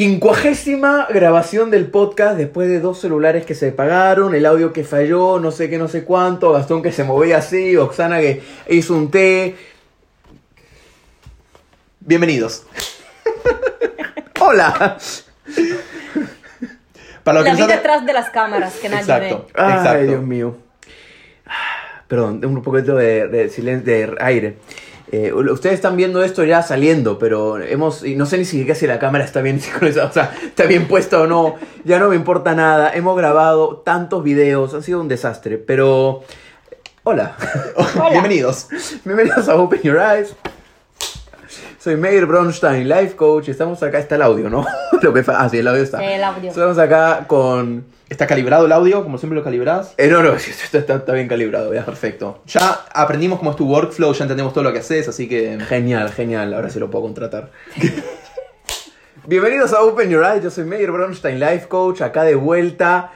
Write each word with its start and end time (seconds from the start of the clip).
Quincuagésima 0.00 1.08
grabación 1.10 1.70
del 1.70 1.88
podcast 1.90 2.38
después 2.38 2.70
de 2.70 2.80
dos 2.80 2.98
celulares 2.98 3.44
que 3.44 3.54
se 3.54 3.70
pagaron, 3.70 4.34
el 4.34 4.46
audio 4.46 4.72
que 4.72 4.82
falló, 4.82 5.38
no 5.38 5.50
sé 5.50 5.68
qué, 5.68 5.76
no 5.76 5.88
sé 5.88 6.04
cuánto, 6.04 6.52
Gastón 6.52 6.82
que 6.82 6.90
se 6.90 7.04
movía 7.04 7.36
así, 7.36 7.76
Oxana 7.76 8.18
que 8.18 8.40
hizo 8.70 8.94
un 8.94 9.10
té. 9.10 9.56
Bienvenidos. 12.00 12.64
Hola. 14.40 14.96
Para 17.22 17.38
lo 17.40 17.44
que 17.44 17.50
La 17.50 17.52
nos 17.52 17.56
vida 17.58 17.64
hace- 17.66 17.76
detrás 17.76 18.06
de 18.06 18.12
las 18.14 18.30
cámaras 18.30 18.76
que 18.76 18.88
nadie 18.88 19.00
Exacto, 19.02 19.46
ve. 19.48 19.52
Ay, 19.62 19.72
exacto. 19.74 20.06
Dios 20.06 20.22
mío. 20.22 20.56
Perdón, 22.08 22.42
un 22.42 22.62
poquito 22.62 22.96
de, 22.96 23.28
de 23.28 23.50
silencio, 23.50 23.84
de 23.92 24.16
aire. 24.18 24.56
Eh, 25.12 25.32
ustedes 25.32 25.74
están 25.74 25.96
viendo 25.96 26.22
esto 26.22 26.44
ya 26.44 26.62
saliendo, 26.62 27.18
pero 27.18 27.60
hemos, 27.60 28.04
y 28.04 28.14
no 28.14 28.26
sé 28.26 28.38
ni 28.38 28.44
siquiera 28.44 28.76
si 28.76 28.86
la 28.86 29.00
cámara 29.00 29.24
está 29.24 29.40
bien 29.42 29.60
sincronizada, 29.60 30.08
o 30.08 30.12
sea, 30.12 30.32
está 30.44 30.66
bien 30.66 30.86
puesta 30.86 31.20
o 31.20 31.26
no, 31.26 31.56
ya 31.84 31.98
no 31.98 32.10
me 32.10 32.16
importa 32.16 32.54
nada. 32.54 32.92
Hemos 32.94 33.16
grabado 33.16 33.78
tantos 33.78 34.22
videos, 34.22 34.72
ha 34.74 34.82
sido 34.82 35.00
un 35.00 35.08
desastre, 35.08 35.58
pero... 35.58 36.22
Hola, 37.02 37.34
Bienvenidos. 38.10 38.68
bienvenidos 39.04 39.48
a 39.48 39.56
Open 39.56 39.80
Your 39.82 39.98
Eyes. 39.98 40.36
Soy 41.82 41.96
Meir 41.96 42.26
Bronstein, 42.26 42.86
life 42.86 43.16
coach, 43.16 43.48
estamos 43.48 43.82
acá, 43.82 43.98
está 43.98 44.16
el 44.16 44.20
audio, 44.20 44.50
¿no? 44.50 44.66
Lo 45.00 45.14
que 45.14 45.24
ah, 45.28 45.48
sí, 45.48 45.60
el 45.60 45.66
audio 45.66 45.82
está. 45.82 46.04
El 46.04 46.22
audio. 46.22 46.50
Estamos 46.50 46.76
acá 46.76 47.24
con... 47.26 47.86
¿Está 48.10 48.26
calibrado 48.26 48.66
el 48.66 48.72
audio? 48.72 49.02
Como 49.02 49.16
siempre 49.16 49.38
lo 49.38 49.42
calibras. 49.42 49.94
Eh, 49.96 50.08
no, 50.08 50.22
no, 50.22 50.34
está, 50.72 50.78
está 50.78 51.12
bien 51.14 51.26
calibrado, 51.26 51.72
ya. 51.72 51.86
Perfecto. 51.86 52.42
Ya 52.46 52.84
aprendimos 52.92 53.38
cómo 53.38 53.52
es 53.52 53.56
tu 53.56 53.66
workflow, 53.66 54.12
ya 54.12 54.24
entendemos 54.24 54.52
todo 54.52 54.62
lo 54.62 54.74
que 54.74 54.80
haces, 54.80 55.08
así 55.08 55.26
que. 55.26 55.58
Genial, 55.58 56.12
genial, 56.12 56.52
ahora 56.52 56.68
sí 56.68 56.78
lo 56.78 56.90
puedo 56.90 57.04
contratar. 57.04 57.50
Bienvenidos 59.26 59.72
a 59.72 59.80
Open 59.82 60.10
Your 60.10 60.22
Eyes, 60.22 60.44
yo 60.44 60.50
soy 60.50 60.64
Meir 60.64 60.90
Bronstein, 60.90 61.40
Life 61.40 61.66
Coach, 61.68 62.02
acá 62.02 62.24
de 62.24 62.34
vuelta. 62.34 63.12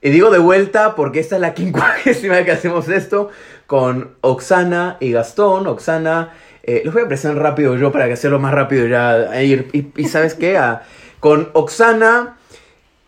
Y 0.00 0.10
digo 0.10 0.30
de 0.30 0.38
vuelta 0.38 0.94
porque 0.94 1.18
esta 1.18 1.34
es 1.34 1.40
la 1.40 1.52
quincuagésima 1.52 2.34
vez 2.34 2.44
que 2.44 2.52
hacemos 2.52 2.88
esto 2.88 3.30
con 3.66 4.14
Oxana 4.20 4.98
y 5.00 5.10
Gastón. 5.10 5.66
Oxana, 5.66 6.32
eh, 6.66 6.82
los 6.84 6.94
voy 6.94 7.02
a 7.04 7.08
presentar 7.08 7.42
rápido 7.42 7.76
yo 7.76 7.92
para 7.92 8.06
que 8.06 8.14
hacerlo 8.14 8.38
más 8.38 8.52
rápido 8.54 8.86
ya. 8.86 9.42
ir. 9.42 9.68
Y, 9.72 9.88
y 10.00 10.04
¿sabes 10.08 10.34
qué? 10.34 10.60
Con 11.20 11.48
Oxana, 11.52 12.36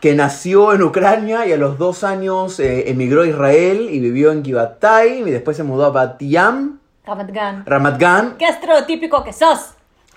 que 0.00 0.14
nació 0.14 0.72
en 0.74 0.82
Ucrania 0.82 1.46
y 1.46 1.52
a 1.52 1.56
los 1.56 1.78
dos 1.78 2.04
años 2.04 2.60
eh, 2.60 2.90
emigró 2.90 3.22
a 3.22 3.26
Israel 3.26 3.88
y 3.90 3.98
vivió 4.00 4.30
en 4.32 4.44
Givatay 4.44 5.20
y 5.22 5.30
después 5.30 5.56
se 5.56 5.62
mudó 5.62 5.86
a 5.86 5.90
Bat 5.90 6.20
Yam, 6.22 6.78
Ramat 7.04 7.30
Gan. 7.30 7.66
Ramat 7.66 7.98
Gan, 8.00 8.34
Qué 8.38 8.46
estereotípico 8.46 9.22
que 9.24 9.32
sos. 9.32 9.70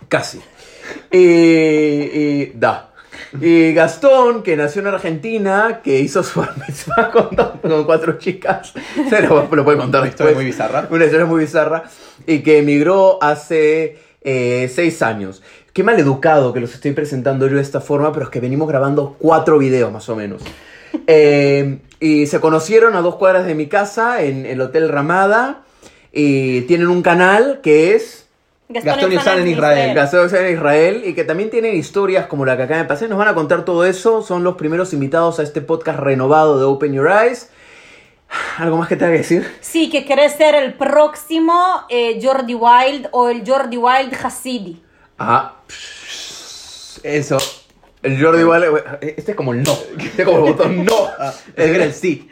Casi. 0.08 0.42
Y, 1.12 1.18
y- 1.20 2.52
da. 2.56 2.89
Y 3.42 3.74
Gastón, 3.74 4.44
que 4.44 4.56
nació 4.56 4.82
en 4.82 4.88
Argentina, 4.88 5.82
que 5.84 6.00
hizo 6.00 6.24
su 6.24 6.40
bar 6.42 6.56
mitzvah 6.58 7.12
con, 7.12 7.30
con 7.62 7.84
cuatro 7.84 8.18
chicas. 8.18 8.74
Se 9.10 9.22
lo, 9.22 9.48
lo 9.52 9.64
puede 9.64 9.78
contar 9.78 10.02
Una 10.02 10.10
historia 10.10 10.36
muy 10.36 10.46
bizarra. 10.46 10.88
Una 10.90 11.06
historia 11.06 11.26
muy 11.26 11.42
bizarra. 11.42 11.84
Y 12.26 12.40
que 12.40 12.60
emigró 12.60 13.22
hace 13.22 13.98
eh, 14.22 14.70
seis 14.74 15.02
años. 15.02 15.42
Qué 15.74 15.84
mal 15.84 16.00
educado 16.00 16.54
que 16.54 16.60
los 16.60 16.74
estoy 16.74 16.92
presentando 16.92 17.48
yo 17.48 17.56
de 17.56 17.62
esta 17.62 17.82
forma, 17.82 18.12
pero 18.12 18.26
es 18.26 18.32
que 18.32 18.40
venimos 18.40 18.68
grabando 18.68 19.16
cuatro 19.20 19.58
videos 19.58 19.92
más 19.92 20.10
o 20.10 20.16
menos. 20.16 20.42
Eh, 21.08 21.80
y 22.00 22.26
se 22.28 22.40
conocieron 22.40 22.96
a 22.96 23.02
dos 23.02 23.16
cuadras 23.16 23.46
de 23.46 23.56
mi 23.56 23.68
casa 23.68 24.24
en 24.24 24.46
el 24.46 24.60
Hotel 24.62 24.90
Ramada. 24.90 25.64
Y 26.12 26.62
tienen 26.62 26.88
un 26.88 27.02
canal 27.02 27.60
que 27.62 27.96
es... 27.96 28.29
Gastón 28.72 29.12
y 29.12 29.16
Oxana 29.16 29.42
en 29.42 29.48
Israel. 29.48 29.96
Casados 29.96 30.32
en 30.34 30.54
Israel 30.54 31.02
y 31.04 31.16
que 31.16 31.24
también 31.24 31.50
tienen 31.50 31.76
historias 31.76 32.28
como 32.28 32.46
la 32.46 32.56
que 32.56 32.64
acá 32.64 32.78
me 32.78 32.86
pasé. 32.86 33.08
Nos 33.08 33.18
van 33.18 33.28
a 33.28 33.34
contar 33.34 33.66
todo 33.66 33.84
eso. 33.84 34.22
Son 34.22 34.44
los 34.44 34.58
primeros 34.58 34.94
invitados 34.94 35.40
a 35.40 35.44
este 35.44 35.62
podcast 35.62 36.00
renovado 36.00 36.60
de 36.60 36.66
Open 36.66 36.94
Your 36.94 37.10
Eyes. 37.10 37.50
¿Algo 38.60 38.78
más 38.78 38.88
que 38.88 38.96
te 38.96 39.06
haga 39.06 39.16
decir? 39.16 39.52
Sí, 39.60 39.90
que 39.90 40.06
querés 40.06 40.34
ser 40.34 40.54
el 40.54 40.76
próximo 40.76 41.60
eh, 41.90 42.20
Jordi 42.22 42.54
Wild 42.54 43.08
o 43.12 43.30
el 43.30 43.44
Jordi 43.44 43.78
Wild 43.78 44.14
Hasidi. 44.24 44.84
Ah, 45.18 45.56
Eso. 47.02 47.38
el 48.04 48.24
Jordi 48.24 48.44
Vale. 48.44 48.68
Este 49.02 49.32
es 49.32 49.36
como 49.36 49.54
el 49.54 49.64
no. 49.64 49.76
Este 49.98 50.22
es 50.22 50.28
como 50.28 50.46
el 50.46 50.54
botón 50.54 50.86
no. 50.86 51.08
Es 51.56 51.66
que 51.66 51.76
era 51.76 51.86
el 51.86 51.94
sí. 51.94 52.30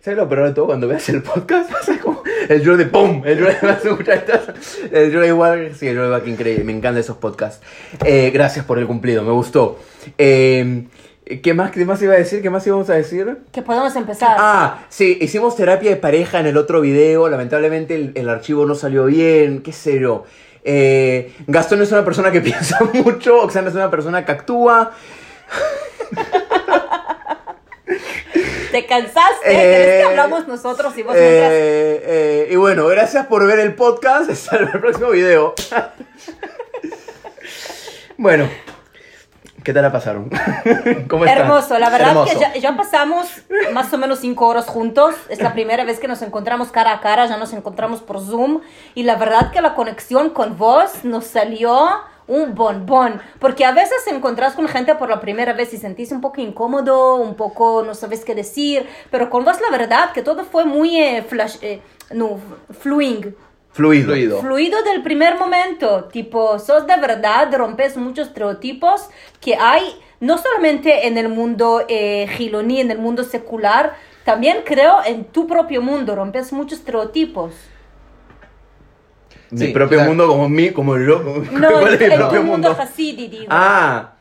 ¿Sabes 0.00 0.18
lo 0.18 0.28
peor 0.28 0.48
de 0.48 0.54
todo? 0.54 0.66
Cuando 0.66 0.88
veas 0.88 1.08
el 1.08 1.22
podcast, 1.22 1.70
vas 1.72 1.88
a 1.88 1.98
como 1.98 2.22
el 2.48 2.66
Jordi 2.66 2.84
¡pum! 2.86 3.22
El 3.24 3.38
Jordi 3.38 3.56
hace 3.68 3.90
muchas 3.90 4.16
estas. 4.16 4.78
El 4.92 5.12
Jordi 5.12 5.28
igual, 5.28 5.72
sí, 5.74 5.86
el 5.88 5.96
Jordi 5.96 6.10
va 6.10 6.28
increíble. 6.28 6.64
Me 6.64 6.72
encantan 6.72 6.98
esos 6.98 7.16
podcasts. 7.16 7.64
Eh, 8.04 8.30
gracias 8.32 8.64
por 8.64 8.78
el 8.78 8.86
cumplido, 8.86 9.22
me 9.22 9.32
gustó. 9.32 9.78
Eh, 10.16 10.84
¿qué, 11.42 11.54
más, 11.54 11.70
¿Qué 11.70 11.84
más 11.84 12.00
iba 12.02 12.14
a 12.14 12.18
decir? 12.18 12.42
¿Qué 12.42 12.50
más 12.50 12.66
íbamos 12.66 12.88
a 12.90 12.94
decir? 12.94 13.38
Que 13.52 13.62
podemos 13.62 13.94
empezar. 13.96 14.36
Ah, 14.38 14.84
sí, 14.88 15.18
hicimos 15.20 15.56
terapia 15.56 15.90
de 15.90 15.96
pareja 15.96 16.40
en 16.40 16.46
el 16.46 16.56
otro 16.56 16.80
video. 16.80 17.28
Lamentablemente 17.28 17.94
el, 17.94 18.12
el 18.14 18.28
archivo 18.28 18.66
no 18.66 18.74
salió 18.74 19.06
bien, 19.06 19.62
qué 19.62 19.72
sé 19.72 20.00
yo. 20.00 20.24
Eh, 20.64 21.32
Gastón 21.46 21.80
es 21.80 21.92
una 21.92 22.04
persona 22.04 22.30
que 22.30 22.40
piensa 22.42 22.78
mucho, 22.92 23.40
Oxana 23.42 23.68
es 23.68 23.74
una 23.74 23.90
persona 23.90 24.24
que 24.24 24.32
actúa. 24.32 24.92
¿Te 28.78 28.86
cansaste? 28.86 29.44
Eh, 29.44 29.56
¿Querés 29.56 29.96
que 29.96 30.02
hablamos 30.04 30.46
nosotros 30.46 30.96
y 30.96 31.02
vos 31.02 31.12
mientras- 31.12 31.50
Eh, 31.50 32.02
eh, 32.04 32.48
y 32.52 32.54
bueno, 32.54 32.86
gracias 32.86 33.26
por 33.26 33.44
ver 33.44 33.58
el 33.58 33.74
podcast. 33.74 34.30
Hasta 34.30 34.56
el 34.56 34.68
próximo 34.78 35.10
video. 35.10 35.52
bueno, 38.18 38.48
¿qué 39.64 39.72
tal 39.72 39.82
la 39.82 39.90
pasaron? 39.90 40.30
¿Cómo 41.08 41.24
están? 41.24 41.40
Hermoso, 41.42 41.76
la 41.80 41.90
verdad 41.90 42.10
Hermoso. 42.10 42.32
que 42.32 42.38
ya, 42.38 42.54
ya 42.54 42.76
pasamos 42.76 43.26
más 43.72 43.92
o 43.92 43.98
menos 43.98 44.20
cinco 44.20 44.46
horas 44.46 44.66
juntos. 44.66 45.16
Es 45.28 45.42
la 45.42 45.52
primera 45.54 45.84
vez 45.84 45.98
que 45.98 46.06
nos 46.06 46.22
encontramos 46.22 46.70
cara 46.70 46.92
a 46.92 47.00
cara, 47.00 47.26
ya 47.26 47.36
nos 47.36 47.52
encontramos 47.52 48.00
por 48.00 48.24
Zoom. 48.24 48.60
Y 48.94 49.02
la 49.02 49.16
verdad 49.16 49.50
que 49.50 49.60
la 49.60 49.74
conexión 49.74 50.30
con 50.30 50.56
vos 50.56 51.02
nos 51.02 51.26
salió 51.26 51.90
un 52.28 52.54
bonbón. 52.54 53.20
Porque 53.40 53.64
a 53.64 53.72
veces 53.72 54.06
encontrás 54.06 54.54
con 54.54 54.68
gente 54.68 54.94
por 54.94 55.08
la 55.08 55.20
primera 55.20 55.54
vez 55.54 55.74
y 55.74 55.78
sentís 55.78 56.12
un 56.12 56.20
poco 56.20 56.40
incómodo, 56.40 57.16
un 57.16 57.34
poco 57.34 57.82
no 57.84 57.94
sabes 57.94 58.24
qué 58.24 58.34
decir. 58.34 58.86
Pero 59.10 59.30
con 59.30 59.44
vos 59.44 59.60
la 59.60 59.76
verdad 59.76 60.12
que 60.12 60.22
todo 60.22 60.44
fue 60.44 60.64
muy 60.64 60.96
eh, 60.96 61.22
flash, 61.22 61.56
eh, 61.62 61.80
no, 62.12 62.38
fluing. 62.78 63.34
Fluido. 63.72 64.06
Fluido. 64.06 64.40
Fluido 64.40 64.82
del 64.82 65.02
primer 65.02 65.38
momento, 65.38 66.04
tipo, 66.04 66.58
sos 66.58 66.86
de 66.86 66.96
verdad, 66.96 67.54
rompes 67.54 67.96
muchos 67.96 68.28
estereotipos 68.28 69.08
que 69.40 69.54
hay, 69.54 69.84
no 70.20 70.36
solamente 70.38 71.06
en 71.06 71.16
el 71.16 71.28
mundo 71.28 71.84
eh, 71.88 72.26
giloní, 72.36 72.80
en 72.80 72.90
el 72.90 72.98
mundo 72.98 73.22
secular, 73.22 73.94
también 74.24 74.62
creo 74.64 74.98
en 75.06 75.24
tu 75.26 75.46
propio 75.46 75.80
mundo, 75.80 76.16
rompes 76.16 76.52
muchos 76.52 76.80
estereotipos. 76.80 77.54
Mi 79.50 79.66
Sí, 79.66 79.72
propio 79.72 79.98
claro. 79.98 80.08
mundo 80.10 80.26
como 80.28 80.48
mí, 80.48 80.70
como 80.70 80.96
yo. 80.98 81.22
como- 81.24 81.58
No, 81.58 81.70
¿Cuál 81.72 81.94
en, 81.94 81.94
es 81.94 82.00
mi 82.00 82.08
tu 82.10 82.16
propio 82.16 82.42
mundo 82.42 82.68
mundo? 82.68 82.82
hasidi, 82.82 83.28
digo. 83.28 83.46
Ah, 83.48 84.12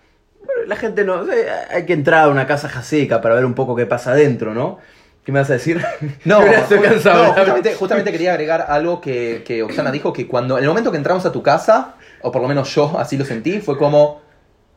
la 0.67 0.75
gente 0.75 1.03
no. 1.03 1.25
Hay 1.69 1.85
que 1.85 1.93
entrar 1.93 2.25
a 2.25 2.27
una 2.29 2.47
casa 2.47 2.69
jasica 2.69 3.19
para 3.21 3.35
ver 3.35 3.45
un 3.45 3.53
poco 3.53 3.75
qué 3.75 3.85
pasa 3.85 4.11
adentro, 4.11 4.53
¿no? 4.53 4.77
¿Qué 5.25 5.31
me 5.33 5.39
vas 5.39 5.49
a 5.49 5.53
decir? 5.53 5.83
No, 6.23 6.41
estoy 6.45 6.79
cansado. 6.79 7.23
no, 7.25 7.33
justamente, 7.33 7.75
justamente 7.75 8.11
quería 8.13 8.31
agregar 8.31 8.65
algo 8.69 9.01
que, 9.01 9.43
que 9.45 9.61
Oxana 9.63 9.91
dijo, 9.91 10.13
que 10.13 10.25
cuando, 10.27 10.57
en 10.57 10.63
el 10.63 10.69
momento 10.69 10.89
que 10.91 10.97
entramos 10.97 11.25
a 11.25 11.31
tu 11.33 11.43
casa, 11.43 11.95
o 12.21 12.31
por 12.31 12.41
lo 12.41 12.47
menos 12.47 12.73
yo 12.73 12.97
así 12.97 13.17
lo 13.17 13.25
sentí, 13.25 13.59
fue 13.59 13.77
como, 13.77 14.21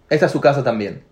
esta 0.09 0.27
es 0.27 0.33
su 0.33 0.41
casa 0.41 0.65
también. 0.65 1.05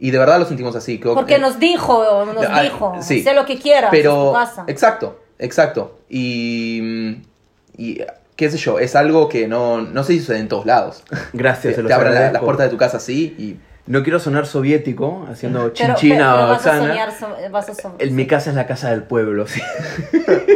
Y 0.00 0.10
de 0.10 0.18
verdad 0.18 0.40
lo 0.40 0.44
sentimos 0.46 0.74
así. 0.74 0.98
que- 0.98 1.08
Porque 1.10 1.36
eh, 1.36 1.38
nos 1.38 1.60
dijo, 1.60 2.24
nos 2.34 2.44
Ah, 2.50 2.60
dijo, 2.62 2.96
sí. 3.00 3.22
sé 3.22 3.32
lo 3.34 3.46
que 3.46 3.56
quieras, 3.58 3.90
Pero, 3.92 4.10
es 4.10 4.26
tu 4.26 4.32
casa. 4.32 4.64
exacto, 4.66 5.20
exacto. 5.38 6.00
Y, 6.08 6.80
mm, 6.82 7.22
y 7.78 7.98
qué 8.36 8.50
sé 8.50 8.58
yo, 8.58 8.78
es 8.78 8.94
algo 8.94 9.28
que 9.28 9.48
no, 9.48 9.80
no 9.82 10.04
se 10.04 10.16
sucede 10.18 10.38
en 10.38 10.48
todos 10.48 10.66
lados. 10.66 11.02
Gracias, 11.32 11.72
se 11.74 11.76
te 11.78 11.82
los 11.82 11.92
abren 11.92 12.08
la- 12.12 12.20
las 12.20 12.26
agradezco. 12.26 12.44
puertas 12.44 12.66
de 12.66 12.70
tu 12.70 12.76
casa 12.76 12.98
así 12.98 13.34
y... 13.38 13.56
No 13.88 14.02
quiero 14.02 14.18
sonar 14.18 14.46
soviético, 14.46 15.24
haciendo 15.30 15.60
Pero- 15.60 15.94
chinchina 15.94 16.32
pero 16.34 16.44
o 16.44 16.48
vas 16.48 16.66
a 16.66 16.70
Oxana. 16.70 16.88
soñar, 16.88 17.12
so- 17.16 17.36
vas 17.52 17.68
a 17.68 17.74
so- 17.76 17.94
En 18.00 18.16
mi 18.16 18.26
casa 18.26 18.50
es 18.50 18.56
la 18.56 18.66
casa 18.66 18.90
del 18.90 19.04
pueblo, 19.04 19.46
sí. 19.46 19.60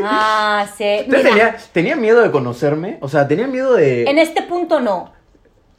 Ah, 0.02 0.66
sí. 0.76 0.84
¿Ustedes 1.06 1.06
Mira, 1.06 1.22
tenía, 1.22 1.56
tenían 1.72 2.00
miedo 2.00 2.22
de 2.22 2.30
conocerme? 2.32 2.98
O 3.00 3.08
sea, 3.08 3.28
tenían 3.28 3.52
miedo 3.52 3.74
de... 3.74 4.02
en 4.04 4.18
este 4.18 4.42
punto 4.42 4.80
no. 4.80 5.12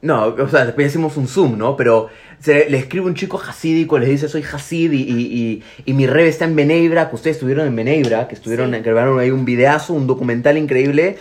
No, 0.02 0.28
o 0.28 0.48
sea, 0.48 0.66
después 0.66 0.88
hicimos 0.88 1.16
un 1.18 1.28
Zoom, 1.28 1.58
¿no? 1.58 1.76
Pero 1.76 2.08
se- 2.40 2.70
le 2.70 2.78
escribe 2.78 3.06
un 3.06 3.16
chico 3.16 3.40
hasídico, 3.46 4.00
les 4.00 4.08
dice 4.10 4.28
soy 4.30 4.44
hasid 4.44 4.92
y, 4.94 5.02
y, 5.04 5.12
y- 5.22 5.64
y 5.86 5.94
mi 5.94 6.08
rev 6.08 6.28
está 6.28 6.46
en 6.46 6.56
Beneibra, 6.56 7.10
que 7.10 7.16
ustedes 7.16 7.36
estuvieron 7.36 7.68
en 7.68 7.76
Beneibra, 7.76 8.28
que 8.28 8.36
estuvieron, 8.36 8.74
Sí. 8.74 8.80
grabaron 8.80 9.20
ahí 9.20 9.30
un 9.30 9.46
videazo, 9.46 9.94
un 9.94 10.08
documental 10.08 10.58
increíble. 10.58 11.18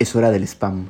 Es 0.00 0.16
hora 0.16 0.30
del 0.32 0.42
spam. 0.44 0.88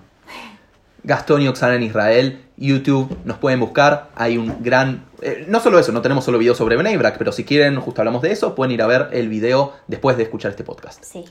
Gastón 1.02 1.42
y 1.42 1.48
Oxana 1.48 1.74
en 1.74 1.82
Israel, 1.82 2.44
YouTube, 2.56 3.16
nos 3.24 3.38
pueden 3.38 3.58
buscar. 3.58 4.10
Hay 4.14 4.38
un 4.38 4.62
gran. 4.62 5.04
eh, 5.20 5.44
no 5.48 5.58
solo 5.60 5.78
eso, 5.78 5.90
no 5.92 6.00
tenemos 6.00 6.24
solo 6.24 6.38
videos 6.38 6.56
sobre 6.58 6.76
Bnei 6.76 6.96
Brak, 6.96 7.18
pero 7.18 7.32
si 7.32 7.42
quieren, 7.44 7.80
justo 7.80 8.00
hablamos 8.02 8.22
de 8.22 8.30
eso, 8.32 8.54
pueden 8.54 8.72
ir 8.72 8.82
a 8.82 8.86
ver 8.86 9.08
el 9.12 9.28
video 9.28 9.72
después 9.88 10.16
de 10.16 10.22
escuchar 10.22 10.52
este 10.52 10.62
podcast. 10.62 11.02
Sí. 11.04 11.24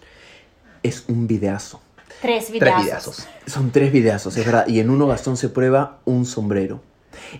Es 0.84 1.06
un 1.08 1.26
videazo. 1.26 1.81
Tres 2.22 2.48
Tres 2.48 2.52
videazos. 2.52 2.84
videazos. 2.84 3.28
Son 3.46 3.72
tres 3.72 3.94
videazos, 3.94 4.36
es 4.36 4.46
verdad. 4.46 4.68
Y 4.68 4.81
en 4.81 4.90
uno 4.90 5.08
Gastón 5.08 5.38
se 5.38 5.48
prueba 5.48 6.00
un 6.04 6.26
sombrero. 6.26 6.81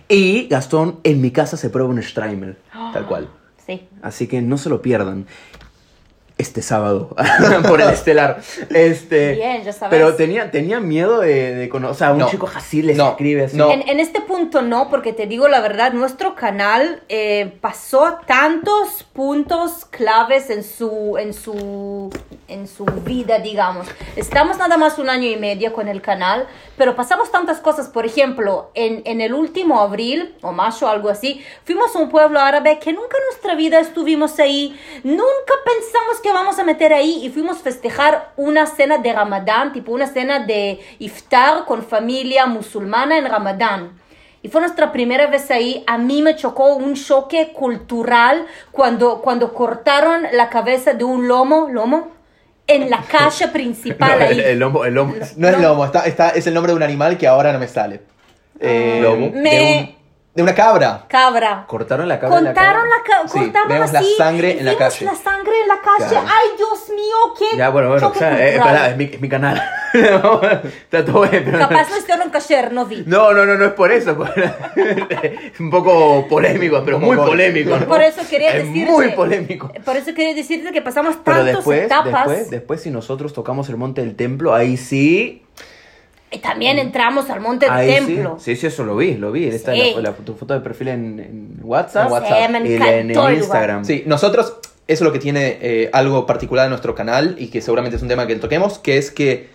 Y 0.08 0.46
Gastón 0.48 1.00
en 1.04 1.20
mi 1.20 1.32
casa 1.32 1.58
se 1.58 1.68
prueba 1.68 1.90
un 1.90 2.02
Streimel. 2.02 2.56
Tal 2.94 3.06
cual. 3.06 3.28
Sí. 3.66 3.86
Así 4.02 4.26
que 4.26 4.40
no 4.40 4.56
se 4.56 4.70
lo 4.70 4.80
pierdan. 4.80 5.26
Este 6.40 6.62
sábado, 6.62 7.14
por 7.68 7.82
el 7.82 7.88
estelar. 7.92 8.40
Este, 8.70 9.32
Bien, 9.34 9.62
ya 9.62 9.72
sabes. 9.74 9.90
Pero 9.90 10.14
tenía, 10.14 10.50
tenía 10.50 10.80
miedo 10.80 11.20
de, 11.20 11.54
de 11.54 11.68
cono- 11.68 11.90
O 11.90 11.94
sea, 11.94 12.12
un 12.12 12.18
No. 12.20 12.30
chico 12.30 12.48
así 12.54 12.80
les 12.80 12.96
No. 12.96 13.10
escribe 13.10 13.44
así. 13.44 13.56
No. 13.58 13.70
En, 13.70 13.86
en 13.86 14.00
este 14.00 14.22
punto 14.22 14.62
no, 14.62 14.88
porque 14.88 15.12
te 15.12 15.26
digo 15.26 15.48
la 15.48 15.60
verdad, 15.60 15.92
nuestro 15.92 16.34
canal 16.34 17.02
eh, 17.10 17.52
pasó 17.60 18.18
tantos 18.26 19.04
puntos 19.12 19.84
claves 19.84 20.48
en 20.48 20.64
su, 20.64 21.18
en 21.18 21.34
su, 21.34 22.10
en 22.50 22.68
su 22.68 22.84
vida, 22.84 23.38
digamos. 23.38 23.86
Estamos 24.16 24.58
nada 24.58 24.76
más 24.76 24.98
un 24.98 25.08
año 25.08 25.28
y 25.28 25.36
medio 25.36 25.72
con 25.72 25.88
el 25.88 26.02
canal, 26.02 26.46
pero 26.76 26.96
pasamos 26.96 27.30
tantas 27.30 27.58
cosas. 27.60 27.88
Por 27.88 28.04
ejemplo, 28.04 28.70
en, 28.74 29.02
en 29.04 29.20
el 29.20 29.32
último 29.32 29.80
abril 29.80 30.34
o 30.42 30.52
mayo, 30.52 30.88
algo 30.88 31.08
así, 31.08 31.44
fuimos 31.64 31.94
a 31.94 31.98
un 31.98 32.10
pueblo 32.10 32.40
árabe 32.40 32.78
que 32.78 32.92
nunca 32.92 33.16
en 33.16 33.24
nuestra 33.30 33.54
vida 33.54 33.80
estuvimos 33.80 34.38
ahí, 34.38 34.78
nunca 35.04 35.54
pensamos 35.64 36.20
que 36.22 36.32
vamos 36.32 36.58
a 36.58 36.64
meter 36.64 36.92
ahí 36.92 37.24
y 37.24 37.30
fuimos 37.30 37.58
a 37.58 37.62
festejar 37.62 38.32
una 38.36 38.66
cena 38.66 38.98
de 38.98 39.12
Ramadán, 39.12 39.72
tipo 39.72 39.92
una 39.92 40.06
cena 40.06 40.40
de 40.40 40.80
iftar 40.98 41.64
con 41.64 41.82
familia 41.82 42.46
musulmana 42.46 43.16
en 43.16 43.26
Ramadán. 43.26 44.00
Y 44.42 44.48
fue 44.48 44.62
nuestra 44.62 44.90
primera 44.90 45.26
vez 45.26 45.50
ahí. 45.50 45.84
A 45.86 45.98
mí 45.98 46.22
me 46.22 46.34
chocó 46.34 46.74
un 46.74 46.94
choque 46.94 47.52
cultural 47.52 48.46
cuando, 48.72 49.20
cuando 49.20 49.52
cortaron 49.52 50.26
la 50.32 50.48
cabeza 50.48 50.94
de 50.94 51.04
un 51.04 51.28
lomo, 51.28 51.68
lomo, 51.70 52.08
en 52.74 52.90
la 52.90 53.02
calle 53.10 53.48
principal 53.48 54.18
No, 54.18 54.24
ahí. 54.26 54.32
el, 54.32 54.40
el 54.40 54.58
lomo, 54.58 54.84
el 54.84 54.94
lomo. 54.94 55.14
No 55.36 55.48
es 55.48 55.58
lomo, 55.58 55.84
está, 55.84 56.06
está, 56.06 56.30
es 56.30 56.46
el 56.46 56.54
nombre 56.54 56.72
de 56.72 56.76
un 56.76 56.82
animal 56.82 57.16
que 57.18 57.26
ahora 57.26 57.52
no 57.52 57.58
me 57.58 57.68
sale. 57.68 58.00
Eh, 58.60 59.00
Lomo. 59.02 59.26
De, 59.30 59.40
Me- 59.40 59.78
un- 59.96 59.99
de 60.40 60.44
una 60.44 60.54
cabra. 60.54 61.04
Cabra. 61.08 61.64
Cortaron 61.66 62.08
la 62.08 62.18
cabeza. 62.18 62.38
en 62.38 62.44
la 62.44 62.50
Contaron 62.54 62.82
cara. 62.82 62.96
la, 62.96 63.02
ca- 63.22 63.28
Sí, 63.28 63.38
cortaron 63.38 63.68
vemos 63.68 63.92
la 63.92 63.98
así, 64.00 64.14
sangre 64.16 64.58
en 64.58 64.64
la 64.64 64.76
calle. 64.76 65.04
la 65.06 65.14
sangre 65.14 65.52
en 65.62 65.68
la 65.68 65.80
calle. 65.80 66.08
Claro. 66.10 66.26
Ay, 66.28 66.48
Dios 66.56 66.88
mío, 66.90 67.16
qué 67.38 67.56
Ya, 67.56 67.68
bueno, 67.70 67.88
bueno, 67.90 68.08
o 68.08 68.14
sea, 68.14 68.48
eh, 68.48 68.58
pará, 68.58 68.90
es 68.90 68.96
mi, 68.96 69.04
es 69.04 69.20
mi 69.20 69.28
canal. 69.28 69.62
Está 69.92 71.04
todo 71.04 71.22
bien, 71.28 71.42
pero- 71.44 71.58
Capaz 71.58 71.90
lo 71.90 71.98
hicieron 71.98 72.30
cayer, 72.30 72.72
no 72.72 72.86
vi. 72.86 73.02
No, 73.06 73.32
no, 73.32 73.44
no, 73.46 73.56
no 73.56 73.64
es 73.66 73.72
por 73.72 73.92
eso. 73.92 74.16
es 74.76 75.60
un 75.60 75.70
poco 75.70 76.26
polémico, 76.28 76.82
pero 76.84 76.98
muy 76.98 77.16
polémico. 77.16 77.76
¿no? 77.78 77.86
Por 77.86 78.02
eso 78.02 78.22
quería 78.28 78.50
es 78.56 78.66
decirte. 78.66 78.90
muy 78.92 79.08
polémico. 79.10 79.72
Por 79.84 79.96
eso 79.96 80.14
quería 80.14 80.34
decirte 80.34 80.72
que 80.72 80.82
pasamos 80.82 81.22
tantas 81.22 81.66
etapas. 81.66 82.12
después, 82.26 82.50
después, 82.50 82.82
si 82.82 82.90
nosotros 82.90 83.32
tocamos 83.32 83.68
el 83.68 83.76
monte 83.76 84.00
del 84.02 84.16
templo, 84.16 84.54
ahí 84.54 84.76
sí. 84.76 85.42
Y 86.32 86.38
también 86.38 86.78
entramos 86.78 87.28
al 87.28 87.40
monte 87.40 87.66
del 87.66 87.74
Ahí 87.74 87.94
templo. 87.94 88.36
sí. 88.38 88.54
Sí, 88.54 88.60
sí, 88.60 88.66
eso 88.68 88.84
lo 88.84 88.96
vi, 88.96 89.14
lo 89.16 89.32
vi. 89.32 89.46
Esta 89.46 89.72
Sí. 89.72 89.80
es 89.80 89.96
la, 89.96 90.02
la- 90.02 90.12
tu 90.12 90.34
foto 90.34 90.54
de 90.54 90.60
perfil 90.60 90.88
en, 90.88 91.18
en 91.20 91.56
WhatsApp. 91.62 92.06
En 92.06 92.12
WhatsApp. 92.12 92.46
Sí, 92.46 92.52
me 92.52 92.68
y 92.68 92.78
la- 92.78 92.92
en, 92.94 93.10
encantó 93.10 93.28
el. 93.28 93.38
Instagram. 93.38 93.84
Sí, 93.84 94.04
nosotros, 94.06 94.46
eso 94.62 94.74
es 94.86 95.00
lo 95.00 95.12
que 95.12 95.18
tiene 95.18 95.58
eh, 95.60 95.90
algo 95.92 96.26
particular 96.26 96.66
en 96.66 96.70
nuestro 96.70 96.94
canal 96.94 97.34
y 97.38 97.48
que 97.48 97.60
seguramente 97.60 97.96
es 97.96 98.02
un 98.02 98.08
tema 98.08 98.26
que 98.28 98.36
toquemos, 98.36 98.78
que 98.78 98.96
es 98.98 99.10
que 99.10 99.48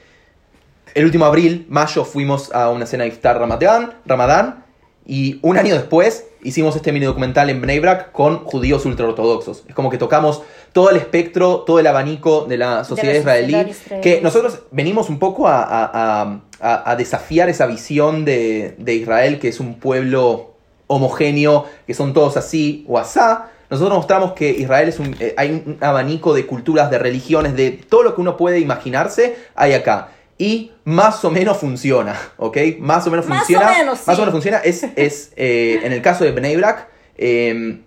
el 0.94 1.06
último 1.06 1.25
abril, 1.25 1.66
mayo, 1.69 2.04
fuimos 2.06 2.54
a 2.54 2.69
una 2.72 2.86
cena 2.86 3.04
de 3.04 3.10
iftar 3.10 3.38
Ramadán, 3.39 3.94
Ramadán 4.06 4.63
y 5.06 5.39
un 5.44 5.57
año 5.57 5.75
después 5.75 6.25
hicimos 6.42 6.75
este 6.75 6.92
mini 6.92 7.06
documental 7.06 7.50
en 7.50 7.62
Bnei 7.62 7.80
Brak 7.80 8.12
con 8.12 8.39
judíos 8.45 8.86
ultraortodoxos. 8.86 9.63
Es 9.68 9.75
como 9.75 9.89
que 9.89 9.98
tocamos 9.98 10.44
todo 10.75 10.89
el 10.89 10.98
espectro, 10.98 11.60
todo 11.62 11.80
el 11.80 11.88
abanico 11.88 12.48
de 12.50 12.57
la 12.57 12.83
sociedad, 12.83 13.13
la 13.13 13.19
israelí, 13.19 13.51
sociedad 13.54 13.69
israelí. 13.69 14.01
que 14.04 14.19
nosotros 14.22 14.60
venimos 14.72 15.10
un 15.10 15.19
poco 15.19 15.48
a, 15.48 15.63
a- 15.63 16.42
a- 16.60 16.95
desafiar 16.98 17.48
esa 17.48 17.66
visión 17.66 18.25
de, 18.25 18.75
de 18.77 18.94
Israel, 18.95 19.39
que 19.39 19.48
es 19.48 19.62
un 19.62 19.75
pueblo 19.80 20.56
homogéneo, 20.88 21.63
que 21.88 21.94
son 21.94 22.12
todos 22.12 22.36
así 22.36 22.83
o 22.89 22.98
asá. 23.00 23.51
Nosotros 23.69 23.95
mostramos 23.98 24.33
que 24.33 24.50
Israel 24.50 24.89
es 24.89 25.00
un, 25.00 25.16
eh, 25.22 25.33
hay 25.38 25.51
un 25.51 25.77
abanico 25.80 26.33
de 26.33 26.45
culturas, 26.45 26.92
de 26.92 27.00
religiones, 27.00 27.56
de 27.56 27.72
todo 27.72 28.04
lo 28.04 28.13
que 28.13 28.19
uno 28.19 28.36
puede 28.36 28.60
imaginarse, 28.60 29.38
hay 29.56 29.72
acá. 29.72 30.10
Y 30.38 30.74
más 30.83 31.24
o 31.24 31.31
menos 31.31 31.56
funciona, 31.56 32.19
¿ok? 32.38 32.57
Más 32.80 33.07
o 33.07 33.12
menos 33.12 33.27
Más 33.27 33.38
o 33.38 33.45
funciona. 33.45 33.72
menos, 33.72 34.00
sí. 34.00 34.04
Más 34.07 34.18
o 34.18 34.22
menos 34.24 34.33
funciona. 34.33 34.57
Es, 34.57 34.83
es 34.98 35.31
eh, 35.38 35.80
en 35.83 35.94
el 35.94 36.01
caso 36.01 36.25
de 36.25 36.33
Bnei 36.33 36.57
Brak, 36.57 36.89
eh, 37.18 37.80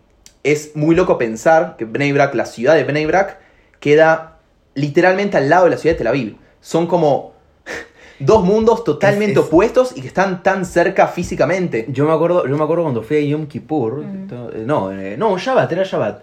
es 0.53 0.75
muy 0.77 0.95
loco 0.95 1.19
pensar 1.19 1.77
que 1.77 1.85
Bnei 1.85 2.13
Brak, 2.13 2.35
la 2.35 2.47
ciudad 2.47 2.75
de 2.75 2.85
Bnei 2.85 3.07
Brak, 3.07 3.39
queda 3.81 4.39
literalmente 4.75 5.37
al 5.37 5.49
lado 5.49 5.65
de 5.65 5.71
la 5.71 5.77
ciudad 5.77 5.95
de 5.95 5.99
Tel 5.99 6.07
Aviv. 6.07 6.37
Son 6.61 6.87
como 6.87 7.33
dos 8.19 8.45
mundos 8.45 8.85
totalmente 8.85 9.33
Es- 9.33 9.39
es- 9.39 9.45
opuestos 9.47 9.97
y 9.97 10.01
que 10.01 10.09
están 10.09 10.43
tan 10.43 10.65
cerca 10.65 11.07
físicamente. 11.09 11.87
Yo 11.91 12.05
me 12.07 12.13
acuerdo, 12.13 12.47
yo 12.47 12.57
me 12.57 12.65
acuerdo 12.65 12.85
cuando 12.85 13.03
fui 13.03 13.17
a 13.19 13.21
Yom 13.21 13.47
Kippur, 13.47 14.05
Mm. 14.05 14.29
eh, 14.55 14.63
no, 14.67 14.93
eh, 14.93 15.17
no, 15.17 15.31
un 15.33 15.39
Shabbat, 15.39 15.71
era 15.73 15.85
Shabbat, 15.85 16.23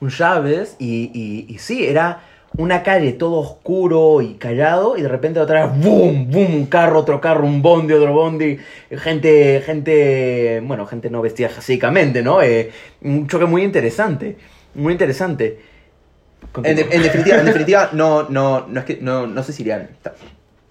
un 0.00 0.08
Shabbat 0.08 0.68
y, 0.78 1.10
y, 1.14 1.46
y 1.54 1.58
sí, 1.58 1.86
era 1.86 2.20
una 2.56 2.82
calle 2.82 3.12
todo 3.12 3.38
oscuro 3.38 4.22
y 4.22 4.34
callado 4.34 4.96
y 4.96 5.02
de 5.02 5.08
repente 5.08 5.40
otra 5.40 5.66
vez, 5.66 5.84
boom, 5.84 6.30
boom, 6.30 6.54
un 6.54 6.66
carro, 6.66 7.00
otro 7.00 7.20
carro, 7.20 7.44
un 7.44 7.60
bondi, 7.60 7.92
otro 7.92 8.12
bondi, 8.12 8.58
gente, 8.90 9.60
gente, 9.64 10.62
bueno, 10.64 10.86
gente 10.86 11.10
no 11.10 11.20
vestida 11.22 11.48
jasicamente, 11.48 12.22
¿no? 12.22 12.40
Eh, 12.42 12.70
un 13.02 13.26
choque 13.26 13.44
muy 13.46 13.62
interesante, 13.62 14.36
muy 14.74 14.92
interesante. 14.92 15.58
En, 16.62 16.76
definitiva, 16.76 17.38
en 17.38 17.46
definitiva 17.46 17.90
no, 17.92 18.28
no, 18.28 18.66
no, 18.66 18.80
es 18.80 18.86
que, 18.86 18.98
no, 19.00 19.26
no 19.26 19.42
sé 19.42 19.52
si 19.52 19.62
Irian, 19.62 19.88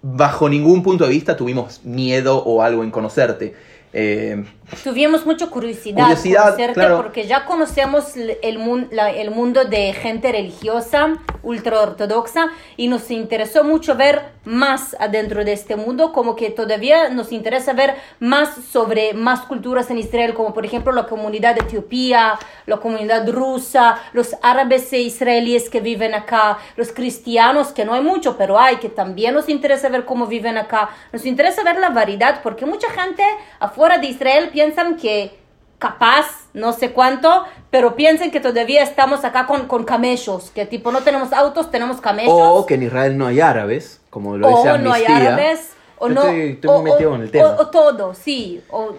bajo 0.02 0.50
ningún 0.50 0.82
punto 0.82 1.04
de 1.04 1.12
vista 1.12 1.36
tuvimos 1.36 1.84
miedo 1.84 2.44
o 2.44 2.62
algo 2.62 2.84
en 2.84 2.92
conocerte. 2.92 3.54
Eh, 3.94 4.44
Tuvimos 4.84 5.26
mucha 5.26 5.48
curiosidad, 5.48 6.04
Curiosidad, 6.06 6.74
claro. 6.74 6.98
porque 6.98 7.28
ya 7.28 7.46
conocemos 7.46 8.16
el, 8.18 8.58
mun- 8.58 8.88
la- 8.92 9.12
el 9.12 9.30
mundo 9.32 9.66
de 9.66 9.94
gente 9.94 10.32
religiosa, 10.32 11.14
ultraortodoxa, 11.44 12.50
y 12.76 12.88
nos 12.88 13.12
interesó 13.12 13.64
mucho 13.64 13.96
ver 13.96 14.34
más 14.44 14.96
adentro 15.00 15.44
de 15.44 15.54
este 15.54 15.76
mundo, 15.76 16.12
como 16.14 16.36
que 16.36 16.50
todavía 16.50 17.10
nos 17.10 17.32
interesa 17.32 17.74
ver 17.74 17.96
más 18.20 18.50
sobre 18.72 19.14
más 19.14 19.42
culturas 19.42 19.90
en 19.92 19.98
Israel, 20.00 20.34
como 20.34 20.54
por 20.54 20.66
ejemplo 20.66 20.92
la 20.94 21.06
comunidad 21.08 21.56
de 21.56 21.62
Etiopía, 21.62 22.34
la 22.66 22.78
comunidad 22.78 23.28
rusa, 23.30 24.00
los 24.14 24.36
árabes 24.42 24.92
e 24.94 25.00
israelíes 25.00 25.70
que 25.70 25.80
viven 25.80 26.14
acá, 26.14 26.58
los 26.76 26.92
cristianos, 26.92 27.70
que 27.70 27.86
no 27.86 27.94
hay 27.94 28.02
mucho, 28.02 28.36
pero 28.38 28.60
hay, 28.60 28.78
que 28.78 28.90
también 28.90 29.34
nos 29.36 29.50
interesa 29.50 29.90
ver 29.90 30.06
cómo 30.06 30.28
viven 30.28 30.58
acá. 30.58 30.90
Nos 31.12 31.26
interesa 31.26 31.64
ver 31.64 31.78
la 31.80 31.90
variedad, 31.90 32.42
porque 32.44 32.66
mucha 32.66 32.90
gente 32.90 33.24
afuera 33.60 33.98
de 33.98 34.08
Israel 34.08 34.50
piensan 34.56 34.96
que 34.96 35.32
capaz, 35.80 36.26
no 36.54 36.72
sé 36.72 36.92
cuánto, 36.92 37.44
pero 37.70 37.96
piensan 37.98 38.32
que 38.32 38.40
todavía 38.40 38.82
estamos 38.84 39.26
acá 39.26 39.46
con, 39.46 39.68
con 39.68 39.84
camellos, 39.84 40.50
que 40.56 40.66
tipo 40.66 40.92
no 40.94 41.02
tenemos 41.02 41.34
autos, 41.34 41.70
tenemos 41.70 42.00
camellos. 42.00 42.34
O 42.34 42.66
que 42.66 42.76
en 42.76 42.84
Israel 42.84 43.18
no 43.18 43.28
hay 43.28 43.42
árabes, 43.42 44.00
como 44.10 44.38
lo 44.38 44.48
dice 44.48 44.70
o 44.72 44.78
no 44.78 44.94
hay 44.94 45.04
árabes, 45.06 45.74
o 45.98 46.08
no. 46.08 46.22
Estoy, 46.22 46.42
estoy 46.52 46.70
o, 46.72 46.82
metido 46.82 47.12
o- 47.12 47.16
en 47.16 47.22
el 47.24 47.32
tema. 47.32 47.50
o- 47.50 47.62
o 47.64 47.68
todo, 47.68 48.14
sí. 48.14 48.62
o- 48.70 48.94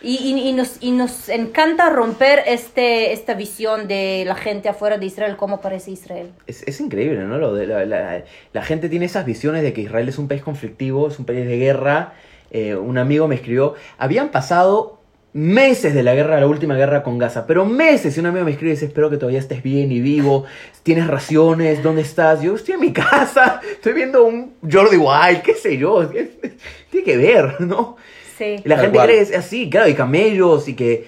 y, 0.00 0.16
y- 0.16 0.48
y 0.48 0.52
nos, 0.54 0.78
y 0.80 0.90
nos 0.90 1.28
encanta 1.28 1.90
romper 1.90 2.42
este, 2.46 3.12
esta 3.12 3.34
visión 3.34 3.86
de 3.86 4.24
la 4.26 4.34
gente 4.34 4.68
afuera 4.70 4.96
de 4.98 5.04
Israel, 5.06 5.36
cómo 5.36 5.60
parece 5.60 5.90
Israel. 5.92 6.32
Es, 6.46 6.62
es 6.66 6.80
increíble, 6.80 7.20
¿no? 7.24 7.36
Lo 7.38 7.54
de 7.54 7.66
la, 7.66 7.84
la- 7.84 8.24
la 8.52 8.62
gente 8.62 8.88
tiene 8.88 9.04
esas 9.04 9.26
visiones 9.26 9.62
de 9.62 9.72
que 9.74 9.82
Israel 9.82 10.08
es 10.08 10.18
un 10.18 10.26
país 10.28 10.42
conflictivo, 10.42 11.06
es 11.08 11.18
un 11.18 11.26
país 11.26 11.46
de 11.46 11.58
guerra. 11.58 12.14
Eh, 12.50 12.74
un 12.74 12.96
amigo 12.98 13.28
me 13.28 13.34
escribió, 13.36 13.74
habían 13.96 14.30
pasado 14.30 15.01
meses 15.34 15.94
de 15.94 16.02
la 16.02 16.14
guerra, 16.14 16.38
la 16.38 16.46
última 16.46 16.76
guerra 16.76 17.02
con 17.02 17.18
Gaza, 17.18 17.46
pero 17.46 17.64
meses. 17.64 18.16
Y 18.16 18.20
un 18.20 18.26
amigo 18.26 18.44
me 18.44 18.50
escribe 18.50 18.72
y 18.72 18.74
dice, 18.74 18.86
espero 18.86 19.08
que 19.10 19.16
todavía 19.16 19.38
estés 19.38 19.62
bien 19.62 19.90
y 19.90 20.00
vivo, 20.00 20.44
tienes 20.82 21.06
raciones, 21.06 21.82
¿dónde 21.82 22.02
estás? 22.02 22.42
Yo 22.42 22.54
estoy 22.54 22.74
en 22.74 22.80
mi 22.80 22.92
casa, 22.92 23.60
estoy 23.70 23.94
viendo 23.94 24.24
un 24.24 24.54
Jordi 24.70 24.96
Wild, 24.96 25.42
qué 25.42 25.54
sé 25.54 25.76
yo. 25.78 26.08
Tiene 26.08 27.04
que 27.04 27.16
ver, 27.16 27.60
¿no? 27.60 27.96
Sí. 28.36 28.56
Y 28.64 28.68
la 28.68 28.78
gente 28.78 28.96
cual. 28.96 29.08
cree 29.08 29.18
que 29.18 29.22
es 29.22 29.36
así, 29.36 29.70
claro, 29.70 29.88
y 29.88 29.94
camellos 29.94 30.68
y 30.68 30.74
que... 30.74 31.06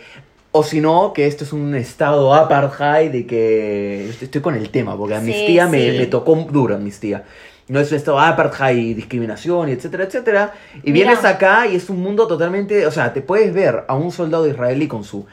O 0.57 0.63
si 0.63 0.81
no, 0.81 1.13
que 1.13 1.27
esto 1.27 1.43
es 1.43 1.53
un 1.53 1.75
estado 1.75 2.33
apartheid 2.33 3.13
y 3.13 3.25
que... 3.25 4.09
Estoy 4.09 4.41
con 4.41 4.55
el 4.55 4.71
tema, 4.71 4.97
porque 4.97 5.15
Sí, 5.15 5.19
amnistía 5.19 5.67
me, 5.67 5.91
sí. 5.91 5.99
me 5.99 6.07
tocó 6.07 6.37
duro, 6.37 6.77
amnistía. 6.77 7.25
No 7.69 7.81
es 7.81 7.91
un 7.91 7.97
estado 7.97 8.21
apartheid 8.21 8.77
y 8.77 8.95
discriminación 8.95 9.69
y 9.71 9.73
etcétera, 9.73 10.05
etcétera. 10.05 10.53
Y 10.83 10.93
Mira. 10.93 11.07
vienes 11.11 11.25
acá 11.25 11.67
y 11.67 11.77
es 11.77 11.89
un 11.89 12.01
mundo 12.03 12.27
totalmente... 12.27 12.87
O 12.87 12.91
sea, 12.91 13.13
te 13.15 13.23
puedes 13.23 13.55
ver 13.55 13.85
a 13.89 13.95
un 13.95 14.13
soldado 14.13 14.47
israelí 14.47 14.87
con 14.87 15.03
su 15.05 15.27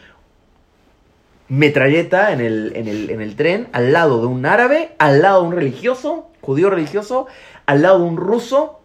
metralleta 1.50 2.32
en 2.32 2.40
el, 2.40 2.72
en 2.76 2.88
el, 2.88 3.10
en 3.10 3.22
el 3.22 3.36
tren, 3.36 3.68
al 3.74 3.92
lado 3.92 4.22
de 4.22 4.28
un 4.28 4.46
árabe, 4.46 4.92
al 5.00 5.22
lado 5.22 5.42
de 5.42 5.48
un 5.50 5.54
religioso, 5.54 6.30
judío 6.40 6.70
religioso, 6.70 7.28
al 7.66 7.82
lado 7.82 8.00
de 8.00 8.06
un 8.06 8.16
ruso, 8.16 8.80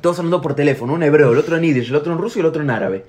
todos 0.00 0.18
hablando 0.18 0.40
por 0.40 0.54
teléfono, 0.54 0.94
un 0.94 1.02
hebreo, 1.02 1.32
el 1.32 1.38
otro 1.38 1.56
en 1.56 1.64
yiddish, 1.64 1.90
el 1.90 1.96
otro 1.96 2.12
en 2.12 2.18
ruso 2.18 2.38
y 2.38 2.40
el 2.40 2.46
otro 2.46 2.62
en 2.62 2.70
árabe. 2.70 3.04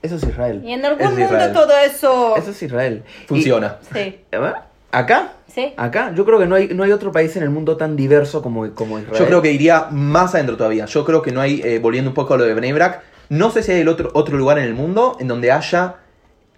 Eso 0.00 0.14
es 0.16 0.22
Israel. 0.22 0.62
Y 0.64 0.72
en 0.72 0.84
algún 0.84 1.02
Es 1.02 1.10
mundo 1.10 1.24
Israel. 1.26 1.52
todo 1.52 1.76
eso... 1.78 2.36
Eso 2.36 2.50
es 2.52 2.62
Israel. 2.62 3.02
funciona. 3.26 3.76
Sí. 3.92 3.98
Y- 3.98 4.36
¿eh? 4.36 4.52
¿Acá? 4.92 5.32
Sí. 5.58 5.74
Acá, 5.76 6.12
yo 6.14 6.24
creo 6.24 6.38
que 6.38 6.46
no 6.46 6.54
hay, 6.54 6.68
no 6.68 6.84
hay 6.84 6.92
otro 6.92 7.10
país 7.10 7.34
en 7.34 7.42
el 7.42 7.50
mundo 7.50 7.76
tan 7.76 7.96
diverso 7.96 8.42
como, 8.42 8.72
como 8.74 9.00
Israel. 9.00 9.18
Yo 9.18 9.26
creo 9.26 9.42
que 9.42 9.50
iría 9.50 9.88
más 9.90 10.32
adentro 10.36 10.56
todavía. 10.56 10.84
Yo 10.84 11.04
creo 11.04 11.20
que 11.20 11.32
no 11.32 11.40
hay, 11.40 11.60
eh, 11.64 11.80
volviendo 11.80 12.10
un 12.10 12.14
poco 12.14 12.34
a 12.34 12.36
lo 12.36 12.44
de 12.44 12.54
Bnei 12.54 12.72
Brak, 12.72 13.02
no 13.28 13.50
sé 13.50 13.64
si 13.64 13.72
hay 13.72 13.80
el 13.80 13.88
otro, 13.88 14.12
otro 14.14 14.38
lugar 14.38 14.58
en 14.58 14.64
el 14.66 14.74
mundo 14.74 15.16
en 15.18 15.26
donde 15.26 15.50
haya 15.50 15.96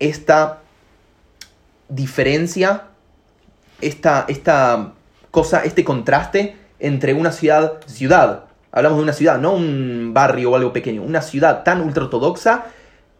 esta 0.00 0.58
diferencia, 1.88 2.88
esta, 3.80 4.26
esta 4.28 4.92
cosa, 5.30 5.64
este 5.64 5.82
contraste 5.82 6.58
entre 6.78 7.14
una 7.14 7.32
ciudad, 7.32 7.80
ciudad, 7.86 8.48
hablamos 8.70 8.98
de 8.98 9.04
una 9.04 9.14
ciudad, 9.14 9.38
no 9.38 9.54
un 9.54 10.10
barrio 10.12 10.50
o 10.50 10.56
algo 10.56 10.74
pequeño, 10.74 11.02
una 11.02 11.22
ciudad 11.22 11.64
tan 11.64 11.80
ultraortodoxa 11.80 12.66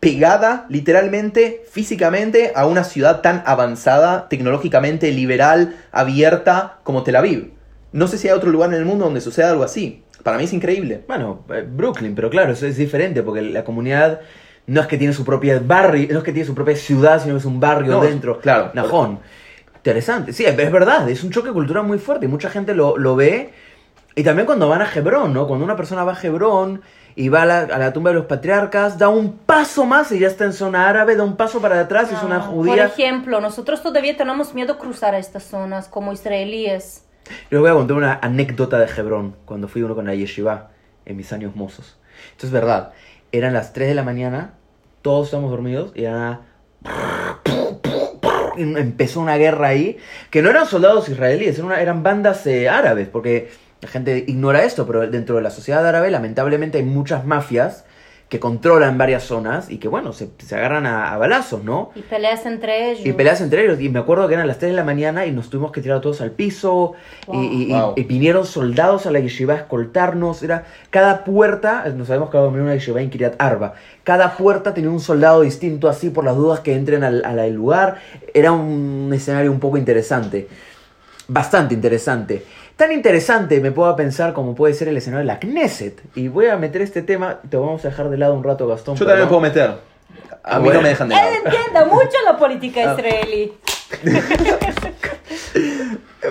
pegada 0.01 0.67
literalmente, 0.69 1.63
físicamente, 1.71 2.53
a 2.57 2.67
una 2.67 2.85
ciudad 2.85 3.21
tan 3.21 3.43
avanzada, 3.47 4.29
tecnológicamente 4.29 5.13
liberal, 5.13 5.77
abierta 5.93 6.79
como 6.83 7.03
Tel 7.03 7.17
Aviv. 7.17 7.53
No 7.93 8.07
sé 8.07 8.19
si 8.19 8.29
hay 8.29 8.35
otro 8.35 8.51
lugar 8.51 8.71
en 8.71 8.77
el 8.77 8.85
mundo 8.85 9.05
donde 9.05 9.21
suceda 9.21 9.51
algo 9.51 9.63
así. 9.63 10.03
Para 10.23 10.39
mí 10.39 10.45
es 10.45 10.53
increíble. 10.53 11.03
Bueno, 11.07 11.45
eh, 11.51 11.67
Brooklyn, 11.69 12.15
pero 12.15 12.31
claro, 12.31 12.53
eso 12.53 12.67
es 12.67 12.77
diferente 12.77 13.23
porque 13.23 13.43
la 13.43 13.65
comunidad 13.65 14.21
no 14.67 14.81
es 14.81 14.87
que 14.87 14.97
tiene 14.97 15.13
su 15.13 15.25
propia 15.25 15.61
barrio, 15.65 16.09
no 16.13 16.19
es 16.19 16.25
que 16.25 16.33
tiene 16.33 16.47
su 16.47 16.55
propia 16.55 16.77
ciudad, 16.77 17.21
sino 17.21 17.35
que 17.35 17.39
es 17.41 17.45
un 17.45 17.59
barrio 17.61 17.93
No, 17.93 18.01
dentro. 18.01 18.39
claro. 18.41 18.71
Najón. 18.75 19.19
Interesante. 19.77 20.33
Sí, 20.33 20.45
es 20.45 20.59
es 20.59 20.73
verdad, 20.73 21.09
es 21.09 21.25
un 21.25 21.31
choque 21.31 21.51
cultural 21.51 21.85
muy 21.85 21.99
fuerte 21.99 22.27
y 22.27 22.29
mucha 22.29 22.51
gente 22.51 22.75
lo, 22.75 22.97
lo 22.97 23.17
ve. 23.17 23.51
Y 24.15 24.23
también 24.23 24.47
cuando 24.47 24.69
van 24.69 24.83
a 24.83 24.89
Hebrón, 24.95 25.33
¿no? 25.33 25.47
Cuando 25.47 25.65
una 25.65 25.77
persona 25.77 26.05
va 26.05 26.13
a 26.13 26.23
Hebrón 26.23 26.83
y 27.21 27.29
va 27.29 27.43
a 27.43 27.47
la, 27.47 27.59
a 27.61 27.79
la 27.79 27.93
tumba 27.93 28.11
de 28.11 28.17
los 28.17 28.27
patriarcas, 28.27 28.97
da 28.99 29.09
un 29.11 29.37
paso 29.39 29.85
más 29.85 30.11
y 30.13 30.19
ya 30.19 30.27
está 30.29 30.45
en 30.45 30.53
zona 30.55 30.89
árabe, 30.89 31.17
da 31.17 31.25
un 31.25 31.37
paso 31.37 31.61
para 31.61 31.79
atrás 31.81 32.09
y 32.11 32.15
es 32.15 32.23
una 32.23 32.37
Ah, 32.37 32.47
Por 32.47 32.55
judía. 32.55 32.87
ejemplo, 32.87 33.41
nosotros 33.41 33.83
todavía 33.83 34.17
tenemos 34.17 34.55
miedo 34.55 34.73
a 34.75 34.79
cruzar 34.79 35.15
a 35.15 35.19
estas 35.19 35.43
zonas 35.45 35.87
como 35.89 36.13
israelíes. 36.13 37.05
Yo 37.51 37.59
les 37.59 37.61
voy 37.61 37.71
a 37.71 37.75
contar 37.75 37.97
una 37.97 38.19
anécdota 38.23 38.79
de 38.79 38.87
Hebrón, 38.87 39.37
cuando 39.45 39.69
fui 39.69 39.83
uno 39.83 39.95
con 39.95 40.07
la 40.07 40.15
yeshiva 40.15 40.71
en 41.05 41.17
mis 41.17 41.33
años 41.33 41.55
mozos. 41.55 41.99
Esto 42.33 42.47
es 42.47 42.53
verdad. 42.53 42.93
Eran 43.33 43.53
las 43.53 43.73
3 43.75 43.89
de 43.89 43.95
la 43.95 44.03
mañana, 44.03 44.55
todos 45.03 45.27
estábamos 45.27 45.51
dormidos 45.51 45.93
y 45.95 46.05
era... 46.05 46.41
Empezó 48.57 49.21
una 49.21 49.37
guerra 49.37 49.69
ahí, 49.69 49.97
que 50.31 50.43
no 50.43 50.51
eran 50.51 50.67
soldados 50.67 51.09
israelíes, 51.09 51.55
eran, 51.57 51.67
una- 51.67 51.81
eran 51.81 52.03
bandas 52.03 52.47
eh, 52.47 52.69
árabes, 52.69 53.09
porque 53.09 53.51
la 53.81 53.89
gente 53.89 54.25
ignora 54.27 54.65
esto, 54.65 54.87
pero 54.87 55.07
dentro 55.09 55.37
de 55.37 55.43
la 55.43 55.51
sociedad 55.51 55.87
árabe 55.87 56.11
lamentablemente 56.11 56.79
hay 56.79 56.85
muchas 56.85 57.25
mafias 57.25 57.85
que 58.29 58.39
controlan 58.39 58.97
varias 58.97 59.25
zonas 59.25 59.69
y 59.71 59.79
que 59.79 59.89
bueno, 59.89 60.13
se, 60.13 60.31
se 60.39 60.55
agarran 60.55 60.87
a, 60.87 61.13
a 61.13 61.19
balazos, 61.19 61.65
¿no? 61.65 61.91
Y 61.97 62.03
peleas 62.03 62.47
entre 62.47 62.93
ellos. 62.93 63.05
Y 63.05 63.13
peleas 63.13 63.41
entre 63.41 63.65
ellos. 63.65 63.81
Y 63.81 63.89
me 63.89 63.99
acuerdo 63.99 64.29
que 64.29 64.35
eran 64.35 64.47
las 64.47 64.59
3 64.59 64.71
de 64.71 64.77
la 64.77 64.85
mañana 64.85 65.27
y 65.27 65.33
nos 65.33 65.51
tuvimos 65.51 65.73
que 65.73 65.81
tirar 65.81 66.01
todos 66.01 66.21
al 66.21 66.31
piso. 66.31 66.93
y- 67.23 67.27
Wow. 67.33 67.43
Y, 67.43 67.63
y- 67.65 67.73
Wow. 67.73 67.95
y 67.97 68.05
vinieron 68.05 68.47
soldados 68.47 69.07
a 69.07 69.11
la 69.11 69.19
yeshiva 69.19 69.55
a 69.55 69.57
escoltarnos. 69.57 70.45
Era, 70.45 70.65
cada 70.91 71.25
puerta, 71.25 71.85
nos 71.89 72.07
sabemos 72.07 72.31
que 72.31 72.37
va 72.37 72.43
a 72.43 72.47
dormir 72.47 72.63
una 72.63 72.75
yeshiva 72.75 73.01
en 73.03 73.11
Kiryat 73.11 73.35
Arba. 73.43 73.75
Cada 74.05 74.37
puerta 74.37 74.75
tenía 74.75 74.91
un 74.91 75.01
soldado 75.01 75.41
distinto 75.41 75.89
así 75.89 76.11
por 76.11 76.25
las 76.25 76.37
dudas 76.37 76.61
que 76.61 76.77
entren 76.77 77.03
al, 77.03 77.25
al- 77.25 77.39
al 77.41 77.53
lugar. 77.53 77.97
Era 78.33 78.53
un 78.53 79.11
escenario 79.13 79.51
un 79.51 79.59
poco 79.59 79.77
interesante. 79.77 80.47
Bastante 81.27 81.75
interesante. 81.75 82.45
Tan 82.81 82.93
interesante 82.93 83.61
me 83.61 83.73
puedo 83.73 83.95
pensar 83.95 84.33
como 84.33 84.55
puede 84.55 84.73
ser 84.73 84.89
el 84.89 84.97
escenario 84.97 85.27
de 85.27 85.27
la 85.27 85.39
Knesset. 85.39 86.01
Y 86.15 86.29
voy 86.29 86.47
a 86.47 86.57
meter 86.57 86.81
este 86.81 87.03
tema, 87.03 87.39
te 87.51 87.59
vamos 87.59 87.85
a 87.85 87.89
dejar 87.89 88.09
de 88.09 88.17
lado 88.17 88.33
un 88.33 88.43
rato, 88.43 88.67
Gastón. 88.67 88.97
Yo 88.97 89.05
también 89.05 89.27
me 89.27 89.29
puedo 89.29 89.43
meter. 89.43 89.69
A 89.69 89.77
Ah, 90.43 90.57
mí 90.59 90.65
bueno. 90.65 90.79
no 90.79 90.83
me 90.85 90.89
dejan 90.89 91.11
de 91.11 91.15
lado. 91.15 91.29
Él 91.29 91.35
entiende 91.45 91.85
mucho 91.95 92.17
la 92.25 92.39
política 92.39 92.81
Ah. 92.87 92.95
israelí. 92.97 93.53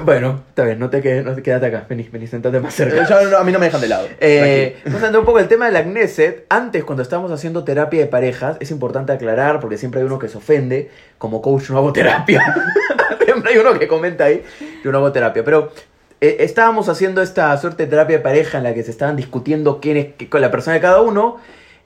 Bueno, 0.03 0.43
está 0.49 0.63
bien, 0.65 0.77
no 0.79 0.89
te 0.89 1.01
quedes, 1.01 1.25
no 1.25 1.33
te 1.33 1.41
quédate 1.41 1.65
acá. 1.65 1.85
Vení, 1.89 2.03
vení, 2.11 2.27
sentate 2.27 2.59
más 2.59 2.73
cerca. 2.75 3.01
Eh, 3.01 3.05
yo 3.09 3.29
no- 3.29 3.37
a 3.37 3.43
mí 3.43 3.51
no 3.51 3.57
me 3.59 3.65
dejan 3.65 3.81
de 3.81 3.87
lado. 3.87 4.07
Eh, 4.19 4.77
vamos 4.85 5.01
a 5.01 5.05
entrar 5.07 5.19
un 5.19 5.25
poco 5.25 5.39
el 5.39 5.47
tema 5.47 5.65
de 5.65 5.71
la 5.71 5.83
Knesset. 5.83 6.45
Antes, 6.47 6.83
cuando 6.83 7.01
estábamos 7.01 7.31
haciendo 7.31 7.63
terapia 7.63 7.99
de 7.99 8.05
parejas, 8.05 8.57
es 8.59 8.69
importante 8.71 9.11
aclarar, 9.13 9.59
porque 9.59 9.77
siempre 9.79 10.01
hay 10.01 10.05
uno 10.05 10.19
que 10.19 10.27
se 10.27 10.37
ofende. 10.37 10.91
Como 11.17 11.41
coach 11.41 11.71
no 11.71 11.77
hago 11.79 11.91
terapia. 11.91 12.41
siempre 13.25 13.51
hay 13.53 13.57
uno 13.57 13.77
que 13.79 13.87
comenta 13.87 14.25
ahí, 14.25 14.43
yo 14.83 14.91
no 14.91 14.99
hago 14.99 15.11
terapia. 15.11 15.43
Pero 15.43 15.71
eh, 16.21 16.37
estábamos 16.39 16.89
haciendo 16.89 17.21
esta 17.21 17.55
suerte 17.57 17.83
de 17.83 17.89
terapia 17.89 18.17
de 18.17 18.23
pareja 18.23 18.57
en 18.57 18.63
la 18.65 18.73
que 18.73 18.83
se 18.83 18.91
estaban 18.91 19.15
discutiendo 19.15 19.79
quién 19.79 19.97
es 19.97 20.07
qué- 20.17 20.29
con 20.29 20.41
la 20.41 20.51
persona 20.51 20.75
de 20.75 20.81
cada 20.81 21.01
uno. 21.01 21.37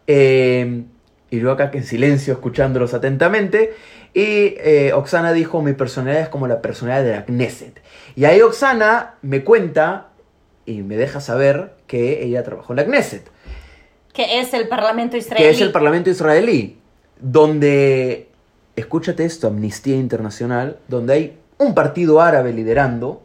eh, 0.07 0.83
y 1.31 1.39
yo 1.39 1.51
acá 1.51 1.71
que 1.71 1.79
en 1.79 1.83
silencio, 1.85 2.33
escuchándolos 2.33 2.93
atentamente. 2.93 3.73
Y 4.13 4.53
eh, 4.59 4.91
Oxana 4.93 5.33
dijo, 5.33 5.61
mi 5.63 5.73
personalidad 5.73 6.21
es 6.23 6.29
como 6.29 6.45
la 6.47 6.61
personalidad 6.61 7.03
de 7.03 7.11
la 7.15 7.25
Knesset. 7.25 7.81
Y 8.15 8.25
ahí 8.25 8.41
Oxana 8.41 9.15
me 9.23 9.43
cuenta 9.43 10.09
y 10.67 10.83
me 10.83 10.95
deja 10.97 11.19
saber 11.21 11.73
que 11.87 12.23
ella 12.23 12.43
trabajó 12.43 12.73
en 12.73 12.77
la 12.77 12.85
Knesset, 12.85 13.23
Que 14.13 14.39
es 14.41 14.53
el 14.53 14.67
parlamento 14.67 15.17
israelí. 15.17 15.43
que 15.43 15.49
es 15.49 15.61
el 15.61 15.71
parlamento 15.71 16.09
israelí, 16.11 16.77
donde, 17.19 18.27
escúchate 18.75 19.25
esto, 19.25 19.47
Amnistía 19.47 19.95
Internacional, 19.95 20.77
donde 20.87 21.13
hay 21.13 21.37
un 21.57 21.73
partido 21.73 22.21
árabe 22.21 22.53
liderando, 22.53 23.23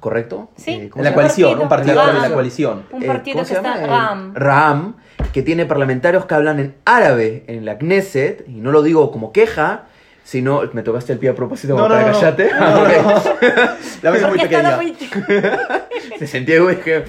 ¿correcto? 0.00 0.50
Sí. 0.56 0.72
Eh, 0.72 0.88
¿cómo 0.90 1.04
En 1.04 1.04
la 1.04 1.10
se 1.10 1.14
llama? 1.14 1.14
coalición, 1.14 1.48
partido. 1.50 1.62
un 1.62 1.68
partido 1.68 2.10
en 2.10 2.22
la 2.22 2.34
coalición. 2.34 2.82
Un 2.90 3.02
Eh, 3.02 3.06
partido 3.06 3.34
¿cómo 3.36 3.46
que 3.46 3.54
está 3.54 3.76
en 3.76 3.82
El 3.84 3.88
RAM. 3.90 4.34
RAM, 4.34 4.96
que 5.32 5.42
tiene 5.42 5.66
parlamentarios 5.66 6.24
que 6.26 6.34
hablan 6.34 6.58
en 6.58 6.74
árabe 6.84 7.44
en 7.46 7.64
la 7.64 7.78
Knesset, 7.78 8.44
y 8.48 8.52
no 8.54 8.72
lo 8.72 8.82
digo 8.82 9.10
como 9.12 9.32
queja, 9.32 9.84
sino, 10.24 10.62
me 10.72 10.82
tocaste 10.82 11.12
el 11.12 11.18
pie 11.18 11.30
a 11.30 11.34
propósito 11.34 11.74
como 11.76 11.88
No, 11.88 11.94
no, 11.94 12.00
para 12.00 12.12
no, 12.12 12.14
no. 12.14 12.20
callate. 12.20 12.50
No, 12.52 12.70
no, 12.70 12.82
Ok. 12.82 13.42
no. 13.42 13.60
La 14.02 14.10
mesa 14.10 14.26
es 14.26 14.28
muy 14.28 14.38
pequeña. 14.40 14.76
muy... 14.76 14.96
Se 16.18 16.26
sentía 16.26 16.60
güey 16.60 16.80
que... 16.80 17.04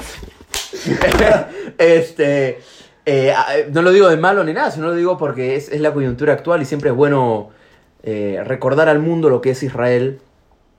este... 1.77 2.59
eh, 3.05 3.33
no 3.71 3.81
lo 3.81 3.91
digo 3.91 4.09
de 4.09 4.17
malo 4.17 4.43
ni 4.43 4.53
nada, 4.53 4.71
sino 4.71 4.87
lo 4.87 4.95
digo 4.95 5.17
porque 5.17 5.55
es, 5.55 5.69
es 5.71 5.81
la 5.81 5.93
coyuntura 5.93 6.33
actual 6.33 6.61
y 6.61 6.65
siempre 6.65 6.89
es 6.89 6.95
bueno 6.95 7.49
eh, 8.03 8.41
recordar 8.45 8.89
al 8.89 8.99
mundo 8.99 9.29
lo 9.29 9.41
que 9.41 9.51
es 9.51 9.63
Israel. 9.63 10.19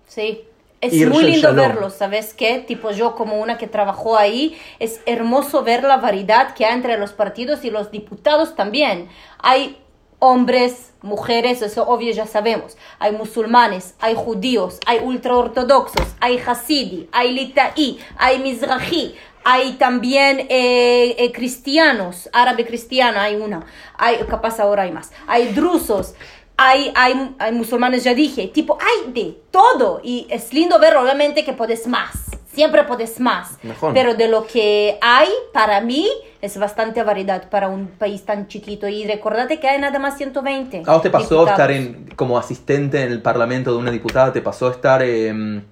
Sí. 0.07 0.45
Es 0.83 1.09
muy 1.09 1.23
lindo 1.23 1.49
Shalom. 1.49 1.57
verlo, 1.57 1.91
¿sabes 1.91 2.35
qué? 2.35 2.59
Tipo 2.59 2.91
yo 2.91 3.15
como 3.15 3.41
una 3.41 3.57
que 3.57 3.69
trabajó 3.69 4.19
ahí, 4.19 4.59
es 4.81 5.01
hermoso 5.07 5.63
ver 5.63 5.85
la 5.85 5.99
variedad 5.99 6.55
que 6.55 6.67
hay 6.67 6.75
entre 6.75 6.99
los 6.99 7.13
partidos 7.13 7.65
y 7.65 7.71
los 7.71 7.93
diputados 7.93 8.57
también. 8.57 9.09
Hay 9.39 9.79
hombres, 10.19 10.93
mujeres, 11.01 11.63
eso 11.63 11.87
obvio 11.87 12.13
ya 12.13 12.27
sabemos. 12.27 12.77
Hay 12.99 13.13
musulmanes, 13.13 13.95
hay 14.01 14.15
judíos, 14.17 14.81
hay 14.87 14.99
ultraortodoxos, 14.99 16.09
hay 16.19 16.39
hasidi, 16.45 17.09
hay 17.13 17.33
litaí, 17.33 17.99
hay 18.17 18.41
mizrahi, 18.41 19.15
hay 19.45 19.73
también 19.75 20.47
eh, 20.49 21.15
eh, 21.19 21.33
cristianos, 21.33 22.29
árabe 22.33 22.65
cristiana 22.65 23.25
hay 23.25 23.37
una, 23.37 23.67
hay, 23.99 24.19
capaz 24.29 24.61
ahora 24.61 24.85
hay 24.85 24.93
más, 24.93 25.13
hay 25.27 25.53
drusos, 25.53 26.15
hay, 26.65 26.93
hay, 26.95 27.35
hay 27.39 27.53
musulmanes, 27.53 28.05
ya 28.05 28.15
dije, 28.15 28.49
tipo, 28.49 28.79
hay 28.81 29.13
de 29.13 29.39
todo. 29.51 30.01
Y 30.03 30.27
es 30.31 30.53
lindo 30.53 30.79
ver, 30.79 30.97
obviamente, 30.97 31.45
que 31.45 31.53
puedes 31.53 31.87
más. 31.87 32.11
Siempre 32.55 32.85
puedes 32.85 33.19
más. 33.19 33.59
Mejor. 33.63 33.95
Pero 33.95 34.15
de 34.15 34.29
lo 34.29 34.47
que 34.47 34.99
hay, 35.01 35.29
para 35.53 35.81
mí, 35.81 36.07
es 36.43 36.59
bastante 36.59 37.03
variedad 37.03 37.49
para 37.49 37.69
un 37.69 37.87
país 37.89 38.25
tan 38.25 38.47
chiquito. 38.49 38.87
Y 38.89 39.07
recordate 39.07 39.59
que 39.59 39.69
hay 39.69 39.81
nada 39.81 39.99
más 39.99 40.19
120. 40.19 40.83
¿A 40.87 40.93
vos 40.93 41.03
te 41.03 41.09
pasó 41.11 41.23
diputados. 41.45 41.51
estar 41.51 41.71
en, 41.71 42.11
como 42.15 42.37
asistente 42.39 43.03
en 43.03 43.11
el 43.13 43.23
parlamento 43.23 43.73
de 43.73 43.79
una 43.79 43.91
diputada? 43.91 44.33
¿Te 44.33 44.43
pasó 44.43 44.71
estar... 44.71 45.03
em, 45.03 45.63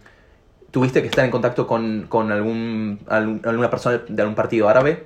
¿Tuviste 0.71 1.03
que 1.03 1.09
estar 1.09 1.25
en 1.25 1.33
contacto 1.33 1.67
con, 1.67 2.07
con 2.09 2.31
algún, 2.31 3.01
algún- 3.09 3.43
alguna 3.45 3.69
persona 3.69 4.03
de 4.09 4.23
algún 4.23 4.37
partido 4.37 4.69
árabe? 4.69 5.05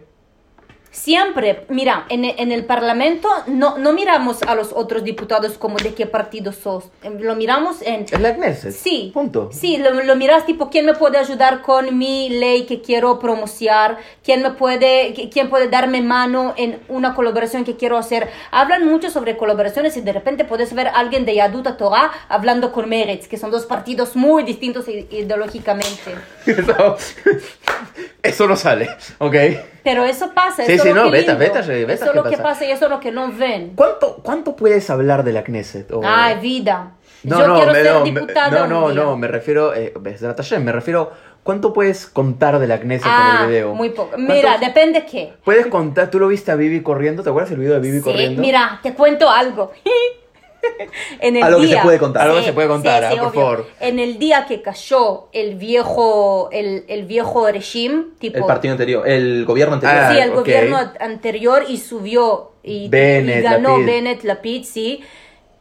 Siempre, 0.95 1.65
mira, 1.71 2.07
en, 2.09 2.25
en 2.25 2.53
el 2.53 2.65
Parlamento 2.65 3.29
no, 3.49 3.77
no 3.79 3.93
miramos 3.93 4.43
a 4.45 4.55
los 4.55 4.71
otros 4.73 5.03
diputados 5.03 5.59
como 5.59 5.77
de 5.77 5.93
qué 5.93 6.07
partido 6.07 6.53
sos. 6.53 6.85
Em, 7.03 7.19
Lo 7.21 7.35
miramos 7.35 7.83
en... 7.83 8.03
Es 8.05 8.21
la 8.21 8.33
Knesset. 8.37 8.73
Sí. 8.73 9.11
Punto. 9.13 9.51
Sí, 9.53 9.77
lo, 9.77 9.91
lo 9.93 10.15
miras 10.15 10.47
tipo, 10.47 10.71
¿quién 10.71 10.87
me 10.87 10.95
puede 10.95 11.19
ayudar 11.19 11.63
con 11.63 11.99
mi 11.99 12.31
ley 12.31 12.65
que 12.65 12.81
quiero 12.81 13.19
promocionar? 13.19 13.99
¿Quién 14.23 14.41
me 14.43 14.53
puede, 14.53 15.13
qui- 15.15 15.31
quién 15.33 15.51
puede 15.51 15.67
darme 15.69 16.01
mano 16.01 16.55
en 16.57 16.79
una 16.89 17.15
colaboración 17.15 17.65
que 17.65 17.75
quiero 17.77 17.99
hacer? 17.99 18.29
Hablan 18.53 18.87
mucho 18.87 19.11
sobre 19.11 19.37
colaboraciones 19.37 19.97
y 19.97 20.01
de 20.01 20.13
repente 20.13 20.45
puedes 20.45 20.73
ver 20.75 20.87
a 20.87 20.93
alguien 20.93 21.25
de 21.25 21.35
Yaduta 21.35 21.77
Torah 21.77 22.13
hablando 22.29 22.71
con 22.73 22.89
Meretz, 22.89 23.27
que 23.27 23.37
son 23.37 23.51
dos 23.51 23.67
partidos 23.67 24.15
muy 24.15 24.45
distintos 24.45 24.87
ideológicamente. 24.89 26.15
Eso, 26.47 26.97
eso 28.23 28.47
no 28.47 28.57
sale, 28.57 28.89
¿ok? 29.19 29.35
Pero 29.85 30.05
eso 30.05 30.33
pasa, 30.35 30.65
Sí, 30.65 30.73
eso 30.73 30.83
sí, 30.85 30.89
lo 30.89 30.95
no, 30.97 31.05
que 31.05 31.11
beta, 31.19 31.35
beta, 31.35 31.61
beta, 31.61 31.93
Eso 31.93 32.05
¿qué 32.05 32.09
es 32.11 32.15
lo 32.17 32.23
que 32.25 32.31
pasa? 32.31 32.43
pasa 32.43 32.65
y 32.65 32.71
eso 32.73 32.87
es 32.87 32.91
lo 32.91 33.01
que 33.01 33.13
no 33.13 33.31
ven. 33.31 33.75
¿Cuánto, 33.77 34.17
¿Cuánto 34.23 34.57
puedes 34.57 34.89
hablar 34.91 35.23
de 35.25 35.33
la 35.35 35.45
Knesset? 35.45 35.91
O- 35.93 36.01
Ay, 36.03 36.39
vida. 36.41 36.93
No, 37.23 37.39
Yo 37.39 37.47
no, 37.49 37.55
quiero 37.57 37.73
me- 37.73 37.83
ser 37.83 37.93
no, 37.93 38.03
diputada 38.05 38.51
no, 38.51 38.65
un 38.65 38.71
no, 38.71 38.91
día. 38.91 39.03
no, 39.05 39.17
me 39.17 39.29
refiero, 39.29 39.75
eh, 39.75 39.93
me 40.61 40.73
refiero, 40.73 41.13
¿cuánto 41.43 41.73
puedes 41.73 42.07
contar 42.07 42.59
de 42.59 42.67
la 42.67 42.81
Knesset 42.81 43.07
Ah, 43.11 43.37
en 43.37 43.43
el 43.45 43.49
video? 43.51 43.75
muy 43.75 43.91
poco. 43.91 44.11
¿Cuánto 44.11 44.33
Mira, 44.33 44.59
depende 44.59 45.05
qué. 45.07 45.35
Puedes 45.45 45.67
contar, 45.69 46.11
tú 46.11 46.19
lo 46.19 46.29
viste 46.29 46.51
a 46.51 46.55
Vivi 46.57 46.83
corriendo, 46.83 47.23
¿te 47.23 47.29
acuerdas 47.31 47.53
el 47.53 47.59
video 47.59 47.75
de 47.75 47.81
Vivi 47.81 47.99
Sí, 47.99 48.05
corriendo? 48.05 48.41
mira, 48.41 48.81
te 48.83 48.95
cuento 48.95 49.29
algo. 49.31 49.71
en 51.21 51.37
el 51.37 51.43
Algo 51.43 51.61
que 51.61 51.67
día, 51.67 51.77
se 51.79 51.83
puede 51.83 51.99
contar. 51.99 52.23
Algo 52.23 52.39
que 52.39 52.45
se 52.45 52.53
puede 52.53 52.69
contar, 52.69 53.05
ah, 53.05 53.11
por 53.11 53.35
favor. 53.35 53.67
En 53.81 53.99
el 53.99 54.19
día 54.19 54.47
que 54.47 54.63
cayó 54.63 55.29
el 55.33 55.55
viejo, 55.57 56.49
el, 56.53 56.85
el 56.89 57.05
viejo 57.05 57.47
régimen, 57.51 58.15
tipo... 58.19 58.39
El 58.39 58.45
partido 58.45 58.73
anterior, 58.73 59.09
el 59.09 59.45
gobierno 59.45 59.75
anterior. 59.75 60.03
Ah, 60.03 60.13
sí, 60.13 60.21
el 60.21 60.31
ok. 60.31 60.37
gobierno 60.37 60.79
anterior 61.01 61.65
y 61.69 61.79
subió 61.79 62.53
y, 62.63 62.89
Bennett, 62.89 63.41
y 63.41 63.43
ganó 63.43 63.79
Lapid. 63.79 63.87
Bennett 63.87 64.25
Lapid, 64.25 64.65
sí. 64.65 65.05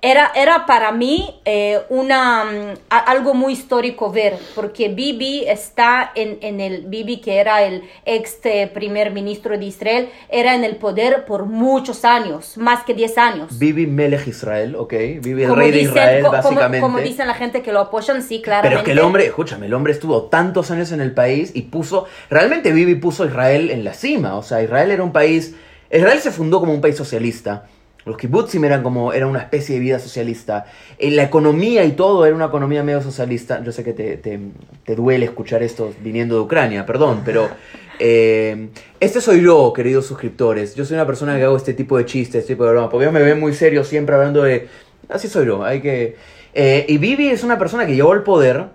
Era, 0.05 0.33
era 0.35 0.65
para 0.65 0.91
mí 0.91 1.39
eh, 1.45 1.79
una, 1.87 2.43
mm, 2.43 2.73
a- 2.89 2.97
algo 2.99 3.33
muy 3.33 3.53
histórico 3.53 4.11
ver, 4.11 4.37
porque 4.53 4.89
Bibi 4.89 5.45
está 5.47 6.11
en, 6.13 6.39
en 6.41 6.59
el, 6.59 6.87
Bibi 6.87 7.21
que 7.21 7.37
era 7.37 7.63
el 7.63 7.83
ex 8.03 8.37
eh, 8.43 8.69
primer 8.73 9.11
ministro 9.11 9.57
de 9.57 9.63
Israel, 9.63 10.09
era 10.27 10.55
en 10.55 10.65
el 10.65 10.75
poder 10.75 11.23
por 11.23 11.45
muchos 11.45 12.03
años, 12.03 12.57
más 12.57 12.83
que 12.83 12.93
10 12.93 13.17
años. 13.17 13.57
Bibi 13.57 13.87
Melech 13.87 14.27
Israel, 14.27 14.75
ok. 14.75 14.91
Bibi 15.21 15.43
el 15.43 15.47
Como 15.49 15.61
rey 15.61 15.71
de 15.71 15.81
Israel, 15.83 16.21
co- 16.21 16.27
como- 16.31 16.37
básicamente. 16.43 16.81
Como, 16.81 16.99
dicen 16.99 17.25
la 17.27 17.35
gente 17.35 17.61
que 17.61 17.71
lo 17.71 17.79
apoyan, 17.79 18.21
sí, 18.21 18.41
claramente. 18.41 18.69
Pero 18.71 18.79
es 18.81 18.85
que 18.85 18.91
el 18.91 18.99
hombre, 18.99 19.25
escúchame, 19.25 19.67
el 19.67 19.73
hombre 19.73 19.93
estuvo 19.93 20.23
tantos 20.23 20.69
años 20.69 20.91
en 20.91 20.99
el 20.99 21.13
país 21.13 21.51
y 21.55 21.61
puso, 21.61 22.07
realmente 22.29 22.73
Bibi 22.73 22.95
puso 22.95 23.23
a 23.23 23.27
Israel 23.27 23.71
en 23.71 23.85
la 23.85 23.93
cima. 23.93 24.35
O 24.35 24.43
sea, 24.43 24.61
Israel 24.61 24.91
era 24.91 25.01
un 25.01 25.13
país, 25.13 25.55
Israel 25.89 26.19
se 26.19 26.31
fundó 26.31 26.59
como 26.59 26.73
un 26.73 26.81
país 26.81 26.97
socialista. 26.97 27.67
Los 28.05 28.17
kibbutzim 28.17 28.63
eran 28.65 28.83
como, 28.83 29.13
era 29.13 29.27
una 29.27 29.39
especie 29.39 29.75
de 29.75 29.81
vida 29.81 29.99
socialista. 29.99 30.65
Eh, 30.99 31.11
la 31.11 31.23
economía 31.23 31.85
y 31.85 31.93
todo 31.93 32.25
era 32.25 32.35
una 32.35 32.45
economía 32.45 32.83
medio 32.83 33.01
socialista. 33.01 33.63
Yo 33.63 33.71
sé 33.71 33.83
que 33.83 33.93
te, 33.93 34.17
te- 34.17 34.39
te 34.83 34.95
duele 34.95 35.25
escuchar 35.25 35.63
esto 35.63 35.93
viniendo 36.03 36.35
de 36.35 36.41
Ucrania, 36.41 36.85
perdón, 36.85 37.21
pero 37.23 37.49
eh, 37.99 38.67
este 38.99 39.21
soy 39.21 39.41
yo, 39.41 39.71
queridos 39.73 40.05
suscriptores. 40.05 40.75
Yo 40.75 40.83
soy 40.85 40.95
una 40.95 41.05
persona 41.07 41.37
que 41.37 41.43
hago 41.43 41.55
este 41.57 41.73
tipo 41.73 41.97
de 41.97 42.05
chistes, 42.05 42.41
este 42.41 42.53
tipo 42.55 42.65
de 42.65 42.71
bromas, 42.71 42.89
porque 42.91 43.09
me 43.09 43.21
veo 43.23 43.35
muy 43.35 43.53
serio 43.53 43.83
siempre 43.83 44.15
hablando 44.15 44.43
de... 44.43 44.67
Así 45.09 45.27
soy 45.27 45.45
yo, 45.45 45.63
hay 45.63 45.81
que... 45.81 46.15
eh, 46.53 46.85
y 46.87 46.97
Bibi 46.97 47.27
es 47.29 47.43
una 47.43 47.57
persona 47.57 47.85
que 47.85 47.93
llegó 47.95 48.11
al 48.13 48.23
poder, 48.23 48.65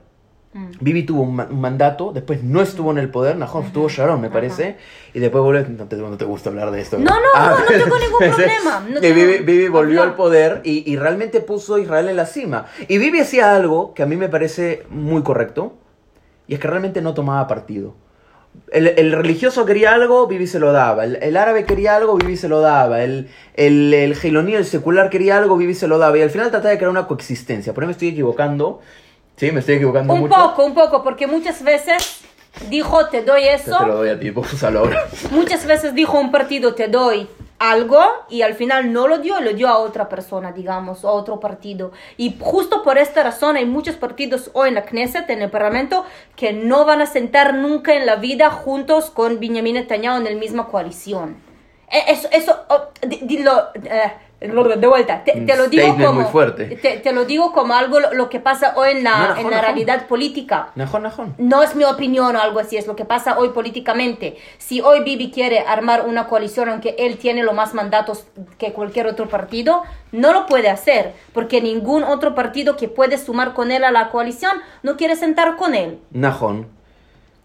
Mm. 0.58 0.70
Bibi 0.80 1.02
tuvo 1.04 1.22
un, 1.22 1.36
ma- 1.36 1.46
un 1.50 1.60
mandato, 1.60 2.12
después 2.12 2.42
no 2.42 2.60
estuvo 2.62 2.90
en 2.90 2.98
el 2.98 3.10
poder, 3.10 3.36
Nahon 3.36 3.64
estuvo 3.66 3.88
Sharon, 3.88 4.20
me 4.20 4.30
parece, 4.30 4.76
y 5.14 5.18
después 5.20 5.42
volvió. 5.42 5.64
No 5.68 5.84
te, 5.86 5.96
no 5.96 6.16
te 6.16 6.24
gusta 6.24 6.50
hablar 6.50 6.70
de 6.70 6.80
esto. 6.80 6.98
No, 6.98 7.04
no, 7.10 7.16
Ah, 7.34 7.54
no, 7.58 7.60
no 7.60 7.66
tengo 7.84 7.98
ningún 7.98 8.18
problema, 8.18 8.80
no 8.88 8.98
y 8.98 9.00
tengo- 9.00 9.14
Bibi, 9.14 9.38
Bibi 9.44 9.68
volvió 9.68 10.02
al 10.02 10.14
poder 10.14 10.60
y, 10.64 10.90
y 10.90 10.96
realmente 10.96 11.40
puso 11.40 11.76
a 11.76 11.80
Israel 11.80 12.08
en 12.08 12.16
la 12.16 12.26
cima. 12.26 12.66
Y 12.88 12.98
Bibi 12.98 13.20
hacía 13.20 13.54
algo 13.54 13.94
que 13.94 14.02
a 14.02 14.06
mí 14.06 14.16
me 14.16 14.28
parece 14.28 14.84
muy 14.90 15.22
correcto, 15.22 15.74
y 16.46 16.54
es 16.54 16.60
que 16.60 16.68
realmente 16.68 17.00
no 17.02 17.14
tomaba 17.14 17.46
partido. 17.46 17.94
El, 18.72 18.88
el 18.88 19.12
religioso 19.12 19.64
quería 19.66 19.92
algo, 19.94 20.26
Bibi 20.26 20.46
se 20.48 20.58
lo 20.58 20.72
daba. 20.72 21.04
El, 21.04 21.16
el 21.22 21.36
árabe 21.36 21.64
quería 21.64 21.94
algo, 21.94 22.16
Bibi 22.16 22.36
se 22.36 22.48
lo 22.48 22.60
daba. 22.60 23.04
El, 23.04 23.28
el, 23.54 23.94
el 23.94 24.64
secular 24.64 25.10
quería 25.10 25.38
algo, 25.38 25.56
Bibi 25.56 25.74
se 25.74 25.86
lo 25.86 25.98
daba. 25.98 26.18
Y 26.18 26.22
al 26.22 26.30
final 26.30 26.50
trataba 26.50 26.70
de 26.70 26.78
crear 26.78 26.90
una 26.90 27.06
coexistencia. 27.06 27.72
Por 27.72 27.84
ahí 27.84 27.86
me 27.86 27.92
estoy 27.92 28.08
equivocando. 28.08 28.80
Sí, 29.38 29.50
me 29.52 29.60
estoy 29.60 29.76
equivocando 29.76 30.12
Un 30.12 30.20
mucho. 30.20 30.34
poco, 30.34 30.64
un 30.64 30.74
poco, 30.74 31.02
porque 31.02 31.26
muchas 31.26 31.62
veces 31.62 32.20
dijo 32.68 33.06
te 33.06 33.22
doy 33.22 33.44
Yo 33.44 33.50
eso, 33.50 33.78
te 33.78 33.86
lo 33.86 33.96
doy 33.96 34.08
a 34.10 34.18
ti, 34.20 34.30
pues 34.32 34.62
ahora. 34.64 35.06
muchas 35.30 35.64
veces 35.64 35.94
dijo 35.94 36.18
un 36.18 36.30
partido 36.32 36.74
te 36.74 36.88
doy 36.88 37.28
algo 37.60 38.00
y 38.28 38.42
al 38.42 38.54
final 38.54 38.92
no 38.92 39.08
lo 39.08 39.18
dio, 39.18 39.40
lo 39.40 39.52
dio 39.52 39.68
a 39.68 39.78
otra 39.78 40.08
persona, 40.08 40.52
digamos, 40.52 41.04
a 41.04 41.10
otro 41.10 41.40
partido. 41.40 41.90
Y 42.16 42.36
justo 42.38 42.82
por 42.84 42.98
esta 42.98 43.22
razón 43.24 43.56
hay 43.56 43.64
muchos 43.66 43.96
partidos 43.96 44.50
hoy 44.54 44.68
en 44.68 44.74
la 44.76 44.84
Knesset, 44.84 45.28
en 45.30 45.42
el 45.42 45.50
Parlamento, 45.50 46.04
que 46.36 46.52
no 46.52 46.84
van 46.84 47.00
a 47.00 47.06
sentar 47.06 47.54
nunca 47.54 47.94
en 47.94 48.06
la 48.06 48.14
vida 48.16 48.50
juntos 48.50 49.10
con 49.10 49.40
Benjamin 49.40 49.74
Netanyahu 49.74 50.18
en 50.18 50.24
la 50.24 50.30
misma 50.38 50.66
coalición. 50.68 51.36
Eh, 51.90 52.04
Eso, 52.08 52.28
eso, 52.30 52.56
oh, 52.68 52.88
di- 53.06 53.44
eh, 53.44 54.12
de 54.40 54.86
vuelta, 54.86 55.24
te, 55.24 55.32
te 55.40 55.56
lo 55.56 55.66
digo 55.68 55.96
como. 55.96 56.30
Te, 56.54 57.00
te 57.02 57.12
lo 57.12 57.24
digo 57.24 57.52
como 57.52 57.74
algo 57.74 57.98
lo, 57.98 58.14
lo 58.14 58.28
que 58.28 58.38
pasa 58.38 58.72
hoy 58.76 58.90
en 58.92 59.04
la, 59.04 59.30
No, 59.30 59.36
en 59.36 59.42
no, 59.44 59.50
la 59.50 59.56
no. 59.56 59.62
realidad 59.62 60.06
política. 60.06 60.68
No 61.38 61.62
es 61.62 61.74
mi 61.74 61.82
opinión 61.84 62.36
o 62.36 62.40
algo 62.40 62.60
así, 62.60 62.76
es 62.76 62.86
lo 62.86 62.94
que 62.94 63.04
pasa 63.04 63.36
hoy 63.36 63.48
políticamente. 63.48 64.36
Si 64.58 64.80
hoy 64.80 65.02
Bibi 65.02 65.32
quiere 65.32 65.60
armar 65.60 66.04
una 66.06 66.28
coalición, 66.28 66.68
aunque 66.68 66.94
él 66.98 67.18
tiene 67.18 67.42
los 67.42 67.54
más 67.54 67.74
mandatos 67.74 68.26
que 68.58 68.72
cualquier 68.72 69.08
otro 69.08 69.28
partido, 69.28 69.82
no 70.12 70.32
lo 70.32 70.46
puede 70.46 70.68
hacer, 70.70 71.14
porque 71.32 71.60
ningún 71.60 72.04
otro 72.04 72.36
partido 72.36 72.76
que 72.76 72.86
puede 72.88 73.18
sumar 73.18 73.54
con 73.54 73.72
él 73.72 73.82
a 73.82 73.90
la 73.90 74.08
coalición 74.10 74.52
no 74.84 74.96
quiere 74.96 75.16
sentar 75.16 75.56
con 75.56 75.74
él. 75.74 75.98
Najón. 76.12 76.78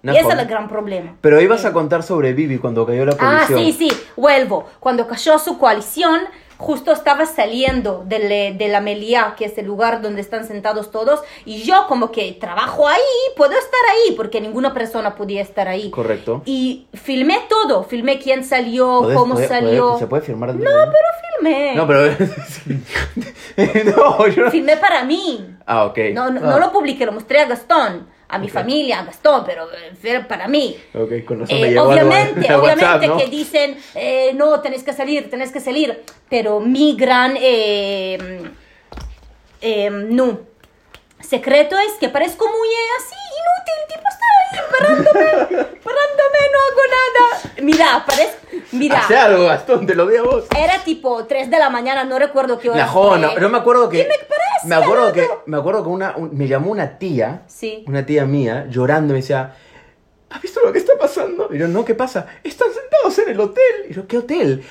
Y 0.05 0.09
ese 0.09 0.27
es 0.33 0.37
el 0.37 0.45
gran 0.47 0.67
problema. 0.67 1.15
Pero 1.21 1.39
ibas 1.39 1.63
a 1.63 1.71
contar 1.71 2.03
sobre 2.03 2.33
Bibi 2.33 2.57
cuando 2.57 2.85
cayó 2.85 3.05
la 3.05 3.13
Ah, 3.19 3.45
coalición. 3.47 3.59
sí, 3.59 3.71
sí, 3.71 3.91
vuelvo. 4.17 4.65
Cuando 4.81 5.07
cayó 5.07 5.39
su 5.39 5.57
coalición, 5.57 6.19
justo 6.57 6.91
estaba 6.91 7.25
saliendo 7.25 8.03
del- 8.05 8.57
de, 8.57 8.67
la 8.67 8.81
Melía, 8.81 9.35
que 9.37 9.45
es 9.45 9.57
el 9.57 9.65
lugar 9.65 10.01
donde 10.01 10.21
están 10.21 10.45
sentados 10.45 10.91
todos, 10.91 11.21
y 11.45 11.63
yo 11.63 11.85
como 11.87 12.11
que 12.11 12.31
trabajo 12.33 12.87
ahí, 12.87 12.99
puedo 13.35 13.51
estar 13.51 13.79
ahí, 13.91 14.13
porque 14.15 14.41
ninguna 14.41 14.73
persona 14.73 15.15
podía 15.15 15.41
estar 15.41 15.67
ahí. 15.67 15.89
Correcto. 15.89 16.41
Y 16.45 16.87
filmé 16.93 17.39
todo, 17.49 17.83
filmé 17.83 18.19
quién 18.19 18.43
salió, 18.43 19.01
¿Podés- 19.01 19.15
cómo 19.15 19.33
puede- 19.35 19.47
salió. 19.47 19.87
puede- 19.89 19.99
¿Se 19.99 20.07
puede 20.07 20.21
firmar? 20.23 20.55
No, 20.55 20.61
pero 20.63 21.07
filmé. 21.41 21.75
No, 21.75 21.87
pero... 21.87 22.15
no, 23.97 24.27
yo. 24.27 24.51
Filmé 24.51 24.77
para 24.77 25.03
mí. 25.03 25.55
Ah, 25.65 25.85
ok. 25.85 25.97
No, 26.13 26.29
no, 26.29 26.39
Ah, 26.43 26.49
no 26.51 26.59
lo 26.59 26.71
publiqué, 26.71 27.05
lo 27.05 27.11
mostré 27.11 27.39
a 27.41 27.45
Gastón, 27.45 28.07
a 28.33 28.39
mi 28.39 28.49
familia, 28.49 28.99
a 28.99 29.05
Gastón, 29.05 29.43
pero 29.45 29.67
eh, 29.71 30.25
para 30.27 30.47
mí. 30.47 30.75
Ok, 30.93 31.23
con 31.23 31.41
razón 31.41 31.55
Eh, 31.55 31.71
me 31.71 31.79
obviamente, 31.79 32.47
a 32.49 32.57
obviamente 32.57 32.85
WhatsApp, 32.85 33.09
¿no? 33.09 33.17
que 33.17 33.27
dicen, 33.27 33.77
eh, 33.93 34.31
no, 34.33 34.59
tenés 34.59 34.83
que 34.83 34.91
salir, 34.91 35.29
tenés 35.29 35.51
que 35.51 35.59
salir, 35.59 36.01
pero 36.29 36.59
mi 36.59 36.95
gran, 36.95 37.35
eh, 37.39 38.41
eh, 39.61 39.89
no, 39.91 40.39
secreto 41.19 41.77
es 41.77 41.93
que 41.99 42.09
parezco 42.09 42.45
muy 42.47 42.69
así, 42.97 43.22
inútil, 43.43 43.79
tipo 43.87 44.07
está 44.09 44.25
ahí, 44.39 44.59
parándome, 44.71 45.65
parándome, 45.83 46.39
no 46.53 46.59
hago 46.67 46.83
nada. 46.89 47.53
Mira, 47.61 48.03
parezco, 48.05 48.37
mira, 48.73 48.99
Hace 48.99 49.15
algo, 49.17 49.45
Gastón, 49.45 49.85
te 49.87 49.95
lo 49.95 50.05
di 50.07 50.17
a 50.17 50.23
vos. 50.23 50.45
era 50.57 50.83
tipo 50.83 51.25
3 51.25 51.49
de 51.49 51.59
la 51.59 51.69
mañana, 51.69 52.03
no 52.03 52.19
recuerdo 52.19 52.59
qué 52.59 52.69
hora 52.69 52.87
fue. 52.87 53.19
no, 53.19 53.37
no 53.37 53.49
me 53.49 53.57
acuerdo 53.57 53.89
que... 53.89 53.99
¿Qué 54.03 54.07
me 54.09 54.15
parece, 54.17 54.67
Me 54.67 54.75
acuerdo 54.75 55.13
que, 55.13 55.27
me 55.45 55.57
acuerdo 55.57 55.83
que 55.83 55.89
una, 55.89 56.15
un- 56.17 56.35
me 56.37 56.47
llamó 56.47 56.71
una 56.71 56.97
tía, 56.97 57.43
Sí. 57.47 57.83
una 57.87 58.05
tía 58.05 58.25
mía, 58.25 58.65
llorando, 58.69 59.13
y 59.13 59.15
me 59.15 59.21
decía, 59.21 59.55
¿has 60.29 60.41
visto 60.41 60.59
lo 60.65 60.71
que 60.73 60.79
está 60.79 60.93
pasando? 60.99 61.49
Y 61.53 61.57
yo, 61.57 61.67
no, 61.67 61.85
¿qué 61.85 61.95
pasa? 61.95 62.27
Están 62.43 62.69
sentados 62.73 63.17
en 63.19 63.29
el 63.29 63.39
hotel. 63.39 63.85
Y 63.89 63.93
yo, 63.93 64.07
¿qué 64.07 64.17
hotel? 64.17 64.63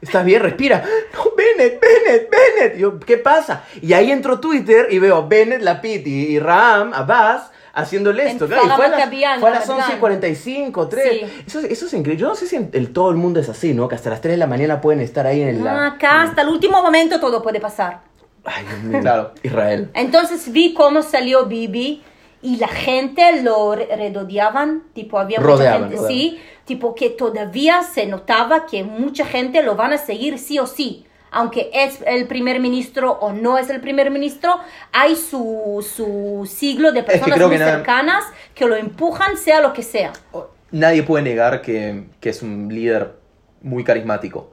¿Estás 0.00 0.24
bien? 0.24 0.42
Respira. 0.42 0.82
No, 1.14 1.24
Bennett, 1.36 1.80
Bennett, 1.80 2.30
Bennett. 2.30 2.76
Y 2.76 2.80
yo, 2.80 2.98
¿qué 3.00 3.18
pasa? 3.18 3.64
Y 3.82 3.92
ahí 3.92 4.10
entro 4.10 4.40
Twitter 4.40 4.88
y 4.90 4.98
veo 4.98 5.26
Bennett, 5.28 5.62
Lapid 5.62 6.06
y, 6.06 6.26
y 6.34 6.38
Ram, 6.38 6.92
Abbas, 6.94 7.50
haciéndole 7.76 8.22
En 8.22 8.28
esto. 8.30 8.46
Claro, 8.48 8.64
y 8.64 8.70
fue 8.70 8.86
a 8.86 8.88
las, 8.88 8.98
Maccabian, 8.98 9.40
fue 9.40 9.50
a 9.50 9.52
las 9.54 9.68
Ramadán. 9.68 10.00
11.45, 10.00 10.88
3. 10.88 11.08
Sí. 11.10 11.42
Eso, 11.46 11.58
es- 11.60 11.64
eso 11.66 11.86
es 11.86 11.92
increíble. 11.94 12.20
Yo 12.20 12.28
no 12.28 12.34
sé 12.34 12.46
si 12.46 12.56
en 12.56 12.70
el- 12.72 12.92
todo 12.92 13.10
el 13.10 13.16
mundo 13.16 13.38
es 13.40 13.48
así, 13.48 13.72
¿no? 13.74 13.86
Que 13.88 13.94
hasta 13.94 14.10
las 14.10 14.20
3 14.20 14.32
de 14.34 14.38
la 14.38 14.46
mañana 14.46 14.80
pueden 14.80 15.00
estar 15.00 15.26
ahí 15.26 15.42
en 15.42 15.48
el... 15.48 15.62
No, 15.62 15.68
acá 15.70 16.22
hasta 16.22 16.42
el 16.42 16.48
último 16.48 16.82
momento 16.82 17.20
todo 17.20 17.42
puede 17.42 17.60
pasar. 17.60 18.00
Ay, 18.44 18.64
Dios 18.64 18.82
mío. 18.82 19.00
Claro. 19.00 19.32
Israel. 19.42 19.90
Entonces 19.94 20.50
vi 20.52 20.72
cómo 20.74 21.02
salió 21.02 21.46
Bibi 21.46 22.02
y 22.42 22.56
la 22.58 22.68
gente 22.68 23.42
lo 23.42 23.74
re- 23.74 24.12
rodeaban, 24.14 24.84
tipo 24.92 25.18
había 25.18 25.38
Rodeaban, 25.40 25.88
mucha 25.88 25.90
gente, 25.90 25.96
rodeaban. 25.96 26.08
sí, 26.12 26.40
tipo 26.64 26.94
que 26.94 27.10
todavía 27.10 27.82
se 27.82 28.06
notaba 28.06 28.66
que 28.66 28.84
mucha 28.84 29.24
gente 29.26 29.62
lo 29.62 29.74
van 29.74 29.92
a 29.94 29.98
seguir 29.98 30.38
sí 30.38 30.58
o 30.58 30.66
sí. 30.66 31.05
Aunque 31.30 31.70
es 31.74 31.98
el 32.06 32.26
primer 32.26 32.60
ministro 32.60 33.12
o 33.12 33.32
no 33.32 33.58
es 33.58 33.68
el 33.70 33.80
primer 33.80 34.10
ministro, 34.10 34.58
hay 34.92 35.16
su, 35.16 35.84
su 35.94 36.48
siglo 36.50 36.92
de 36.92 37.02
personas 37.02 37.34
creo 37.34 37.48
muy 37.48 37.56
que 37.56 37.60
nada- 37.64 37.76
cercanas 37.76 38.24
que 38.54 38.66
lo 38.66 38.76
empujan, 38.76 39.36
sea 39.36 39.60
lo 39.60 39.72
que 39.72 39.82
sea. 39.82 40.12
Nadie 40.70 41.02
puede 41.02 41.24
negar 41.24 41.62
que, 41.62 42.04
que 42.20 42.30
es 42.30 42.42
un 42.42 42.68
líder 42.72 43.14
muy 43.62 43.84
carismático. 43.84 44.50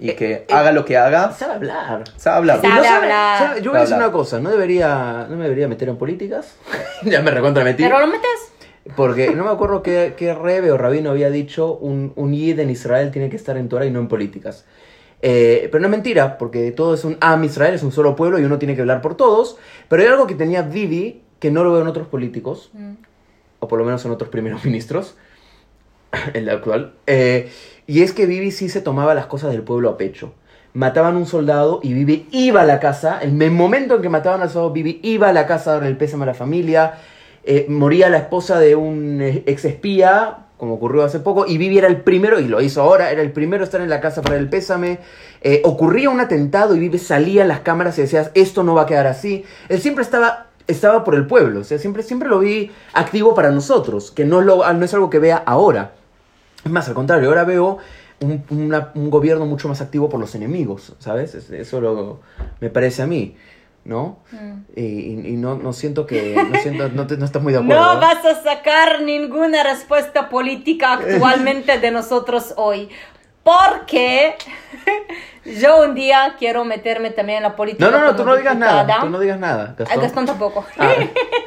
Y 0.00 0.12
que 0.12 0.46
haga 0.52 0.70
lo 0.70 0.84
que 0.84 0.96
haga, 0.96 1.32
Sabe 1.32 1.54
hablar. 1.54 2.04
sabe 2.16 2.36
hablar. 2.36 2.60
Sabe 2.60 2.86
hablar. 2.88 3.38
sabe- 3.38 3.62
yo 3.62 3.70
voy 3.72 3.78
a 3.78 3.80
decir 3.80 3.94
Hablar. 3.94 4.08
una 4.08 4.12
cosa, 4.16 4.38
no 4.38 4.50
debería, 4.50 5.26
no 5.28 5.36
me 5.36 5.42
debería 5.44 5.66
meter 5.66 5.88
en 5.88 5.96
políticas. 5.96 6.54
ya 7.02 7.20
me 7.22 7.30
recontra 7.32 7.64
metí. 7.64 7.82
Pero 7.82 7.98
lo 7.98 8.06
metes. 8.06 8.52
Porque 8.96 9.34
no 9.34 9.44
me 9.44 9.50
acuerdo 9.50 9.82
qué, 9.82 10.14
qué 10.16 10.32
rebe 10.34 10.70
o 10.70 10.78
rabino 10.78 11.10
había 11.10 11.28
dicho, 11.30 11.72
un, 11.74 12.12
un 12.16 12.32
yid 12.32 12.60
en 12.60 12.70
Israel 12.70 13.10
tiene 13.10 13.30
que 13.30 13.36
estar 13.36 13.56
en 13.56 13.68
Torah 13.68 13.86
y 13.86 13.90
no 13.90 13.98
en 13.98 14.06
políticas. 14.08 14.64
Eh, 15.26 15.70
pero 15.72 15.80
no 15.80 15.86
es 15.86 15.90
mentira, 15.90 16.36
porque 16.36 16.70
todo 16.70 16.92
es 16.92 17.02
un 17.02 17.16
Am 17.22 17.42
Israel, 17.44 17.72
es 17.72 17.82
un 17.82 17.92
solo 17.92 18.14
pueblo 18.14 18.38
y 18.38 18.44
uno 18.44 18.58
tiene 18.58 18.74
que 18.74 18.82
hablar 18.82 19.00
por 19.00 19.16
todos. 19.16 19.56
Pero 19.88 20.02
hay 20.02 20.08
algo 20.08 20.26
que 20.26 20.34
tenía 20.34 20.60
Vivi 20.60 21.22
que 21.38 21.50
no 21.50 21.64
lo 21.64 21.72
veo 21.72 21.80
en 21.80 21.88
otros 21.88 22.06
políticos, 22.08 22.70
o 23.58 23.66
por 23.66 23.78
lo 23.78 23.86
menos 23.86 24.04
en 24.04 24.10
otros 24.10 24.28
primeros 24.28 24.62
ministros, 24.66 25.16
en 26.34 26.44
la 26.44 26.52
actual. 26.52 26.92
eh, 27.06 27.50
y 27.86 28.02
es 28.02 28.12
que 28.12 28.26
Vivi 28.26 28.50
sí 28.50 28.68
se 28.68 28.82
tomaba 28.82 29.14
las 29.14 29.26
cosas 29.26 29.52
del 29.52 29.62
pueblo 29.62 29.88
a 29.88 29.96
pecho. 29.96 30.34
Mataban 30.74 31.16
un 31.16 31.26
soldado 31.26 31.80
y 31.82 31.94
Vivi 31.94 32.26
iba 32.30 32.62
a 32.62 32.64
la 32.66 32.80
casa. 32.80 33.20
En 33.22 33.40
el 33.40 33.50
momento 33.50 33.96
en 33.96 34.02
que 34.02 34.08
mataban 34.10 34.42
al 34.42 34.50
soldado, 34.50 34.72
Vivi 34.72 35.00
iba 35.02 35.28
a 35.30 35.32
la 35.32 35.46
casa 35.46 35.70
a 35.70 35.74
darle 35.74 35.88
el 35.88 35.96
pésame 35.96 36.24
a 36.24 36.26
la 36.26 36.34
familia. 36.34 36.94
Eh, 37.44 37.66
moría 37.68 38.08
la 38.08 38.18
esposa 38.18 38.58
de 38.58 38.74
un 38.74 39.20
ex 39.22 39.64
espía. 39.64 40.43
Como 40.56 40.74
ocurrió 40.74 41.02
hace 41.04 41.18
poco, 41.20 41.46
y 41.46 41.58
Vivi 41.58 41.78
era 41.78 41.88
el 41.88 42.00
primero, 42.02 42.38
y 42.40 42.46
lo 42.48 42.60
hizo 42.62 42.80
ahora, 42.80 43.10
era 43.10 43.22
el 43.22 43.32
primero 43.32 43.62
a 43.62 43.64
estar 43.64 43.80
en 43.80 43.90
la 43.90 44.00
casa 44.00 44.22
para 44.22 44.36
el 44.36 44.48
pésame. 44.48 44.98
Eh, 45.42 45.60
ocurría 45.64 46.08
un 46.10 46.20
atentado 46.20 46.74
y 46.74 46.78
Vivi 46.78 46.98
salía 46.98 47.42
en 47.42 47.48
las 47.48 47.60
cámaras 47.60 47.98
y 47.98 48.02
decías, 48.02 48.30
esto 48.34 48.62
no 48.62 48.74
va 48.74 48.82
a 48.82 48.86
quedar 48.86 49.06
así. 49.06 49.44
Él 49.68 49.80
siempre 49.80 50.02
estaba, 50.04 50.46
estaba 50.66 51.04
por 51.04 51.14
el 51.16 51.26
pueblo, 51.26 51.60
o 51.60 51.64
sea, 51.64 51.78
siempre, 51.78 52.02
siempre 52.02 52.28
lo 52.28 52.38
vi 52.38 52.70
activo 52.94 53.34
para 53.34 53.50
nosotros, 53.50 54.10
que 54.10 54.24
no, 54.24 54.40
lo, 54.40 54.72
no 54.72 54.84
es 54.84 54.94
algo 54.94 55.10
que 55.10 55.18
vea 55.18 55.36
ahora. 55.44 55.92
Es 56.64 56.70
más, 56.70 56.88
al 56.88 56.94
contrario, 56.94 57.28
ahora 57.28 57.44
veo 57.44 57.78
un, 58.20 58.42
un 58.94 59.10
gobierno 59.10 59.44
mucho 59.44 59.68
más 59.68 59.82
activo 59.82 60.08
por 60.08 60.18
los 60.18 60.34
enemigos, 60.34 60.94
¿sabes? 60.98 61.34
Es- 61.34 61.50
Eso 61.50 61.80
lo, 61.80 62.20
me 62.60 62.70
parece 62.70 63.02
a 63.02 63.06
mí, 63.06 63.36
¿no? 63.84 64.18
Mm. 64.32 64.52
Y, 64.76 64.82
y- 64.82 65.28
y 65.28 65.36
no, 65.36 65.56
no 65.56 65.72
siento 65.72 66.06
que... 66.06 66.34
No, 66.34 66.58
siento, 66.60 66.88
no, 66.88 67.06
te- 67.06 67.16
no 67.16 67.24
estás 67.24 67.42
muy 67.42 67.52
de 67.52 67.58
acuerdo. 67.62 67.94
No 67.94 68.00
vas 68.00 68.24
a 68.24 68.42
sacar 68.42 69.02
ninguna 69.02 69.62
respuesta 69.62 70.28
política 70.28 70.94
actualmente 70.94 71.78
de 71.78 71.90
nosotros 71.90 72.54
hoy. 72.56 72.88
Porque 73.42 74.36
yo 75.60 75.82
un 75.82 75.94
día 75.94 76.36
quiero 76.38 76.64
meterme 76.64 77.10
también 77.10 77.38
en 77.38 77.42
la 77.42 77.56
política. 77.56 77.84
No, 77.90 77.90
no, 77.98 78.04
no, 78.06 78.16
tú 78.16 78.24
no 78.24 78.34
digas 78.36 78.56
nada. 78.56 79.00
Tú 79.00 79.10
no 79.10 79.20
digas 79.20 79.38
nada. 79.38 79.74
Gastón. 79.78 80.00
Gastón 80.02 80.26
tampoco. 80.26 80.64
Ah, 80.78 80.94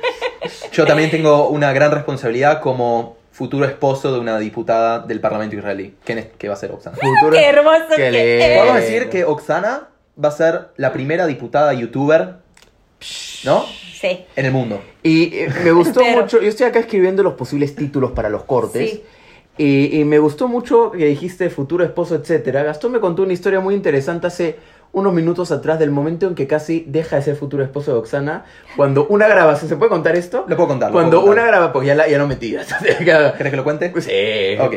Yo 0.71 0.86
también 0.86 1.10
tengo 1.10 1.50
una 1.50 1.73
gran 1.73 1.91
responsabilidad 1.91 2.62
como 2.62 3.17
futuro 3.32 3.65
esposo 3.65 4.13
de 4.13 4.19
una 4.19 4.38
diputada 4.39 5.00
del 5.00 5.19
Parlamento 5.19 5.56
israelí, 5.56 5.95
que, 6.06 6.13
es- 6.13 6.28
que 6.38 6.47
va 6.47 6.54
a 6.54 6.58
ser 6.58 6.71
Oksana. 6.71 6.97
futuro- 6.97 7.32
Qué 7.36 7.45
hermoso 7.45 7.86
Qué 7.89 7.95
que 7.95 8.12
lindo. 8.12 8.45
es. 8.45 8.58
Podemos 8.60 8.76
decir 8.82 9.10
que 9.10 9.26
Oksana 9.26 9.88
va 10.23 10.30
a 10.30 10.32
ser 10.32 10.69
la 10.77 10.91
primera 10.93 11.25
diputada 11.27 11.73
youtuber, 11.73 12.36
¿no? 13.45 13.65
Sí. 13.93 14.25
En 14.36 14.45
el 14.45 14.51
mundo. 14.51 14.82
Y 15.03 15.36
eh, 15.38 15.49
me 15.63 15.71
gustó 15.71 16.03
mucho, 16.03 16.41
yo 16.41 16.47
estoy 16.49 16.67
acá 16.67 16.80
escribiendo 16.80 17.23
los 17.23 17.34
posibles 17.34 17.75
títulos 17.75 18.12
para 18.12 18.30
los 18.30 18.43
cortes. 18.43 18.89
Sí. 18.89 19.03
Y, 19.60 19.99
y 19.99 20.06
me 20.06 20.19
gustó 20.19 20.47
mucho 20.47 20.91
que 20.91 21.06
dijiste 21.06 21.49
futuro 21.49 21.84
esposo, 21.84 22.13
etcétera. 22.15 22.62
Gastón 22.63 22.91
me 22.91 22.99
contó 22.99 23.23
una 23.23 23.34
historia 23.34 23.60
muy 23.60 23.73
interesante 23.73 24.27
hace 24.27 24.60
unos 24.91 25.13
minutos 25.13 25.51
atrás 25.51 25.80
del 25.80 25.89
momento 25.91 26.27
en 26.27 26.36
que 26.36 26.47
casi 26.47 26.86
deja 26.88 27.15
de 27.17 27.21
ser 27.23 27.36
futuro 27.36 27.63
esposo 27.63 27.91
de 27.91 27.97
Oxana. 27.97 28.45
Cuando 28.75 29.08
una 29.08 29.27
grabación, 29.27 29.67
¿se 29.67 29.75
puede 29.75 29.89
contar 29.89 30.15
esto? 30.15 30.45
Lo 30.47 30.56
puedo 30.56 30.69
contar. 30.69 30.89
lo 30.89 30.93
Cuando 30.93 31.17
puedo 31.21 31.27
contar. 31.27 31.43
una 31.43 31.51
graba, 31.51 31.73
pues 31.73 31.88
ya, 31.88 31.95
la, 31.95 32.08
ya 32.08 32.17
no 32.19 32.27
me 32.27 32.36
tiras. 32.36 32.67
¿Querés 32.84 33.51
que 33.51 33.58
lo 33.58 33.63
cuente? 33.63 33.91
sí. 33.99 34.60
Ok. 34.62 34.75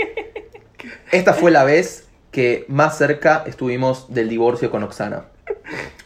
Esta 1.12 1.34
fue 1.34 1.50
la 1.50 1.64
vez 1.64 2.05
que 2.36 2.66
más 2.68 2.98
cerca 2.98 3.44
estuvimos 3.46 4.12
del 4.12 4.28
divorcio 4.28 4.70
con 4.70 4.82
Oksana. 4.82 5.22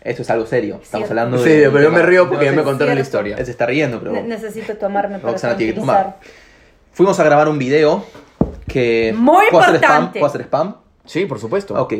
Esto 0.00 0.22
es 0.22 0.30
algo 0.30 0.46
serio. 0.46 0.78
Estamos 0.80 1.08
Cierto. 1.08 1.20
hablando 1.20 1.42
Sí, 1.42 1.50
de. 1.50 1.68
pero 1.70 1.82
yo 1.82 1.90
me 1.90 2.02
río 2.02 2.28
porque 2.28 2.44
ya 2.44 2.52
no 2.52 2.58
me 2.58 2.62
contaron 2.62 2.94
la 2.94 3.00
historia. 3.00 3.34
Él 3.36 3.44
se 3.44 3.50
está 3.50 3.66
riendo, 3.66 3.98
pero. 3.98 4.12
Ne- 4.12 4.22
necesito 4.22 4.76
tomarme 4.76 5.18
para 5.18 5.32
Oksana 5.32 5.56
tiene 5.56 5.74
que 5.74 5.80
tomar. 5.80 6.18
Fuimos 6.92 7.18
a 7.18 7.24
grabar 7.24 7.48
un 7.48 7.58
video 7.58 8.04
que. 8.68 9.12
Muy 9.18 9.46
¿Puedo 9.50 9.64
hacer 9.64 9.74
spam? 9.78 9.90
importante. 9.90 10.18
¿Puedo 10.20 10.30
hacer 10.30 10.42
spam? 10.42 10.76
Sí, 11.04 11.26
por 11.26 11.40
supuesto. 11.40 11.74
Ok. 11.82 11.94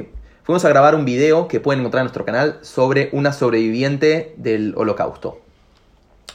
Fuimos 0.45 0.65
a 0.65 0.69
grabar 0.69 0.95
un 0.95 1.05
video 1.05 1.49
que 1.49 1.59
pueden 1.59 1.81
encontrar 1.81 2.03
en 2.03 2.05
nuestro 2.05 2.25
canal 2.25 2.61
sobre 2.63 3.09
una 3.11 3.33
sobreviviente 3.33 4.33
del 4.37 4.75
holocausto. 4.77 5.41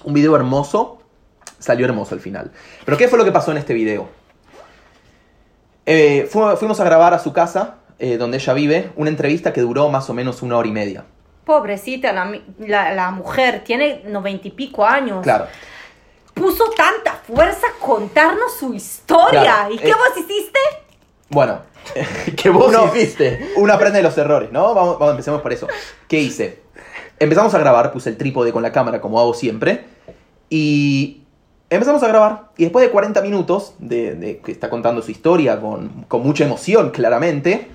Un 0.04 0.14
video 0.14 0.36
hermoso. 0.36 1.00
Salió 1.60 1.86
hermoso 1.86 2.14
al 2.14 2.20
final. 2.20 2.52
Pero 2.84 2.98
¿qué 2.98 3.08
fue 3.08 3.18
lo 3.18 3.24
que 3.24 3.32
pasó 3.32 3.52
en 3.52 3.58
este 3.58 3.74
video? 3.74 4.10
Eh, 5.86 6.28
fu- 6.30 6.58
fuimos 6.58 6.78
a 6.82 6.84
grabar 6.84 7.14
a 7.14 7.20
su 7.20 7.32
casa, 7.32 7.76
eh, 8.00 8.18
donde 8.18 8.38
ella 8.38 8.54
vive, 8.54 8.92
una 8.96 9.10
entrevista 9.10 9.54
que 9.54 9.62
duró 9.62 9.90
más 9.90 10.10
o 10.10 10.14
menos 10.14 10.42
una 10.42 10.58
hora 10.58 10.68
y 10.68 10.72
media. 10.72 11.06
Pobrecita, 11.46 12.12
la, 12.12 12.40
la, 12.60 12.94
la 12.94 13.12
mujer 13.12 13.64
tiene 13.64 14.02
noventa 14.08 14.48
y 14.48 14.52
pico 14.52 14.86
años. 14.86 15.22
Claro. 15.24 15.46
Puso 16.34 16.66
tanta 16.76 17.14
fuerza 17.14 17.68
a 17.68 17.80
contarnos 17.86 18.58
su 18.60 18.74
historia. 18.74 19.42
Claro, 19.42 19.74
¿Y 19.74 19.78
qué 19.78 19.90
eh, 19.90 19.94
vos 19.94 20.18
hiciste? 20.18 20.60
Bueno, 21.30 21.62
que 22.36 22.50
vos 22.50 22.68
Uno- 22.70 22.92
hiciste. 22.94 23.54
uno 23.56 23.74
aprende 23.74 24.00
de 24.00 24.04
los 24.04 24.18
errores, 24.18 24.52
¿no? 24.52 24.74
Vamos, 24.74 25.00
vamos, 25.00 25.12
empecemos 25.12 25.42
por 25.42 25.54
eso. 25.54 25.68
¿Qué 26.08 26.20
hice? 26.20 26.62
Empezamos 27.20 27.54
a 27.54 27.60
grabar, 27.60 27.92
puse 27.94 28.10
el 28.10 28.18
trípode 28.18 28.52
con 28.52 28.62
la 28.64 28.72
cámara 28.72 29.00
como 29.00 29.20
hago 29.20 29.34
siempre. 29.34 29.86
Y 30.50 31.22
empezamos 31.76 32.02
a 32.04 32.08
grabar. 32.08 32.50
Y 32.58 32.64
después 32.64 32.86
de 32.86 32.92
40 32.92 33.22
minutos 33.22 33.74
de, 33.80 34.16
de 34.16 34.38
que 34.40 34.52
está 34.52 34.70
contando 34.70 35.02
su 35.02 35.12
historia 35.12 35.60
con, 35.60 36.06
con 36.08 36.22
mucha 36.24 36.44
emoción, 36.46 36.90
claramente. 36.92 37.70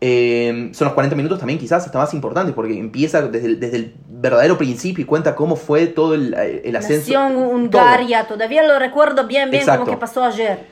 eh, 0.00 0.70
son 0.74 0.84
los 0.86 0.94
40 0.94 1.16
minutos 1.16 1.38
también 1.38 1.58
quizás 1.58 1.86
hasta 1.86 1.98
más 1.98 2.12
importantes 2.12 2.54
porque 2.54 2.78
empieza 2.78 3.22
desde 3.22 3.46
el, 3.46 3.60
desde 3.60 3.76
el 3.78 3.94
verdadero 4.08 4.58
principio 4.58 5.02
y 5.02 5.06
cuenta 5.06 5.34
cómo 5.34 5.56
fue 5.56 5.86
todo 5.86 6.14
el, 6.14 6.34
el 6.34 6.76
ascenso. 6.76 7.12
Nació 7.12 7.26
en 7.56 7.70
todo. 7.70 7.82
Hungaria, 7.82 8.26
todavía 8.28 8.62
lo 8.62 8.78
recuerdo 8.78 9.26
bien, 9.26 9.50
bien 9.50 9.62
Exacto. 9.62 9.84
como 9.84 9.96
que 9.96 10.00
pasó 10.00 10.22
ayer. 10.22 10.66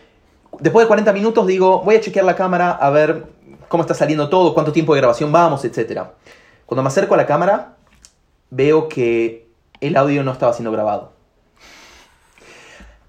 Después 0.61 0.85
de 0.85 0.89
40 0.89 1.13
minutos 1.13 1.47
digo, 1.47 1.81
voy 1.83 1.97
a 1.97 2.01
chequear 2.01 2.25
la 2.25 2.37
cámara 2.37 2.71
a 2.71 2.91
ver 2.91 3.25
cómo 3.69 3.83
está 3.83 3.95
saliendo 3.95 4.29
todo, 4.29 4.53
cuánto 4.55 4.73
tiempo 4.73 4.95
de 4.95 5.01
grabación 5.01 5.33
vamos, 5.33 5.65
etc. 5.65 6.03
Cuando 6.67 6.83
me 6.83 6.89
acerco 6.89 7.15
a 7.15 7.17
la 7.17 7.27
cámara, 7.27 7.77
veo 8.51 8.89
que 8.89 9.49
el 9.81 9.97
audio 9.97 10.23
no 10.23 10.33
estaba 10.33 10.53
siendo 10.53 10.71
grabado. 10.71 11.14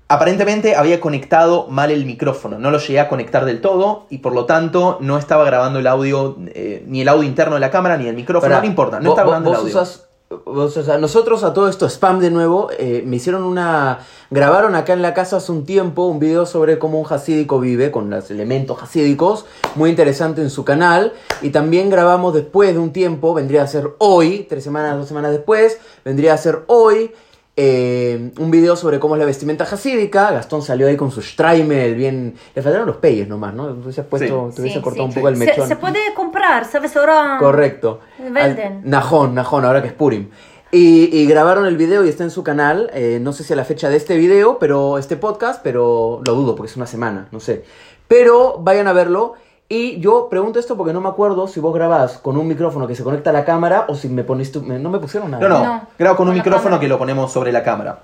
Aparentemente 0.07 0.75
había 0.75 0.99
conectado 1.01 1.67
mal 1.67 1.89
el 1.89 2.05
micrófono, 2.05 2.59
no 2.59 2.69
lo 2.69 2.77
llegué 2.77 2.99
a 2.99 3.09
conectar 3.09 3.43
del 3.43 3.59
todo 3.59 4.05
y 4.11 4.19
por 4.19 4.35
lo 4.35 4.45
tanto 4.45 4.97
no 5.01 5.17
estaba 5.17 5.43
grabando 5.45 5.79
el 5.79 5.87
audio, 5.87 6.37
eh, 6.53 6.83
ni 6.87 7.01
el 7.01 7.07
audio 7.09 7.23
interno 7.27 7.55
de 7.55 7.61
la 7.61 7.71
cámara 7.71 7.97
ni 7.97 8.07
el 8.07 8.15
micrófono, 8.15 8.51
Pará, 8.51 8.61
no 8.61 8.67
importa, 8.67 8.99
no 8.99 9.09
estaba 9.09 9.29
grabando 9.29 9.49
el 9.49 9.55
audio. 9.57 9.73
usas- 9.73 10.01
vos, 10.45 10.75
o 10.77 10.83
sea, 10.83 10.97
nosotros 10.99 11.43
a 11.43 11.53
todo 11.53 11.67
esto, 11.69 11.87
spam 11.89 12.19
de 12.19 12.29
nuevo, 12.29 12.69
eh, 12.77 13.03
me 13.05 13.15
hicieron 13.15 13.43
una... 13.43 13.99
Grabaron 14.31 14.75
acá 14.75 14.93
en 14.93 15.01
la 15.01 15.13
casa 15.13 15.37
hace 15.37 15.51
un 15.51 15.65
tiempo 15.65 16.05
un 16.05 16.19
video 16.19 16.45
sobre 16.45 16.77
cómo 16.79 16.99
un 16.99 17.05
hasídico 17.11 17.59
vive 17.59 17.89
con 17.91 18.09
los 18.09 18.29
elementos 18.31 18.81
hasídicos, 18.83 19.45
muy 19.75 19.91
interesante 19.91 20.41
en 20.41 20.49
su 20.49 20.65
canal. 20.65 21.13
Y 21.41 21.51
también 21.51 21.89
grabamos 21.91 22.33
después 22.33 22.73
de 22.73 22.79
un 22.79 22.91
tiempo, 22.91 23.33
vendría 23.35 23.61
a 23.63 23.67
ser 23.67 23.91
hoy, 23.99 24.45
tres 24.49 24.63
semanas, 24.63 24.97
dos 24.97 25.07
semanas 25.07 25.31
después, 25.31 25.79
vendría 26.03 26.33
a 26.33 26.37
ser 26.37 26.63
hoy, 26.67 27.11
eh, 27.57 28.31
un 28.39 28.51
video 28.51 28.75
sobre 28.75 28.99
cómo 28.99 29.15
es 29.15 29.19
la 29.19 29.25
vestimenta 29.25 29.63
hasídica. 29.63 30.31
Gastón 30.31 30.61
salió 30.61 30.87
ahí 30.87 30.97
con 30.97 31.11
su 31.11 31.21
Streimel, 31.21 31.95
bien... 31.95 32.35
Le 32.53 32.61
faltaron 32.61 32.85
los 32.87 32.97
peyes 32.97 33.27
nomás, 33.27 33.53
¿no? 33.53 33.67
Te 33.67 33.73
hubieses 33.81 34.05
puesto, 34.05 34.51
te 34.53 34.61
hubiese 34.61 34.77
Sí, 34.79 34.83
cortado 34.83 35.05
sí. 35.05 35.09
un 35.09 35.15
poco 35.15 35.29
el 35.29 35.37
Se- 35.37 35.45
mechón. 35.45 35.67
Se, 35.67 35.75
puede 35.77 35.99
comprar, 36.15 36.65
¿sabes? 36.65 36.95
Ahora. 36.97 37.37
Correcto. 37.39 38.01
Venden. 38.19 38.73
Al- 38.83 38.89
Najón, 38.89 39.35
Najón, 39.35 39.63
ahora 39.65 39.81
que 39.81 39.87
es 39.89 39.93
Purim. 39.93 40.29
Y, 40.71 41.15
y 41.17 41.25
grabaron 41.27 41.65
el 41.65 41.77
video 41.77 42.03
y 42.03 42.09
está 42.09 42.23
en 42.25 42.31
su 42.31 42.43
canal. 42.43 42.89
eh, 42.93 43.19
no 43.21 43.31
sé 43.31 43.43
si 43.45 43.53
a 43.53 43.55
la 43.55 43.63
fecha 43.63 43.89
de 43.89 43.95
este 43.95 44.17
video, 44.17 44.59
pero 44.59 44.97
este 44.97 45.15
podcast, 45.15 45.61
pero 45.63 46.21
lo 46.25 46.33
dudo 46.33 46.55
porque 46.55 46.69
es 46.71 46.75
una 46.75 46.87
semana, 46.87 47.27
no 47.31 47.39
sé. 47.39 47.63
Pero 48.09 48.57
vayan 48.59 48.87
a 48.87 48.93
verlo. 48.93 49.35
Y 49.67 49.99
yo 49.99 50.27
pregunto 50.29 50.59
esto 50.59 50.77
porque 50.77 50.93
no 50.93 51.01
me 51.01 51.09
acuerdo 51.09 51.47
si 51.47 51.59
vos 51.59 51.73
grabás 51.73 52.19
con 52.19 52.37
un 52.37 52.47
micrófono 52.47 52.85
que 52.87 52.95
se 52.95 53.03
conecta 53.03 53.31
a 53.31 53.33
la 53.33 53.43
cámara 53.45 53.85
o 53.87 53.95
si 53.95 54.07
me 54.09 54.23
me- 54.23 54.79
no 54.79 54.89
me 54.91 54.99
pusieron 54.99 55.31
nada. 55.31 55.47
No, 55.47 55.49
no, 55.57 55.63
No, 55.65 55.81
grabo 55.97 56.15
con 56.17 56.27
un 56.27 56.33
con 56.33 56.37
micrófono 56.37 56.63
cámara. 56.65 56.79
que 56.81 56.87
lo 56.87 56.97
ponemos 56.99 57.31
sobre 57.31 57.51
la 57.51 57.63
cámara. 57.63 57.99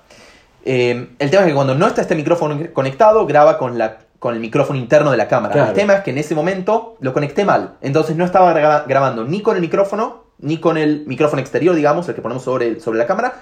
Eh, 0.65 1.09
el 1.19 1.29
tema 1.29 1.43
es 1.43 1.47
que 1.49 1.53
cuando 1.53 1.75
no 1.75 1.85
está 1.87 2.01
este 2.01 2.15
micrófono 2.15 2.57
conectado, 2.73 3.25
graba 3.27 3.57
con, 3.59 3.77
la, 3.77 3.97
con 4.17 4.33
el 4.33 4.39
micrófono 4.39 4.79
interno 4.79 5.11
de 5.11 5.17
la 5.17 5.27
cámara. 5.27 5.53
Claro. 5.53 5.69
El 5.69 5.75
tema 5.75 5.93
es 5.93 6.01
que 6.01 6.09
en 6.11 6.17
ese 6.17 6.33
momento 6.33 6.95
lo 6.99 7.13
conecté 7.13 7.45
mal. 7.45 7.75
Entonces 7.81 8.15
no 8.15 8.25
estaba 8.25 8.53
gra- 8.55 8.85
grabando 8.87 9.23
ni 9.23 9.41
con 9.43 9.55
el 9.55 9.61
micrófono, 9.61 10.23
ni 10.39 10.57
con 10.59 10.77
el 10.77 11.03
micrófono 11.05 11.41
exterior, 11.41 11.75
digamos, 11.75 12.09
el 12.09 12.15
que 12.15 12.21
ponemos 12.23 12.43
sobre, 12.43 12.79
sobre 12.79 12.97
la 12.97 13.05
cámara, 13.05 13.35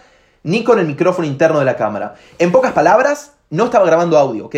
ni 0.44 0.66
con 0.66 0.78
el 0.80 0.86
micrófono 0.88 1.26
interno 1.26 1.60
de 1.60 1.66
la 1.66 1.78
cámara. 1.78 2.16
En 2.38 2.52
pocas 2.52 2.74
palabras, 2.74 3.34
no 3.50 3.66
estaba 3.66 3.86
grabando 3.86 4.18
audio, 4.18 4.46
¿ok? 4.48 4.56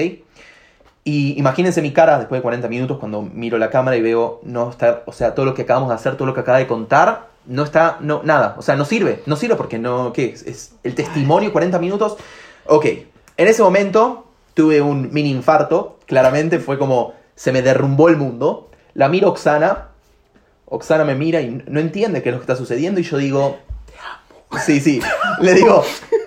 Y 1.04 1.38
imagínense 1.40 1.82
mi 1.82 1.94
cara 1.94 2.20
después 2.20 2.40
de 2.40 2.44
40 2.44 2.68
minutos 2.68 2.98
cuando 3.00 3.22
miro 3.22 3.58
la 3.58 3.70
cámara 3.70 3.98
y 3.98 4.02
veo, 4.02 4.40
no 4.44 4.70
está, 4.70 5.04
o 5.06 5.14
sea, 5.14 5.34
todo 5.34 5.46
lo 5.46 5.54
que 5.54 5.64
acabamos 5.64 5.90
de 5.90 5.96
hacer, 5.96 6.16
todo 6.16 6.28
lo 6.28 6.34
que 6.34 6.42
acaba 6.42 6.60
de 6.60 6.68
contar, 6.68 7.30
no 7.46 7.64
está, 7.64 7.98
no, 8.02 8.22
nada, 8.24 8.56
o 8.58 8.62
sea, 8.62 8.76
no 8.76 8.86
sirve, 8.86 9.24
no 9.26 9.36
sirve 9.36 9.56
porque 9.56 9.80
no, 9.80 10.14
¿qué 10.14 10.26
es? 10.26 10.44
Es 10.44 10.76
el 10.84 10.94
testimonio, 10.94 11.52
40 11.52 11.80
minutos. 11.80 12.18
Ok, 12.68 12.86
en 12.86 13.48
ese 13.48 13.64
momento 13.64 14.28
tuve 14.54 14.82
un 14.82 15.12
mini 15.12 15.32
infarto, 15.32 15.98
claramente 16.06 16.60
fue 16.60 16.78
como, 16.78 17.14
se 17.36 17.52
me 17.52 17.62
derrumbó 17.62 18.10
el 18.10 18.18
mundo. 18.18 18.70
La 18.94 19.10
miro 19.10 19.28
a 19.28 19.32
Oksana, 19.32 19.88
Oksana 20.66 21.04
me 21.04 21.16
mira 21.16 21.42
y 21.42 21.64
no 21.68 21.80
entiende 21.80 22.22
qué 22.22 22.30
es 22.30 22.34
lo 22.34 22.40
que 22.40 22.44
está 22.44 22.56
sucediendo 22.56 23.00
y 23.00 23.04
yo 23.04 23.18
digo, 23.18 23.58
sí, 24.64 24.80
sí, 24.80 25.02
le 25.40 25.54
digo, 25.54 25.84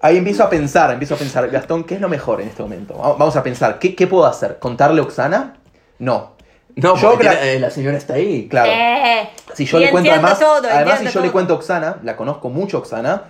Ahí 0.00 0.16
empiezo 0.16 0.44
a 0.44 0.50
pensar, 0.50 0.90
empiezo 0.92 1.14
a 1.14 1.18
pensar, 1.18 1.48
Gastón, 1.50 1.84
¿qué 1.84 1.94
es 1.96 2.00
lo 2.00 2.08
mejor 2.08 2.40
en 2.40 2.48
este 2.48 2.62
momento? 2.62 2.96
Va- 2.96 3.14
Vamos 3.14 3.34
a 3.36 3.42
pensar, 3.42 3.78
¿qué, 3.78 3.94
qué 3.94 4.06
puedo 4.06 4.26
hacer? 4.26 4.58
¿Contarle 4.58 5.00
a 5.00 5.04
Oksana? 5.04 5.56
No. 5.98 6.36
No, 6.76 6.96
Yo 6.96 7.10
porque 7.14 7.28
eh, 7.42 7.58
la 7.58 7.70
señora 7.70 7.96
está 7.96 8.14
ahí. 8.14 8.46
Claro. 8.48 8.70
Eh, 8.70 9.28
Si 9.54 9.64
yo 9.64 9.78
le 9.80 9.90
cuento 9.90 10.12
además, 10.12 10.38
todo, 10.38 10.62
además 10.70 11.00
si 11.00 11.08
yo 11.08 11.20
le 11.20 11.32
cuento 11.32 11.54
a 11.54 11.56
Oksana, 11.56 11.96
la 12.04 12.14
conozco 12.16 12.48
mucho 12.50 12.76
a 12.76 12.80
Oksana, 12.80 13.22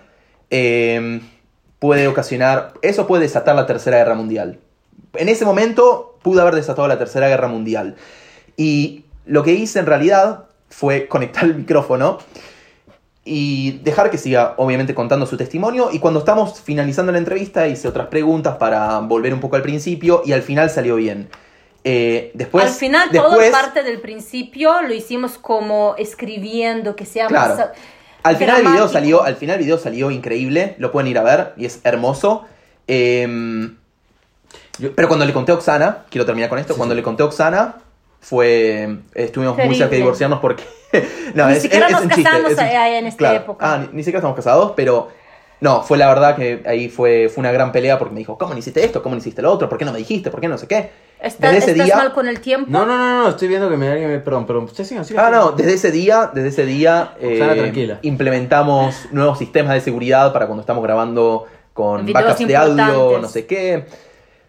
eh, 0.51 1.21
puede 1.79 2.07
ocasionar, 2.09 2.75
eso 2.83 3.07
puede 3.07 3.23
desatar 3.23 3.55
la 3.57 3.65
Tercera 3.67 3.97
Guerra 3.99 4.15
Mundial. 4.15 4.59
En 5.15 5.29
ese 5.31 5.47
momento 5.47 6.19
pudo 6.23 6.43
haber 6.43 6.55
desatado 6.57 6.87
la 6.89 6.99
Tercera 6.99 7.29
Guerra 7.29 7.49
Mundial. 7.49 7.97
Y 8.59 9.05
lo 9.25 9.43
que 9.43 9.53
hice 9.53 9.79
en 9.79 9.87
realidad 9.87 10.45
fue 10.69 11.07
conectar 11.09 11.45
el 11.45 11.55
micrófono 11.55 12.19
y 13.29 13.73
dejar 13.85 14.11
que 14.11 14.17
siga, 14.19 14.55
obviamente, 14.57 14.95
contando 14.95 15.27
su 15.27 15.37
testimonio. 15.37 15.91
Y 15.93 15.99
cuando 15.99 16.21
estamos 16.21 16.61
finalizando 16.61 17.13
la 17.13 17.19
entrevista, 17.19 17.67
hice 17.69 17.87
otras 17.87 18.07
preguntas 18.07 18.57
para 18.57 18.99
volver 19.01 19.35
un 19.35 19.41
poco 19.41 19.57
al 19.57 19.63
principio 19.63 20.23
y 20.25 20.33
al 20.33 20.43
final 20.43 20.71
salió 20.71 20.97
bien. 20.97 21.29
Eh, 21.85 22.31
después, 22.35 22.65
Al 22.65 22.71
final, 22.71 23.09
después, 23.13 23.51
toda 23.51 23.51
parte 23.51 23.83
del 23.83 24.01
principio 24.01 24.81
lo 24.83 24.93
hicimos 24.95 25.39
como 25.39 25.95
escribiendo, 25.99 26.97
que 26.97 27.05
sea 27.07 27.27
Claro. 27.29 27.55
más... 27.57 27.67
Al 28.25 28.37
final, 28.37 28.61
el 28.63 28.73
video 28.73 28.89
salió, 28.89 29.23
al 29.23 29.37
final 29.37 29.57
el 29.59 29.65
video 29.65 29.79
salió 29.79 30.11
increíble, 30.11 30.75
lo 30.79 30.91
pueden 30.91 31.09
ir 31.09 31.19
a 31.19 31.23
ver 31.23 31.53
y 31.57 31.67
es 31.67 31.81
hermoso. 31.85 32.45
Em, 32.87 33.77
Yo- 34.79 34.95
pero 34.95 35.09
cuando 35.09 35.25
le 35.27 35.33
conté 35.33 35.53
a 35.53 35.55
Oxana, 35.55 36.05
quiero 36.11 36.25
terminar 36.27 36.49
con 36.51 36.59
esto, 36.59 36.73
Sí, 36.75 36.79
cuando 36.79 36.95
sí. 36.95 36.97
le 36.97 37.03
conté 37.03 37.23
a 37.23 37.27
Oxana, 37.27 37.77
fue, 38.21 38.99
estuvimos 39.15 39.57
muy 39.57 39.67
cerca 39.67 39.75
de 39.75 39.79
Terrible. 39.79 39.97
divorciarnos 39.99 40.41
porque... 40.41 40.65
no, 41.35 41.47
Ni 41.49 41.55
es- 41.55 41.63
siquiera 41.63 41.87
es- 41.87 41.93
es 41.97 42.05
nos 42.07 42.17
casamos 42.17 42.51
es 42.53 42.59
un- 42.59 42.65
ahí 42.65 42.95
en 42.95 43.07
esta 43.07 43.19
claro. 43.19 43.37
época. 43.37 43.73
Ah, 43.75 43.79
ni, 43.79 43.87
ni 43.97 44.03
siquiera 44.03 44.19
estamos 44.19 44.37
casados, 44.37 44.73
pero... 44.77 45.09
No, 45.61 45.83
fue 45.83 45.99
la 45.99 46.07
verdad 46.07 46.37
que 46.37 46.63
ahí 46.67 46.89
fue, 46.89 47.29
fue 47.29 47.41
una 47.41 47.51
gran 47.51 47.73
pelea 47.73 47.99
porque 47.99 48.15
me 48.15 48.21
dijo, 48.21 48.39
¿cómo 48.39 48.53
no 48.53 48.59
hiciste 48.61 48.85
esto? 48.85 49.03
¿Cómo 49.03 49.17
no 49.17 49.19
hiciste 49.21 49.43
lo 49.43 49.51
otro? 49.53 49.69
¿Por 49.69 49.77
qué 49.77 49.85
no 49.85 49.91
me 49.93 49.99
dijiste? 49.99 50.31
¿Por 50.31 50.41
qué 50.41 50.47
no 50.47 50.57
sé 50.57 50.69
qué? 50.69 50.91
¿Estás, 51.21 51.51
Desde 51.51 51.59
ese 51.59 51.71
estás 51.73 51.87
día- 51.87 51.97
mal 51.97 52.13
con 52.13 52.29
el 52.29 52.39
tiempo? 52.41 52.71
No, 52.71 52.87
no, 52.87 52.97
no, 52.97 53.23
no, 53.25 53.29
estoy 53.31 53.49
viendo 53.49 53.69
que 53.69 53.77
me 53.77 53.89
alguien 53.89 54.09
me. 54.09 54.21
Perdón, 54.21 54.47
perdón. 54.47 54.65
Usted 54.67 54.85
siga, 54.85 55.03
siga. 55.03 55.27
Ah, 55.27 55.31
no, 55.33 55.51
desde 55.51 55.75
ese 55.75 55.91
día, 55.91 56.31
desde 56.33 56.51
ese 56.51 56.65
día 56.65 57.15
eh, 57.21 57.33
Oxana, 57.43 57.61
tranquila. 57.61 57.99
implementamos 58.03 59.07
nuevos 59.11 59.37
sistemas 59.37 59.75
de 59.75 59.81
seguridad 59.81 60.33
para 60.33 60.47
cuando 60.47 60.61
estamos 60.61 60.81
grabando 60.81 61.47
con 61.73 62.07
Videos 62.07 62.23
backups 62.25 62.47
de 62.47 62.57
audio, 62.57 63.19
no 63.21 63.29
sé 63.29 63.47
qué. 63.47 63.85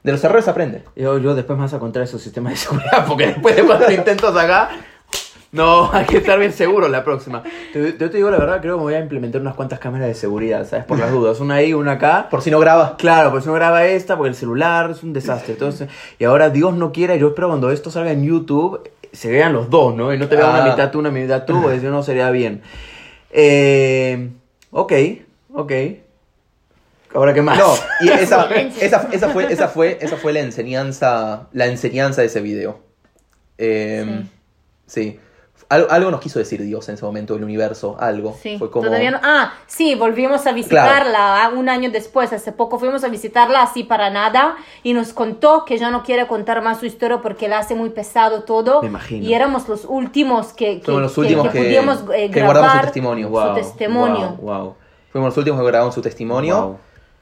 De 0.03 0.11
los 0.11 0.23
errores 0.23 0.47
aprende. 0.47 0.83
Yo, 0.95 1.17
yo 1.17 1.35
después 1.35 1.57
me 1.57 1.63
vas 1.65 1.73
a 1.73 1.79
contar 1.79 2.03
esos 2.03 2.21
sistemas 2.21 2.53
de 2.53 2.57
seguridad, 2.57 3.05
porque 3.07 3.27
después 3.27 3.55
de 3.55 3.63
cuatro 3.63 3.91
intentos 3.91 4.35
acá. 4.37 4.69
No, 5.51 5.91
hay 5.91 6.05
que 6.05 6.17
estar 6.17 6.37
bien 6.37 6.53
seguro 6.53 6.87
la 6.87 7.03
próxima. 7.03 7.41
Te- 7.73 7.97
Yo 7.97 8.09
te 8.11 8.17
digo 8.17 8.29
la 8.29 8.37
verdad, 8.37 8.61
creo 8.61 8.77
que 8.77 8.83
voy 8.83 8.93
a 8.93 8.99
implementar 8.99 9.41
unas 9.41 9.55
cuantas 9.55 9.79
cámaras 9.79 10.07
de 10.07 10.13
seguridad, 10.13 10.63
¿sabes? 10.67 10.85
Por 10.85 10.99
las 10.99 11.11
dudas. 11.11 11.39
Una 11.39 11.55
ahí, 11.55 11.73
una 11.73 11.93
acá. 11.93 12.27
Por 12.29 12.43
si 12.43 12.51
no 12.51 12.59
grabas. 12.59 12.91
Claro, 12.99 13.31
pues 13.31 13.47
no 13.47 13.53
graba 13.53 13.83
esta, 13.85 14.15
porque 14.15 14.29
el 14.29 14.35
celular 14.35 14.91
es 14.91 15.01
un 15.01 15.11
desastre. 15.11 15.53
Entonces, 15.53 15.89
y 16.19 16.23
ahora 16.25 16.51
Dios 16.51 16.75
no 16.75 16.91
quiera, 16.91 17.15
yo 17.15 17.29
espero 17.29 17.47
cuando 17.47 17.71
esto 17.71 17.89
salga 17.89 18.11
en 18.11 18.23
YouTube, 18.23 18.87
se 19.11 19.31
vean 19.31 19.53
los 19.53 19.71
dos, 19.71 19.95
¿no? 19.95 20.13
Y 20.13 20.19
no 20.19 20.27
te 20.27 20.35
vean 20.35 20.49
Ah. 20.55 20.61
una 20.61 20.65
mitad 20.69 20.91
tú, 20.91 20.99
una 20.99 21.09
mitad 21.09 21.45
tú, 21.45 21.59
porque 21.63 21.79
si 21.79 21.87
no 21.87 22.03
sería 22.03 22.29
bien. 22.29 22.61
Eh, 23.31 24.29
ok, 24.69 24.93
ok. 25.53 25.71
Ahora 27.13 27.33
qué 27.33 27.41
más. 27.41 27.57
No, 27.57 27.73
y 28.01 28.09
esa, 28.09 28.45
esa, 28.81 29.07
esa 29.11 29.29
fue, 29.29 29.51
esa, 29.51 29.67
fue, 29.67 29.97
esa 30.01 30.15
fue 30.17 30.31
la 30.33 30.39
enseñanza, 30.41 31.47
la 31.53 31.65
enseñanza 31.67 32.21
de 32.21 32.27
ese 32.27 32.41
video. 32.41 32.79
Eh, 33.57 34.23
sí. 34.85 35.19
Algo, 35.67 35.91
algo 35.91 36.09
nos 36.09 36.19
quiso 36.19 36.39
decir 36.39 36.63
Dios 36.63 36.89
en 36.89 36.95
ese 36.95 37.05
momento, 37.05 37.35
el 37.35 37.43
universo, 37.43 37.95
algo. 37.99 38.35
Sí, 38.41 38.57
fue 38.57 38.71
como... 38.71 38.85
todavía 38.87 39.11
no- 39.11 39.19
Ah, 39.21 39.53
sí, 39.67 39.93
volvimos 39.93 40.47
a 40.47 40.51
visitarla 40.51 41.45
ah, 41.45 41.49
un 41.49 41.69
año 41.69 41.91
después, 41.91 42.33
hace 42.33 42.51
poco 42.51 42.79
fuimos 42.79 43.03
a 43.03 43.07
visitarla 43.07 43.61
así 43.61 43.83
para 43.83 44.09
nada 44.09 44.55
y 44.81 44.93
nos 44.93 45.13
contó 45.13 45.65
que 45.65 45.77
ya 45.77 45.91
no 45.91 46.01
quiere 46.01 46.25
contar 46.25 46.63
más 46.63 46.79
su 46.79 46.87
historia 46.87 47.21
porque 47.21 47.47
la 47.47 47.59
hace 47.59 47.75
muy 47.75 47.91
pesado 47.91 48.43
todo. 48.45 48.81
Me 48.81 48.87
imagino. 48.87 49.23
Y 49.23 49.33
éramos 49.35 49.67
los 49.69 49.85
últimos 49.85 50.53
que, 50.53 50.81
que, 50.81 50.91
los 50.91 51.13
que- 51.13 51.19
últimos 51.21 51.49
que 51.49 51.59
que- 51.59 51.65
pudimos 51.65 52.03
eh, 52.15 52.31
que 52.31 52.41
guardamos 52.41 52.71
su 52.71 52.73
grabar 52.73 52.85
testimonio. 52.85 53.27
su 53.27 53.53
testimonio. 53.55 54.29
Wow, 54.41 54.57
wow, 54.63 54.75
Fuimos 55.11 55.27
los 55.29 55.37
últimos 55.37 55.59
que 55.59 55.67
grabaron 55.67 55.93
su 55.93 56.01
testimonio. 56.01 56.79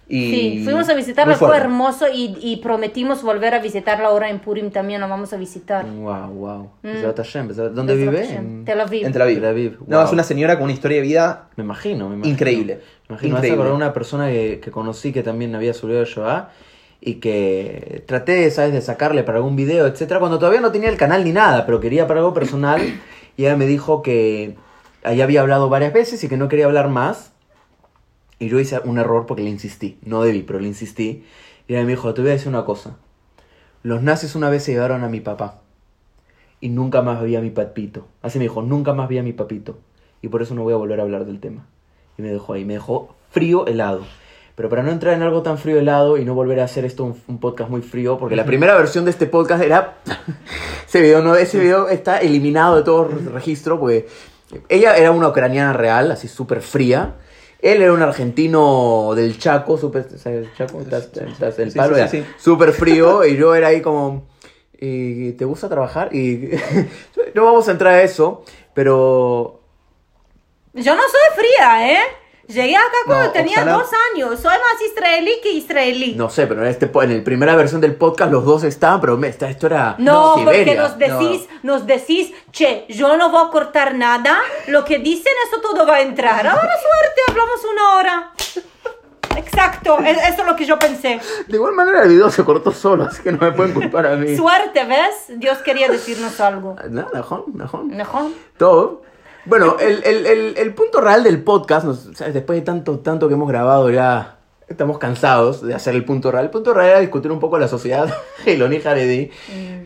Y 0.10 0.32
Sí, 0.32 0.62
fuimos 0.64 0.88
a 0.88 0.94
visitarla, 0.94 1.36
fue 1.36 1.58
hermoso 1.58 2.06
y, 2.08 2.38
y 2.42 2.58
prometimos 2.58 3.24
volver 3.24 3.54
a 3.54 3.60
visitarla 3.60 4.08
ahora 4.08 4.30
en 4.30 4.40
Purim 4.40 4.72
también, 4.72 5.02
la 5.02 5.08
vamos 5.08 5.34
a 5.34 5.38
visitar. 5.38 5.86
Wow, 5.86 6.30
wow. 6.30 6.70
Mm. 6.82 7.74
¿Dónde 7.74 7.96
vive? 7.96 8.24
En- 8.34 8.64
Tel 8.64 8.80
Aviv. 8.80 9.06
En 9.06 9.12
Tel 9.12 9.22
Aviv. 9.22 9.36
Tel 9.36 9.46
Aviv, 9.46 9.78
No, 9.86 9.98
wow. 9.98 10.06
es 10.06 10.14
una 10.14 10.24
señora 10.24 10.56
con 10.56 10.64
una 10.64 10.74
historia 10.74 10.98
de 10.98 11.04
vida 11.04 11.50
Me 11.58 11.64
imagino, 11.66 12.08
me 12.08 12.16
imagino. 12.16 12.34
Increíble. 12.34 12.74
Me 12.76 12.80
imagino, 12.80 13.10
me 13.10 13.16
hace 13.16 13.48
Increíble. 13.48 13.54
acordar 13.56 13.74
una 13.74 13.94
persona 13.94 14.28
que, 14.30 14.62
que 14.64 14.72
conocí 14.72 15.12
que 15.12 15.24
también 15.24 15.54
había 15.56 15.74
subido 15.74 16.02
a 16.02 16.06
Shoah 16.06 16.50
y 17.02 17.16
que 17.16 18.04
traté, 18.08 18.50
¿sabes?, 18.50 18.72
de 18.74 18.82
sacarle 18.82 19.24
para 19.24 19.40
algún 19.40 19.56
video, 19.58 19.88
etcétera, 19.88 20.20
cuando 20.22 20.40
todavía 20.40 20.62
no 20.62 20.72
tenía 20.72 20.90
el 20.90 20.98
canal 20.98 21.24
ni 21.26 21.32
nada, 21.34 21.66
pero 21.66 21.80
quería 21.82 22.08
para 22.08 22.22
algo 22.22 22.34
personal 22.34 22.82
y 23.38 23.44
ella 23.46 23.58
me 23.58 23.68
dijo 23.68 24.02
que 24.02 24.56
ahí 25.04 25.20
había 25.22 25.42
hablado 25.42 25.68
varias 25.68 25.92
veces 25.92 26.24
y 26.24 26.30
que 26.30 26.38
no 26.38 26.48
quería 26.48 26.66
hablar 26.66 26.88
más. 26.88 27.34
Y 28.40 28.50
yo 28.50 28.60
hice 28.60 28.80
un 28.84 29.00
error 29.00 29.26
porque 29.26 29.44
le 29.44 29.50
insistí, 29.50 29.98
no 30.04 30.22
debí, 30.22 30.44
pero 30.44 30.60
le 30.60 30.68
insistí. 30.68 31.26
Y 31.68 31.74
ella 31.74 31.84
me 31.84 31.92
dijo, 31.92 32.14
te 32.14 32.22
voy 32.22 32.32
a 32.32 32.34
decir 32.34 32.50
una 32.50 32.66
cosa. 32.66 32.98
Los 33.84 34.04
nazis 34.04 34.36
una 34.36 34.50
vez 34.50 34.64
se 34.64 34.74
llevaron 34.74 35.04
a 35.04 35.10
mi 35.10 35.20
papá 35.20 35.62
y 36.60 36.70
nunca 36.70 37.02
más 37.02 37.22
vi 37.24 37.36
a 37.36 37.42
mi 37.42 37.50
papito. 37.50 38.08
Así 38.22 38.40
me 38.40 38.46
dijo, 38.46 38.62
nunca 38.62 38.94
más 38.94 39.10
vi 39.10 39.18
a 39.18 39.24
mi 39.24 39.34
papito. 39.34 39.80
Y 40.22 40.30
por 40.30 40.42
eso 40.42 40.56
no 40.56 40.64
voy 40.64 40.74
a 40.74 40.78
volver 40.78 41.00
a 41.00 41.04
hablar 41.04 41.26
del 41.26 41.40
tema. 41.40 41.66
Y 42.18 42.22
me 42.22 42.32
dejó 42.32 42.54
ahí, 42.54 42.66
me 42.66 42.74
dejó 42.74 43.16
frío 43.30 43.68
helado. 43.68 44.02
Pero 44.56 44.70
para 44.70 44.82
no 44.82 44.92
entrar 44.92 45.14
en 45.14 45.22
algo 45.22 45.44
tan 45.44 45.60
frío 45.60 45.78
helado 45.78 46.18
y 46.18 46.26
no 46.26 46.34
volver 46.34 46.60
a 46.60 46.64
hacer 46.64 46.84
esto 46.84 47.04
un, 47.04 47.16
un 47.28 47.40
podcast 47.40 47.70
muy 47.70 47.82
frío, 47.82 48.18
porque 48.18 48.36
la 48.36 48.46
primera 48.46 48.76
versión 48.76 49.06
de 49.06 49.12
este 49.12 49.28
podcast 49.28 49.64
era... 49.64 49.98
ese 50.88 51.00
video 51.02 51.22
no, 51.22 51.36
ese 51.36 51.60
video 51.60 51.90
está 51.90 52.18
eliminado 52.18 52.78
de 52.78 52.84
todo 52.84 53.08
registro, 53.34 53.80
porque 53.80 54.08
ella 54.68 54.98
era 54.98 55.12
una 55.12 55.28
ucraniana 55.28 55.74
real, 55.74 56.12
así 56.12 56.28
súper 56.28 56.62
fría. 56.62 57.16
Él 57.62 57.82
era 57.82 57.92
un 57.94 58.02
argentino 58.02 59.14
del 59.16 59.38
Chaco, 59.40 59.78
súper, 59.78 60.08
¿sabes 60.18 60.48
el 60.48 60.56
Chaco? 60.56 60.82
Estás- 60.82 61.10
estás- 61.16 61.60
el 61.60 61.72
palo 61.74 61.96
sí, 61.96 62.00
era 62.02 62.08
sí, 62.10 62.22
sí. 62.22 62.26
súper 62.38 62.72
frío 62.72 63.26
y 63.26 63.36
yo 63.38 63.56
era 63.56 63.68
ahí 63.68 63.82
como... 63.82 64.28
¿Y 64.80 65.32
te 65.32 65.44
gusta 65.46 65.68
trabajar? 65.68 66.14
Y 66.16 66.52
no 67.34 67.46
vamos 67.46 67.68
a 67.68 67.72
entrar 67.72 67.94
a 67.96 68.04
eso, 68.04 68.44
pero 68.76 69.60
Yo 70.74 70.96
no 70.96 71.02
soy 71.02 71.36
fría, 71.44 71.94
¿eh? 71.94 72.04
Llegué 72.48 72.78
acá 72.78 72.86
cuando 73.06 73.26
No, 73.26 73.32
tenía 73.32 73.58
Oxana- 73.58 73.72
dos 73.74 73.90
años. 74.16 74.40
Soy 74.40 74.54
más 74.54 74.82
israelí 74.90 75.32
que 75.44 75.52
israelí. 75.52 76.16
no 76.16 76.30
sé, 76.30 76.48
pero 76.48 76.62
en 76.62 76.68
este 76.70 76.90
en 76.94 77.18
la 77.18 77.24
primera 77.24 77.56
versión 77.58 77.82
del 77.82 77.96
podcast 77.96 78.32
los 78.32 78.46
dos 78.46 78.64
estaban, 78.64 79.02
pero 79.02 79.22
esta, 79.26 79.50
esto 79.50 79.68
era 79.68 79.96
No, 79.98 80.36
porque 80.46 80.76
nos 80.76 80.98
decís, 80.98 81.48
nos 81.64 81.86
decís, 81.86 82.32
che, 82.52 82.86
yo 82.88 83.18
no 83.18 83.30
voy 83.32 83.48
a 83.48 83.52
cortar 83.52 83.96
nada, 83.96 84.40
lo 84.68 84.86
que 84.86 84.98
dicen, 85.00 85.34
eso 85.48 85.60
todo 85.62 85.86
va 85.86 85.96
a 85.96 86.02
entrar. 86.02 86.48
Ahora 86.48 86.62
suerte, 86.62 87.22
hablamos 87.28 87.66
una 87.72 87.96
hora. 87.98 88.32
Exacto, 89.36 90.00
es- 90.00 90.18
eso 90.18 90.42
es 90.42 90.46
lo 90.48 90.56
que 90.56 90.66
yo 90.66 90.80
pensé. 90.80 91.20
De 91.48 91.56
igual 91.58 91.74
manera 91.74 92.04
el 92.04 92.10
video 92.10 92.32
se 92.32 92.44
cortó 92.44 92.72
solo, 92.72 93.04
así 93.04 93.22
que 93.22 93.32
no 93.32 93.40
me 93.40 93.52
pueden 93.52 93.74
culpar 93.74 94.08
a 94.08 94.16
mí. 94.16 94.36
Suerte, 94.36 94.84
¿ves? 94.86 95.38
Dios 95.40 95.58
quería 95.60 95.90
decirnos 95.90 96.40
algo. 96.40 96.76
No, 96.90 97.08
mejor, 97.14 97.44
mejor. 97.54 97.84
Mejor. 97.84 98.32
Todo. 98.58 99.02
Bueno, 99.48 99.78
el, 99.80 100.04
el- 100.04 100.26
el- 100.26 100.58
el 100.58 100.74
punto 100.74 101.02
real 101.02 101.24
del 101.24 101.42
podcast, 101.44 101.86
nos- 101.86 102.10
¿sabes? 102.16 102.34
después 102.34 102.60
de 102.60 102.66
tanto, 102.66 103.00
tanto 103.00 103.28
que 103.28 103.34
hemos 103.36 103.48
grabado 103.50 103.90
ya, 103.90 104.38
estamos 104.68 104.98
cansados 104.98 105.62
de 105.66 105.74
hacer 105.74 105.96
el 105.96 106.04
punto 106.06 106.32
real. 106.32 106.46
El 106.46 106.52
punto 106.52 106.74
real 106.74 106.90
era 106.90 107.00
discutir 107.00 107.32
un 107.32 107.40
poco 107.40 107.58
la 107.58 107.68
sociedad 107.68 108.14
Geloni 108.44 108.80
Haredi, 108.84 109.32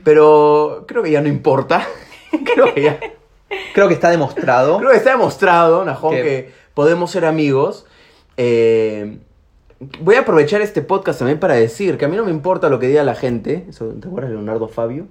pero 0.04 0.86
creo 0.88 1.04
que 1.04 1.12
ya 1.12 1.22
no 1.22 1.28
importa. 1.28 1.86
creo 2.54 2.74
que 2.74 2.82
ya... 2.84 3.00
Creo 3.74 3.90
que 3.90 3.94
está 3.96 4.10
demostrado. 4.10 4.78
Creo 4.78 4.92
que 4.92 4.98
está 4.98 5.12
demostrado, 5.12 5.84
Najón, 5.84 6.16
Que- 6.16 6.24
que 6.24 6.52
podemos 6.74 7.12
ser 7.12 7.26
amigos. 7.26 7.86
Eh, 8.38 9.20
voy 10.00 10.16
a 10.16 10.22
aprovechar 10.22 10.62
este 10.62 10.82
podcast 10.82 11.20
también 11.20 11.38
para 11.38 11.56
decir 11.56 11.98
que 11.98 12.06
a 12.06 12.08
mí 12.08 12.16
no 12.16 12.24
me 12.24 12.32
importa 12.32 12.70
lo 12.70 12.80
que 12.80 12.88
diga 12.88 13.04
la 13.04 13.14
gente. 13.14 13.66
Eso, 13.68 13.88
¿Te 13.90 14.08
acuerdas 14.08 14.30
de 14.32 14.38
Leonardo 14.38 14.70
Fabio? 14.70 15.08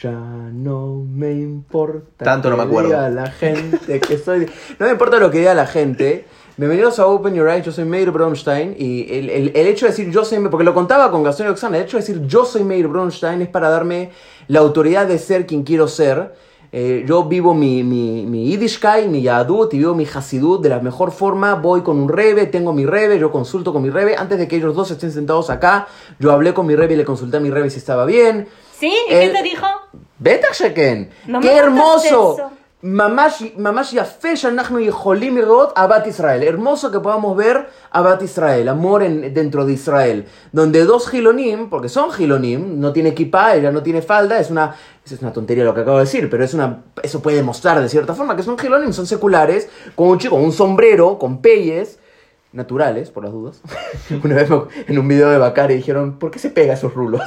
Ya 0.00 0.10
no 0.10 1.04
me 1.06 1.32
importa. 1.32 2.24
Tanto 2.24 2.48
no 2.50 2.56
que 2.56 2.62
me 2.62 2.68
acuerdo. 2.68 2.88
diga 2.90 3.08
la 3.10 3.30
gente 3.30 4.00
que 4.00 4.18
soy. 4.18 4.46
No 4.78 4.86
me 4.86 4.92
importa 4.92 5.18
lo 5.18 5.30
que 5.30 5.38
diga 5.38 5.54
la 5.54 5.66
gente. 5.66 6.24
Bienvenidos 6.56 6.98
a 6.98 7.06
Open 7.06 7.34
Your 7.34 7.48
Eyes, 7.48 7.64
yo 7.64 7.72
soy 7.72 7.84
Meir 7.84 8.10
Bronstein 8.10 8.74
y 8.78 9.06
el, 9.12 9.30
el- 9.30 9.52
el 9.54 9.66
hecho 9.66 9.86
de 9.86 9.90
decir 9.92 10.10
yo 10.10 10.24
soy, 10.24 10.38
porque 10.48 10.64
lo 10.64 10.74
contaba 10.74 11.10
con 11.10 11.22
Gastón 11.22 11.46
y 11.46 11.50
Oxana, 11.50 11.78
el 11.78 11.84
hecho 11.84 11.96
de 11.96 12.02
decir 12.02 12.22
yo 12.26 12.44
soy 12.44 12.62
Meir 12.64 12.88
Bronstein 12.88 13.40
es 13.42 13.48
para 13.48 13.68
darme 13.70 14.10
la 14.48 14.60
autoridad 14.60 15.06
de 15.06 15.18
ser 15.18 15.46
quien 15.46 15.62
quiero 15.62 15.88
ser. 15.88 16.34
Eh, 16.74 17.04
yo 17.06 17.24
vivo 17.24 17.52
mi, 17.54 17.82
mi, 17.84 18.24
mi 18.26 18.46
Yiddishkeit, 18.48 19.06
mi 19.08 19.20
Yadut 19.22 19.72
y 19.74 19.78
vivo 19.78 19.94
mi 19.94 20.06
Hasidut 20.06 20.62
de 20.62 20.70
la 20.70 20.80
mejor 20.80 21.10
forma. 21.12 21.54
Voy 21.54 21.82
con 21.82 21.98
un 21.98 22.08
rebe, 22.08 22.46
tengo 22.46 22.72
mi 22.72 22.86
rebe, 22.86 23.18
yo 23.18 23.30
consulto 23.30 23.72
con 23.74 23.82
mi 23.82 23.90
rebe. 23.90 24.16
Antes 24.16 24.38
de 24.38 24.48
que 24.48 24.56
ellos 24.56 24.74
dos 24.74 24.90
estén 24.90 25.12
sentados 25.12 25.50
acá, 25.50 25.86
yo 26.18 26.32
hablé 26.32 26.54
con 26.54 26.66
mi 26.66 26.74
rebe 26.74 26.94
y 26.94 26.96
le 26.96 27.04
consulté 27.04 27.36
a 27.36 27.40
mi 27.40 27.50
rebe 27.50 27.68
si 27.70 27.78
estaba 27.78 28.04
bien. 28.06 28.48
¿Sí? 28.78 28.92
¿Y 29.06 29.10
qué 29.10 29.24
El- 29.26 29.32
te 29.32 29.42
dijo? 29.42 29.66
בטח 30.21 30.53
שכן. 30.53 31.03
לא 31.27 31.39
qué 31.39 31.43
me 31.43 31.57
hermoso. 31.61 32.35
contaste 32.35 32.41
eso. 32.41 32.57
ממש, 32.83 33.43
ממש 33.57 33.93
יפה 33.93 34.35
שאנחנו 34.35 34.79
יכולים 34.79 35.37
לראות 35.37 35.73
אהבת 35.77 36.07
ישראל. 36.07 36.43
Hermoso 36.43 36.91
que 36.91 36.99
podamos 37.03 37.35
ver 37.37 37.57
אהבת 37.95 38.21
ישראל, 38.21 38.67
amor 38.69 39.01
en, 39.01 39.33
dentro 39.33 39.65
de 39.65 39.73
Israel. 39.73 40.25
Donde 40.53 40.85
dos 40.85 41.09
gilonim, 41.09 41.69
porque 41.71 41.89
son 41.89 42.11
gilonim, 42.11 42.79
no 42.79 42.93
tiene 42.93 43.09
equipa, 43.09 43.55
ella 43.55 43.71
no 43.71 43.81
tiene 43.81 44.01
falda, 44.03 44.39
es 44.39 44.51
una, 44.51 44.75
es 45.05 45.19
una 45.23 45.33
tontería 45.33 45.63
lo 45.63 45.73
que 45.73 45.81
acabo 45.81 45.97
de 45.97 46.03
decir, 46.03 46.29
pero 46.29 46.43
es 46.43 46.53
una, 46.53 46.83
eso 47.01 47.19
puede 47.19 47.37
demostrar 47.37 47.81
de 47.81 47.89
cierta 47.89 48.13
forma 48.13 48.35
que 48.35 48.43
son 48.43 48.57
gilonim, 48.59 48.93
son 48.93 49.07
seculares, 49.07 49.67
con 49.95 50.09
un 50.09 50.19
chico, 50.19 50.35
con 50.35 50.45
un 50.45 50.51
sombrero, 50.53 51.17
con 51.17 51.41
peyes, 51.41 51.97
naturales, 52.53 53.09
por 53.09 53.23
las 53.23 53.33
dudas. 53.33 53.59
Una 54.23 54.35
vez 54.35 54.49
me- 54.51 54.61
en 54.87 54.99
un 54.99 55.07
video 55.07 55.29
de 55.31 55.39
Bacari 55.39 55.73
dijeron, 55.75 56.19
¿por 56.19 56.29
qué 56.29 56.37
se 56.37 56.51
pega 56.51 56.75
esos 56.75 56.93
rulos? 56.93 57.21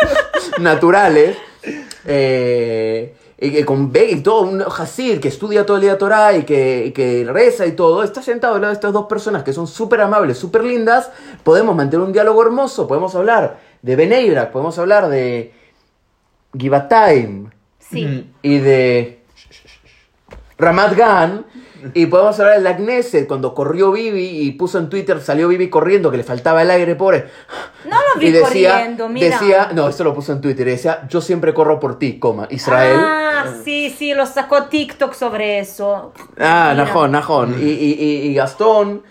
naturales. 0.59 1.35
Eh, 2.06 3.14
y 3.38 3.50
que 3.50 3.64
con 3.64 3.92
y 3.94 4.20
todo, 4.20 4.42
un 4.42 4.62
Hasid 4.62 5.20
que 5.20 5.28
estudia 5.28 5.66
todo 5.66 5.76
el 5.76 5.82
día 5.82 5.98
Torah 5.98 6.36
y 6.36 6.44
que, 6.44 6.86
y 6.86 6.92
que 6.92 7.26
reza 7.28 7.66
y 7.66 7.72
todo, 7.72 8.02
está 8.02 8.22
sentado 8.22 8.54
al 8.54 8.60
lado 8.60 8.70
de 8.72 8.74
estas 8.76 8.92
dos 8.92 9.06
personas 9.06 9.42
que 9.42 9.52
son 9.52 9.66
súper 9.66 10.00
amables, 10.00 10.38
súper 10.38 10.64
lindas, 10.64 11.10
podemos 11.42 11.74
mantener 11.74 12.06
un 12.06 12.12
diálogo 12.12 12.42
hermoso, 12.42 12.86
podemos 12.86 13.14
hablar 13.14 13.58
de 13.82 13.96
Beneibrak, 13.96 14.50
podemos 14.52 14.78
hablar 14.78 15.08
de 15.08 15.52
Givatayim 16.56 17.50
Sí. 17.78 18.30
y 18.42 18.58
de 18.58 19.20
Ramat 20.56 20.96
Gan. 20.96 21.44
Y 21.92 22.06
podemos 22.06 22.38
hablar 22.40 22.56
de 22.56 22.62
la 22.62 22.76
Knesset, 22.76 23.26
cuando 23.26 23.52
corrió 23.54 23.92
Bibi 23.92 24.26
y 24.42 24.52
puso 24.52 24.78
en 24.78 24.88
Twitter, 24.88 25.20
salió 25.20 25.48
Bibi 25.48 25.68
corriendo, 25.68 26.10
que 26.10 26.16
le 26.16 26.24
faltaba 26.24 26.62
el 26.62 26.70
aire, 26.70 26.94
pobre. 26.94 27.26
No 27.84 27.96
lo 28.14 28.20
vi 28.20 28.28
y 28.28 28.30
decía, 28.32 28.70
corriendo, 28.72 29.08
mira. 29.08 29.38
decía, 29.38 29.70
no, 29.74 29.88
esto 29.88 30.02
lo 30.04 30.14
puso 30.14 30.32
en 30.32 30.40
Twitter, 30.40 30.66
y 30.66 30.70
decía, 30.70 31.06
yo 31.08 31.20
siempre 31.20 31.52
corro 31.52 31.78
por 31.78 31.98
ti, 31.98 32.18
coma, 32.18 32.46
Israel. 32.50 32.96
Ah, 32.98 33.44
sí, 33.64 33.94
sí, 33.96 34.14
lo 34.14 34.24
sacó 34.24 34.64
TikTok 34.64 35.12
sobre 35.12 35.58
eso. 35.58 36.12
Ah, 36.38 36.70
Mira. 36.72 36.84
Najón, 36.86 37.12
Najón. 37.12 37.56
Y, 37.60 37.64
y- 37.64 37.96
y- 38.00 38.28
y 38.28 38.34
Gastón, 38.34 39.02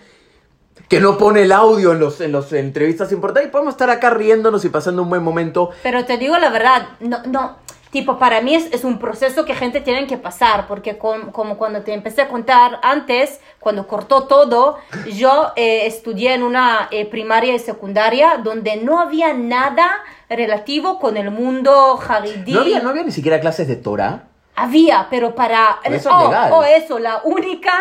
que 0.88 0.98
no 1.00 1.16
pone 1.16 1.42
el 1.42 1.52
audio 1.52 1.92
en 1.92 2.00
los 2.00 2.20
en 2.20 2.32
las 2.32 2.52
entrevistas 2.52 3.10
importantes, 3.12 3.48
y 3.48 3.52
podemos 3.52 3.74
estar 3.74 3.90
acá 3.90 4.10
riéndonos 4.10 4.64
y 4.64 4.68
pasando 4.68 5.02
un 5.02 5.08
buen 5.08 5.22
momento. 5.22 5.70
Pero 5.82 6.04
te 6.04 6.18
digo 6.18 6.36
la 6.38 6.50
verdad, 6.50 6.88
no, 7.00 7.18
no, 7.26 7.56
tipo, 7.94 8.18
para 8.18 8.40
mí 8.42 8.54
es, 8.56 8.66
es 8.72 8.82
un 8.84 8.98
proceso 8.98 9.44
que 9.44 9.54
gente 9.54 9.80
tiene 9.80 10.06
que 10.06 10.18
pasar, 10.18 10.66
porque 10.66 10.98
con- 10.98 11.30
como 11.30 11.56
cuando 11.56 11.82
te 11.82 11.94
empecé 11.94 12.22
a 12.22 12.28
contar 12.28 12.80
antes, 12.82 13.40
cuando 13.60 13.86
cortó 13.86 14.24
todo, 14.24 14.78
yo 15.12 15.52
eh, 15.54 15.86
estudié 15.86 16.34
en 16.34 16.42
una 16.42 16.88
eh, 16.90 17.06
primaria 17.06 17.54
y 17.54 17.58
secundaria 17.60 18.38
donde 18.42 18.76
no 18.76 18.98
había 19.00 19.32
nada 19.32 20.02
relativo 20.28 20.98
con 20.98 21.16
el 21.16 21.30
mundo 21.30 21.96
jaridí. 21.96 22.52
No 22.52 22.60
había, 22.60 22.80
no 22.80 22.90
había 22.90 23.04
ni 23.04 23.12
siquiera 23.12 23.38
clases 23.40 23.68
de 23.68 23.76
Torah. 23.76 24.24
Había, 24.56 25.06
pero 25.08 25.34
para... 25.36 25.78
Pero 25.84 25.94
eso 25.94 26.08
es 26.10 26.14
oh, 26.14 26.56
oh, 26.56 26.64
eso, 26.64 26.98
la 26.98 27.20
única 27.24 27.72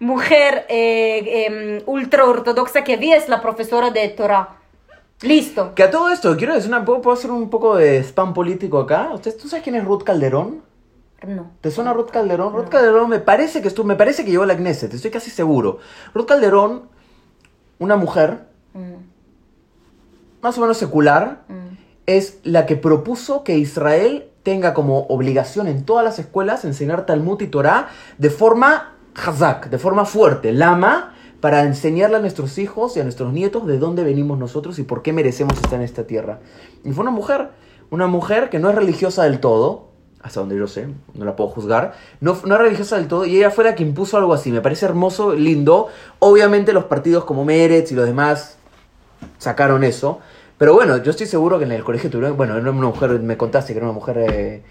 mujer 0.00 0.66
eh, 0.68 1.46
em, 1.46 1.82
ultra 1.86 2.24
ortodoxa 2.26 2.84
que 2.84 2.96
vi 2.96 3.12
es 3.12 3.28
la 3.28 3.40
profesora 3.40 3.90
de 3.90 4.08
Torah. 4.10 4.56
Listo. 5.22 5.74
Que 5.74 5.84
a 5.84 5.90
todo 5.90 6.10
esto, 6.10 6.36
quiero 6.36 6.54
decir, 6.54 6.68
una, 6.68 6.84
¿puedo, 6.84 7.00
puedo 7.00 7.16
hacer 7.16 7.30
un 7.30 7.48
poco 7.48 7.76
de 7.76 7.98
spam 8.02 8.34
político 8.34 8.78
acá? 8.78 9.10
¿Usted, 9.14 9.36
¿Tú 9.36 9.48
sabes 9.48 9.62
quién 9.62 9.76
es 9.76 9.84
Ruth 9.84 10.02
Calderón? 10.02 10.62
No. 11.26 11.52
¿Te 11.60 11.70
suena 11.70 11.92
Ruth 11.92 12.10
Calderón? 12.10 12.52
Ruth 12.52 12.68
Calderón 12.68 13.08
me 13.08 13.20
parece 13.20 13.62
que 13.62 13.68
estuvo, 13.68 13.86
me 13.86 13.94
parece 13.94 14.24
que 14.24 14.30
llegó 14.32 14.42
a 14.42 14.46
la 14.46 14.56
Knesset, 14.56 14.92
estoy 14.92 15.12
casi 15.12 15.30
seguro. 15.30 15.78
Ruth 16.14 16.26
Calderón, 16.26 16.88
una 17.78 17.94
mujer 17.94 18.52
Mm, 18.74 18.94
más 20.40 20.58
o 20.58 20.60
menos 20.60 20.78
secular, 20.78 21.42
mm. 21.48 21.76
es 22.06 22.38
la 22.42 22.66
que 22.66 22.76
propuso 22.76 23.44
que 23.44 23.58
Israel 23.58 24.28
tenga 24.42 24.74
como 24.74 25.00
obligación 25.06 25.68
en 25.68 25.84
todas 25.84 26.04
las 26.04 26.18
escuelas 26.18 26.64
enseñar 26.64 27.06
Talmud 27.06 27.40
y 27.42 27.46
Torah 27.46 27.88
de 28.18 28.30
forma 28.30 28.94
hazak, 29.14 29.68
de 29.68 29.78
forma 29.78 30.04
fuerte, 30.04 30.52
lama, 30.52 31.14
para 31.42 31.64
enseñarle 31.64 32.18
a 32.18 32.20
nuestros 32.20 32.56
hijos 32.58 32.96
y 32.96 33.00
a 33.00 33.02
nuestros 33.02 33.32
nietos 33.32 33.66
de 33.66 33.76
dónde 33.76 34.04
venimos 34.04 34.38
nosotros 34.38 34.78
y 34.78 34.84
por 34.84 35.02
qué 35.02 35.12
merecemos 35.12 35.54
estar 35.54 35.74
en 35.74 35.82
esta 35.82 36.06
tierra. 36.06 36.38
Y 36.84 36.92
fue 36.92 37.02
una 37.02 37.10
mujer, 37.10 37.48
una 37.90 38.06
mujer 38.06 38.48
que 38.48 38.60
no 38.60 38.70
es 38.70 38.76
religiosa 38.76 39.24
del 39.24 39.40
todo, 39.40 39.88
hasta 40.22 40.38
donde 40.38 40.56
yo 40.56 40.68
sé, 40.68 40.86
no 41.14 41.24
la 41.24 41.34
puedo 41.34 41.50
juzgar, 41.50 41.94
no, 42.20 42.38
no 42.44 42.54
es 42.54 42.60
religiosa 42.60 42.94
del 42.94 43.08
todo, 43.08 43.26
y 43.26 43.38
ella 43.38 43.50
fue 43.50 43.64
la 43.64 43.74
que 43.74 43.82
impuso 43.82 44.16
algo 44.16 44.32
así, 44.32 44.52
me 44.52 44.60
parece 44.60 44.86
hermoso, 44.86 45.34
lindo. 45.34 45.88
Obviamente 46.20 46.72
los 46.72 46.84
partidos 46.84 47.24
como 47.24 47.44
Meretz 47.44 47.90
y 47.90 47.96
los 47.96 48.06
demás 48.06 48.56
sacaron 49.38 49.82
eso. 49.82 50.20
Pero 50.58 50.74
bueno, 50.74 51.02
yo 51.02 51.10
estoy 51.10 51.26
seguro 51.26 51.58
que 51.58 51.64
en 51.64 51.72
el 51.72 51.82
colegio 51.82 52.08
tuvieron, 52.08 52.36
bueno, 52.36 52.56
era 52.56 52.70
una 52.70 52.70
mujer, 52.70 53.18
me 53.18 53.36
contaste 53.36 53.72
que 53.72 53.78
era 53.78 53.86
una 53.86 53.94
mujer 53.94 54.18
eh, 54.18 54.62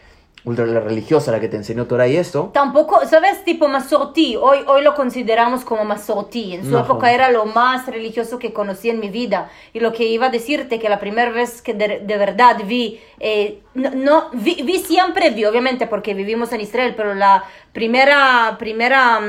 ultra 0.44 0.65
religiosa 0.65 1.32
la 1.32 1.39
que 1.39 1.48
te 1.48 1.56
enseñó 1.58 1.86
Torah 1.86 2.08
y 2.08 2.17
esto. 2.17 2.50
Tampoco, 2.52 3.06
¿sabes? 3.06 3.44
Tipo 3.46 3.67
Masorti. 3.67 4.36
Hoy, 4.36 4.58
hoy 4.65 4.82
lo 4.82 4.96
consideramos 4.96 5.63
como 5.63 5.86
Masorti. 5.86 6.56
En 6.56 6.63
su 6.65 6.72
No, 6.72 6.80
época 6.80 7.12
era 7.13 7.30
lo 7.30 7.46
más 7.46 7.86
religioso 7.86 8.39
que 8.39 8.52
conocí 8.52 8.89
en 8.89 9.00
mi 9.00 9.10
vida. 9.10 9.52
Y 9.72 9.80
lo 9.82 9.94
que 9.94 10.06
iba 10.08 10.26
a 10.26 10.30
decirte, 10.32 10.80
que 10.80 10.89
la 10.89 11.00
primera 11.00 11.30
vez 11.30 11.62
que 11.62 11.76
de, 11.76 12.00
de 12.00 12.17
verdad 12.17 12.58
vi, 12.65 13.00
eh, 13.20 13.60
no, 13.76 13.91
no- 13.91 14.30
vi, 14.34 14.63
vi 14.63 14.80
siempre, 14.80 15.30
vi 15.30 15.46
obviamente 15.46 15.86
porque 15.86 16.15
vivimos 16.15 16.52
en 16.54 16.62
Israel, 16.62 16.96
pero 16.98 17.13
la 17.13 17.44
primera, 17.72 18.56
primera 18.58 19.20
mm, 19.20 19.24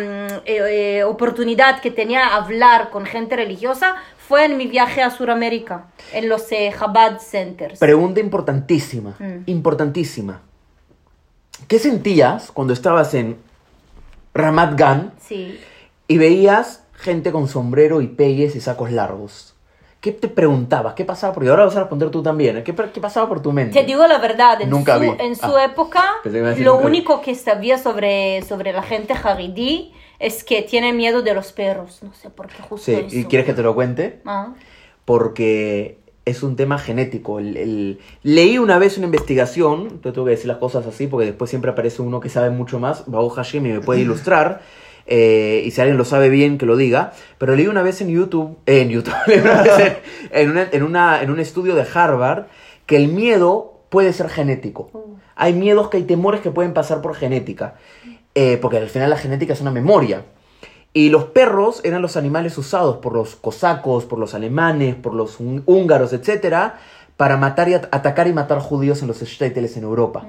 eh, 0.47 0.99
eh, 1.01 1.05
oportunidad 1.05 1.81
que 1.83 1.91
tenía 1.91 2.35
hablar 2.35 2.89
con 2.89 3.05
gente 3.05 3.37
religiosa 3.37 3.97
fue 4.17 4.47
en 4.47 4.57
mi 4.57 4.67
viaje 4.67 5.03
a 5.03 5.11
Sudamérica, 5.11 5.89
en 6.15 6.31
los 6.31 6.51
eh, 6.53 6.73
Chabad 6.79 7.19
Centers. 7.19 7.79
Pregunta 7.79 8.19
importantísima, 8.21 9.15
Mm. 9.19 9.43
importantísima. 9.45 10.41
¿Qué 11.69 11.79
sentías 11.79 12.51
cuando 12.53 12.73
estabas 12.73 13.15
en 13.15 13.37
Ramat 14.35 14.79
Gan 14.79 15.13
sí. 15.21 15.59
y 16.09 16.19
veías 16.19 16.85
gente 16.95 17.33
con 17.33 17.49
sombrero 17.49 18.01
y 18.01 18.07
peyes 18.09 18.55
y 18.57 18.61
sacos 18.61 18.91
largos? 18.91 19.55
¿Qué 20.01 20.11
te 20.11 20.27
preguntabas? 20.27 20.95
¿Qué 20.95 21.05
pasaba 21.05 21.33
por 21.33 21.45
ti? 21.45 21.49
Ahora 21.49 21.65
vas 21.65 21.77
a 21.77 21.81
responder 21.81 22.11
tú 22.11 22.23
también. 22.25 22.57
¿eh? 22.59 22.65
¿Qué, 22.65 22.75
qué 22.75 23.01
pasaba 23.01 23.29
por 23.29 23.41
tu 23.41 23.53
mente? 23.53 23.79
Te 23.79 23.87
digo 23.87 24.05
la 24.09 24.19
verdad, 24.19 24.61
en 24.61 24.69
Nunca 24.69 24.95
su, 24.97 25.01
vi. 25.03 25.13
en 25.21 25.37
su 25.37 25.57
Ah. 25.57 25.65
época, 25.65 26.03
lo 26.59 26.77
único 26.79 27.21
que 27.23 27.37
sabía 27.37 27.79
sobre, 27.79 28.43
sobre 28.43 28.73
la 28.73 28.83
gente 28.83 29.15
jaridí 29.15 29.93
es 30.19 30.43
que 30.43 30.63
tiene 30.63 30.93
miedo 30.93 31.23
de 31.23 31.35
los 31.35 31.53
perros. 31.53 32.03
No 32.03 32.13
sé 32.15 32.31
por 32.31 32.49
qué 32.49 32.61
justo 32.63 32.87
Sí, 32.87 32.95
eso. 32.95 33.17
¿y 33.17 33.25
quieres 33.27 33.47
que 33.47 33.55
te 33.55 33.63
lo 33.63 33.75
cuente? 33.77 34.21
Ah. 34.27 34.55
porque 35.05 35.99
es 36.25 36.43
un 36.43 36.57
tema 36.57 36.79
genético. 36.79 37.39
El- 37.39 37.57
el- 37.57 37.99
Leí 38.23 38.59
una 38.59 38.79
vez 38.79 38.97
una 38.99 39.07
investigación, 39.07 40.01
te 40.01 40.13
tengo 40.13 40.25
que 40.25 40.33
decir 40.33 40.47
las 40.47 40.59
cosas 40.59 40.87
así 40.87 41.07
porque 41.09 41.27
después 41.27 41.51
siempre 41.51 41.71
aparece 41.73 42.03
uno 42.03 42.21
que 42.21 42.29
sabe 42.29 42.51
mucho 42.51 42.79
más, 42.79 43.05
Babu 43.07 43.29
Hashim, 43.31 43.67
y 43.67 43.73
me 43.73 43.81
puede 43.81 44.01
ilustrar. 44.07 44.61
eh, 45.07 45.63
y 45.67 45.71
si 45.73 45.81
alguien 45.81 45.99
lo 45.99 46.05
sabe 46.05 46.29
bien, 46.29 46.59
que 46.59 46.67
lo 46.67 46.77
diga. 46.77 47.13
Pero 47.39 47.57
leí 47.57 47.67
una 47.67 47.83
vez 47.83 48.01
en 48.01 48.09
YouTube, 48.09 48.57
eh, 48.67 48.83
en 48.83 48.91
YouTube, 48.91 49.15
en, 50.31 50.51
una- 50.51 50.69
en 50.71 50.83
una- 50.85 51.23
en 51.23 51.31
un 51.31 51.41
estudio 51.41 51.75
de 51.75 51.85
Harvard, 51.93 52.45
que 52.87 52.97
el 52.97 53.09
miedo 53.09 53.81
puede 53.89 54.13
ser 54.13 54.29
genético. 54.29 54.91
Uh. 54.93 55.17
Hay 55.35 55.55
miedos 55.55 55.89
que 55.89 55.97
hay 55.97 56.03
temores 56.05 56.41
que 56.41 56.51
pueden 56.53 56.73
pasar 56.73 57.01
por 57.03 57.15
genética. 57.17 57.75
eh, 58.35 58.59
porque 58.63 58.79
al 58.79 58.89
final 58.89 59.11
la 59.11 59.17
genética 59.19 59.53
es 59.55 59.61
una 59.61 59.71
memoria. 59.73 60.23
Y 60.95 61.09
los 61.09 61.25
perros 61.25 61.81
eran 61.85 62.03
los 62.03 62.17
animales 62.17 62.59
usados 62.59 62.99
por 62.99 63.15
los 63.15 63.35
cosacos, 63.37 64.05
por 64.05 64.19
los 64.19 64.35
alemanes, 64.35 64.95
por 64.95 65.15
los 65.15 65.41
hún- 65.41 65.63
húngaros, 65.65 66.13
etc., 66.13 66.73
para 67.17 67.37
matar 67.37 67.69
y 67.69 67.75
at- 67.75 67.89
atacar 67.93 68.27
y 68.27 68.33
matar 68.33 68.59
judíos 68.59 69.01
en 69.03 69.09
los 69.09 69.23
shtetls 69.23 69.77
en 69.77 69.85
Europa. 69.85 70.27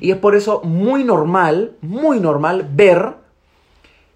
Y 0.00 0.10
es 0.12 0.16
por 0.18 0.36
eso 0.36 0.60
muy 0.62 1.02
normal, 1.02 1.72
muy 1.80 2.20
normal 2.20 2.68
ver 2.72 3.14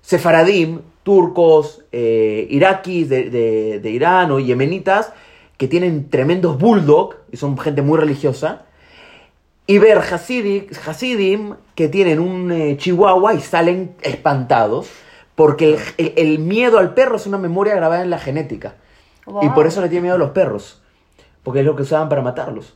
sefaradim, 0.03 0.81
turcos, 1.03 1.83
eh, 1.93 2.47
iraquíes 2.51 3.09
de, 3.09 3.31
de- 3.31 3.81
de 3.81 3.91
Irán 3.91 4.31
o 4.31 4.39
yemenitas, 4.41 5.13
que 5.57 5.69
tienen 5.69 6.09
tremendos 6.11 6.59
bulldog 6.59 7.17
y 7.33 7.37
son 7.37 7.59
gente 7.59 7.83
muy 7.83 7.99
religiosa, 7.99 8.63
y 9.67 9.79
ver 9.79 9.99
hasidim 9.99 11.55
que 11.75 11.89
tienen 11.89 12.21
un 12.21 12.53
eh, 12.53 12.77
chihuahua 12.79 13.35
y 13.35 13.41
salen 13.41 13.95
espantados, 14.03 14.89
porque 15.39 15.75
el, 15.75 15.81
el- 15.99 16.13
el 16.17 16.39
miedo 16.41 16.79
al 16.79 16.95
perro 16.95 17.15
es 17.17 17.27
una 17.27 17.39
memoria 17.39 17.77
grabada 17.77 18.03
en 18.03 18.11
la 18.11 18.19
genética. 18.19 18.75
Y 19.27 19.31
Wow. 19.31 19.55
por 19.55 19.67
eso 19.67 19.81
le 19.81 19.89
tiene 19.89 20.03
miedo 20.03 20.17
a 20.17 20.19
los 20.19 20.31
perros, 20.31 20.83
porque 21.45 21.61
es 21.61 21.67
lo 21.67 21.77
que 21.77 21.83
usaban 21.83 22.09
para 22.09 22.23
matarlos. 22.23 22.75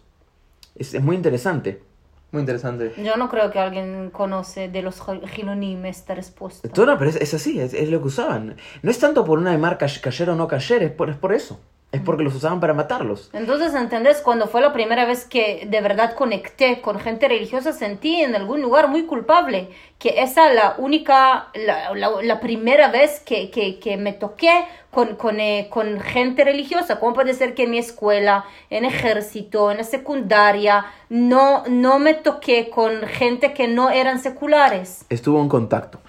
Es, 0.77 0.95
es 0.95 1.03
muy 1.03 1.17
interesante. 1.17 1.83
Muy 2.31 2.41
interesante. 2.41 2.95
Yo 3.03 3.17
no 3.17 3.29
creo 3.29 3.51
que 3.51 3.59
alguien 3.59 4.11
conoce 4.11 4.69
de 4.69 4.81
los 4.81 5.03
gilonim 5.27 5.85
esta 5.87 6.15
respuesta. 6.15 6.69
Todo, 6.69 6.87
no, 6.87 6.99
pero 6.99 7.11
es, 7.11 7.17
es 7.17 7.35
así, 7.35 7.61
es, 7.61 7.75
es 7.75 7.89
lo 7.91 8.01
que 8.01 8.07
usaban. 8.07 8.57
No 8.83 8.91
es 8.91 8.99
tanto 8.99 9.25
por 9.25 9.39
una 9.39 9.51
de 9.51 9.59
marca 9.59 9.87
cayer 10.01 10.31
o 10.31 10.37
no 10.37 10.47
cayer, 10.47 10.83
es 10.85 10.93
por, 10.93 11.11
es 11.11 11.17
por 11.17 11.33
eso. 11.35 11.59
Es 11.93 12.01
porque 12.01 12.23
los 12.25 12.35
usaban 12.35 12.59
para 12.59 12.73
matarlos. 12.73 13.29
Entonces, 13.35 13.75
¿entendés? 13.75 14.23
Cuando 14.23 14.47
fue 14.49 14.63
la 14.63 14.73
primera 14.73 15.05
vez 15.05 15.27
que 15.27 15.67
de 15.71 15.81
verdad 15.83 16.15
conecté 16.15 16.81
con 16.81 16.99
gente 16.99 17.29
religiosa, 17.29 17.75
sentí 17.75 18.23
en 18.23 18.35
algún 18.35 18.63
lugar 18.63 18.89
muy 18.89 19.05
culpable, 19.05 19.69
que 19.99 20.23
esa 20.23 20.51
la 20.55 20.75
única, 20.79 21.49
la, 21.55 21.95
la- 21.95 22.23
la 22.23 22.41
primera 22.41 22.89
vez 22.89 23.21
que, 23.21 23.51
que, 23.51 23.79
que 23.79 23.99
me 23.99 24.15
toqué 24.15 24.65
con, 24.91 25.17
con, 25.17 25.39
eh, 25.39 25.69
con 25.71 26.01
gente 26.01 26.45
religiosa. 26.45 26.99
¿Cómo 26.99 27.13
puede 27.13 27.35
ser 27.35 27.55
que 27.55 27.65
en 27.65 27.71
mi 27.73 27.79
escuela, 27.79 28.47
en 28.71 28.87
ejército, 28.87 29.71
en 29.71 29.77
la 29.77 29.85
secundaria, 29.85 30.87
no, 31.11 31.63
no 31.69 31.99
me 31.99 32.15
toqué 32.15 32.71
con 32.71 33.03
gente 33.03 33.53
que 33.53 33.69
no 33.69 33.91
eran 33.91 34.19
seculares? 34.19 35.05
Estuvo 35.11 35.43
en 35.43 35.49
contacto. 35.51 36.01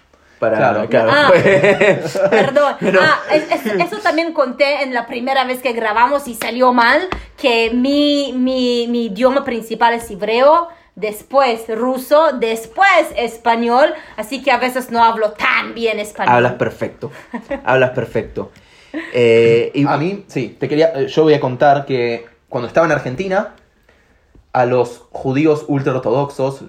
Para, 0.44 0.58
Claro. 0.58 0.90
claro. 0.90 1.12
Ah. 1.14 1.32
Perdón. 2.30 2.76
Pero- 2.80 3.00
Ah, 3.02 3.20
es- 3.32 3.50
es- 3.66 3.74
eso 3.86 3.98
también 4.00 4.34
conté 4.34 4.84
en 4.84 4.94
la 4.94 5.06
primera 5.08 5.44
vez 5.46 5.62
que 5.62 5.72
grabamos 5.74 6.28
y 6.28 6.36
salió 6.36 6.74
mal, 6.74 7.08
que 7.38 7.72
mi, 7.72 8.34
mi, 8.34 8.88
mi 8.90 9.06
idioma 9.06 9.46
principal 9.46 9.94
es 9.94 10.10
hebreo, 10.12 10.68
después 10.96 11.62
ruso, 11.70 12.34
después 12.34 12.90
español, 13.16 13.94
así 14.18 14.44
que 14.44 14.52
a 14.52 14.58
veces 14.58 14.92
no 14.92 15.04
hablo 15.04 15.32
tan 15.32 15.74
bien 15.74 16.00
español. 16.00 16.36
Hablas 16.36 16.54
perfecto. 16.54 17.12
Hablas 17.64 17.92
perfecto. 17.92 18.52
Eh, 19.14 19.72
y, 19.74 19.88
A 19.88 19.98
mí, 19.98 20.26
sí, 20.28 20.56
te 20.60 20.68
quería, 20.68 20.92
eh, 20.96 21.08
yo 21.08 21.24
voy 21.24 21.34
a 21.34 21.40
contar 21.40 21.86
que 21.86 22.26
cuando 22.50 22.68
estaba 22.68 22.86
en 22.86 22.92
Argentina, 22.92 23.54
a 24.52 24.66
los 24.68 25.04
judíos 25.12 25.66
ultraortodoxos, 25.68 26.62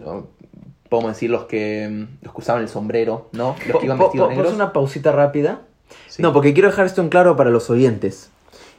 podemos 0.94 1.16
decir 1.16 1.30
los 1.30 1.44
que, 1.46 2.06
los 2.22 2.32
que 2.32 2.40
usaban 2.40 2.62
el 2.62 2.68
sombrero, 2.68 3.28
¿no? 3.32 3.56
Los 3.66 3.80
que 3.80 3.86
iban 3.86 3.98
vestidos 3.98 4.28
negros. 4.28 4.46
¿Pos 4.46 4.54
una 4.54 4.72
pausita 4.72 5.10
rápida? 5.10 5.62
Sí. 6.08 6.22
No, 6.22 6.32
porque 6.32 6.54
quiero 6.54 6.68
dejar 6.68 6.86
esto 6.86 7.02
en 7.02 7.08
claro 7.08 7.36
para 7.36 7.50
los 7.50 7.68
oyentes. 7.68 8.30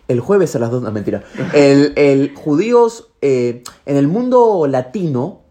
El 0.08 0.22
jueves 0.22 0.56
a 0.56 0.60
las 0.60 0.72
dos, 0.72 0.82
no, 0.82 0.92
mentira. 0.92 1.24
El, 1.54 1.92
el 1.98 2.34
judíos, 2.34 3.10
eh, 3.22 3.64
en 3.86 3.98
el 3.98 4.08
mundo 4.08 4.66
latino, 4.68 5.42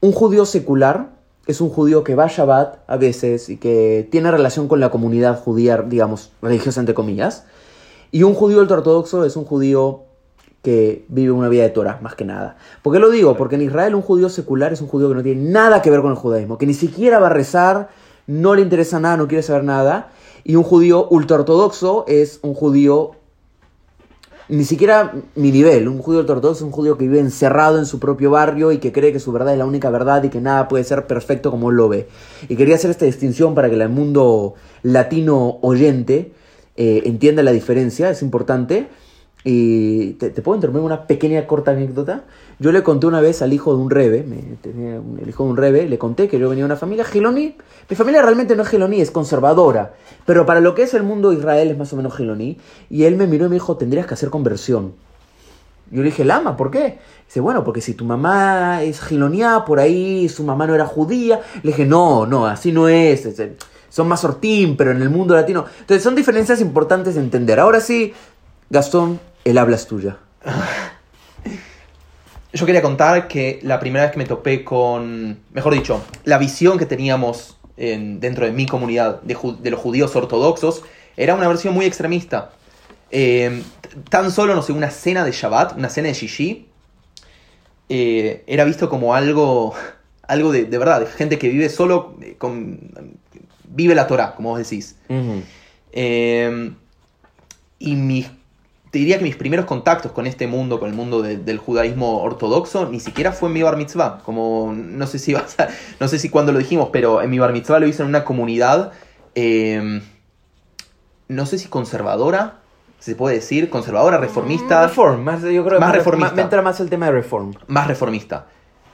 un 0.00 0.12
judío 0.12 0.44
secular 0.44 1.10
es 1.46 1.62
un 1.62 1.70
judío 1.70 2.04
que 2.04 2.14
va 2.14 2.24
a 2.24 2.28
Shabbat 2.28 2.80
a 2.86 2.96
veces 2.98 3.48
y 3.48 3.56
que 3.56 4.06
tiene 4.10 4.30
relación 4.30 4.68
con 4.68 4.80
la 4.80 4.90
comunidad 4.90 5.40
judía, 5.40 5.78
digamos, 5.78 6.32
religiosa 6.42 6.80
entre 6.80 6.94
comillas. 6.94 7.46
Y 8.10 8.24
un 8.24 8.34
judío 8.34 8.60
ultraortodoxo 8.60 9.24
es 9.24 9.36
un 9.36 9.46
judío 9.46 10.04
que 10.62 11.04
vive 11.08 11.30
una 11.30 11.48
vida 11.48 11.62
de 11.62 11.70
Torah, 11.70 11.98
más 12.02 12.14
que 12.14 12.24
nada. 12.24 12.56
¿Por 12.82 12.92
qué 12.92 12.98
lo 12.98 13.10
digo? 13.10 13.36
Porque 13.36 13.54
en 13.54 13.62
Israel 13.62 13.94
un 13.94 14.02
judío 14.02 14.28
secular 14.28 14.72
es 14.72 14.80
un 14.80 14.88
judío 14.88 15.08
que 15.08 15.14
no 15.14 15.22
tiene 15.22 15.50
nada 15.50 15.82
que 15.82 15.90
ver 15.90 16.00
con 16.00 16.10
el 16.10 16.16
judaísmo, 16.16 16.58
que 16.58 16.66
ni 16.66 16.74
siquiera 16.74 17.18
va 17.18 17.28
a 17.28 17.30
rezar, 17.30 17.90
no 18.26 18.54
le 18.54 18.62
interesa 18.62 19.00
nada, 19.00 19.16
no 19.16 19.28
quiere 19.28 19.42
saber 19.42 19.64
nada. 19.64 20.10
Y 20.44 20.56
un 20.56 20.64
judío 20.64 21.06
ultraortodoxo 21.08 22.04
es 22.08 22.40
un 22.42 22.54
judío, 22.54 23.12
ni 24.48 24.64
siquiera 24.64 25.14
mi 25.36 25.52
nivel, 25.52 25.88
un 25.88 25.98
judío 25.98 26.20
ultraortodoxo 26.20 26.64
es 26.64 26.66
un 26.66 26.72
judío 26.72 26.98
que 26.98 27.04
vive 27.04 27.20
encerrado 27.20 27.78
en 27.78 27.86
su 27.86 28.00
propio 28.00 28.30
barrio 28.30 28.72
y 28.72 28.78
que 28.78 28.92
cree 28.92 29.12
que 29.12 29.20
su 29.20 29.30
verdad 29.30 29.52
es 29.52 29.58
la 29.58 29.66
única 29.66 29.90
verdad 29.90 30.24
y 30.24 30.28
que 30.28 30.40
nada 30.40 30.66
puede 30.66 30.84
ser 30.84 31.06
perfecto 31.06 31.50
como 31.50 31.70
él 31.70 31.76
lo 31.76 31.88
ve. 31.88 32.08
Y 32.48 32.56
quería 32.56 32.74
hacer 32.74 32.90
esta 32.90 33.04
distinción 33.04 33.54
para 33.54 33.70
que 33.70 33.76
el 33.76 33.88
mundo 33.88 34.54
latino 34.82 35.58
oyente 35.62 36.32
eh, 36.76 37.02
entienda 37.06 37.42
la 37.42 37.52
diferencia, 37.52 38.10
es 38.10 38.22
importante. 38.22 38.88
Y 39.44 40.14
te, 40.14 40.30
te 40.30 40.42
puedo 40.42 40.56
interrumpir 40.56 40.82
una 40.84 41.06
pequeña 41.06 41.46
corta 41.46 41.70
anécdota. 41.70 42.24
Yo 42.58 42.72
le 42.72 42.82
conté 42.82 43.06
una 43.06 43.20
vez 43.20 43.40
al 43.40 43.52
hijo 43.52 43.74
de 43.74 43.80
un 43.80 43.88
rebe, 43.88 44.24
me- 44.24 44.56
tenía 44.60 44.96
el 44.96 45.28
hijo 45.28 45.44
de 45.44 45.50
un 45.50 45.56
rebe, 45.56 45.88
le 45.88 45.96
conté 45.96 46.28
que 46.28 46.38
yo 46.38 46.48
venía 46.48 46.64
de 46.64 46.66
una 46.66 46.76
familia 46.76 47.04
giloní. 47.04 47.56
Mi 47.88 47.96
familia 47.96 48.20
realmente 48.20 48.56
no 48.56 48.62
es 48.64 48.68
giloní, 48.68 49.00
es 49.00 49.10
conservadora. 49.12 49.94
Pero 50.26 50.44
para 50.44 50.60
lo 50.60 50.74
que 50.74 50.82
es 50.82 50.92
el 50.94 51.04
mundo 51.04 51.32
Israel 51.32 51.70
es 51.70 51.78
más 51.78 51.92
o 51.92 51.96
menos 51.96 52.16
giloní. 52.16 52.58
Y 52.90 53.04
él 53.04 53.16
me 53.16 53.26
miró 53.28 53.46
y 53.46 53.48
me 53.48 53.54
dijo, 53.54 53.76
tendrías 53.76 54.06
que 54.06 54.14
hacer 54.14 54.28
conversión. 54.28 54.92
Yo 55.90 55.98
le 56.02 56.06
dije, 56.10 56.24
Lama, 56.24 56.56
¿por 56.56 56.70
qué? 56.70 56.98
Dice, 57.26 57.40
bueno, 57.40 57.64
porque 57.64 57.80
si 57.80 57.94
tu 57.94 58.04
mamá 58.04 58.82
es 58.82 59.00
gilonia, 59.00 59.64
por 59.64 59.78
ahí 59.78 60.28
su 60.28 60.42
mamá 60.44 60.66
no 60.66 60.74
era 60.74 60.84
judía. 60.84 61.40
Le 61.62 61.70
dije, 61.70 61.86
no, 61.86 62.26
no, 62.26 62.46
así 62.46 62.72
no 62.72 62.88
es. 62.88 63.24
es, 63.24 63.40
Son 63.88 64.06
más 64.08 64.20
sortín, 64.20 64.76
pero 64.76 64.90
en 64.90 65.00
el 65.00 65.08
mundo 65.08 65.34
latino. 65.34 65.64
Entonces 65.80 66.02
son 66.02 66.14
diferencias 66.14 66.60
importantes 66.60 67.14
de 67.14 67.20
entender. 67.22 67.58
Ahora 67.60 67.80
sí, 67.80 68.12
Gastón, 68.70 69.20
el 69.44 69.58
habla 69.58 69.76
es 69.76 69.86
tuya. 69.86 70.18
Yo 72.52 72.66
quería 72.66 72.82
contar 72.82 73.28
que 73.28 73.60
la 73.62 73.78
primera 73.78 74.04
vez 74.04 74.12
que 74.12 74.18
me 74.18 74.24
topé 74.24 74.64
con, 74.64 75.38
mejor 75.52 75.74
dicho, 75.74 76.02
la 76.24 76.38
visión 76.38 76.78
que 76.78 76.86
teníamos 76.86 77.58
en- 77.76 78.20
dentro 78.20 78.46
de 78.46 78.52
mi 78.52 78.66
comunidad 78.66 79.20
de, 79.22 79.70
los 79.70 79.80
judíos 79.80 80.16
ortodoxos 80.16 80.82
era 81.16 81.34
una 81.34 81.46
versión 81.46 81.74
muy 81.74 81.84
extremista. 81.84 82.50
Eh, 83.10 83.62
t- 83.82 83.88
tan 84.10 84.30
solo, 84.32 84.54
no 84.54 84.62
sé, 84.62 84.72
una 84.72 84.90
cena 84.90 85.24
de 85.24 85.32
Shabbat, 85.32 85.76
una 85.76 85.88
cena 85.90 86.08
de 86.08 86.14
Shishi, 86.14 86.66
eh, 87.90 88.44
era 88.46 88.64
visto 88.64 88.88
como 88.88 89.14
algo, 89.14 89.74
algo 90.26 90.50
de, 90.50 90.64
de 90.64 90.78
verdad, 90.78 91.00
de 91.00 91.06
gente 91.06 91.38
que 91.38 91.48
vive 91.48 91.68
solo 91.68 92.16
eh, 92.22 92.34
con... 92.38 92.80
vive 93.64 93.94
la 93.94 94.06
Torah, 94.06 94.34
como 94.34 94.50
vos 94.50 94.58
decís. 94.58 94.96
Eh, 95.92 96.72
y 97.78 97.94
mis, 97.94 98.26
te 98.90 98.98
diría 98.98 99.18
que 99.18 99.24
mis 99.24 99.36
primeros 99.36 99.66
contactos 99.66 100.12
con 100.12 100.26
este 100.26 100.46
mundo, 100.46 100.80
con 100.80 100.88
el 100.88 100.94
mundo 100.96 101.20
de- 101.22 101.36
del 101.36 101.58
judaísmo 101.58 102.22
ortodoxo, 102.22 102.88
ni 102.90 103.00
siquiera 103.00 103.32
fue 103.32 103.48
en 103.48 103.52
mi 103.54 103.62
bar 103.62 103.76
mitzvah. 103.76 104.18
Como, 104.24 104.72
no 104.74 105.06
sé 105.06 105.18
si 105.18 105.34
vas 105.34 105.58
a- 105.60 105.68
no 106.00 106.08
sé 106.08 106.18
si 106.18 106.28
cuando 106.30 106.52
lo 106.52 106.58
dijimos, 106.58 106.88
pero 106.92 107.20
en 107.22 107.28
mi 107.30 107.38
bar 107.38 107.52
mitzvah 107.52 107.78
lo 107.80 107.86
hice 107.86 108.02
en 108.02 108.08
una 108.08 108.24
comunidad, 108.24 108.92
eh, 109.34 110.00
no 111.28 111.44
sé 111.46 111.58
si 111.58 111.68
conservadora, 111.68 112.60
se 112.98 113.14
puede 113.14 113.36
decir, 113.36 113.68
conservadora, 113.70 114.16
reformista, 114.18 114.86
Reform, 114.86 115.22
más, 115.22 115.42
yo 115.42 115.48
creo 115.48 115.64
que 115.64 115.70
Más 115.72 115.80
más 115.80 115.92
reformista. 115.96 116.34
Me 116.34 116.42
entra 116.42 116.62
más 116.62 116.80
el 116.80 116.88
tema 116.90 117.06
de 117.06 117.12
reform. 117.12 117.52
más 117.68 117.86
reformista. 117.86 118.46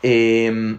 Eh, 0.03 0.77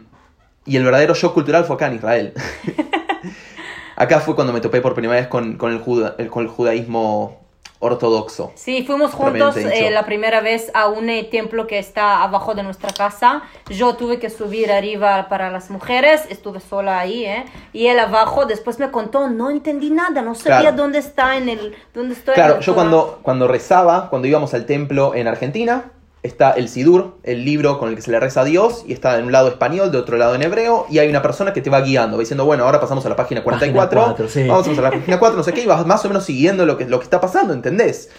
y 0.65 0.75
el 0.77 0.83
verdadero 0.83 1.13
shock 1.15 1.33
cultural 1.33 1.63
fue 1.65 1.75
acá 1.75 1.87
en 1.87 1.95
Israel. 1.95 2.33
acá 3.95 4.19
fue 4.19 4.35
cuando 4.35 4.53
me 4.53 4.61
topé 4.61 4.81
por 4.81 4.93
primera 4.93 5.19
vez 5.19 5.27
con, 5.27 5.57
con 5.57 5.71
el, 5.71 5.79
juda- 5.79 6.15
el- 6.17 6.29
con 6.29 6.43
el 6.43 6.49
judaísmo 6.49 7.44
ortodoxo. 7.79 8.51
Sí, 8.55 8.83
fuimos 8.85 9.11
juntos 9.13 9.57
eh, 9.57 9.89
la 9.91 10.05
primera 10.05 10.41
vez 10.41 10.71
a 10.73 10.87
un 10.87 11.09
eh, 11.09 11.23
templo 11.23 11.67
que 11.67 11.77
está 11.77 12.23
abajo 12.23 12.55
de 12.55 12.63
nuestra 12.63 12.89
casa. 12.91 13.43
Yo 13.69 13.95
tuve 13.95 14.19
que 14.19 14.29
subir 14.29 14.71
arriba 14.71 15.27
para 15.29 15.51
las 15.51 15.69
mujeres, 15.69 16.21
estuve 16.29 16.59
sola 16.59 16.99
ahí, 16.99 17.25
¿eh? 17.25 17.45
Y 17.73 17.87
él 17.87 17.99
abajo, 17.99 18.45
después 18.45 18.79
me 18.79 18.91
contó, 18.91 19.29
no 19.29 19.49
entendí 19.49 19.91
nada, 19.91 20.21
no 20.21 20.35
sabía 20.35 20.61
Claro. 20.61 20.77
dónde 20.77 20.99
está 20.99 21.37
en 21.37 21.49
el, 21.49 21.75
dónde 21.93 22.15
estoy. 22.15 22.33
Claro, 22.33 22.59
yo 22.61 22.73
cuando, 22.73 23.19
cuando 23.21 23.47
rezaba, 23.47 24.09
cuando 24.09 24.27
íbamos 24.27 24.53
al 24.53 24.65
templo 24.65 25.13
en 25.15 25.27
Argentina, 25.27 25.91
está 26.25 26.51
el 26.51 26.69
Sidur, 26.69 27.15
el 27.23 27.45
libro 27.45 27.77
con 27.79 27.89
el 27.89 27.95
que 27.95 28.01
se 28.01 28.11
le 28.11 28.19
reza 28.19 28.41
a 28.41 28.43
Dios, 28.43 28.83
y 28.87 28.93
está 28.93 29.17
en 29.17 29.25
un 29.25 29.31
lado 29.31 29.47
español, 29.47 29.91
de 29.91 29.97
otro 29.97 30.17
lado 30.17 30.35
en 30.35 30.41
hebreo, 30.41 30.85
y 30.89 30.99
hay 30.99 31.07
una 31.09 31.21
persona 31.21 31.53
que 31.53 31.61
te 31.61 31.69
va 31.69 31.81
guiando, 31.81 32.17
va 32.17 32.21
diciendo, 32.21 32.45
bueno, 32.45 32.63
ahora 32.65 32.79
pasamos 32.79 33.05
a 33.05 33.09
la 33.09 33.15
página 33.15 33.43
44, 33.43 33.89
Página 33.89 34.05
cuatro, 34.07 34.27
sí. 34.29 34.47
vamos 34.47 34.67
a 34.67 34.81
la 34.81 34.91
página 34.91 35.19
4, 35.19 35.37
no 35.37 35.43
sé 35.43 35.53
qué, 35.53 35.61
y 35.61 35.65
vas 35.65 35.85
más 35.85 36.03
o 36.05 36.07
menos 36.07 36.25
siguiendo 36.25 36.65
lo 36.65 36.77
que, 36.77 36.85
lo 36.85 36.99
que 36.99 37.03
está 37.03 37.21
pasando, 37.21 37.53
¿entendés? 37.53 38.09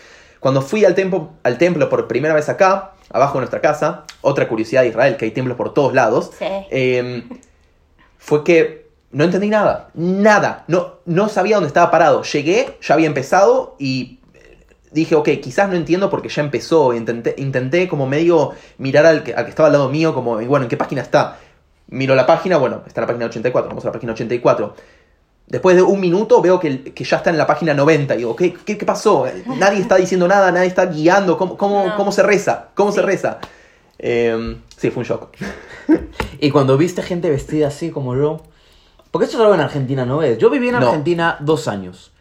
Cuando 0.40 0.62
fui 0.62 0.84
al 0.84 0.94
templo, 0.94 1.30
al 1.42 1.58
templo 1.58 1.88
por 1.88 2.06
primera 2.06 2.34
vez 2.34 2.48
acá, 2.48 2.92
abajo 3.10 3.34
de 3.34 3.40
nuestra 3.40 3.60
casa, 3.60 4.04
otra 4.20 4.48
curiosidad 4.48 4.82
de 4.82 4.88
Israel, 4.88 5.16
que 5.16 5.24
hay 5.24 5.30
templos 5.32 5.56
por 5.56 5.74
todos 5.74 5.92
lados, 5.94 6.30
Sí. 6.38 6.44
eh, 6.70 7.24
fue 8.18 8.44
que 8.44 8.86
no 9.12 9.24
entendí 9.24 9.48
nada, 9.48 9.88
nada, 9.94 10.64
no, 10.68 10.96
no 11.06 11.28
sabía 11.28 11.56
dónde 11.56 11.68
estaba 11.68 11.90
parado. 11.90 12.22
Llegué, 12.22 12.76
ya 12.82 12.94
había 12.94 13.06
empezado 13.06 13.76
y 13.78 14.18
dije, 14.92 15.14
ok, 15.14 15.28
quizás 15.42 15.68
no 15.68 15.74
entiendo 15.76 16.08
porque 16.10 16.28
ya 16.28 16.42
empezó. 16.42 16.92
Intenté, 16.94 17.34
intenté 17.38 17.88
como 17.88 18.06
medio 18.06 18.52
mirar 18.78 19.06
al 19.06 19.22
que, 19.22 19.34
al 19.34 19.44
que 19.44 19.50
estaba 19.50 19.66
al 19.68 19.72
lado 19.72 19.88
mío, 19.88 20.14
como, 20.14 20.40
y 20.40 20.46
bueno, 20.46 20.64
¿en 20.64 20.68
qué 20.68 20.76
página 20.76 21.02
está? 21.02 21.38
Miro 21.88 22.14
la 22.14 22.26
página, 22.26 22.56
bueno, 22.56 22.82
está 22.86 23.00
en 23.00 23.02
la 23.02 23.06
página 23.06 23.26
84, 23.26 23.68
vamos 23.68 23.84
a 23.84 23.88
la 23.88 23.92
página 23.92 24.12
84. 24.12 24.74
Después 25.48 25.76
de 25.76 25.82
un 25.82 26.00
minuto 26.00 26.42
veo 26.42 26.58
que, 26.58 26.82
que 26.92 27.04
ya 27.04 27.18
está 27.18 27.30
en 27.30 27.38
la 27.38 27.46
página 27.46 27.72
90 27.72 28.14
y 28.14 28.18
digo, 28.18 28.34
¿qué, 28.34 28.52
qué, 28.52 28.76
qué 28.76 28.84
pasó? 28.84 29.26
Nadie 29.58 29.80
está 29.80 29.94
diciendo 29.94 30.26
nada, 30.26 30.50
nadie 30.50 30.66
está 30.66 30.86
guiando, 30.86 31.38
¿cómo, 31.38 31.56
cómo, 31.56 31.86
No. 31.86 31.96
cómo 31.96 32.10
se 32.10 32.24
reza? 32.24 32.70
¿Cómo 32.74 32.90
se 32.90 33.02
reza? 33.02 33.38
Eh, 33.98 34.56
sí, 34.76 34.90
fue 34.90 35.02
un 35.02 35.06
shock. 35.08 35.28
Y 36.40 36.50
cuando 36.50 36.76
viste 36.76 37.00
gente 37.02 37.30
vestida 37.30 37.68
así 37.68 37.90
como 37.90 38.16
yo. 38.16 38.42
Porque 39.12 39.24
esto 39.26 39.36
es 39.38 39.40
algo 39.42 39.54
en 39.54 39.60
Argentina, 39.60 40.04
¿no 40.04 40.18
ves? 40.18 40.36
Yo 40.36 40.50
viví 40.50 40.68
en 40.68 40.72
No. 40.78 40.86
Argentina 40.86 41.36
dos 41.40 41.68
años. 41.68 42.12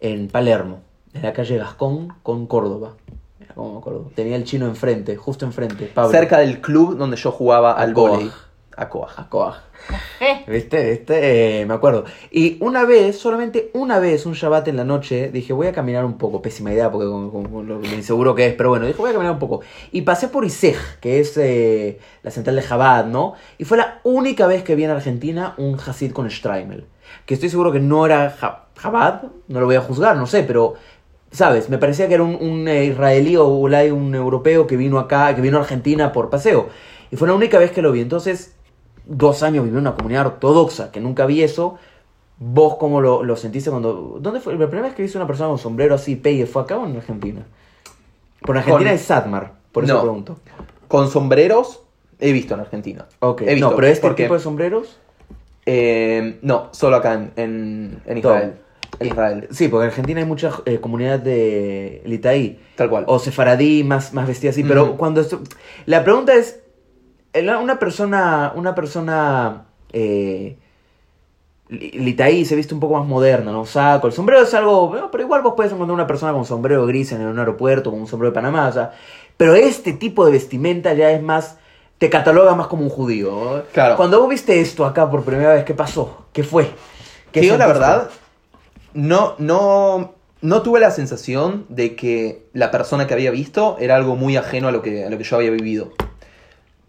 En 0.00 0.28
Palermo. 0.28 0.80
En 1.14 1.22
la 1.22 1.32
calle 1.32 1.56
Gascón 1.58 2.12
con 2.22 2.46
Córdoba. 2.46 2.94
Mira 3.40 3.54
cómo 3.54 3.72
me 3.72 3.78
acuerdo. 3.78 4.10
Tenía 4.14 4.36
el 4.36 4.44
chino 4.44 4.66
enfrente, 4.66 5.16
justo 5.16 5.44
enfrente. 5.46 5.86
Pablo. 5.86 6.10
Cerca 6.10 6.38
del 6.38 6.60
club 6.60 6.96
donde 6.96 7.16
yo 7.16 7.30
jugaba 7.30 7.72
al 7.72 7.94
volei. 7.94 8.30
A 8.76 8.88
Coaj. 8.88 9.20
A 9.20 9.28
Coaj. 9.28 9.56
Eh, 10.20 10.44
¿Viste? 10.48 10.90
¿Viste? 10.90 11.60
Eh, 11.60 11.66
me 11.66 11.74
acuerdo. 11.74 12.04
Y 12.32 12.56
una 12.60 12.84
vez, 12.84 13.16
solamente 13.16 13.70
una 13.74 14.00
vez, 14.00 14.26
un 14.26 14.32
Shabbat 14.32 14.66
en 14.66 14.76
la 14.78 14.84
noche, 14.84 15.30
dije, 15.32 15.52
voy 15.52 15.68
a 15.68 15.72
caminar 15.72 16.04
un 16.04 16.18
poco. 16.18 16.42
Pésima 16.42 16.72
idea, 16.72 16.90
porque 16.90 17.06
con, 17.06 17.30
con- 17.30 17.44
con 17.48 17.68
lo 17.68 17.84
inseguro 17.84 18.34
que 18.34 18.46
es, 18.48 18.54
pero 18.54 18.70
bueno, 18.70 18.86
dije, 18.86 18.98
voy 18.98 19.10
a 19.10 19.12
caminar 19.12 19.34
un 19.34 19.38
poco. 19.38 19.60
Y 19.92 20.02
pasé 20.02 20.26
por 20.26 20.44
Isej, 20.44 20.76
que 21.00 21.20
es 21.20 21.36
eh, 21.36 22.00
la 22.24 22.32
central 22.32 22.56
de 22.56 22.62
Chabad, 22.64 23.04
¿no? 23.06 23.34
Y 23.58 23.64
fue 23.64 23.76
la 23.78 24.00
única 24.02 24.48
vez 24.48 24.64
que 24.64 24.74
vi 24.74 24.82
en 24.84 24.90
Argentina 24.90 25.54
un 25.58 25.78
Hasid 25.78 26.10
con 26.12 26.28
Streimel. 26.28 26.86
Que 27.26 27.34
estoy 27.34 27.48
seguro 27.50 27.70
que 27.70 27.78
no 27.80 28.06
era 28.06 28.30
Ja- 28.30 28.62
Chabad, 28.82 29.22
no 29.46 29.60
lo 29.60 29.66
voy 29.66 29.76
a 29.76 29.80
juzgar, 29.82 30.16
no 30.16 30.26
sé, 30.26 30.42
pero. 30.42 30.74
¿Sabes? 31.34 31.68
Me 31.68 31.78
parecía 31.78 32.06
que 32.08 32.14
era 32.14 32.22
un, 32.22 32.36
un, 32.36 32.68
eh, 32.68 32.84
israelí 32.86 33.36
o 33.36 33.46
un 33.48 34.14
europeo 34.14 34.66
que 34.66 34.76
vino 34.76 34.98
acá, 34.98 35.34
que 35.34 35.40
vino 35.42 35.58
a 35.58 35.62
Argentina 35.62 36.12
por 36.12 36.30
paseo. 36.30 36.68
Y 37.10 37.16
fue 37.16 37.26
la 37.28 37.34
única 37.34 37.58
vez 37.58 37.72
que 37.72 37.82
lo 37.82 37.90
vi. 37.92 38.00
Entonces, 38.00 38.54
dos 39.04 39.42
años 39.42 39.64
viví 39.64 39.74
en 39.76 39.80
una 39.80 39.96
comunidad 39.96 40.26
ortodoxa, 40.26 40.92
que 40.92 41.00
nunca 41.00 41.26
vi 41.26 41.42
eso. 41.42 41.76
¿Vos 42.38 42.76
cómo 42.76 43.00
lo, 43.00 43.22
lo 43.24 43.36
sentiste 43.36 43.70
cuando... 43.70 44.18
¿Dónde 44.20 44.40
fue? 44.40 44.52
La 44.54 44.66
primera 44.68 44.86
vez 44.88 44.94
que 44.94 45.02
viste 45.02 45.18
una 45.18 45.26
persona 45.26 45.48
con 45.48 45.58
sombrero 45.58 45.94
así, 45.96 46.16
pegue, 46.16 46.46
¿fue 46.46 46.62
acá 46.62 46.76
o 46.78 46.86
en 46.86 46.96
Argentina? 46.96 47.42
Por 48.40 48.56
Argentina 48.56 48.90
Con- 48.90 48.94
es 48.94 49.02
Satmar, 49.02 49.52
por 49.72 49.84
eso 49.84 49.94
No. 49.94 50.00
pregunto. 50.02 50.38
Con 50.88 51.10
sombreros 51.10 51.80
he 52.20 52.32
visto 52.32 52.54
en 52.54 52.60
Argentina. 52.60 53.06
Ok, 53.20 53.42
He 53.42 53.54
visto, 53.54 53.70
no, 53.70 53.76
pero 53.76 53.88
este 53.88 54.06
porque, 54.06 54.24
tipo 54.24 54.34
de 54.34 54.40
sombreros... 54.40 54.98
eh, 55.66 56.38
no, 56.42 56.68
solo 56.72 56.96
acá 56.96 57.14
en, 57.14 57.32
en, 57.36 58.02
en 58.06 58.18
Israel. 58.18 58.54
Israel. 59.00 59.48
Sí, 59.50 59.68
porque 59.68 59.84
en 59.84 59.90
Argentina 59.90 60.20
hay 60.20 60.26
mucha 60.26 60.50
eh, 60.66 60.80
comunidad 60.80 61.18
de 61.18 62.02
Litaí. 62.04 62.60
Tal 62.76 62.88
cual. 62.90 63.04
O 63.06 63.18
sefaradí 63.18 63.84
más, 63.84 64.12
más 64.12 64.26
vestida 64.26 64.50
así. 64.50 64.62
Pero 64.64 64.96
cuando... 64.96 65.20
esto- 65.20 65.42
La 65.86 66.04
pregunta 66.04 66.34
es... 66.34 66.60
Una 67.34 67.78
persona... 67.78 68.52
Una 68.54 68.74
persona... 68.74 69.64
Eh, 69.92 70.56
li- 71.68 71.90
Litaí 71.92 72.44
se 72.44 72.56
viste 72.56 72.74
un 72.74 72.80
poco 72.80 72.94
más 72.98 73.06
moderna, 73.06 73.52
¿no? 73.52 73.66
Saco, 73.66 74.06
el 74.06 74.12
sombrero 74.12 74.42
es 74.42 74.54
algo... 74.54 74.94
pero 75.10 75.24
igual 75.24 75.42
vos 75.42 75.54
puedes 75.56 75.72
encontrar 75.72 75.94
una 75.94 76.06
persona 76.06 76.32
con 76.32 76.44
sombrero 76.44 76.86
gris 76.86 77.12
en 77.12 77.22
un 77.26 77.38
aeropuerto, 77.38 77.90
con 77.90 78.00
un 78.00 78.06
sombrero 78.06 78.30
de 78.30 78.34
Panamá, 78.34 78.68
o 78.68 78.72
sea... 78.72 78.92
Pero 79.36 79.56
este 79.56 79.92
tipo 79.92 80.24
de 80.24 80.30
vestimenta 80.30 80.94
ya 80.94 81.10
es 81.10 81.20
más 81.20 81.58
te 81.98 82.08
cataloga 82.10 82.54
más 82.54 82.68
como 82.68 82.82
un 82.84 82.88
judío. 82.88 83.64
Claro. 83.72 83.96
Cuando 83.96 84.20
vos 84.20 84.28
viste 84.28 84.60
esto 84.60 84.84
acá 84.84 85.10
por 85.10 85.24
primera 85.24 85.54
vez, 85.54 85.64
¿qué 85.64 85.74
pasó? 85.74 86.26
¿Qué 86.32 86.44
fue? 86.44 86.70
¿Qué 87.32 87.44
yo 87.44 87.56
la 87.56 87.66
verdad 87.66 88.10
no, 88.94 89.34
no, 89.38 90.14
no 90.40 90.62
tuve 90.62 90.80
la 90.80 90.90
sensación 90.90 91.66
de 91.68 91.94
que 91.96 92.46
la 92.52 92.70
persona 92.70 93.06
que 93.06 93.14
había 93.14 93.30
visto 93.30 93.76
era 93.78 93.96
algo 93.96 94.16
muy 94.16 94.36
ajeno 94.36 94.68
a 94.68 94.72
lo 94.72 94.82
que, 94.82 95.04
a 95.04 95.10
lo 95.10 95.18
que 95.18 95.24
yo 95.24 95.36
había 95.36 95.50
vivido. 95.50 95.92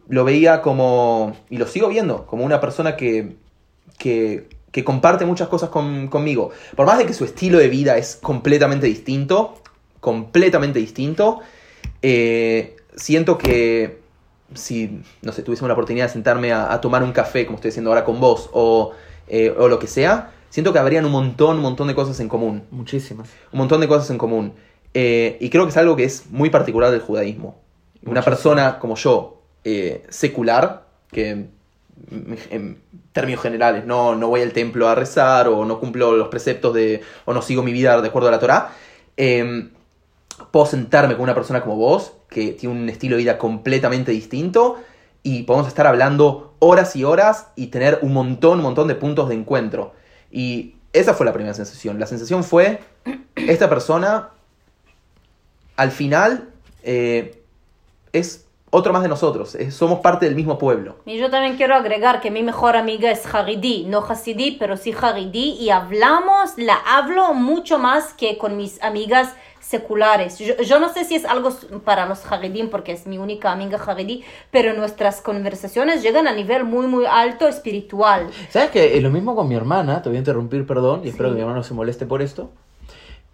Lo 0.07 0.23
veía 0.23 0.61
como, 0.61 1.35
y 1.49 1.57
lo 1.57 1.67
sigo 1.67 1.87
viendo, 1.89 2.25
como 2.27 2.45
una 2.45 2.61
persona 2.61 2.95
que, 2.95 3.35
que, 3.97 4.47
que 4.71 4.83
comparte 4.83 5.25
muchas 5.25 5.47
cosas 5.47 5.69
con- 5.69 6.07
conmigo. 6.07 6.51
Por 6.75 6.85
más 6.85 6.97
de 6.97 7.05
que 7.05 7.13
su 7.13 7.25
estilo 7.25 7.57
de 7.57 7.69
vida 7.69 7.97
es 7.97 8.15
completamente 8.15 8.85
distinto, 8.85 9.55
completamente 9.99 10.77
distinto, 10.77 11.39
eh, 12.03 12.75
siento 12.95 13.37
que 13.37 13.99
si, 14.53 15.01
no 15.23 15.31
sé, 15.31 15.41
tuviese 15.41 15.65
la 15.65 15.73
oportunidad 15.73 16.05
de 16.05 16.13
sentarme 16.13 16.53
a, 16.53 16.71
a 16.71 16.79
tomar 16.81 17.03
un 17.03 17.11
café, 17.11 17.47
como 17.47 17.55
estoy 17.55 17.69
haciendo 17.69 17.89
ahora 17.89 18.05
con 18.05 18.19
vos, 18.19 18.49
o, 18.53 18.91
eh, 19.27 19.53
o 19.57 19.67
lo 19.67 19.79
que 19.79 19.87
sea, 19.87 20.31
siento 20.55 20.71
que 20.71 20.79
habrían 20.79 21.03
un 21.03 21.11
montón, 21.11 21.57
un 21.57 21.63
montón 21.63 21.89
de 21.89 21.95
cosas 21.95 22.17
en 22.21 22.29
común. 22.29 22.63
Muchísimas. 22.71 23.27
Un 23.51 23.59
montón 23.59 23.81
de 23.81 23.89
cosas 23.89 24.09
en 24.09 24.17
común. 24.17 24.53
Eh, 24.93 25.35
y 25.41 25.49
creo 25.49 25.65
que 25.65 25.71
es 25.71 25.75
algo 25.75 25.97
que 25.97 26.05
es 26.05 26.27
muy 26.31 26.49
particular 26.49 26.91
del 26.91 27.01
judaísmo. 27.01 27.59
Una 28.05 28.21
persona 28.21 28.79
como 28.79 28.95
yo, 28.95 29.41
eh, 29.65 30.05
secular, 30.07 30.85
que 31.11 31.47
en 32.51 32.81
términos 33.11 33.41
generales 33.41 33.85
no, 33.85 34.15
no 34.15 34.29
voy 34.29 34.43
al 34.43 34.53
templo 34.53 34.87
a 34.87 34.95
rezar 34.95 35.49
o 35.49 35.65
no 35.65 35.77
cumplo 35.77 36.13
los 36.13 36.29
preceptos 36.29 36.73
de 36.73 37.01
o 37.25 37.33
no 37.33 37.41
sigo 37.41 37.61
mi 37.61 37.73
vida 37.73 37.99
de 37.99 38.07
acuerdo 38.07 38.29
a 38.29 38.31
la 38.31 38.39
Torah, 38.39 38.69
eh, 39.17 39.67
puedo 40.51 40.65
sentarme 40.65 41.15
con 41.15 41.23
una 41.23 41.35
persona 41.35 41.63
como 41.63 41.75
vos, 41.75 42.13
que 42.29 42.53
tiene 42.53 42.79
un 42.79 42.87
estilo 42.87 43.17
de 43.17 43.23
vida 43.23 43.37
completamente 43.37 44.13
distinto, 44.13 44.77
y 45.21 45.43
podemos 45.43 45.67
estar 45.67 45.85
hablando 45.85 46.55
horas 46.59 46.95
y 46.95 47.03
horas 47.03 47.47
y 47.57 47.67
tener 47.67 47.99
un 48.03 48.13
montón, 48.13 48.59
un 48.59 48.63
montón 48.63 48.87
de 48.87 48.95
puntos 48.95 49.27
de 49.27 49.35
encuentro. 49.35 50.04
Y 50.35 50.75
esa 50.91 51.13
fue 51.13 51.25
la 51.25 51.31
primera 51.31 51.53
sensación. 51.53 51.97
La 51.97 52.07
sensación 52.07 52.43
fue, 52.43 52.81
esta 53.37 53.69
persona, 53.69 54.31
al 55.77 55.91
final, 55.91 56.49
eh, 56.83 57.41
es 58.11 58.45
otro 58.69 58.91
más 58.91 59.01
de 59.01 59.07
nosotros, 59.07 59.57
somos 59.69 60.01
parte 60.01 60.25
del 60.25 60.35
mismo 60.35 60.57
pueblo. 60.57 60.97
Y 61.05 61.17
yo 61.17 61.29
también 61.29 61.55
quiero 61.55 61.73
agregar 61.75 62.19
que 62.19 62.31
mi 62.31 62.43
mejor 62.43 62.75
amiga 62.75 63.09
es 63.09 63.25
Haridi, 63.33 63.85
no 63.85 63.99
Hasidí, 63.99 64.57
pero 64.59 64.75
sí 64.75 64.93
Haridi, 64.99 65.51
y 65.51 65.69
hablamos, 65.69 66.57
la 66.57 66.75
hablo 66.85 67.33
mucho 67.33 67.79
más 67.79 68.11
que 68.11 68.37
con 68.37 68.57
mis 68.57 68.83
amigas 68.83 69.33
seculares. 69.65 70.37
Yo, 70.39 70.55
yo 70.57 70.79
no 70.79 70.93
sé 70.93 71.05
si 71.05 71.15
es 71.15 71.25
algo 71.25 71.49
para 71.83 72.05
los 72.05 72.29
Haridim, 72.31 72.69
porque 72.69 72.91
es 72.91 73.07
mi 73.07 73.17
única 73.17 73.51
amiga 73.51 73.77
Haridi, 73.83 74.23
pero 74.51 74.73
nuestras 74.73 75.21
conversaciones 75.21 76.03
llegan 76.03 76.27
a 76.27 76.33
nivel 76.33 76.63
muy, 76.65 76.87
muy 76.87 77.05
alto 77.05 77.47
espiritual. 77.47 78.29
¿Sabes 78.49 78.69
que 78.69 79.01
lo 79.01 79.09
mismo 79.09 79.35
con 79.35 79.47
mi 79.47 79.55
hermana? 79.55 80.01
Te 80.01 80.09
voy 80.09 80.17
a 80.17 80.19
interrumpir, 80.19 80.67
perdón, 80.67 81.01
y 81.03 81.09
espero 81.09 81.29
que 81.29 81.35
mi 81.35 81.41
hermano 81.41 81.57
no 81.59 81.63
se 81.63 81.73
moleste 81.73 82.05
por 82.05 82.21
esto. 82.21 82.51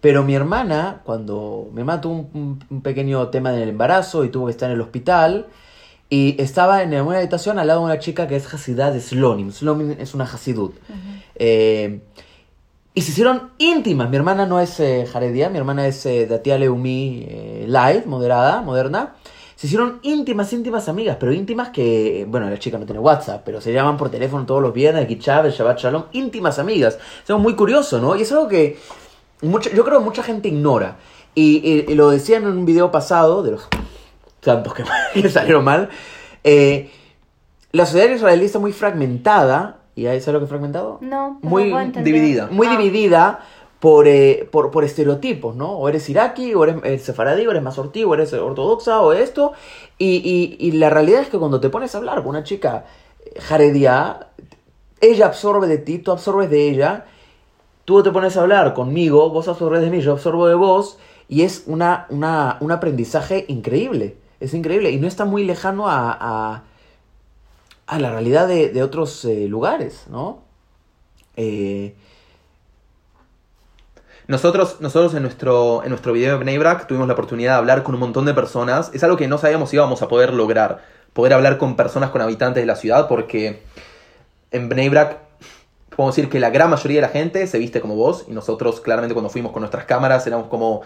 Pero 0.00 0.24
mi 0.24 0.34
hermana, 0.34 1.02
cuando 1.04 1.68
mi 1.72 1.80
hermana 1.80 2.00
tuvo 2.00 2.14
un, 2.34 2.58
un- 2.70 2.82
pequeño 2.82 3.28
tema 3.28 3.52
del 3.52 3.68
embarazo 3.68 4.24
y 4.24 4.30
tuvo 4.30 4.46
que 4.46 4.50
estar 4.52 4.68
en 4.70 4.74
el 4.76 4.80
hospital, 4.80 5.46
y 6.10 6.34
estaba 6.42 6.82
en 6.82 6.92
una 7.00 7.18
habitación 7.18 7.58
al 7.58 7.68
lado 7.68 7.80
de 7.80 7.86
una 7.86 7.98
chica 7.98 8.26
que 8.26 8.36
es 8.36 8.52
Hasidá 8.52 8.90
de 8.90 9.00
Slonim. 9.00 9.52
Slonim 9.52 9.92
es 9.98 10.12
una 10.14 10.24
Hasidut. 10.24 10.74
Eh, 11.36 12.00
y 12.94 13.02
se 13.02 13.10
hicieron 13.12 13.50
íntimas. 13.58 14.10
Mi 14.10 14.16
hermana 14.16 14.46
no 14.46 14.60
es 14.60 14.78
eh, 14.80 15.06
Jaredía, 15.10 15.48
mi 15.48 15.58
hermana 15.58 15.86
es 15.86 16.04
eh, 16.06 16.26
Datia 16.26 16.58
Leumi 16.58 17.24
eh, 17.28 17.64
light, 17.68 18.04
moderada, 18.06 18.60
moderna. 18.62 19.14
Se 19.56 19.66
hicieron 19.68 20.00
íntimas, 20.02 20.52
íntimas 20.52 20.88
amigas, 20.88 21.16
pero 21.20 21.32
íntimas 21.32 21.68
que, 21.70 22.26
bueno, 22.28 22.50
la 22.50 22.58
chica 22.58 22.78
no 22.78 22.84
tiene 22.84 22.98
WhatsApp, 23.00 23.42
pero 23.44 23.60
se 23.60 23.72
llaman 23.72 23.96
por 23.96 24.10
teléfono 24.10 24.44
todos 24.44 24.60
los 24.60 24.72
viernes, 24.74 25.06
Kichab, 25.06 25.46
el 25.46 25.52
Shabbat 25.52 25.78
Shalom, 25.78 26.04
íntimas 26.12 26.58
amigas. 26.58 26.98
Es 27.22 27.30
algo 27.30 27.40
muy 27.42 27.54
curioso, 27.54 28.00
¿no? 28.00 28.16
Y 28.16 28.22
es 28.22 28.32
algo 28.32 28.48
que 28.48 28.76
mucha- 29.40 29.70
yo 29.70 29.84
creo 29.84 29.98
que 30.00 30.04
mucha 30.04 30.22
gente 30.24 30.48
ignora. 30.48 30.96
Y 31.34 31.94
lo 31.94 32.10
decían 32.10 32.42
en 32.42 32.50
un 32.58 32.66
video 32.66 32.90
pasado, 32.90 33.42
de 33.44 33.52
los 33.52 33.68
tantos 34.40 34.74
que, 34.74 34.84
que 35.22 35.28
salieron 35.30 35.64
mal, 35.64 35.88
eh, 36.44 36.90
la 37.70 37.86
sociedad 37.86 38.12
israelí 38.12 38.44
está 38.46 38.58
muy 38.58 38.72
fragmentada, 38.72 39.78
¿y 39.94 40.06
ahí 40.06 40.20
sabes 40.20 40.34
lo 40.34 40.38
que 40.40 40.44
es 40.44 40.48
fragmentado? 40.50 40.98
No, 41.00 41.38
Muy 41.42 41.72
dividida. 42.02 42.48
muy 42.50 42.66
Ah. 42.66 42.76
dividida 42.76 43.40
por, 43.80 44.06
eh, 44.06 44.48
por, 44.50 44.70
por 44.70 44.84
estereotipos, 44.84 45.56
¿no? 45.56 45.72
O 45.72 45.88
eres 45.88 46.08
iraquí, 46.08 46.54
o 46.54 46.62
eres 46.64 46.76
eh, 46.84 46.98
sefaradí, 46.98 47.46
o 47.46 47.50
eres 47.50 47.62
masortí, 47.62 48.04
o 48.04 48.14
eres 48.14 48.32
ortodoxa, 48.32 49.00
o 49.00 49.12
esto. 49.12 49.52
Y, 49.98 50.16
y- 50.24 50.56
y 50.66 50.72
la 50.72 50.88
realidad 50.88 51.22
es 51.22 51.28
que 51.28 51.38
cuando 51.38 51.58
te 51.60 51.68
pones 51.68 51.94
a 51.94 51.98
hablar 51.98 52.18
con 52.22 52.28
una 52.28 52.44
chica 52.44 52.84
eh, 53.24 53.40
jaredía, 53.40 54.28
ella 55.00 55.26
absorbe 55.26 55.66
de 55.66 55.78
ti, 55.78 55.98
tú 55.98 56.12
absorbes 56.12 56.48
de 56.48 56.68
ella. 56.70 57.06
Tú 57.84 58.02
te 58.04 58.12
pones 58.12 58.36
a 58.36 58.42
hablar 58.42 58.74
conmigo, 58.74 59.30
vos 59.30 59.48
absorbes 59.48 59.80
de 59.82 59.90
mí, 59.90 60.00
yo 60.00 60.12
absorbo 60.12 60.46
de 60.46 60.54
vos. 60.54 60.98
Y 61.28 61.42
es 61.42 61.64
una, 61.66 62.06
una, 62.10 62.58
un 62.60 62.70
aprendizaje 62.70 63.44
increíble. 63.48 64.16
Es 64.38 64.54
increíble. 64.54 64.90
Y 64.92 64.98
no 64.98 65.08
está 65.08 65.24
muy 65.24 65.44
lejano 65.44 65.88
a, 65.88 66.16
a, 66.20 66.62
a 67.86 67.98
la 67.98 68.10
realidad 68.10 68.48
de, 68.48 68.70
de 68.70 68.82
otros 68.82 69.24
eh, 69.24 69.48
lugares, 69.48 70.04
¿no? 70.08 70.42
Eh, 71.36 71.94
Nosotros, 74.28 74.76
nosotros 74.80 75.14
en, 75.14 75.22
nuestro, 75.22 75.82
en 75.82 75.90
nuestro 75.90 76.12
video 76.12 76.38
de 76.38 76.58
Brak 76.58 76.86
tuvimos 76.86 77.06
la 77.08 77.14
oportunidad 77.14 77.52
de 77.52 77.58
hablar 77.58 77.82
con 77.82 77.94
un 77.94 78.00
montón 78.00 78.24
de 78.24 78.34
personas. 78.34 78.90
Es 78.94 79.02
algo 79.02 79.16
que 79.16 79.26
no 79.26 79.36
sabíamos 79.36 79.70
si 79.70 79.76
íbamos 79.76 80.00
a 80.00 80.08
poder 80.08 80.32
lograr. 80.32 80.80
Poder 81.12 81.34
hablar 81.34 81.58
con 81.58 81.76
personas, 81.76 82.10
con 82.10 82.22
habitantes 82.22 82.62
de 82.62 82.66
la 82.66 82.76
ciudad, 82.76 83.08
porque 83.08 83.62
en 84.52 84.68
Brak 84.68 85.18
podemos 85.94 86.16
decir 86.16 86.30
que 86.30 86.40
la 86.40 86.50
gran 86.50 86.70
mayoría 86.70 87.02
de 87.02 87.06
la 87.08 87.12
gente 87.12 87.46
se 87.46 87.58
viste 87.58 87.80
como 87.80 87.96
vos. 87.96 88.24
Y 88.28 88.32
nosotros, 88.32 88.80
claramente, 88.80 89.12
cuando 89.12 89.28
fuimos 89.28 89.52
con 89.52 89.60
nuestras 89.60 89.84
cámaras, 89.84 90.26
éramos 90.26 90.46
como. 90.46 90.82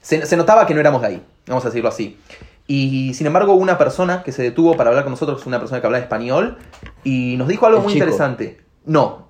Se, 0.00 0.24
se 0.24 0.36
notaba 0.36 0.66
que 0.66 0.72
no 0.72 0.80
éramos 0.80 1.02
de 1.02 1.08
ahí, 1.08 1.26
vamos 1.46 1.64
a 1.64 1.68
decirlo 1.68 1.88
así. 1.88 2.18
Y 2.66 3.14
sin 3.14 3.26
embargo, 3.26 3.54
una 3.54 3.78
persona 3.78 4.22
que 4.22 4.32
se 4.32 4.42
detuvo 4.42 4.76
para 4.76 4.90
hablar 4.90 5.04
con 5.04 5.12
nosotros, 5.12 5.46
una 5.46 5.58
persona 5.58 5.80
que 5.80 5.86
hablaba 5.86 6.02
español, 6.02 6.58
y 7.04 7.36
nos 7.36 7.48
dijo 7.48 7.66
algo 7.66 7.78
El 7.78 7.84
muy 7.84 7.92
chico. 7.92 8.04
interesante. 8.04 8.60
No, 8.84 9.28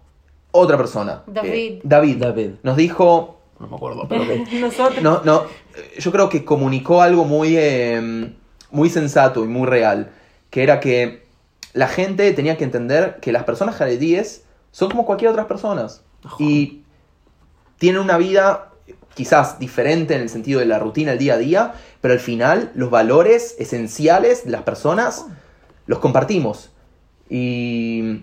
otra 0.52 0.76
persona. 0.76 1.22
David. 1.26 1.52
Eh, 1.52 1.80
David. 1.82 2.16
David. 2.16 2.50
Nos 2.62 2.76
dijo, 2.76 3.40
No 3.58 3.68
me 3.68 3.76
acuerdo, 3.76 4.06
pero. 4.08 4.24
Nosotros. 4.60 5.02
no, 5.02 5.22
no, 5.24 5.42
eh, 5.74 5.98
yo 5.98 6.10
creo 6.12 6.28
que 6.28 6.44
comunicó 6.44 7.02
algo 7.02 7.24
muy, 7.24 7.56
eh, 7.58 8.32
muy 8.70 8.88
sensato 8.88 9.44
y 9.44 9.48
muy 9.48 9.66
real, 9.66 10.12
que 10.50 10.62
era 10.62 10.80
que 10.80 11.26
la 11.74 11.88
gente 11.88 12.32
tenía 12.32 12.56
que 12.56 12.64
entender 12.64 13.18
que 13.20 13.32
las 13.32 13.44
personas 13.44 13.76
jaredíes 13.76 14.44
son 14.70 14.90
como 14.90 15.04
cualquier 15.04 15.30
otras 15.30 15.46
personas 15.46 16.02
y 16.38 16.82
tienen 17.78 18.00
una 18.00 18.16
vida 18.16 18.70
quizás 19.16 19.58
diferente 19.58 20.14
en 20.14 20.20
el 20.20 20.28
sentido 20.28 20.60
de 20.60 20.66
la 20.66 20.78
rutina, 20.78 21.12
el 21.12 21.18
día 21.18 21.34
a 21.34 21.38
día, 21.38 21.74
pero 22.02 22.12
al 22.12 22.20
final 22.20 22.70
los 22.74 22.90
valores 22.90 23.56
esenciales 23.58 24.44
de 24.44 24.50
las 24.50 24.62
personas 24.62 25.24
los 25.86 26.00
compartimos. 26.00 26.70
Y 27.30 28.20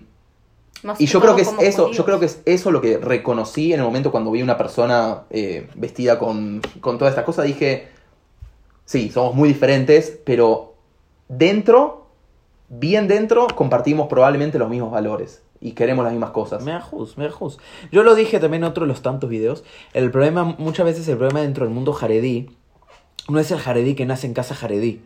Más 0.84 1.00
y 1.00 1.06
yo 1.06 1.20
creo 1.20 1.34
que 1.34 1.42
es 1.42 1.52
eso, 1.58 1.82
judíos. 1.82 1.96
yo 1.96 2.04
creo 2.04 2.20
que 2.20 2.26
es 2.26 2.40
eso 2.44 2.70
lo 2.70 2.80
que 2.80 2.98
reconocí 2.98 3.72
en 3.72 3.80
el 3.80 3.84
momento 3.84 4.12
cuando 4.12 4.30
vi 4.30 4.40
una 4.40 4.56
persona 4.56 5.24
eh, 5.30 5.68
vestida 5.74 6.16
con, 6.16 6.62
con 6.80 6.96
toda 6.96 7.10
esta 7.10 7.24
cosa. 7.24 7.42
Dije, 7.42 7.88
sí, 8.84 9.10
somos 9.10 9.34
muy 9.34 9.48
diferentes, 9.48 10.16
pero 10.24 10.74
dentro, 11.28 12.06
bien 12.68 13.08
dentro, 13.08 13.48
compartimos 13.48 14.06
probablemente 14.06 14.60
los 14.60 14.70
mismos 14.70 14.92
valores 14.92 15.42
y 15.64 15.72
queremos 15.72 16.04
las 16.04 16.12
mismas 16.12 16.30
cosas. 16.30 16.62
Me 16.62 16.72
ajus, 16.72 17.16
me 17.16 17.24
ajus. 17.24 17.58
Yo 17.90 18.02
lo 18.02 18.14
dije 18.14 18.38
también 18.38 18.62
en 18.62 18.68
otro 18.68 18.84
de 18.84 18.88
los 18.88 19.00
tantos 19.00 19.30
videos. 19.30 19.64
El 19.94 20.10
problema, 20.10 20.44
muchas 20.44 20.84
veces 20.84 21.08
el 21.08 21.16
problema 21.16 21.40
dentro 21.40 21.64
del 21.64 21.74
mundo 21.74 21.94
jaredí, 21.94 22.50
no 23.30 23.40
es 23.40 23.50
el 23.50 23.58
jaredí 23.58 23.94
que 23.94 24.04
nace 24.04 24.26
en 24.26 24.34
casa 24.34 24.54
jaredí. 24.54 25.00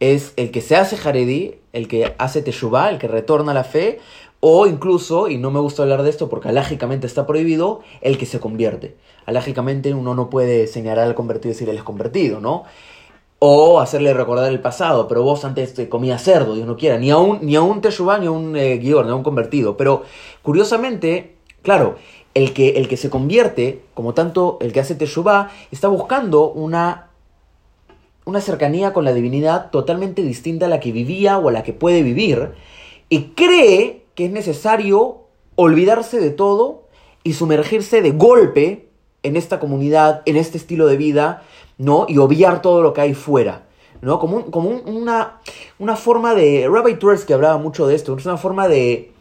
Es 0.00 0.32
el 0.36 0.50
que 0.52 0.62
se 0.62 0.74
hace 0.74 0.96
jaredí, 0.96 1.56
el 1.74 1.86
que 1.86 2.14
hace 2.16 2.40
teshuvah, 2.40 2.88
el 2.88 2.98
que 2.98 3.08
retorna 3.08 3.52
la 3.52 3.62
fe, 3.62 4.00
o 4.40 4.66
incluso, 4.66 5.28
y 5.28 5.36
no 5.36 5.50
me 5.50 5.60
gusta 5.60 5.82
hablar 5.82 6.02
de 6.02 6.08
esto 6.08 6.30
porque 6.30 6.48
alágicamente 6.48 7.06
está 7.06 7.26
prohibido, 7.26 7.82
el 8.00 8.16
que 8.16 8.24
se 8.24 8.40
convierte. 8.40 8.96
Alágicamente 9.26 9.92
uno 9.92 10.14
no 10.14 10.30
puede 10.30 10.66
señalar 10.66 11.06
al 11.06 11.14
convertido 11.14 11.50
y 11.50 11.52
decir 11.52 11.68
él 11.68 11.76
es 11.76 11.82
convertido, 11.82 12.40
¿no? 12.40 12.64
O 13.42 13.80
hacerle 13.80 14.12
recordar 14.12 14.52
el 14.52 14.60
pasado, 14.60 15.08
pero 15.08 15.22
vos 15.22 15.46
antes 15.46 15.72
te 15.72 15.88
comías 15.88 16.22
cerdo, 16.22 16.54
Dios 16.54 16.66
no 16.66 16.76
quiera, 16.76 16.98
ni 16.98 17.10
a 17.10 17.16
un, 17.16 17.38
ni 17.40 17.56
a 17.56 17.62
un 17.62 17.80
teshuvah, 17.80 18.18
ni 18.18 18.26
a 18.26 18.30
un 18.30 18.54
eh, 18.54 18.78
ni 18.78 18.90
a 18.92 19.14
un 19.14 19.22
convertido. 19.22 19.78
Pero 19.78 20.02
curiosamente, 20.42 21.36
claro, 21.62 21.96
el 22.34 22.52
que, 22.52 22.76
el 22.76 22.86
que 22.86 22.98
se 22.98 23.08
convierte, 23.08 23.82
como 23.94 24.12
tanto 24.12 24.58
el 24.60 24.74
que 24.74 24.80
hace 24.80 24.94
teshuvah, 24.94 25.50
está 25.70 25.88
buscando 25.88 26.50
una, 26.50 27.08
una 28.26 28.42
cercanía 28.42 28.92
con 28.92 29.06
la 29.06 29.14
divinidad 29.14 29.70
totalmente 29.70 30.20
distinta 30.20 30.66
a 30.66 30.68
la 30.68 30.78
que 30.78 30.92
vivía 30.92 31.38
o 31.38 31.48
a 31.48 31.52
la 31.52 31.62
que 31.62 31.72
puede 31.72 32.02
vivir, 32.02 32.52
y 33.08 33.30
cree 33.30 34.04
que 34.14 34.26
es 34.26 34.30
necesario 34.32 35.22
olvidarse 35.54 36.20
de 36.20 36.30
todo 36.30 36.82
y 37.24 37.32
sumergirse 37.32 38.02
de 38.02 38.10
golpe 38.10 38.89
en 39.22 39.36
esta 39.36 39.58
comunidad, 39.60 40.22
en 40.26 40.36
este 40.36 40.58
estilo 40.58 40.86
de 40.86 40.96
vida, 40.96 41.42
¿no? 41.78 42.06
Y 42.08 42.18
obviar 42.18 42.62
todo 42.62 42.82
lo 42.82 42.92
que 42.92 43.00
hay 43.02 43.14
fuera, 43.14 43.62
¿no? 44.00 44.18
Como, 44.18 44.36
un- 44.36 44.50
como 44.50 44.68
un- 44.70 44.82
una, 44.86 45.38
una 45.78 45.96
forma 45.96 46.34
de... 46.34 46.68
Rabbi 46.70 46.98
que 47.26 47.34
hablaba 47.34 47.58
mucho 47.58 47.86
de 47.86 47.94
esto, 47.94 48.16
es 48.16 48.26
una 48.26 48.36
forma 48.36 48.68
de... 48.68 49.12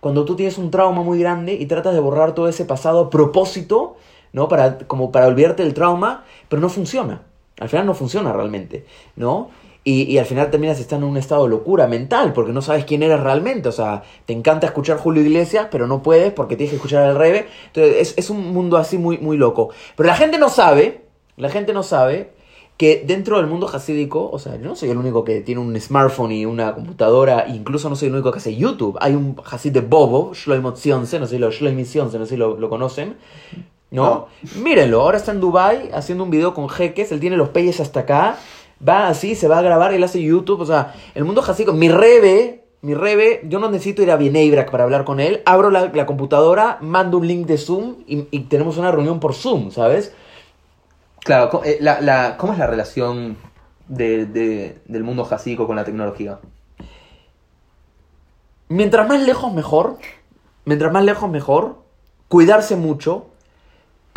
Cuando 0.00 0.24
tú 0.24 0.34
tienes 0.34 0.56
un 0.56 0.70
trauma 0.70 1.02
muy 1.02 1.18
grande 1.18 1.52
y 1.54 1.66
tratas 1.66 1.92
de 1.94 2.00
borrar 2.00 2.34
todo 2.34 2.48
ese 2.48 2.64
pasado 2.64 3.00
a 3.00 3.10
propósito, 3.10 3.96
¿no? 4.32 4.48
Para, 4.48 4.78
como 4.78 5.12
para 5.12 5.26
olvidarte 5.26 5.62
del 5.62 5.74
trauma, 5.74 6.24
pero 6.48 6.62
no 6.62 6.68
funciona. 6.68 7.22
Al 7.58 7.68
final 7.68 7.84
no 7.86 7.94
funciona 7.94 8.32
realmente, 8.32 8.86
¿no? 9.16 9.50
Y, 9.82 10.02
y 10.02 10.18
al 10.18 10.26
final 10.26 10.50
terminas 10.50 10.78
estando 10.78 11.06
en 11.06 11.12
un 11.12 11.16
estado 11.16 11.44
de 11.44 11.50
locura 11.50 11.86
mental 11.86 12.32
porque 12.34 12.52
no 12.52 12.60
sabes 12.60 12.84
quién 12.84 13.02
eres 13.02 13.20
realmente. 13.20 13.68
O 13.68 13.72
sea, 13.72 14.02
te 14.26 14.32
encanta 14.32 14.66
escuchar 14.66 14.98
Julio 14.98 15.22
Iglesias, 15.22 15.68
pero 15.70 15.86
no 15.86 16.02
puedes 16.02 16.32
porque 16.32 16.56
tienes 16.56 16.70
que 16.70 16.76
escuchar 16.76 17.02
al 17.04 17.16
Rebe. 17.16 17.46
Entonces 17.68 17.96
es, 17.96 18.14
es 18.18 18.30
un 18.30 18.52
mundo 18.52 18.76
así 18.76 18.98
muy, 18.98 19.18
muy 19.18 19.36
loco. 19.36 19.70
Pero 19.96 20.06
la 20.06 20.16
gente 20.16 20.38
no 20.38 20.48
sabe, 20.48 21.04
la 21.36 21.48
gente 21.48 21.72
no 21.72 21.82
sabe 21.82 22.32
que 22.80 23.04
dentro 23.06 23.36
del 23.36 23.46
mundo 23.46 23.68
hasídico, 23.68 24.30
o 24.32 24.38
sea, 24.38 24.56
yo 24.56 24.66
no 24.66 24.74
soy 24.74 24.88
el 24.88 24.96
único 24.96 25.22
que 25.22 25.42
tiene 25.42 25.60
un 25.60 25.78
smartphone 25.78 26.32
y 26.32 26.46
una 26.46 26.74
computadora, 26.74 27.46
incluso 27.46 27.90
no 27.90 27.94
soy 27.94 28.08
el 28.08 28.14
único 28.14 28.32
que 28.32 28.38
hace 28.38 28.56
YouTube. 28.56 28.96
Hay 29.02 29.14
un 29.14 29.36
hasid 29.44 29.72
de 29.72 29.82
Bobo, 29.82 30.32
Shloimo 30.32 30.72
Tzionse, 30.72 31.20
no 31.20 31.26
sé 31.26 31.34
si 31.34 31.38
lo, 31.38 31.50
Tzionse, 31.50 32.18
no 32.18 32.24
sé 32.24 32.30
si 32.30 32.36
lo, 32.38 32.56
lo 32.56 32.70
conocen. 32.70 33.18
¿No? 33.90 34.28
Mírenlo, 34.62 35.02
ahora 35.02 35.18
está 35.18 35.30
en 35.32 35.40
Dubai 35.40 35.90
haciendo 35.92 36.24
un 36.24 36.30
video 36.30 36.54
con 36.54 36.70
jeques, 36.70 37.12
él 37.12 37.20
tiene 37.20 37.36
los 37.36 37.50
peyes 37.50 37.80
hasta 37.80 38.00
acá, 38.00 38.38
va 38.86 39.08
así, 39.08 39.34
se 39.34 39.48
va 39.48 39.58
a 39.58 39.62
grabar, 39.62 39.92
él 39.92 40.02
hace 40.04 40.22
YouTube, 40.22 40.60
o 40.60 40.66
sea, 40.66 40.94
el 41.14 41.24
mundo 41.24 41.42
hasídico, 41.42 41.72
mi 41.72 41.88
rebe, 41.88 42.64
mi 42.82 42.94
rebe, 42.94 43.42
yo 43.44 43.58
no 43.58 43.70
necesito 43.70 44.02
ir 44.02 44.10
a 44.10 44.16
Bieneibrac 44.16 44.70
para 44.70 44.84
hablar 44.84 45.04
con 45.04 45.20
él, 45.20 45.42
abro 45.44 45.70
la, 45.70 45.90
la 45.92 46.06
computadora, 46.06 46.78
mando 46.80 47.18
un 47.18 47.26
link 47.26 47.46
de 47.46 47.58
Zoom 47.58 47.96
y, 48.06 48.26
y 48.30 48.40
tenemos 48.44 48.78
una 48.78 48.90
reunión 48.90 49.20
por 49.20 49.34
Zoom, 49.34 49.70
¿sabes? 49.70 50.14
Claro, 51.22 51.60
eh, 51.64 51.76
la, 51.80 52.00
la- 52.00 52.36
¿cómo 52.38 52.54
es 52.54 52.58
la 52.58 52.66
relación 52.66 53.36
de- 53.88 54.24
de- 54.24 54.78
del 54.86 55.04
mundo 55.04 55.24
jasídico 55.24 55.66
con 55.66 55.76
la 55.76 55.84
tecnología? 55.84 56.38
Mientras 58.68 59.08
más 59.08 59.20
lejos 59.22 59.52
mejor, 59.52 59.98
mientras 60.64 60.92
más 60.92 61.04
lejos 61.04 61.28
mejor, 61.28 61.78
cuidarse 62.28 62.76
mucho, 62.76 63.26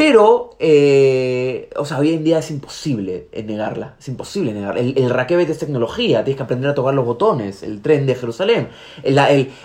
pero, 0.06 0.50
eh, 0.60 1.70
o 1.78 1.86
sea, 1.86 1.98
hoy 2.00 2.12
en 2.12 2.26
día 2.26 2.40
es 2.40 2.52
imposible 2.52 3.30
negarla, 3.46 3.96
es 3.98 4.10
imposible 4.10 4.52
negarla. 4.52 4.82
El, 4.82 4.98
el 4.98 5.10
Raquebet 5.10 5.50
es 5.50 5.60
tecnología, 5.60 6.26
tienes 6.26 6.36
que 6.36 6.44
aprender 6.44 6.70
a 6.72 6.76
tocar 6.76 6.94
los 6.94 7.06
botones, 7.06 7.64
el 7.64 7.82
tren 7.82 8.06
de 8.06 8.14
Jerusalén, 8.16 8.68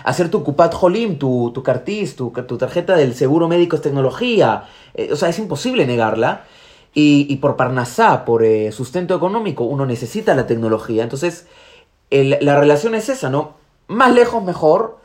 hacer 0.05 0.31
tu 0.31 0.41
Kupat 0.45 0.73
Holim, 0.79 1.19
tu, 1.19 1.51
tu 1.53 1.61
cartis, 1.61 2.15
tu, 2.15 2.31
tu 2.31 2.57
tarjeta 2.57 2.95
del 2.95 3.15
seguro 3.15 3.49
médico 3.49 3.75
es 3.75 3.81
tecnología, 3.81 4.63
Eh, 4.93 5.09
o 5.11 5.17
sea, 5.17 5.27
es 5.27 5.37
imposible 5.39 5.85
negarla. 5.85 6.45
Y, 6.93 7.27
y 7.29 7.35
por 7.37 7.57
Parnasá, 7.57 8.23
por 8.23 8.43
eh, 8.45 8.71
sustento 8.71 9.13
económico, 9.15 9.65
uno 9.65 9.85
necesita 9.85 10.35
la 10.35 10.47
tecnología. 10.47 11.03
Entonces, 11.03 11.47
el- 12.11 12.37
la 12.41 12.57
relación 12.57 12.95
es 12.95 13.09
esa, 13.09 13.29
¿no? 13.29 13.55
Más 13.87 14.13
lejos 14.15 14.41
mejor, 14.43 14.99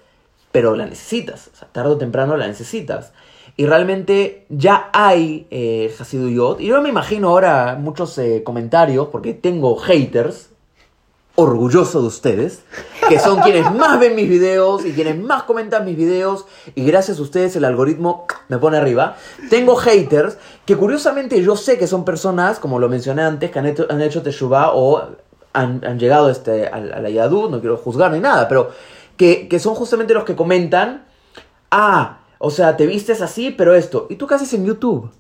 pero 0.53 0.76
la 0.76 0.87
necesitas. 0.87 1.51
O 1.53 1.57
sea, 1.57 1.68
tarde 1.72 1.91
o 1.91 1.99
temprano 1.99 2.37
la 2.37 2.47
necesitas. 2.47 3.12
Y 3.57 3.67
realmente 3.67 4.47
ya 4.49 4.91
hay 4.93 5.47
eh, 5.51 5.95
Hasiduyot. 5.99 6.61
Y 6.61 6.67
yo 6.67 6.83
me 6.83 6.89
imagino 6.89 7.29
ahora 7.29 7.77
muchos 7.81 8.19
eh, 8.19 8.43
comentarios, 8.45 9.09
porque 9.09 9.33
tengo 9.33 9.77
haters, 9.77 10.51
orgulloso 11.37 12.01
de 12.01 12.07
ustedes, 12.09 12.63
que 13.09 13.19
son 13.19 13.41
quienes 13.41 13.73
más 13.73 13.99
ven 13.99 14.15
mis 14.15 14.29
videos 14.29 14.85
y 14.85 14.93
quienes 14.93 15.19
más 15.19 15.45
comentan 15.45 15.85
mis 15.85 15.97
videos. 15.97 16.47
Y 16.75 16.85
gracias 16.85 17.19
a 17.19 17.23
ustedes 17.23 17.55
el 17.57 17.65
algoritmo 17.65 18.27
me 18.49 18.59
pone 18.59 18.77
arriba. 18.77 19.17
Tengo 19.51 19.77
haters 19.77 20.37
que 20.65 20.77
curiosamente 20.77 21.41
yo 21.43 21.57
sé 21.57 21.79
que 21.79 21.87
son 21.87 22.05
personas, 22.05 22.59
como 22.59 22.79
lo 22.79 22.89
mencioné 22.89 23.23
antes, 23.23 23.51
que 23.51 23.59
han 23.59 23.67
hecho, 23.67 23.87
han 23.89 24.03
hecho 24.03 24.23
Teshuvah 24.23 24.73
o 24.75 25.03
han, 25.53 25.85
han 25.85 25.99
llegado 25.99 26.29
este, 26.29 26.67
a, 26.67 26.75
a 26.75 27.01
la 27.01 27.11
Yadú, 27.11 27.49
no 27.49 27.61
quiero 27.61 27.77
juzgar 27.77 28.11
ni 28.11 28.19
nada, 28.19 28.49
pero 28.49 28.71
que, 29.17 29.49
que 29.49 29.59
son 29.61 29.75
justamente 29.75 30.15
los 30.15 30.25
que 30.25 30.35
comentan, 30.35 31.05
ah, 31.71 32.19
o 32.39 32.51
sea, 32.51 32.76
te 32.76 32.87
vistes 32.87 33.20
así, 33.22 33.51
pero 33.51 33.74
esto. 33.74 34.07
¿Y 34.11 34.16
tú 34.16 34.26
qué 34.26 34.35
haces 34.35 34.53
en 34.55 34.64
YouTube? 34.64 35.11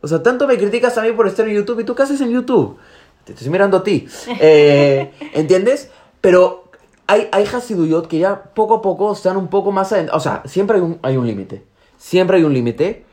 O 0.00 0.08
sea, 0.08 0.22
tanto 0.22 0.46
me 0.46 0.56
criticas 0.58 0.96
a 0.98 1.02
mí 1.02 1.12
por 1.12 1.26
estar 1.26 1.48
en 1.48 1.54
YouTube, 1.54 1.80
¿y 1.80 1.84
tú 1.84 1.94
qué 1.94 2.02
haces 2.02 2.20
en 2.20 2.30
YouTube? 2.30 2.76
Te 3.24 3.32
estoy 3.32 3.48
mirando 3.50 3.78
a 3.78 3.82
ti. 3.82 4.06
Eh, 4.40 5.12
¿Entiendes? 5.34 5.90
Pero 6.20 6.64
hay, 7.06 7.28
hay 7.32 7.44
Hasiduyot 7.44 8.08
que 8.08 8.18
ya 8.18 8.42
poco 8.42 8.74
a 8.74 8.82
poco 8.82 9.12
están 9.12 9.36
un 9.36 9.48
poco 9.48 9.72
más 9.72 9.92
adentro. 9.92 10.16
O 10.16 10.20
sea, 10.20 10.42
siempre 10.46 10.76
hay 10.76 10.82
un, 10.82 10.98
hay 11.02 11.16
un 11.16 11.26
límite. 11.26 11.62
Siempre 11.98 12.36
hay 12.36 12.44
un 12.44 12.52
límite. 12.52 13.04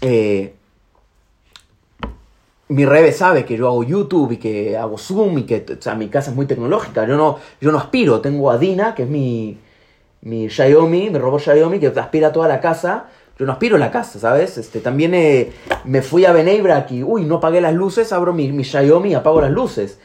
Eh, 0.00 0.54
mi 2.68 2.84
Rebe 2.84 3.12
sabe 3.12 3.44
que 3.44 3.56
yo 3.56 3.66
hago 3.68 3.84
YouTube 3.84 4.32
y 4.32 4.36
que 4.38 4.76
hago 4.76 4.98
Zoom 4.98 5.38
y 5.38 5.42
que 5.44 5.64
o 5.78 5.82
sea, 5.82 5.94
mi 5.94 6.08
casa 6.08 6.30
es 6.30 6.36
muy 6.36 6.46
tecnológica. 6.46 7.06
Yo 7.06 7.16
no, 7.16 7.38
yo 7.60 7.70
no 7.70 7.78
aspiro. 7.78 8.20
Tengo 8.20 8.50
a 8.50 8.58
Dina, 8.58 8.94
que 8.94 9.04
es 9.04 9.08
mi, 9.08 9.58
mi 10.24 10.48
Xiaomi, 10.50 11.10
mi 11.10 11.18
robot 11.18 11.40
Xiaomi, 11.40 11.78
que 11.78 11.86
aspira 11.86 12.32
toda 12.32 12.48
la 12.48 12.60
casa. 12.60 13.04
Yo 13.38 13.46
no 13.46 13.52
aspiro 13.52 13.76
a 13.76 13.78
la 13.78 13.90
casa, 13.90 14.18
¿sabes? 14.18 14.58
Este, 14.58 14.80
también 14.80 15.12
eh, 15.14 15.52
me 15.84 16.02
fui 16.02 16.24
a 16.24 16.32
Beneibrac 16.32 16.90
y, 16.92 17.02
uy, 17.02 17.24
no 17.24 17.36
apagué 17.36 17.60
las 17.60 17.74
luces, 17.74 18.12
abro 18.12 18.32
mi, 18.32 18.52
mi 18.52 18.62
Xiaomi 18.64 19.10
y 19.10 19.14
apago 19.14 19.40
las 19.40 19.50
luces. 19.50 19.98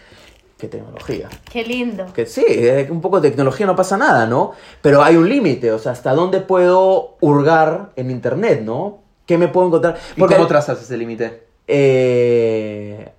Qué 0.57 0.67
tecnología. 0.67 1.29
Qué 1.49 1.63
lindo. 1.63 2.07
Que 2.13 2.25
sí, 2.25 2.43
eh, 2.47 2.87
un 2.89 3.01
poco 3.01 3.21
de 3.21 3.29
tecnología 3.29 3.65
no 3.65 3.75
pasa 3.75 3.97
nada, 3.97 4.25
¿no? 4.25 4.51
Pero 4.81 5.01
hay 5.03 5.15
un 5.15 5.29
límite, 5.29 5.71
o 5.71 5.79
sea, 5.79 5.93
hasta 5.93 6.13
dónde 6.13 6.41
puedo 6.41 7.15
hurgar 7.21 7.91
en 7.95 8.11
internet, 8.11 8.61
¿no? 8.63 8.99
¿Qué 9.25 9.37
me 9.37 9.47
puedo 9.47 9.67
encontrar? 9.67 9.97
¿Y 10.17 10.21
cómo 10.21 10.47
trazas 10.47 10.81
ese 10.81 10.97
límite? 10.97 11.43
eh, 11.67 13.09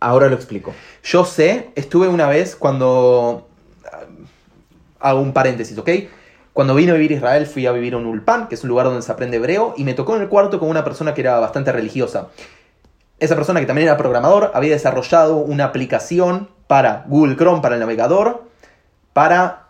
ahora 0.00 0.28
lo 0.28 0.34
explico. 0.34 0.72
Yo 1.04 1.24
sé, 1.26 1.70
estuve 1.74 2.08
una 2.08 2.26
vez 2.26 2.56
cuando... 2.56 3.46
ah, 3.84 4.06
Hago 4.98 5.20
un 5.20 5.32
paréntesis, 5.32 5.76
¿ok? 5.78 5.90
Cuando 6.60 6.74
vine 6.74 6.92
a 6.92 6.94
vivir 6.94 7.12
a 7.12 7.14
Israel 7.14 7.46
fui 7.46 7.64
a 7.64 7.72
vivir 7.72 7.94
a 7.94 7.96
un 7.96 8.04
Ulpan, 8.04 8.46
que 8.46 8.54
es 8.54 8.62
un 8.64 8.68
lugar 8.68 8.84
donde 8.84 9.00
se 9.00 9.10
aprende 9.10 9.38
hebreo, 9.38 9.72
y 9.78 9.84
me 9.84 9.94
tocó 9.94 10.14
en 10.14 10.20
el 10.20 10.28
cuarto 10.28 10.60
con 10.60 10.68
una 10.68 10.84
persona 10.84 11.14
que 11.14 11.22
era 11.22 11.38
bastante 11.40 11.72
religiosa. 11.72 12.28
Esa 13.18 13.34
persona 13.34 13.60
que 13.60 13.66
también 13.66 13.88
era 13.88 13.96
programador 13.96 14.50
había 14.52 14.72
desarrollado 14.72 15.38
una 15.38 15.64
aplicación 15.64 16.50
para 16.66 17.06
Google 17.08 17.36
Chrome, 17.36 17.62
para 17.62 17.76
el 17.76 17.80
navegador, 17.80 18.44
para 19.14 19.68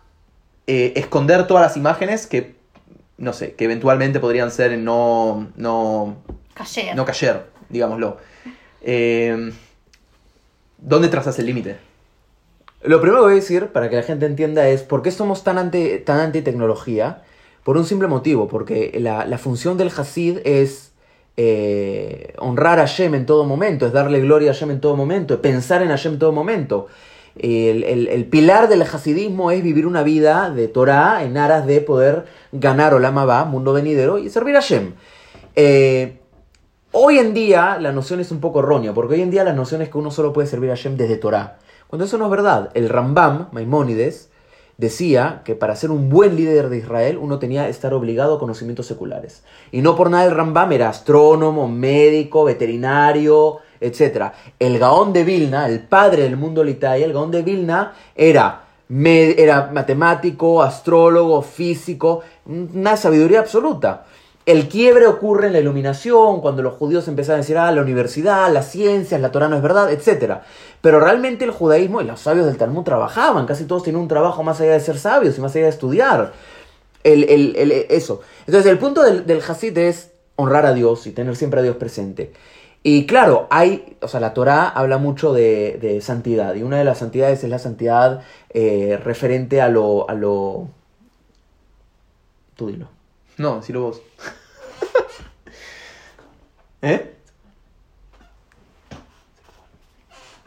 eh, 0.67 0.91
esconder 0.97 1.47
todas 1.47 1.63
las 1.63 1.77
imágenes 1.77 2.27
que, 2.27 2.57
no 3.17 3.31
sé, 3.31 3.53
que 3.53 3.63
eventualmente 3.63 4.19
podrían 4.19 4.51
ser 4.51 4.77
no, 4.77 5.47
no, 5.55 6.17
Cayer. 6.55 6.93
no 6.93 7.05
cayer, 7.05 7.45
digámoslo. 7.69 8.17
Eh, 8.81 9.53
¿Dónde 10.77 11.07
trazas 11.07 11.39
el 11.39 11.45
límite? 11.45 11.77
Lo 12.83 12.99
primero 12.99 13.21
que 13.21 13.25
voy 13.25 13.33
a 13.33 13.35
decir, 13.35 13.67
para 13.67 13.89
que 13.89 13.95
la 13.97 14.03
gente 14.03 14.25
entienda, 14.25 14.67
es 14.67 14.81
por 14.81 15.01
qué 15.01 15.11
somos 15.11 15.43
tan 15.43 15.57
anti, 15.57 15.99
tan 15.99 16.19
anti 16.19 16.41
tecnología. 16.41 17.21
Por 17.63 17.77
un 17.77 17.85
simple 17.85 18.07
motivo, 18.07 18.47
porque 18.47 18.97
la, 18.99 19.25
la 19.25 19.37
función 19.37 19.77
del 19.77 19.89
Hasid 19.95 20.39
es 20.45 20.93
eh, 21.37 22.33
honrar 22.39 22.79
a 22.79 22.87
Hashem 22.87 23.13
en 23.13 23.25
todo 23.27 23.43
momento, 23.45 23.85
es 23.85 23.93
darle 23.93 24.19
gloria 24.19 24.49
a 24.49 24.53
Hashem 24.55 24.71
en 24.71 24.81
todo 24.81 24.95
momento, 24.95 25.35
es 25.35 25.39
pensar 25.41 25.83
en 25.83 25.89
Hashem 25.89 26.13
en 26.13 26.19
todo 26.19 26.31
momento. 26.31 26.87
El, 27.37 27.83
el- 27.83 28.07
el 28.07 28.25
pilar 28.25 28.67
del 28.67 28.81
Hasidismo 28.81 29.51
es 29.51 29.61
vivir 29.61 29.85
una 29.85 30.01
vida 30.01 30.49
de 30.49 30.67
Torah 30.67 31.23
en 31.23 31.37
aras 31.37 31.67
de 31.67 31.81
poder 31.81 32.25
ganar 32.51 32.95
Olam 32.95 33.17
Abba, 33.19 33.45
mundo 33.45 33.73
venidero, 33.73 34.17
y 34.17 34.29
servir 34.31 34.55
a 34.55 34.61
Hashem. 34.61 34.93
Eh, 35.55 36.17
Hoy 36.93 37.19
en 37.19 37.33
día 37.33 37.77
la 37.79 37.93
noción 37.93 38.19
es 38.19 38.31
un 38.31 38.41
poco 38.41 38.59
errónea, 38.59 38.93
porque 38.93 39.13
hoy 39.13 39.21
en 39.21 39.31
día 39.31 39.45
la 39.45 39.53
noción 39.53 39.81
es 39.81 39.87
que 39.87 39.97
uno 39.97 40.11
solo 40.11 40.33
puede 40.33 40.47
servir 40.49 40.71
a 40.71 40.75
Hashem 40.75 40.97
desde 40.97 41.15
Torah. 41.15 41.57
Cuando 41.91 42.05
eso 42.05 42.17
no 42.17 42.23
es 42.23 42.31
verdad. 42.31 42.69
El 42.73 42.87
Rambam, 42.87 43.49
Maimónides, 43.51 44.29
decía 44.77 45.41
que 45.43 45.55
para 45.55 45.75
ser 45.75 45.91
un 45.91 46.09
buen 46.09 46.37
líder 46.37 46.69
de 46.69 46.77
Israel 46.77 47.17
uno 47.17 47.37
tenía 47.37 47.65
que 47.65 47.71
estar 47.71 47.93
obligado 47.93 48.35
a 48.35 48.39
conocimientos 48.39 48.87
seculares. 48.87 49.43
Y 49.73 49.81
no 49.81 49.97
por 49.97 50.09
nada 50.09 50.23
el 50.23 50.31
Rambam 50.31 50.71
era 50.71 50.87
astrónomo, 50.87 51.67
médico, 51.67 52.45
veterinario, 52.45 53.57
etc. 53.81 54.31
El 54.57 54.79
Gaón 54.79 55.11
de 55.11 55.25
Vilna, 55.25 55.67
el 55.67 55.81
padre 55.81 56.23
del 56.23 56.37
mundo 56.37 56.63
litaya, 56.63 57.03
el 57.03 57.11
Gaón 57.11 57.29
de 57.29 57.41
Vilna 57.41 57.91
era, 58.15 58.61
era 58.87 59.69
matemático, 59.73 60.63
astrólogo, 60.63 61.41
físico, 61.41 62.21
una 62.45 62.95
sabiduría 62.95 63.41
absoluta. 63.41 64.05
El 64.51 64.67
quiebre 64.67 65.07
ocurre 65.07 65.47
en 65.47 65.53
la 65.53 65.59
iluminación, 65.59 66.41
cuando 66.41 66.61
los 66.61 66.73
judíos 66.75 67.07
empezaron 67.07 67.35
a 67.39 67.43
decir, 67.43 67.57
ah, 67.57 67.71
la 67.71 67.81
universidad, 67.81 68.51
las 68.51 68.69
ciencias, 68.71 69.21
la 69.21 69.31
Torah 69.31 69.47
no 69.47 69.55
es 69.55 69.61
verdad, 69.61 69.91
etc. 69.91 70.41
Pero 70.81 70.99
realmente 70.99 71.45
el 71.45 71.51
judaísmo 71.51 72.01
y 72.01 72.05
los 72.05 72.19
sabios 72.21 72.45
del 72.47 72.57
Talmud 72.57 72.83
trabajaban, 72.83 73.45
casi 73.45 73.65
todos 73.65 73.83
tenían 73.83 74.01
un 74.01 74.07
trabajo 74.07 74.43
más 74.43 74.59
allá 74.59 74.73
de 74.73 74.79
ser 74.79 74.97
sabios 74.97 75.37
y 75.37 75.41
más 75.41 75.55
allá 75.55 75.65
de 75.65 75.69
estudiar. 75.71 76.33
El, 77.03 77.23
el- 77.25 77.55
el- 77.55 77.71
eso. 77.89 78.21
Entonces 78.45 78.71
el 78.71 78.77
punto 78.79 79.03
del, 79.03 79.25
del 79.25 79.41
Hasid 79.41 79.77
es 79.77 80.11
honrar 80.35 80.65
a 80.65 80.73
Dios 80.73 81.07
y 81.07 81.11
tener 81.11 81.35
siempre 81.35 81.59
a 81.59 81.63
Dios 81.63 81.77
presente. 81.77 82.33
Y 82.83 83.05
claro, 83.05 83.47
hay, 83.51 83.95
o 84.01 84.07
sea, 84.07 84.19
la 84.19 84.33
Torah 84.33 84.67
habla 84.69 84.97
mucho 84.97 85.33
de, 85.33 85.77
de 85.81 86.01
santidad 86.01 86.55
y 86.55 86.63
una 86.63 86.77
de 86.79 86.83
las 86.83 86.97
santidades 86.99 87.43
es 87.43 87.49
la 87.49 87.59
santidad 87.59 88.21
eh, 88.49 88.99
referente 89.03 89.61
a 89.61 89.69
lo, 89.69 90.09
a 90.09 90.13
lo... 90.15 90.67
Tú 92.55 92.67
dilo. 92.67 92.87
No, 93.37 93.57
decilo 93.57 93.81
vos. 93.81 94.01
¿Eh? 96.81 97.13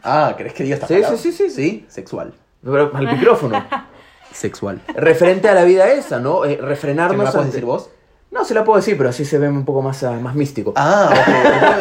Ah, 0.03 0.33
¿crees 0.37 0.53
que 0.53 0.63
diga 0.63 0.75
esta 0.75 0.87
Sí, 0.87 0.93
palabra? 0.95 1.17
sí, 1.17 1.31
sí, 1.31 1.49
sí. 1.49 1.55
Sí, 1.55 1.85
sexual. 1.89 2.33
Pero 2.63 2.91
al 2.93 3.07
micrófono. 3.17 3.65
Sexual. 4.31 4.81
Referente 4.95 5.47
a 5.49 5.53
la 5.53 5.63
vida 5.63 5.89
esa, 5.91 6.19
¿no? 6.19 6.45
Eh, 6.45 6.57
¿Que 6.57 6.61
me 6.61 6.67
refrenarnos. 6.67 7.17
la 7.25 7.31
puedes 7.31 7.35
ante- 7.45 7.51
decir 7.55 7.65
vos? 7.65 7.89
No, 8.31 8.43
se 8.43 8.53
la 8.53 8.65
puedo 8.65 8.75
decir, 8.77 8.97
pero 8.97 9.09
así 9.09 9.23
se 9.23 9.37
ve 9.37 9.47
un 9.47 9.63
poco 9.63 9.81
más, 9.81 10.03
ah, 10.03 10.11
más 10.19 10.35
místico. 10.35 10.73
Ah, 10.75 11.09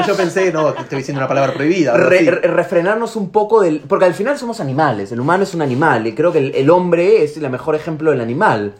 ok. 0.01 0.07
Yo 0.07 0.17
pensé, 0.17 0.53
no, 0.53 0.73
que 0.73 0.83
estoy 0.83 0.99
diciendo 0.99 1.19
una 1.21 1.27
palabra 1.27 1.53
prohibida. 1.53 1.97
Re- 1.97 2.21
re- 2.31 2.47
refrenarnos 2.49 3.17
un 3.17 3.31
poco 3.31 3.61
del... 3.61 3.81
Porque 3.81 4.05
al 4.05 4.15
final 4.15 4.39
somos 4.39 4.61
animales, 4.61 5.11
el 5.11 5.19
humano 5.19 5.43
es 5.43 5.53
un 5.55 5.63
animal 5.63 6.07
y 6.07 6.15
creo 6.15 6.31
que 6.33 6.39
el, 6.39 6.55
el 6.55 6.71
hombre 6.71 7.25
es 7.25 7.37
el 7.37 7.51
mejor 7.51 7.75
ejemplo 7.75 8.13
del 8.13 8.21
animal. 8.21 8.75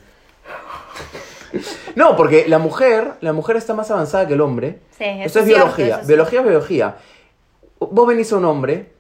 No, 1.97 2.17
porque 2.17 2.47
la 2.49 2.59
mujer, 2.59 3.13
la 3.21 3.33
mujer 3.33 3.57
está 3.57 3.75
más 3.75 3.91
avanzada 3.91 4.27
que 4.27 4.35
el 4.35 4.41
hombre. 4.41 4.81
Sí, 4.99 5.05
eso 5.05 5.39
es 5.41 5.45
cierto, 5.47 5.47
biología, 5.47 5.97
eso 5.99 6.07
biología 6.07 6.41
es 6.41 6.47
biología. 6.47 6.97
Vos 7.79 8.07
venís 8.07 8.33
a 8.33 8.37
un 8.37 8.45
hombre, 8.45 8.93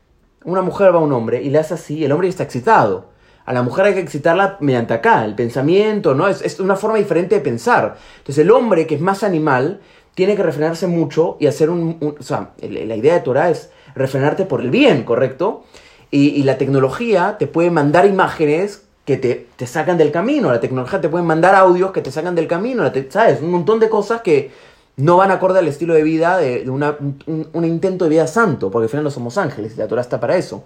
una 0.44 0.62
mujer 0.62 0.94
va 0.94 0.98
a 0.98 1.02
un 1.02 1.12
hombre 1.12 1.42
y 1.42 1.50
le 1.50 1.58
hace 1.58 1.74
así, 1.74 2.04
el 2.04 2.12
hombre 2.12 2.28
ya 2.28 2.30
está 2.30 2.42
excitado. 2.44 3.06
A 3.46 3.52
la 3.52 3.62
mujer 3.62 3.86
hay 3.86 3.94
que 3.94 4.00
excitarla 4.00 4.56
mediante 4.60 4.94
acá, 4.94 5.24
el 5.24 5.34
pensamiento, 5.34 6.14
¿no? 6.14 6.28
Es, 6.28 6.40
es 6.42 6.60
una 6.60 6.76
forma 6.76 6.96
diferente 6.98 7.34
de 7.34 7.40
pensar. 7.40 7.96
Entonces 8.18 8.38
el 8.42 8.50
hombre, 8.50 8.86
que 8.86 8.94
es 8.94 9.00
más 9.00 9.22
animal, 9.22 9.80
tiene 10.14 10.34
que 10.36 10.42
refrenarse 10.42 10.86
mucho 10.86 11.36
y 11.40 11.46
hacer 11.46 11.68
un... 11.70 11.98
un- 12.00 12.16
o 12.18 12.22
sea, 12.22 12.52
la 12.62 12.94
idea 12.96 13.14
de 13.14 13.20
Torah 13.20 13.50
es 13.50 13.70
refrenarte 13.94 14.44
por 14.46 14.60
el 14.60 14.70
bien, 14.70 15.04
¿correcto? 15.04 15.64
Y, 16.10 16.28
y 16.28 16.42
la 16.44 16.56
tecnología 16.58 17.36
te 17.38 17.46
puede 17.46 17.70
mandar 17.70 18.06
imágenes 18.06 18.86
que 19.04 19.16
te, 19.18 19.46
te 19.56 19.66
sacan 19.66 19.98
del 19.98 20.10
camino, 20.10 20.50
la 20.50 20.60
tecnología 20.60 21.00
te 21.00 21.08
puede 21.08 21.24
mandar 21.24 21.54
audios 21.54 21.92
que 21.92 22.00
te 22.00 22.10
sacan 22.10 22.34
del 22.34 22.46
camino, 22.46 22.82
la 22.82 22.92
te- 22.92 23.10
¿sabes? 23.10 23.40
Un 23.42 23.50
montón 23.50 23.78
de 23.80 23.88
cosas 23.90 24.22
que 24.22 24.50
no 24.96 25.16
van 25.18 25.30
acorde 25.30 25.58
al 25.58 25.68
estilo 25.68 25.92
de 25.94 26.02
vida 26.02 26.38
de, 26.38 26.64
de 26.64 26.70
una- 26.70 26.96
un, 27.26 27.48
un 27.52 27.64
intento 27.64 28.04
de 28.04 28.10
vida 28.10 28.26
santo, 28.26 28.70
porque 28.70 28.84
al 28.84 28.88
final 28.90 29.04
no 29.04 29.10
somos 29.10 29.36
ángeles 29.36 29.74
y 29.74 29.78
la 29.78 29.88
Torah 29.88 30.00
está 30.00 30.20
para 30.20 30.36
eso. 30.36 30.64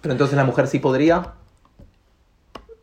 Pero 0.00 0.12
entonces 0.12 0.36
la 0.36 0.44
mujer 0.44 0.68
sí 0.68 0.78
podría. 0.78 1.34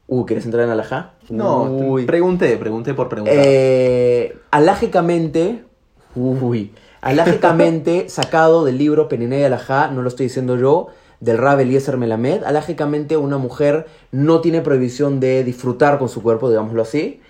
Uh, 0.07 0.25
¿quieres 0.25 0.45
entrar 0.45 0.65
en 0.65 0.69
alajá? 0.71 1.13
No, 1.29 1.63
Uy. 1.63 2.05
pregunté, 2.05 2.57
pregunté 2.57 2.93
por 2.93 3.07
preguntar. 3.09 3.35
Eh, 3.37 4.37
alágicamente, 4.51 5.63
uy, 6.15 6.71
alágicamente 7.01 8.09
sacado 8.09 8.65
del 8.65 8.77
libro 8.77 9.07
Peninei 9.07 9.41
y 9.41 9.43
Alajá, 9.45 9.87
no 9.87 10.01
lo 10.01 10.09
estoy 10.09 10.25
diciendo 10.27 10.57
yo, 10.57 10.87
del 11.23 11.37
Rab 11.37 11.61
Eliezer 11.61 11.95
Melamed, 11.97 12.43
alágicamente 12.43 13.15
una 13.15 13.37
mujer 13.37 13.87
no 14.11 14.41
tiene 14.41 14.59
prohibición 14.61 15.19
de 15.21 15.43
disfrutar 15.45 15.97
con 15.97 16.09
su 16.09 16.21
cuerpo, 16.21 16.49
digámoslo 16.49 16.81
así, 16.81 17.21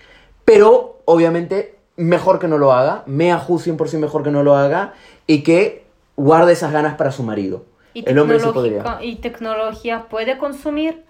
pero 0.44 0.98
obviamente 1.04 1.76
mejor 1.96 2.40
que 2.40 2.48
no 2.48 2.58
lo 2.58 2.72
haga, 2.72 3.04
Meahu 3.06 3.58
100% 3.58 3.98
mejor 3.98 4.24
que 4.24 4.32
no 4.32 4.42
lo 4.42 4.56
haga 4.56 4.94
y 5.28 5.42
que 5.44 5.84
guarde 6.16 6.52
esas 6.52 6.72
ganas 6.72 6.96
para 6.96 7.12
su 7.12 7.22
marido. 7.22 7.66
¿Y, 7.94 8.08
El 8.08 8.18
hombre 8.18 8.40
sí 8.40 8.48
podría. 8.52 8.98
¿Y 9.00 9.16
tecnología 9.16 10.06
puede 10.10 10.38
consumir 10.38 11.04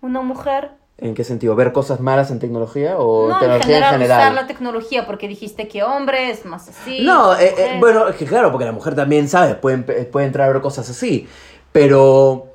una 0.00 0.22
mujer? 0.22 0.70
¿En 0.96 1.14
qué 1.14 1.24
sentido? 1.24 1.54
¿Ver 1.56 1.72
cosas 1.72 2.00
malas 2.00 2.30
en 2.30 2.38
tecnología 2.38 2.98
o 2.98 3.28
no, 3.28 3.34
en 3.34 3.40
tecnología 3.40 3.90
general, 3.90 4.18
usar 4.20 4.32
la 4.34 4.46
tecnología, 4.46 5.06
porque 5.06 5.28
dijiste 5.28 5.68
que 5.68 5.82
hombre 5.82 6.30
es 6.30 6.46
más 6.46 6.68
así. 6.70 7.00
No, 7.02 7.34
eh, 7.34 7.54
eh, 7.56 7.76
bueno, 7.78 8.08
es 8.08 8.16
que 8.16 8.24
claro, 8.24 8.50
porque 8.50 8.64
la 8.64 8.72
mujer 8.72 8.94
también 8.94 9.28
sabe, 9.28 9.54
puede, 9.56 9.78
empe- 9.78 10.06
puede 10.06 10.26
entrar 10.26 10.48
a 10.48 10.52
ver 10.52 10.62
cosas 10.62 10.88
así. 10.88 11.28
Pero. 11.72 12.46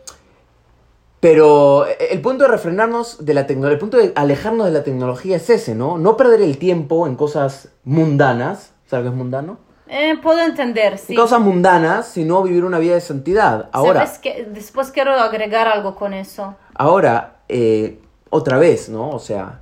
Pero 1.19 1.87
el 1.87 2.21
punto 2.21 2.43
de 2.43 2.51
refrenarnos 2.51 3.25
de 3.25 3.33
la 3.33 3.47
tecnología, 3.47 3.73
el 3.73 3.79
punto 3.79 3.97
de 3.97 4.11
alejarnos 4.15 4.67
de 4.67 4.71
la 4.71 4.83
tecnología 4.83 5.37
es 5.37 5.49
ese, 5.49 5.73
¿no? 5.73 5.97
No 5.97 6.17
perder 6.17 6.41
el 6.41 6.59
tiempo 6.59 7.07
en 7.07 7.15
cosas 7.15 7.69
mundanas. 7.83 8.73
¿Sabes 8.85 9.05
qué 9.05 9.09
es 9.09 9.15
mundano? 9.15 9.57
Eh, 9.87 10.17
puedo 10.21 10.39
entender, 10.39 10.99
sí. 10.99 11.13
En 11.13 11.19
cosas 11.19 11.39
mundanas, 11.39 12.07
sino 12.07 12.43
vivir 12.43 12.63
una 12.63 12.77
vida 12.77 12.95
de 12.95 13.01
santidad. 13.01 13.69
Ahora. 13.71 14.07
Después 14.49 14.91
quiero 14.91 15.13
agregar 15.13 15.67
algo 15.67 15.95
con 15.95 16.13
eso. 16.13 16.55
ahora 16.75 17.37
eh, 17.49 17.99
otra 18.29 18.57
vez, 18.57 18.89
¿no? 18.89 19.09
O 19.09 19.19
sea, 19.19 19.61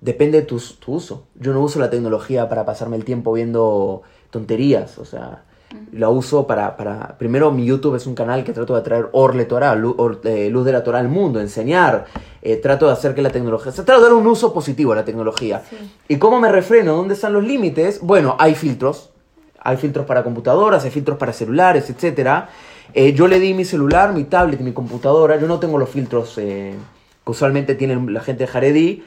depende 0.00 0.40
de 0.40 0.46
tu, 0.46 0.58
tu 0.58 0.94
uso. 0.94 1.24
Yo 1.34 1.52
no 1.52 1.60
uso 1.60 1.78
la 1.80 1.90
tecnología 1.90 2.48
para 2.48 2.64
pasarme 2.64 2.96
el 2.96 3.04
tiempo 3.04 3.32
viendo 3.32 4.02
tonterías, 4.30 4.98
o 4.98 5.04
sea, 5.04 5.42
la 5.92 6.08
uso 6.08 6.46
para, 6.46 6.76
para... 6.76 7.18
Primero, 7.18 7.50
mi 7.50 7.66
YouTube 7.66 7.94
es 7.96 8.06
un 8.06 8.14
canal 8.14 8.42
que 8.44 8.52
trato 8.52 8.74
de 8.74 8.82
traer 8.82 9.08
Orle 9.12 9.44
Torah, 9.44 9.74
lu- 9.74 9.94
or- 9.98 10.20
eh, 10.24 10.48
luz 10.50 10.64
de 10.64 10.72
la 10.72 10.82
Torah 10.82 10.98
al 10.98 11.08
mundo, 11.08 11.40
enseñar, 11.40 12.06
eh, 12.40 12.56
trato 12.56 12.86
de 12.86 12.92
hacer 12.92 13.14
que 13.14 13.22
la 13.22 13.30
tecnología... 13.30 13.70
O 13.70 13.74
sea, 13.74 13.84
trato 13.84 14.00
de 14.00 14.08
dar 14.08 14.16
un 14.16 14.26
uso 14.26 14.54
positivo 14.54 14.92
a 14.92 14.96
la 14.96 15.04
tecnología. 15.04 15.62
Sí. 15.68 15.76
¿Y 16.08 16.16
cómo 16.16 16.40
me 16.40 16.50
refreno? 16.50 16.96
¿Dónde 16.96 17.14
están 17.14 17.32
los 17.32 17.44
límites? 17.44 18.00
Bueno, 18.00 18.36
hay 18.38 18.54
filtros. 18.54 19.10
Hay 19.60 19.76
filtros 19.76 20.06
para 20.06 20.22
computadoras, 20.22 20.84
hay 20.84 20.90
filtros 20.90 21.18
para 21.18 21.32
celulares, 21.32 21.90
etc. 21.90 22.44
yo 23.14 23.26
le 23.26 23.38
di 23.40 23.52
mi 23.54 23.64
celular, 23.64 24.12
mi 24.14 24.24
tablet, 24.24 24.60
mi 24.60 24.72
computadora. 24.72 25.36
Yo 25.38 25.48
no 25.48 25.58
tengo 25.58 25.78
los 25.78 25.90
filtros 25.90 26.38
eh, 26.38 26.74
que 27.24 27.30
usualmente 27.30 27.74
tienen 27.74 28.14
la 28.14 28.20
gente 28.20 28.44
de 28.44 28.46
Jaredí. 28.46 29.04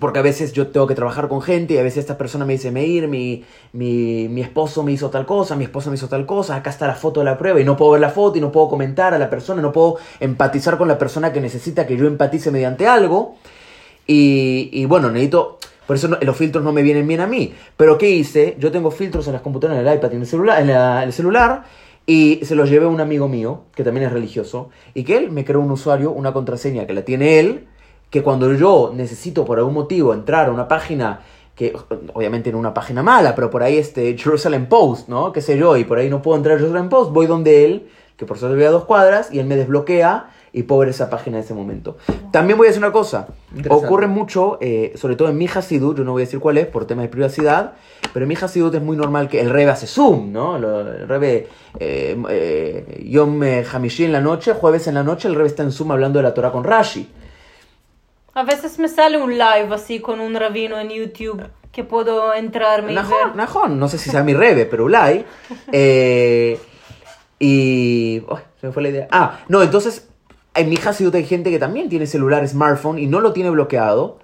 Porque 0.00 0.18
a 0.18 0.22
veces 0.22 0.52
yo 0.52 0.66
tengo 0.68 0.86
que 0.86 0.94
trabajar 0.94 1.28
con 1.28 1.40
gente 1.40 1.74
y 1.74 1.78
a 1.78 1.82
veces 1.82 1.98
esta 1.98 2.18
persona 2.18 2.44
me 2.44 2.52
dice, 2.54 2.70
Meir, 2.70 3.08
mi, 3.08 3.44
mi, 3.72 4.28
mi 4.28 4.42
esposo 4.42 4.82
me 4.82 4.92
hizo 4.92 5.08
tal 5.10 5.24
cosa, 5.24 5.56
mi 5.56 5.64
esposa 5.64 5.88
me 5.90 5.96
hizo 5.96 6.08
tal 6.08 6.26
cosa, 6.26 6.56
acá 6.56 6.70
está 6.70 6.86
la 6.86 6.94
foto 6.94 7.20
de 7.20 7.24
la 7.26 7.38
prueba 7.38 7.60
y 7.60 7.64
no 7.64 7.76
puedo 7.76 7.92
ver 7.92 8.00
la 8.00 8.10
foto 8.10 8.36
y 8.36 8.40
no 8.40 8.52
puedo 8.52 8.68
comentar 8.68 9.14
a 9.14 9.18
la 9.18 9.30
persona, 9.30 9.62
no 9.62 9.72
puedo 9.72 9.96
empatizar 10.20 10.76
con 10.76 10.88
la 10.88 10.98
persona 10.98 11.32
que 11.32 11.40
necesita 11.40 11.86
que 11.86 11.96
yo 11.96 12.06
empatice 12.06 12.50
mediante 12.50 12.86
algo. 12.86 13.36
Y, 14.06 14.68
y 14.72 14.84
bueno, 14.86 15.10
necesito. 15.10 15.58
Por 15.86 15.96
eso 15.96 16.08
no- 16.08 16.18
los 16.20 16.36
filtros 16.36 16.64
no 16.64 16.72
me 16.72 16.82
vienen 16.82 17.06
bien 17.06 17.20
a 17.20 17.26
mí. 17.26 17.54
Pero 17.76 17.96
¿qué 17.96 18.10
hice? 18.10 18.56
Yo 18.58 18.72
tengo 18.72 18.90
filtros 18.90 19.26
en 19.28 19.34
las 19.34 19.42
computadoras, 19.42 19.80
en 19.80 19.86
el 19.88 19.94
iPad 19.94 20.10
y 20.12 20.14
en 20.16 20.20
el 20.22 20.26
celular, 20.26 20.60
en 20.60 20.66
la- 20.68 21.02
en 21.02 21.08
el 21.08 21.12
celular. 21.12 21.64
Y 22.06 22.40
se 22.42 22.54
los 22.54 22.68
llevé 22.70 22.86
a 22.86 22.88
un 22.88 23.00
amigo 23.00 23.28
mío, 23.28 23.62
que 23.74 23.82
también 23.84 24.06
es 24.06 24.12
religioso. 24.12 24.70
Y 24.94 25.04
que 25.04 25.16
él 25.16 25.30
me 25.30 25.44
creó 25.44 25.60
un 25.60 25.70
usuario, 25.70 26.10
una 26.10 26.32
contraseña 26.32 26.86
que 26.86 26.92
la 26.92 27.04
tiene 27.04 27.38
él. 27.40 27.66
Que 28.10 28.22
cuando 28.22 28.52
yo 28.54 28.92
necesito 28.94 29.44
por 29.44 29.58
algún 29.58 29.74
motivo 29.74 30.14
entrar 30.14 30.48
a 30.48 30.52
una 30.52 30.68
página 30.68 31.20
que 31.56 31.74
obviamente 32.12 32.50
en 32.50 32.56
una 32.56 32.74
página 32.74 33.02
mala, 33.02 33.34
pero 33.34 33.50
por 33.50 33.62
ahí 33.62 33.78
este 33.78 34.16
Jerusalem 34.16 34.66
Post, 34.66 35.08
¿no? 35.08 35.32
Qué 35.32 35.40
sé 35.40 35.56
yo, 35.56 35.76
y 35.78 35.84
por 35.84 35.98
ahí 35.98 36.10
no 36.10 36.20
puedo 36.20 36.36
entrar 36.36 36.56
a 36.56 36.58
Jerusalem 36.58 36.90
Post, 36.90 37.12
voy 37.12 37.26
donde 37.26 37.64
él, 37.64 37.88
que 38.18 38.26
por 38.26 38.38
suerte 38.38 38.56
vive 38.56 38.66
a 38.66 38.70
dos 38.70 38.84
cuadras, 38.84 39.32
y 39.32 39.38
él 39.38 39.46
me 39.46 39.56
desbloquea 39.56 40.28
y 40.52 40.64
puedo 40.64 40.80
ver 40.80 40.90
esa 40.90 41.08
página 41.08 41.38
en 41.38 41.44
ese 41.44 41.54
momento. 41.54 41.96
También 42.30 42.58
voy 42.58 42.66
a 42.66 42.70
decir 42.70 42.82
una 42.82 42.92
cosa, 42.92 43.28
ocurre 43.70 44.06
mucho, 44.06 44.58
eh, 44.60 44.92
sobre 44.96 45.16
todo 45.16 45.30
en 45.30 45.38
mi 45.38 45.48
Hasidut, 45.48 45.96
yo 45.96 46.04
no 46.04 46.12
voy 46.12 46.22
a 46.22 46.24
decir 46.26 46.40
cuál 46.40 46.58
es 46.58 46.66
por 46.66 46.86
temas 46.86 47.04
de 47.04 47.08
privacidad, 47.08 47.72
pero 48.12 48.24
en 48.24 48.28
mi 48.28 48.34
Hasidut 48.34 48.74
es 48.74 48.82
muy 48.82 48.96
normal 48.96 49.28
que 49.28 49.40
el 49.40 49.48
Rebe 49.48 49.70
hace 49.70 49.86
Zoom, 49.86 50.32
¿no? 50.32 50.56
El 50.56 51.08
Rebe, 51.08 51.48
eh, 51.78 52.22
eh, 52.28 53.06
Yom 53.08 53.42
eh, 53.42 53.64
en 53.64 54.12
la 54.12 54.20
noche, 54.20 54.52
jueves 54.52 54.86
en 54.88 54.94
la 54.94 55.02
noche, 55.02 55.28
el 55.28 55.34
Rebe 55.34 55.48
está 55.48 55.62
en 55.62 55.72
Zoom 55.72 55.90
hablando 55.90 56.18
de 56.18 56.22
la 56.22 56.34
Torah 56.34 56.52
con 56.52 56.64
Rashi. 56.64 57.08
A 58.36 58.42
veces 58.42 58.78
me 58.78 58.88
sale 58.88 59.16
un 59.16 59.30
live 59.30 59.68
así 59.72 60.00
con 60.00 60.20
un 60.20 60.34
rabino 60.34 60.78
en 60.78 60.90
YouTube 60.90 61.42
que 61.72 61.84
puedo 61.84 62.34
entrarme 62.34 62.92
y 62.92 62.94
ver. 62.94 63.04
Najón, 63.04 63.36
Najón, 63.36 63.78
no 63.78 63.88
sé 63.88 63.96
si 63.96 64.10
sea 64.10 64.22
mi 64.22 64.34
Rebe, 64.34 64.66
pero 64.66 64.84
Ulay. 64.84 65.24
Eh, 65.72 66.60
y. 67.38 68.22
se 68.60 68.66
me 68.66 68.72
fue 68.74 68.82
la 68.82 68.88
idea. 68.90 69.08
Ah, 69.10 69.40
no, 69.48 69.62
entonces. 69.62 70.08
En 70.54 70.68
mi 70.68 70.76
Hasidut 70.76 71.14
hay 71.14 71.24
gente 71.24 71.50
que 71.50 71.58
también 71.58 71.88
tiene 71.88 72.06
celular, 72.06 72.46
smartphone 72.46 72.98
y 72.98 73.06
no 73.06 73.20
lo 73.20 73.32
tiene 73.32 73.48
bloqueado. 73.48 74.18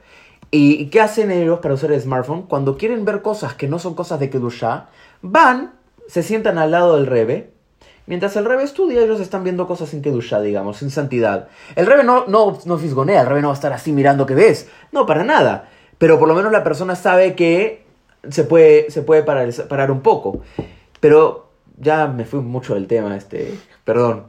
¿Y 0.51 0.75
y 0.75 0.91
qué 0.91 1.01
hacen 1.01 1.31
ellos 1.31 1.61
para 1.61 1.73
usar 1.73 1.91
el 1.93 2.01
smartphone? 2.01 2.43
Cuando 2.43 2.77
quieren 2.77 3.07
ver 3.07 3.23
cosas 3.23 3.55
que 3.55 3.67
no 3.67 3.79
son 3.79 3.95
cosas 3.95 4.21
de 4.21 4.29
Kedushá, 4.29 4.89
van, 5.23 5.73
se 6.07 6.23
sientan 6.23 6.59
al 6.59 6.71
lado 6.71 6.97
del 6.97 7.07
Rebe. 7.07 7.51
Mientras 8.07 8.35
el 8.37 8.45
Rebe 8.45 8.65
estudia, 8.65 9.01
ellos 9.01 9.21
están 9.21 9.45
viendo 9.45 9.67
cosas 9.67 9.93
en 9.95 10.03
Kedushá, 10.03 10.41
digamos, 10.41 10.83
en 10.83 10.91
santidad. 10.91 11.49
El 11.77 11.87
Rebe 11.87 12.03
no, 12.05 12.27
no, 12.27 12.59
no 12.65 12.79
fisgonea, 12.79 13.21
el 13.23 13.27
Rebe 13.29 13.43
no 13.43 13.49
va 13.49 13.55
a 13.55 13.57
estar 13.57 13.73
así 13.73 13.93
mirando 13.93 14.27
qué 14.27 14.35
ves. 14.35 14.69
No, 14.91 15.07
para 15.07 15.23
nada. 15.25 15.69
Pero 15.99 16.19
por 16.19 16.27
lo 16.29 16.35
menos 16.35 16.51
la 16.53 16.65
persona 16.65 16.97
sabe 16.97 17.35
que 17.35 17.85
se 18.29 18.45
puede, 18.45 18.91
se 18.91 19.03
puede 19.03 19.23
parar, 19.23 19.49
parar 19.69 19.91
un 19.93 20.01
poco. 20.01 20.41
Pero 21.01 21.51
ya 21.79 22.09
me 22.09 22.25
fui 22.25 22.41
mucho 22.41 22.75
del 22.75 22.87
tema, 22.89 23.17
este, 23.17 23.55
perdón. 23.85 24.25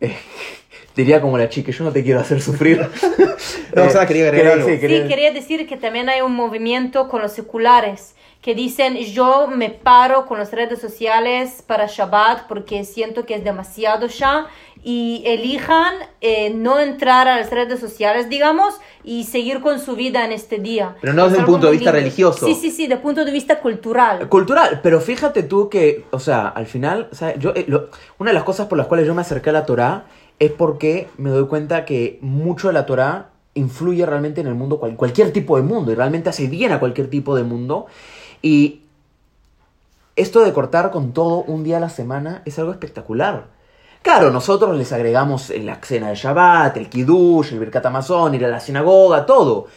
Eh, 0.00 0.14
diría 0.96 1.20
como 1.22 1.38
la 1.38 1.48
chica, 1.48 1.72
yo 1.72 1.84
no 1.84 1.92
te 1.92 2.02
quiero 2.04 2.20
hacer 2.20 2.40
sufrir. 2.40 2.80
No, 3.74 3.86
o 3.86 3.90
sea, 3.90 4.06
quería 4.06 4.24
agregar 4.28 4.52
algo. 4.52 4.66
sí, 4.68 4.74
Sí, 4.74 4.80
quería- 4.80 5.08
quería 5.08 5.32
decir 5.32 5.66
que 5.66 5.76
también 5.76 6.08
hay 6.08 6.20
un 6.20 6.32
movimiento 6.32 7.08
con 7.08 7.20
los 7.22 7.32
seculares 7.32 8.14
que 8.44 8.54
dicen 8.54 8.96
yo 8.98 9.46
me 9.48 9.70
paro 9.70 10.26
con 10.26 10.38
las 10.38 10.52
redes 10.52 10.78
sociales 10.78 11.64
para 11.66 11.86
Shabbat 11.86 12.46
porque 12.46 12.84
siento 12.84 13.24
que 13.24 13.34
es 13.36 13.42
demasiado 13.42 14.06
ya 14.06 14.48
y 14.82 15.22
elijan 15.24 15.94
eh, 16.20 16.50
no 16.50 16.78
entrar 16.78 17.26
a 17.26 17.36
las 17.38 17.48
redes 17.50 17.80
sociales, 17.80 18.28
digamos, 18.28 18.74
y 19.02 19.24
seguir 19.24 19.62
con 19.62 19.80
su 19.80 19.96
vida 19.96 20.26
en 20.26 20.32
este 20.32 20.58
día. 20.58 20.94
Pero 21.00 21.14
no 21.14 21.24
Es 21.24 21.30
desde 21.30 21.44
un 21.44 21.50
punto 21.52 21.66
de 21.68 21.72
vista 21.72 21.90
lindo. 21.90 22.00
religioso. 22.00 22.44
Sí, 22.46 22.54
sí, 22.54 22.70
sí, 22.70 22.86
de 22.86 22.98
punto 22.98 23.24
de 23.24 23.32
vista 23.32 23.60
cultural. 23.60 24.28
Cultural, 24.28 24.80
pero 24.82 25.00
fíjate 25.00 25.42
tú 25.44 25.70
que, 25.70 26.04
o 26.10 26.18
sea, 26.18 26.48
al 26.48 26.66
final, 26.66 27.08
sea, 27.12 27.34
yo, 27.38 27.52
eh, 27.54 27.64
lo- 27.66 27.88
una 28.18 28.28
de 28.28 28.34
las 28.34 28.44
cosas 28.44 28.66
por 28.66 28.76
las 28.76 28.88
cuales 28.88 29.06
yo 29.06 29.14
me 29.14 29.22
acerqué 29.22 29.48
a 29.48 29.54
la 29.54 29.64
Torá 29.64 30.04
es 30.38 30.52
porque 30.52 31.08
me 31.16 31.30
doy 31.30 31.46
cuenta 31.46 31.86
que 31.86 32.18
mucho 32.20 32.66
de 32.68 32.74
la 32.74 32.84
Torá 32.84 33.30
influye 33.54 34.04
realmente 34.04 34.42
en 34.42 34.48
el 34.48 34.54
mundo, 34.54 34.78
cual- 34.78 34.96
cualquier 34.96 35.32
tipo 35.32 35.56
de 35.56 35.62
mundo, 35.62 35.92
y 35.92 35.94
realmente 35.94 36.28
hace 36.28 36.46
bien 36.46 36.72
a 36.72 36.78
cualquier 36.80 37.08
tipo 37.08 37.34
de 37.36 37.44
mundo. 37.44 37.86
Y 38.44 38.82
esto 40.16 40.44
de 40.44 40.52
cortar 40.52 40.90
con 40.90 41.14
todo 41.14 41.44
un 41.44 41.64
día 41.64 41.78
a 41.78 41.80
la 41.80 41.88
semana 41.88 42.42
es 42.44 42.58
algo 42.58 42.72
espectacular. 42.72 43.46
Claro, 44.02 44.30
nosotros 44.30 44.76
les 44.76 44.92
agregamos 44.92 45.48
la 45.48 45.76
cena 45.76 46.10
de 46.10 46.14
Shabbat, 46.14 46.76
el 46.76 46.90
Kiddush, 46.90 47.54
el 47.54 47.58
Birkat 47.58 47.86
Amazon, 47.86 48.34
ir 48.34 48.44
a 48.44 48.48
la 48.48 48.60
sinagoga, 48.60 49.24
todo. 49.24 49.68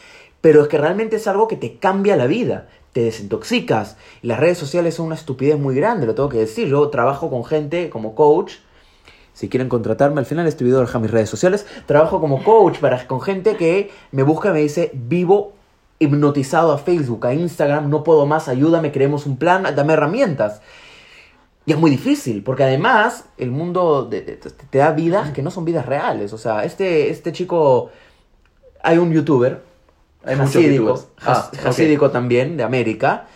Pero 0.41 0.63
es 0.63 0.67
que 0.67 0.77
realmente 0.77 1.15
es 1.15 1.27
algo 1.29 1.47
que 1.47 1.55
te 1.55 1.77
cambia 1.77 2.17
la 2.17 2.27
vida, 2.27 2.67
te 2.91 3.03
desintoxicas. 3.03 3.95
Y 4.21 4.27
las 4.27 4.37
redes 4.37 4.57
sociales 4.57 4.95
son 4.95 5.05
una 5.05 5.15
estupidez 5.15 5.57
muy 5.57 5.73
grande, 5.73 6.05
lo 6.05 6.13
tengo 6.13 6.27
que 6.27 6.39
decir. 6.39 6.67
Yo 6.67 6.89
trabajo 6.89 7.29
con 7.29 7.45
gente 7.45 7.89
como 7.89 8.15
coach. 8.15 8.55
Si 9.31 9.47
quieren 9.47 9.69
contratarme, 9.69 10.19
al 10.19 10.25
final 10.25 10.45
este 10.45 10.65
video 10.65 10.81
deja 10.81 10.99
mis 10.99 11.11
redes 11.11 11.29
sociales. 11.29 11.65
Trabajo 11.85 12.19
como 12.19 12.43
coach 12.43 12.79
para, 12.79 13.07
con 13.07 13.21
gente 13.21 13.55
que 13.55 13.91
me 14.11 14.23
busca 14.23 14.49
y 14.49 14.51
me 14.51 14.59
dice, 14.59 14.91
vivo 14.93 15.53
hipnotizado 15.99 16.71
a 16.73 16.77
Facebook, 16.77 17.25
a 17.25 17.33
Instagram, 17.33 17.89
no 17.89 18.03
puedo 18.03 18.25
más, 18.25 18.47
ayúdame, 18.47 18.91
creemos 18.91 19.25
un 19.25 19.37
plan, 19.37 19.63
dame 19.75 19.93
herramientas. 19.93 20.61
Y 21.65 21.73
es 21.73 21.77
muy 21.77 21.89
difícil, 21.91 22.43
porque 22.43 22.63
además 22.63 23.25
el 23.37 23.51
mundo 23.51 24.05
de- 24.05 24.21
de- 24.21 24.35
te, 24.37 24.77
da 24.77 24.91
vidas 24.91 25.31
que 25.31 25.41
no 25.41 25.51
son 25.51 25.65
vidas 25.65 25.85
reales. 25.85 26.31
O 26.33 26.37
sea, 26.37 26.63
este, 26.63 27.09
este 27.09 27.31
chico, 27.33 27.89
hay 28.83 28.97
un 28.99 29.11
youtuber, 29.11 29.61
Hay 30.23 30.35
hasídico. 30.39 30.93
Ah, 31.21 31.31
has- 31.31 31.65
hasídico 31.65 32.09
también, 32.11 32.57
de 32.57 32.63
América, 32.63 33.27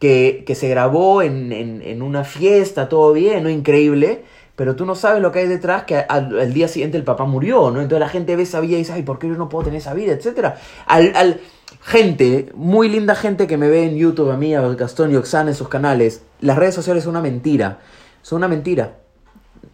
que, 0.00 0.42
que 0.46 0.54
se 0.54 0.68
grabó 0.68 1.22
en, 1.22 1.52
en- 1.52 1.80
en 1.82 2.02
una 2.02 2.24
fiesta, 2.24 2.88
todo 2.88 3.12
bien, 3.12 3.44
¿no? 3.44 3.50
Increíble, 3.50 4.24
pero 4.56 4.74
tú 4.74 4.86
no 4.86 4.94
sabes 4.94 5.22
lo 5.22 5.30
que 5.30 5.40
hay 5.40 5.46
detrás, 5.46 5.84
que 5.84 5.96
al, 5.96 6.52
día 6.52 6.66
siguiente 6.66 6.96
el 6.96 7.04
papá 7.04 7.24
murió, 7.24 7.70
¿no? 7.70 7.80
Entonces 7.80 8.00
la 8.00 8.08
gente 8.08 8.34
ve 8.34 8.42
esa 8.42 8.60
vida 8.60 8.76
y 8.76 8.78
dice, 8.78 8.94
ay, 8.94 9.02
¿por 9.02 9.18
qué 9.18 9.28
yo 9.28 9.34
no 9.34 9.48
puedo 9.48 9.64
tener 9.66 9.78
esa 9.78 9.94
vida? 9.94 10.12
Etcétera. 10.12 10.56
Al, 10.86 11.12
al- 11.14 11.40
gente, 11.82 12.50
muy 12.54 12.88
linda 12.88 13.14
gente 13.14 13.46
que 13.46 13.56
me 13.56 13.68
ve 13.68 13.84
en 13.84 13.96
YouTube, 13.96 14.30
a 14.30 14.36
mí, 14.36 14.54
a 14.54 14.62
Gastón 14.62 15.12
y 15.12 15.16
Oxana 15.16 15.50
en 15.50 15.56
sus 15.56 15.68
canales, 15.68 16.22
las 16.40 16.56
redes 16.56 16.74
sociales 16.74 17.04
son 17.04 17.10
una 17.10 17.20
mentira, 17.20 17.78
son 18.22 18.38
una 18.38 18.48
mentira. 18.48 18.98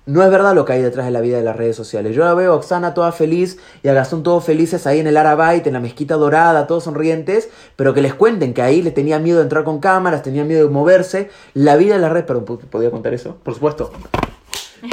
No 0.04 0.24
es 0.24 0.30
verdad 0.32 0.52
lo 0.56 0.64
que 0.64 0.72
hay 0.72 0.82
detrás 0.82 1.06
de 1.06 1.12
la 1.12 1.20
vida 1.20 1.36
de 1.36 1.44
las 1.44 1.54
redes 1.54 1.76
sociales. 1.76 2.16
Yo 2.16 2.24
la 2.24 2.34
veo 2.34 2.52
a 2.52 2.56
Oxana 2.56 2.92
toda 2.92 3.12
feliz 3.12 3.58
y 3.84 3.88
a 3.88 3.94
Gastón 3.94 4.24
todos 4.24 4.44
felices 4.44 4.84
ahí 4.88 4.98
en 4.98 5.06
el 5.06 5.16
Arabite, 5.16 5.68
en 5.68 5.74
la 5.74 5.80
mezquita 5.80 6.16
dorada, 6.16 6.66
todos 6.66 6.82
sonrientes, 6.84 7.50
pero 7.76 7.94
que 7.94 8.02
les 8.02 8.12
cuenten 8.12 8.52
que 8.52 8.62
ahí 8.62 8.82
les 8.82 8.94
tenía 8.94 9.20
miedo 9.20 9.38
de 9.38 9.44
entrar 9.44 9.62
con 9.62 9.78
cámaras, 9.78 10.22
tenían 10.24 10.48
miedo 10.48 10.66
de 10.66 10.72
moverse. 10.72 11.30
La 11.54 11.76
vida 11.76 11.94
de 11.94 12.00
las 12.00 12.10
redes, 12.10 12.26
perdón, 12.26 12.58
¿podía 12.68 12.90
contar 12.90 13.14
eso? 13.14 13.36
Por 13.44 13.54
supuesto. 13.54 13.92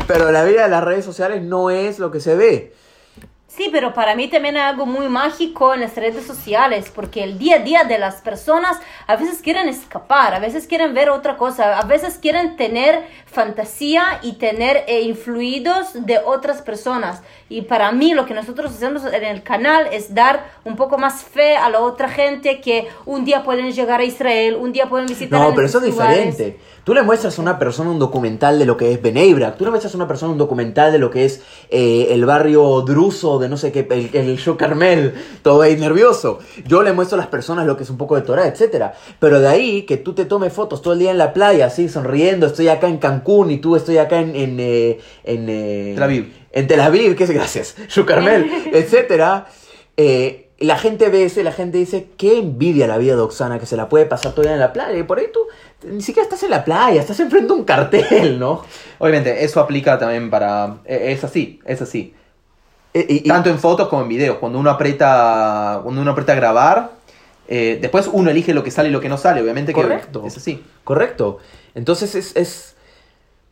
Pero 0.08 0.32
la 0.32 0.44
vida 0.44 0.64
de 0.64 0.70
las 0.70 0.84
redes 0.84 1.06
sociales 1.06 1.42
no 1.42 1.70
es 1.70 2.00
lo 2.00 2.12
que 2.12 2.20
se 2.20 2.36
ve. 2.36 2.74
Sí, 3.60 3.68
pero 3.72 3.94
para 3.94 4.16
mí 4.16 4.30
también 4.30 4.56
hay 4.56 4.70
algo 4.70 4.86
muy 4.86 5.10
mágico 5.10 5.74
en 5.74 5.82
las 5.82 5.96
redes 5.96 6.26
sociales, 6.26 6.90
porque 6.94 7.24
el 7.24 7.38
día 7.38 7.58
a 7.58 7.60
día 7.60 7.84
de 7.84 7.98
las 7.98 8.22
personas 8.22 8.78
a 9.06 9.18
veces 9.18 9.42
quieren 9.42 9.68
escapar, 9.68 10.36
a 10.36 10.40
veces 10.40 10.66
quieren 10.66 10.94
ver 10.94 11.10
otra 11.10 11.36
cosa, 11.36 11.78
a 11.78 11.84
veces 11.86 12.20
quieren 12.22 12.56
tener 12.56 13.04
fantasía 13.26 14.20
y 14.22 14.34
tener 14.34 14.86
eh, 14.88 15.02
influidos 15.02 15.90
de 15.94 16.20
otras 16.20 16.62
personas. 16.62 17.22
Y 17.50 17.64
para 17.64 17.92
mí 17.92 18.14
lo 18.14 18.26
que 18.26 18.36
nosotros 18.36 18.72
hacemos 18.72 19.04
en 19.04 19.24
el 19.24 19.44
canal 19.44 19.88
es 19.92 20.14
dar 20.14 20.52
un 20.64 20.76
poco 20.76 20.98
más 20.98 21.24
fe 21.24 21.58
a 21.58 21.70
la 21.70 21.80
otra 21.80 22.08
gente 22.08 22.62
que 22.62 22.88
un 23.06 23.26
día 23.26 23.44
pueden 23.44 23.72
llegar 23.74 24.00
a 24.00 24.04
Israel, 24.04 24.56
un 24.56 24.72
día 24.72 24.88
pueden 24.88 25.08
visitar 25.08 25.38
No, 25.38 25.54
pero 25.56 25.68
eso 25.68 25.80
es 25.80 25.86
diferente. 25.86 26.60
Tú 26.90 26.96
le 26.96 27.04
muestras 27.04 27.38
a 27.38 27.42
una 27.44 27.60
persona 27.60 27.92
un 27.92 28.00
documental 28.00 28.58
de 28.58 28.66
lo 28.66 28.76
que 28.76 28.92
es 28.92 29.00
Benebrak, 29.00 29.58
tú 29.58 29.64
le 29.64 29.70
muestras 29.70 29.94
a 29.94 29.98
una 29.98 30.08
persona 30.08 30.32
un 30.32 30.40
documental 30.40 30.92
de 30.92 30.98
lo 30.98 31.12
que 31.12 31.24
es 31.24 31.44
eh, 31.70 32.08
el 32.10 32.26
barrio 32.26 32.82
druso 32.82 33.38
de 33.38 33.48
no 33.48 33.58
sé 33.58 33.72
qué, 33.72 33.88
el, 33.92 34.10
el 34.12 34.38
show 34.40 34.58
Carmel, 34.58 35.14
todo 35.44 35.62
ahí 35.62 35.78
nervioso. 35.78 36.40
Yo 36.66 36.82
le 36.82 36.92
muestro 36.92 37.18
a 37.18 37.20
las 37.20 37.28
personas 37.28 37.68
lo 37.68 37.78
que 37.78 37.84
es 37.84 37.92
un 37.92 38.00
poco 38.00 38.16
de 38.16 38.24
Torah, 38.24 38.48
etcétera. 38.48 38.96
Pero 39.20 39.40
de 39.40 39.48
ahí 39.48 39.84
que 39.84 39.98
tú 39.98 40.14
te 40.14 40.26
tomes 40.26 40.52
fotos 40.52 40.82
todo 40.82 40.94
el 40.94 40.98
día 40.98 41.12
en 41.12 41.20
la 41.20 41.32
playa, 41.32 41.68
así 41.68 41.88
sonriendo, 41.90 42.48
estoy 42.48 42.70
acá 42.70 42.88
en 42.88 42.98
Cancún 42.98 43.52
y 43.52 43.60
tú 43.60 43.76
estoy 43.76 44.00
acá 44.00 44.20
en... 44.20 44.36
en, 44.36 44.60
eh, 44.60 45.00
en 45.26 45.46
eh, 45.48 45.92
Tel 45.94 46.04
Aviv. 46.04 46.34
En 46.52 46.66
Tel 46.66 46.80
Aviv, 46.80 47.16
que 47.16 47.26
es 47.26 47.30
gracias, 47.30 47.76
show 47.88 48.04
Carmel, 48.04 48.50
etcétera. 48.74 49.46
Eh, 49.96 50.49
la 50.60 50.78
gente 50.78 51.10
ve 51.10 51.24
eso 51.26 51.40
y 51.40 51.44
la 51.44 51.52
gente 51.52 51.78
dice, 51.78 52.10
qué 52.18 52.38
envidia 52.40 52.88
la 52.88 52.98
vida 52.98 53.16
de 53.16 53.22
Oxana, 53.22 53.60
que 53.60 53.66
se 53.66 53.78
la 53.78 53.88
puede 53.90 54.06
pasar 54.06 54.34
día 54.36 54.54
en 54.54 54.60
la 54.60 54.74
playa. 54.74 54.98
Y 54.98 55.04
por 55.04 55.20
ahí 55.20 55.28
tú 55.32 55.40
ni 55.88 56.02
siquiera 56.02 56.24
estás 56.26 56.44
en 56.44 56.50
la 56.52 56.66
playa, 56.66 57.00
estás 57.02 57.20
enfrente 57.20 57.48
de 57.54 57.60
un 57.60 57.66
cartel, 57.66 58.38
¿no? 58.40 58.64
Obviamente, 58.98 59.44
eso 59.44 59.60
aplica 59.62 59.98
también 59.98 60.30
para... 60.30 60.78
eh, 60.86 61.14
Es 61.14 61.24
así, 61.24 61.60
es 61.66 61.82
así. 61.82 62.14
Eh, 62.94 63.06
y- 63.08 63.16
y- 63.18 63.24
Tanto 63.28 63.50
en 63.50 63.60
fotos 63.60 63.88
como 63.88 64.02
en 64.02 64.10
videos. 64.10 64.38
Cuando 64.38 64.60
uno 64.60 64.70
aprieta, 64.70 65.80
cuando 65.84 66.02
uno 66.02 66.12
aprieta 66.12 66.36
grabar, 66.36 66.92
eh, 67.48 67.78
después 67.82 68.10
uno 68.12 68.30
elige 68.30 68.54
lo 68.54 68.64
que 68.64 68.72
sale 68.72 68.90
y 68.90 68.92
lo 68.92 69.00
que 69.00 69.10
no 69.10 69.18
sale. 69.18 69.42
Obviamente 69.42 69.74
que 69.74 69.82
Correcto. 69.82 70.24
es 70.26 70.36
así. 70.38 70.64
Correcto. 70.84 71.38
Entonces 71.76 72.16
es... 72.16 72.36
es- 72.36 72.76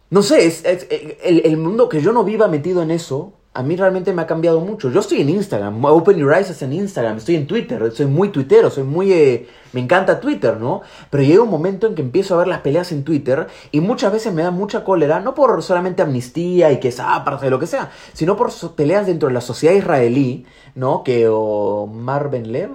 no 0.09 0.21
sé, 0.21 0.45
es, 0.45 0.63
es- 0.65 0.87
el, 1.23 1.41
el 1.45 1.57
mundo 1.57 1.87
que 1.89 2.01
yo 2.01 2.11
no 2.13 2.23
viva 2.23 2.47
metido 2.47 2.81
en 2.81 2.91
eso, 2.91 3.33
a 3.57 3.63
mí 3.63 3.75
realmente 3.75 4.13
me 4.13 4.21
ha 4.21 4.27
cambiado 4.27 4.59
mucho. 4.59 4.91
Yo 4.91 4.99
estoy 4.99 5.21
en 5.21 5.29
Instagram, 5.29 5.83
Open 5.83 6.15
Your 6.15 6.31
Eyes 6.31 6.51
es 6.51 6.61
en 6.61 6.73
Instagram, 6.73 7.17
estoy 7.17 7.37
en 7.37 7.47
Twitter, 7.47 7.91
soy 7.91 8.05
muy 8.05 8.29
tuitero, 8.29 8.69
soy 8.69 8.83
muy... 8.83 9.11
eh, 9.11 9.47
me 9.73 9.81
encanta 9.81 10.19
Twitter, 10.19 10.57
¿no? 10.57 10.83
Pero 11.09 11.23
llega 11.23 11.41
un 11.41 11.49
momento 11.49 11.87
en 11.87 11.95
que 11.95 12.03
empiezo 12.03 12.35
a 12.35 12.37
ver 12.37 12.47
las 12.47 12.61
peleas 12.61 12.91
en 12.91 13.03
Twitter 13.03 13.47
y 13.71 13.81
muchas 13.81 14.13
veces 14.13 14.31
me 14.31 14.43
da 14.43 14.51
mucha 14.51 14.83
cólera, 14.83 15.21
no 15.21 15.33
por 15.33 15.63
solamente 15.63 16.03
amnistía 16.03 16.71
y 16.71 16.79
que 16.79 16.89
es 16.89 16.99
aparte 16.99 17.45
de 17.45 17.49
lo 17.49 17.57
que 17.57 17.65
sea, 17.65 17.89
sino 18.13 18.35
por 18.37 18.51
peleas 18.75 19.07
dentro 19.07 19.27
de 19.27 19.33
la 19.33 19.41
sociedad 19.41 19.73
israelí, 19.73 20.45
¿no? 20.75 21.03
Que 21.03 21.27
Omar 21.27 22.29
Ben 22.29 22.51
Lev... 22.51 22.69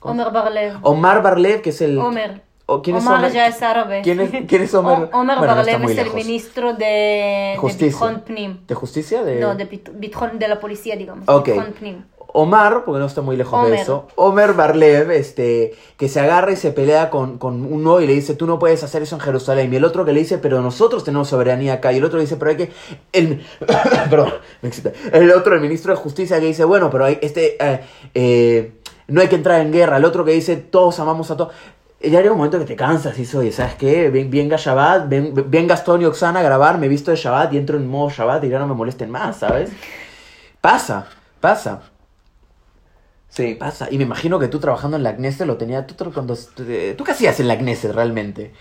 Omer 0.00 0.32
Barlev. 0.32 0.78
Omar 0.82 1.22
Barlev, 1.22 1.62
que 1.62 1.70
es 1.70 1.80
el... 1.82 1.98
Omer. 1.98 2.42
O 2.72 2.82
¿quién 2.82 2.96
es 2.96 3.04
Omar 3.04 3.18
Omer? 3.18 3.32
ya 3.32 3.46
es 3.46 3.62
árabe. 3.62 4.00
¿Quién 4.02 4.20
es, 4.20 4.30
quién 4.46 4.62
es 4.62 4.74
Omer? 4.74 5.08
O- 5.12 5.18
Omer 5.20 5.38
Bueno, 5.38 5.54
no 5.54 5.60
está 5.62 5.78
Barlev 5.78 5.90
es 5.90 5.98
el 6.06 6.14
ministro 6.14 6.74
de, 6.74 6.84
de 6.84 7.56
Justicia. 7.58 8.22
Pnim. 8.24 8.58
¿De 8.66 8.74
justicia? 8.74 9.22
De... 9.24 9.36
No, 9.40 9.54
de, 9.54 9.68
Bit- 9.68 9.90
Bitrón- 9.98 10.38
de 10.38 10.48
la 10.48 10.58
policía, 10.60 10.96
digamos. 10.96 11.28
Ok. 11.28 11.48
Pnim. 11.78 12.04
Omar, 12.32 12.84
porque 12.84 13.00
no 13.00 13.06
está 13.06 13.22
muy 13.22 13.36
lejos 13.36 13.68
de 13.68 13.74
eso. 13.74 14.06
Omer 14.14 14.52
Barlev, 14.52 15.10
este, 15.10 15.74
que 15.96 16.08
se 16.08 16.20
agarra 16.20 16.52
y 16.52 16.56
se 16.56 16.70
pelea 16.70 17.10
con, 17.10 17.38
con 17.38 17.64
uno 17.64 18.00
y 18.00 18.06
le 18.06 18.14
dice, 18.14 18.34
tú 18.34 18.46
no 18.46 18.60
puedes 18.60 18.84
hacer 18.84 19.02
eso 19.02 19.16
en 19.16 19.20
Jerusalén. 19.20 19.72
Y 19.72 19.76
el 19.76 19.84
otro 19.84 20.04
que 20.04 20.12
le 20.12 20.20
dice, 20.20 20.38
pero 20.38 20.60
nosotros 20.62 21.02
tenemos 21.02 21.26
soberanía 21.26 21.72
acá. 21.72 21.92
Y 21.92 21.96
el 21.96 22.04
otro 22.04 22.18
le 22.18 22.24
dice, 22.26 22.36
pero 22.36 22.52
hay 22.52 22.56
que... 22.56 22.70
El, 23.12 23.44
perdón, 24.10 24.32
me 24.62 24.68
excita. 24.68 24.92
El 25.12 25.32
otro, 25.32 25.56
el 25.56 25.60
ministro 25.60 25.92
de 25.92 25.98
Justicia, 26.00 26.38
que 26.38 26.46
dice, 26.46 26.64
bueno, 26.64 26.88
pero 26.88 27.06
hay, 27.06 27.18
este, 27.20 27.56
eh, 27.58 27.80
eh, 28.14 28.72
no 29.08 29.20
hay 29.22 29.26
que 29.26 29.34
entrar 29.34 29.60
en 29.60 29.72
guerra. 29.72 29.96
El 29.96 30.04
otro 30.04 30.24
que 30.24 30.30
dice, 30.30 30.54
todos 30.54 31.00
amamos 31.00 31.32
a 31.32 31.36
todos. 31.36 31.52
Ya 32.02 32.20
llega 32.20 32.32
un 32.32 32.38
momento 32.38 32.58
que 32.58 32.64
te 32.64 32.76
cansas 32.76 33.18
y 33.18 33.36
oye, 33.36 33.52
¿sabes 33.52 33.74
qué? 33.74 34.08
Ven- 34.10 34.30
Venga 34.30 34.56
Shabbat, 34.56 35.08
ven, 35.08 35.66
Gastón 35.68 36.00
y 36.00 36.06
Oxana 36.06 36.40
a 36.40 36.42
grabar, 36.42 36.78
me 36.78 36.88
visto 36.88 37.10
de 37.10 37.16
Shabbat 37.18 37.52
y 37.52 37.58
entro 37.58 37.76
en 37.76 37.86
modo 37.86 38.08
Shabbat 38.10 38.42
y 38.44 38.48
ya 38.48 38.58
no 38.58 38.66
me 38.66 38.74
molesten 38.74 39.10
más, 39.10 39.36
¿sabes? 39.38 39.70
Pasa, 40.60 41.06
pasa. 41.40 41.82
Sí. 43.28 43.54
Pasa, 43.54 43.88
y 43.90 43.96
me 43.98 44.04
imagino 44.04 44.38
que 44.38 44.48
tú 44.48 44.58
trabajando 44.58 44.96
en 44.96 45.02
la 45.04 45.14
Knesset 45.14 45.46
lo 45.46 45.56
tenía. 45.56 45.86
¿Tú, 45.86 45.94
tú, 45.94 46.12
cuando, 46.12 46.34
¿tú 46.36 47.04
qué 47.04 47.12
hacías 47.12 47.38
en 47.40 47.48
la 47.48 47.56
Knesset 47.58 47.92
realmente? 47.92 48.52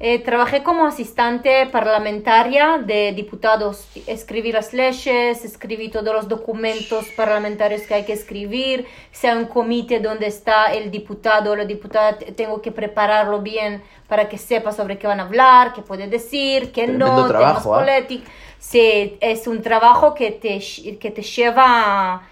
Eh, 0.00 0.18
trabajé 0.18 0.64
como 0.64 0.84
asistente 0.86 1.66
parlamentaria 1.66 2.78
de 2.84 3.12
diputados. 3.12 3.86
Escribí 4.08 4.50
las 4.50 4.72
leyes, 4.72 5.44
escribí 5.44 5.90
todos 5.90 6.12
los 6.12 6.26
documentos 6.28 7.06
parlamentarios 7.16 7.82
que 7.82 7.94
hay 7.94 8.04
que 8.04 8.12
escribir. 8.12 8.86
Sea 9.12 9.36
un 9.36 9.44
comité 9.46 10.00
donde 10.00 10.26
está 10.26 10.72
el 10.74 10.90
diputado 10.90 11.52
o 11.52 11.56
la 11.56 11.64
diputada, 11.66 12.18
te- 12.18 12.32
tengo 12.32 12.60
que 12.60 12.72
prepararlo 12.72 13.42
bien 13.42 13.82
para 14.08 14.28
que 14.28 14.38
sepa 14.38 14.72
sobre 14.72 14.98
qué 14.98 15.06
van 15.06 15.20
a 15.20 15.24
hablar, 15.24 15.72
qué 15.72 15.82
puede 15.82 16.08
decir, 16.08 16.72
qué 16.72 16.88
Tremendo 16.88 17.22
no, 17.22 17.28
trabajo, 17.28 17.70
temas 17.70 17.88
¿ah? 17.88 17.96
políticos. 18.00 18.28
Sí, 18.58 19.16
es 19.20 19.46
un 19.46 19.62
trabajo 19.62 20.14
que 20.14 20.32
te, 20.32 20.58
que 20.98 21.10
te 21.10 21.22
lleva 21.22 22.22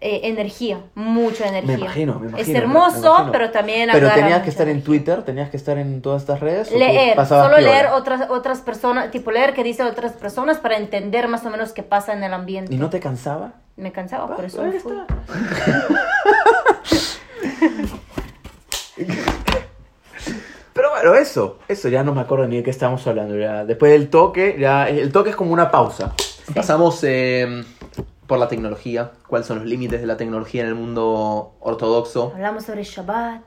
eh, 0.00 0.20
energía, 0.24 0.80
mucha 0.94 1.48
energía. 1.48 1.76
Me 1.76 1.82
imagino, 1.84 2.14
me 2.20 2.28
imagino. 2.28 2.38
Es 2.38 2.48
me 2.48 2.58
hermoso, 2.58 2.98
imagino. 2.98 3.32
pero 3.32 3.50
también 3.50 3.88
Pero 3.92 4.10
tenías 4.10 4.42
que 4.42 4.50
estar 4.50 4.68
en. 4.68 4.82
Twitter, 4.82 5.22
tenías 5.24 5.50
que 5.50 5.56
estar 5.56 5.76
en 5.78 6.00
todas 6.02 6.22
estas 6.22 6.40
redes. 6.40 6.68
¿o 6.68 6.72
tú 6.72 6.78
Leer, 6.78 7.26
solo 7.26 7.56
piola? 7.56 7.60
leer 7.60 7.86
otras, 7.88 8.30
otras 8.30 8.60
personas, 8.60 9.10
tipo 9.10 9.30
leer 9.30 9.54
que 9.54 9.64
dicen 9.64 9.86
otras 9.86 10.12
personas 10.12 10.58
para 10.58 10.76
entender 10.76 11.28
más 11.28 11.44
o 11.44 11.50
menos 11.50 11.72
qué 11.72 11.82
pasa 11.82 12.12
en 12.12 12.22
el 12.22 12.32
ambiente. 12.32 12.72
¿Y 12.74 12.78
no 12.78 12.90
te 12.90 13.00
cansaba? 13.00 13.54
Me 13.76 13.92
cansaba, 13.92 14.34
por 14.34 14.44
eso 14.44 14.62
me 14.62 14.78
fui. 14.78 14.92
está. 14.92 15.06
Pero 20.74 20.90
bueno, 20.90 21.14
eso, 21.14 21.58
eso 21.66 21.88
ya 21.88 22.04
no 22.04 22.14
me 22.14 22.20
acuerdo 22.20 22.46
ni 22.46 22.56
de 22.58 22.62
qué 22.62 22.70
estamos 22.70 23.04
hablando. 23.06 23.36
Ya. 23.36 23.64
Después 23.64 23.90
del 23.92 24.10
toque, 24.10 24.56
ya 24.58 24.88
el 24.88 25.10
toque 25.10 25.30
es 25.30 25.36
como 25.36 25.52
una 25.52 25.70
pausa. 25.70 26.14
Pasamos 26.54 27.00
eh, 27.02 27.64
por 28.28 28.38
la 28.38 28.46
tecnología. 28.46 29.10
¿Cuáles 29.26 29.48
son 29.48 29.58
los 29.58 29.66
límites 29.66 30.00
de 30.00 30.06
la 30.06 30.16
tecnología 30.16 30.62
en 30.62 30.68
el 30.68 30.74
mundo 30.76 31.54
ortodoxo? 31.58 32.30
Hablamos 32.34 32.62
sobre 32.64 32.84
Shabbat. 32.84 33.42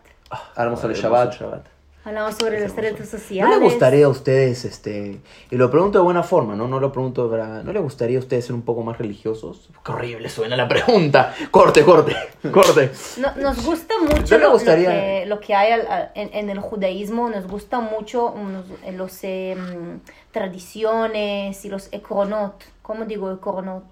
Hablamos 0.55 0.81
sobre 0.81 0.97
Hermoso 0.99 1.31
Shabbat. 1.31 1.65
Hablamos 2.03 2.33
sobre 2.33 2.59
las 2.59 2.75
redes 2.75 2.99
¿No 2.99 3.05
sociales. 3.05 3.59
les 3.59 3.63
gustaría 3.63 4.05
a 4.07 4.09
ustedes, 4.09 4.65
este, 4.65 5.21
y 5.51 5.55
lo 5.55 5.69
pregunto 5.69 5.99
de 5.99 6.03
buena 6.03 6.23
forma, 6.23 6.55
¿no? 6.55 6.67
No 6.67 6.79
lo 6.79 6.91
pregunto 6.91 7.29
verdad, 7.29 7.63
¿no 7.63 7.71
les 7.71 7.83
gustaría 7.83 8.17
a 8.17 8.21
ustedes 8.21 8.43
ser 8.47 8.55
un 8.55 8.63
poco 8.63 8.81
más 8.81 8.97
religiosos? 8.97 9.69
Qué 9.85 9.91
horrible 9.91 10.27
suena 10.27 10.55
la 10.57 10.67
pregunta. 10.67 11.35
Corte, 11.51 11.83
corte, 11.85 12.15
corte. 12.51 12.89
No- 13.17 13.35
nos 13.35 13.63
gusta 13.63 13.93
mucho 14.01 14.33
¿No 14.35 14.37
lo, 14.39 14.45
lo 14.47 14.51
gustaría- 14.53 14.89
que, 14.89 15.25
lo 15.27 15.39
que 15.39 15.53
hay 15.53 15.73
al- 15.73 15.85
al- 15.87 16.11
en, 16.15 16.31
en 16.33 16.49
el 16.49 16.59
judaísmo, 16.59 17.29
nos 17.29 17.45
gusta 17.45 17.81
mucho 17.81 18.33
nos- 18.35 18.65
en 18.83 18.97
los 18.97 19.19
eh, 19.23 19.55
mm, 19.55 19.99
tradiciones 20.31 21.63
y 21.65 21.69
los 21.69 21.87
ekronot. 21.91 22.63
¿Cómo 22.81 23.05
digo 23.05 23.31
ekronot? 23.31 23.83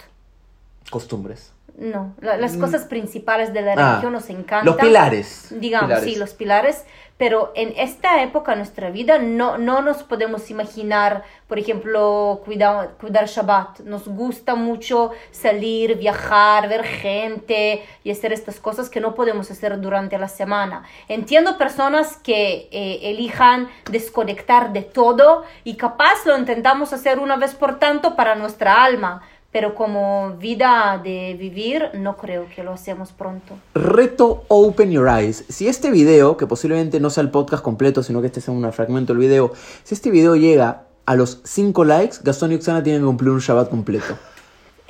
Costumbres. 0.90 1.54
No, 1.78 2.14
la- 2.20 2.36
las 2.36 2.58
cosas 2.58 2.84
principales 2.84 3.54
de 3.54 3.62
la 3.62 3.72
Ah, 3.74 3.90
religión 3.92 4.12
nos 4.12 4.30
encantan. 4.30 4.66
Los 4.66 4.76
pilares. 4.76 5.48
digamos, 5.50 5.88
Pilares. 5.88 6.04
sí, 6.14 6.20
los 6.20 6.34
pilares, 6.34 6.84
pero 7.18 7.54
en 7.56 7.74
esta 7.78 8.22
época 8.22 8.52
de 8.52 8.58
nuestra 8.58 8.90
vida 8.90 9.18
no, 9.18 9.58
no 9.58 9.82
nos 9.82 10.04
podemos 10.04 10.50
imaginar, 10.50 11.24
por 11.48 11.58
ejemplo, 11.58 12.42
cuidar, 12.44 12.96
cuidar 13.00 13.28
Shabbat. 13.28 13.80
Nos 13.82 14.10
gusta 14.10 14.56
mucho 14.56 15.12
salir, 15.32 15.96
viajar, 15.98 16.68
ver 16.68 16.84
gente 16.84 17.86
y 18.04 18.12
hacer 18.12 18.34
estas 18.34 18.60
cosas 18.60 18.90
que 18.90 19.00
no 19.00 19.16
podemos 19.16 19.50
hacer 19.50 19.80
durante 19.80 20.18
la 20.18 20.28
semana. 20.28 20.84
Entiendo 21.08 21.58
personas 21.58 22.18
que 22.18 22.68
eh, 22.74 23.00
elijan 23.04 23.70
desconectar 23.90 24.74
de 24.74 24.82
todo 24.82 25.46
y 25.64 25.76
capaz 25.78 26.26
lo 26.26 26.38
intentamos 26.38 26.92
hacer 26.92 27.20
una 27.20 27.38
vez 27.38 27.56
por 27.56 27.80
tanto 27.80 28.18
para 28.18 28.36
nuestra 28.36 28.84
alma. 28.84 29.22
Pero 29.52 29.74
como 29.74 30.36
vida 30.38 31.02
de 31.04 31.36
vivir, 31.40 31.90
no 31.96 32.18
creo 32.18 32.48
que 32.56 32.64
lo 32.64 32.74
hacemos 32.74 33.12
pronto. 33.12 33.56
Reto 33.74 34.44
Open 34.48 34.92
Your 34.92 35.08
Eyes. 35.08 35.44
Si 35.50 35.68
este 35.68 35.90
video, 35.90 36.38
que 36.38 36.46
posiblemente 36.46 37.00
no 37.00 37.10
sea 37.10 37.24
el 37.24 37.32
podcast 37.32 37.64
completo, 37.64 38.04
sino 38.04 38.22
que 38.22 38.28
este 38.28 38.42
sea 38.42 38.54
un 38.54 38.72
fragmento 38.72 39.14
del 39.14 39.20
video, 39.20 39.52
si 39.84 39.96
este 39.96 40.12
video 40.12 40.36
llega 40.36 40.84
a 41.08 41.16
los 41.16 41.42
5 41.44 41.84
likes, 41.84 42.18
Gastón 42.22 42.52
y 42.52 42.56
Oxana 42.56 42.84
tienen 42.84 43.02
que 43.02 43.08
cumplir 43.08 43.32
un 43.32 43.40
Shabbat 43.40 43.70
completo. 43.70 44.18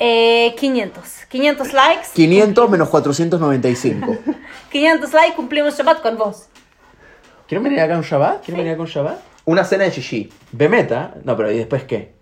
Eh, 0.02 0.56
500. 0.58 1.04
500 1.28 1.74
likes. 1.74 2.08
500 2.14 2.70
menos 2.70 2.88
495. 2.88 4.18
500 4.72 5.14
likes, 5.14 5.36
cumplimos 5.36 5.78
Shabbat 5.78 6.02
con 6.02 6.18
vos. 6.18 6.46
¿Quieren 7.50 7.66
venir 7.66 7.82
acá 7.82 7.96
a 7.96 7.98
un 7.98 8.04
Shabbat? 8.04 8.46
¿Quieren 8.46 8.60
venir 8.60 8.72
acá 8.76 8.80
a 8.80 8.86
un 8.86 8.90
Shabbat? 8.90 9.20
Una 9.44 9.66
cena 9.66 9.84
de 9.84 9.92
shishi. 9.92 10.32
Bemeta. 10.54 11.16
No, 11.26 11.36
pero 11.36 11.52
¿y 11.52 11.58
después 11.58 11.84
qué? 11.84 12.14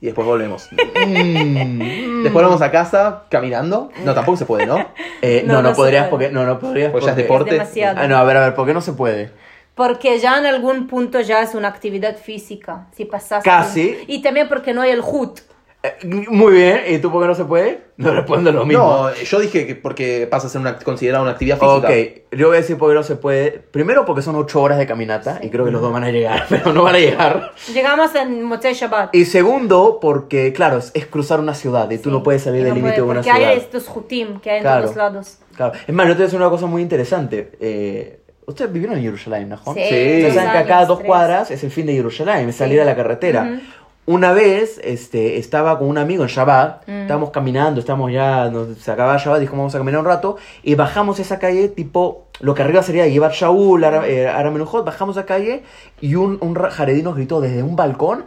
Y 0.00 0.06
después 0.06 0.26
volvemos. 0.26 0.68
Mm. 1.06 2.22
después 2.22 2.32
volvemos 2.32 2.62
a 2.62 2.70
casa 2.70 3.24
caminando. 3.28 3.90
No, 4.04 4.14
tampoco 4.14 4.36
se 4.36 4.44
puede, 4.46 4.66
¿no? 4.66 4.78
Eh, 5.22 5.42
no, 5.46 5.54
No, 5.54 5.62
no, 5.62 5.70
no 5.70 5.74
podrías 5.76 6.08
puede. 6.08 6.10
porque... 6.28 6.34
No, 6.34 6.44
no 6.44 6.58
podrías 6.58 6.90
Pues 6.92 7.04
ya 7.04 7.10
es 7.10 7.14
porque- 7.16 7.22
deporte. 7.22 7.52
demasiado. 7.54 7.98
Ah, 8.00 8.06
no, 8.08 8.16
a 8.16 8.24
ver, 8.24 8.36
a 8.36 8.40
ver, 8.40 8.54
¿por 8.54 8.66
qué 8.66 8.74
no 8.74 8.80
se 8.80 8.92
puede? 8.92 9.30
Porque 9.74 10.18
ya 10.18 10.38
en 10.38 10.46
algún 10.46 10.86
punto 10.88 11.20
ya 11.20 11.42
es 11.42 11.54
una 11.54 11.68
actividad 11.68 12.16
física. 12.16 12.86
Si 12.94 13.04
pasas. 13.06 13.42
Casi. 13.42 13.96
Y 14.08 14.20
también 14.22 14.48
porque 14.48 14.74
no 14.74 14.82
hay 14.82 14.90
el 14.90 15.00
hut. 15.00 15.40
Eh, 15.82 15.94
muy 16.28 16.52
bien, 16.52 16.82
¿y 16.88 16.98
tú 16.98 17.10
por 17.10 17.22
qué 17.22 17.28
no 17.28 17.34
se 17.34 17.46
puede? 17.46 17.84
No 17.96 18.12
respondo 18.14 18.52
lo 18.52 18.66
mismo. 18.66 18.84
No, 19.08 19.14
yo 19.14 19.40
dije 19.40 19.66
que 19.66 19.74
porque 19.76 20.26
pasa 20.30 20.46
a 20.46 20.50
ser 20.50 20.60
una, 20.60 20.76
considerada 20.76 21.22
una 21.22 21.32
actividad 21.32 21.58
física. 21.58 21.76
Ok, 21.88 22.36
yo 22.36 22.48
voy 22.48 22.58
a 22.58 22.60
decir 22.60 22.76
por 22.76 22.90
qué 22.90 22.94
no 22.96 23.02
se 23.02 23.16
puede. 23.16 23.50
Primero 23.70 24.04
porque 24.04 24.20
son 24.20 24.36
8 24.36 24.60
horas 24.60 24.76
de 24.76 24.86
caminata 24.86 25.38
y 25.42 25.48
creo 25.48 25.64
que 25.64 25.70
los 25.70 25.80
dos 25.80 25.90
van 25.90 26.04
a 26.04 26.10
llegar, 26.10 26.44
pero 26.50 26.74
no 26.74 26.82
van 26.82 26.96
a 26.96 26.98
llegar. 26.98 27.52
Llegamos 27.72 28.14
en 28.14 28.42
Motzei 28.42 28.74
Shabbat. 28.74 29.14
Y 29.14 29.24
segundo 29.24 29.98
porque, 30.02 30.52
claro, 30.52 30.76
es, 30.78 30.90
es 30.92 31.06
cruzar 31.06 31.40
una 31.40 31.54
ciudad 31.54 31.90
y 31.90 31.96
tú 31.96 32.10
Sí. 32.10 32.14
no 32.16 32.22
puedes 32.22 32.42
salir 32.42 32.60
Y 32.60 32.64
del 32.64 32.70
no 32.74 32.76
límite 32.76 32.96
de 32.96 33.02
una 33.02 33.14
porque 33.22 33.30
ciudad. 33.32 33.48
hay 33.50 33.56
estos 33.56 33.88
hutim 33.88 34.38
que 34.40 34.50
hay 34.50 34.56
en 34.58 34.62
Claro. 34.62 34.82
todos 34.82 34.96
lados. 34.96 35.38
Claro. 35.56 35.72
Es 35.86 35.94
más, 35.94 36.06
yo 36.06 36.12
te 36.12 36.16
voy 36.18 36.22
a 36.22 36.26
decir 36.26 36.40
una 36.40 36.50
cosa 36.50 36.66
muy 36.66 36.82
interesante. 36.82 37.52
Eh, 37.58 38.16
Ustedes 38.46 38.72
vivieron 38.72 38.96
en 38.96 39.04
Jerusalén, 39.04 39.48
¿no? 39.48 39.58
Sí. 39.58 39.68
Ustedes 39.70 40.34
saben 40.34 40.50
que 40.50 40.58
acá 40.58 40.74
a 40.74 40.78
años, 40.78 40.88
dos 40.88 40.98
tres. 40.98 41.06
cuadras 41.06 41.50
es 41.52 41.62
el 41.62 41.70
fin 41.70 41.86
de 41.86 41.92
Jerusalén, 41.92 42.48
es 42.48 42.56
salir 42.56 42.78
Sí. 42.78 42.80
a 42.80 42.84
la 42.84 42.96
carretera. 42.96 43.42
Ujú. 43.44 43.60
Una 44.06 44.32
vez 44.32 44.80
este, 44.82 45.36
estaba 45.38 45.78
con 45.78 45.86
un 45.88 45.98
amigo 45.98 46.22
en 46.24 46.28
Shabbat, 46.28 46.88
Mm. 46.88 47.02
estábamos 47.02 47.30
caminando, 47.30 47.80
estábamos 47.80 48.10
ya, 48.10 48.48
nos, 48.50 48.76
se 48.78 48.90
acababa 48.90 49.18
Shabbat, 49.18 49.40
dijimos 49.40 49.58
vamos 49.58 49.74
a 49.74 49.78
caminar 49.78 50.00
un 50.00 50.06
rato, 50.06 50.36
y 50.62 50.74
bajamos 50.74 51.20
esa 51.20 51.38
calle 51.38 51.68
tipo, 51.68 52.26
lo 52.40 52.54
que 52.54 52.62
arriba 52.62 52.82
sería 52.82 53.06
llevar 53.06 53.32
Shaul, 53.32 53.84
Ara, 53.84 54.08
eh, 54.08 54.26
Ara 54.26 54.50
Menujot, 54.50 54.84
bajamos 54.84 55.16
esa 55.16 55.26
calle 55.26 55.62
y 56.00 56.14
un, 56.16 56.38
un 56.40 56.54
ra- 56.56 56.70
jaredí 56.70 57.02
nos 57.02 57.14
gritó 57.14 57.40
desde 57.40 57.62
un 57.62 57.76
balcón, 57.76 58.24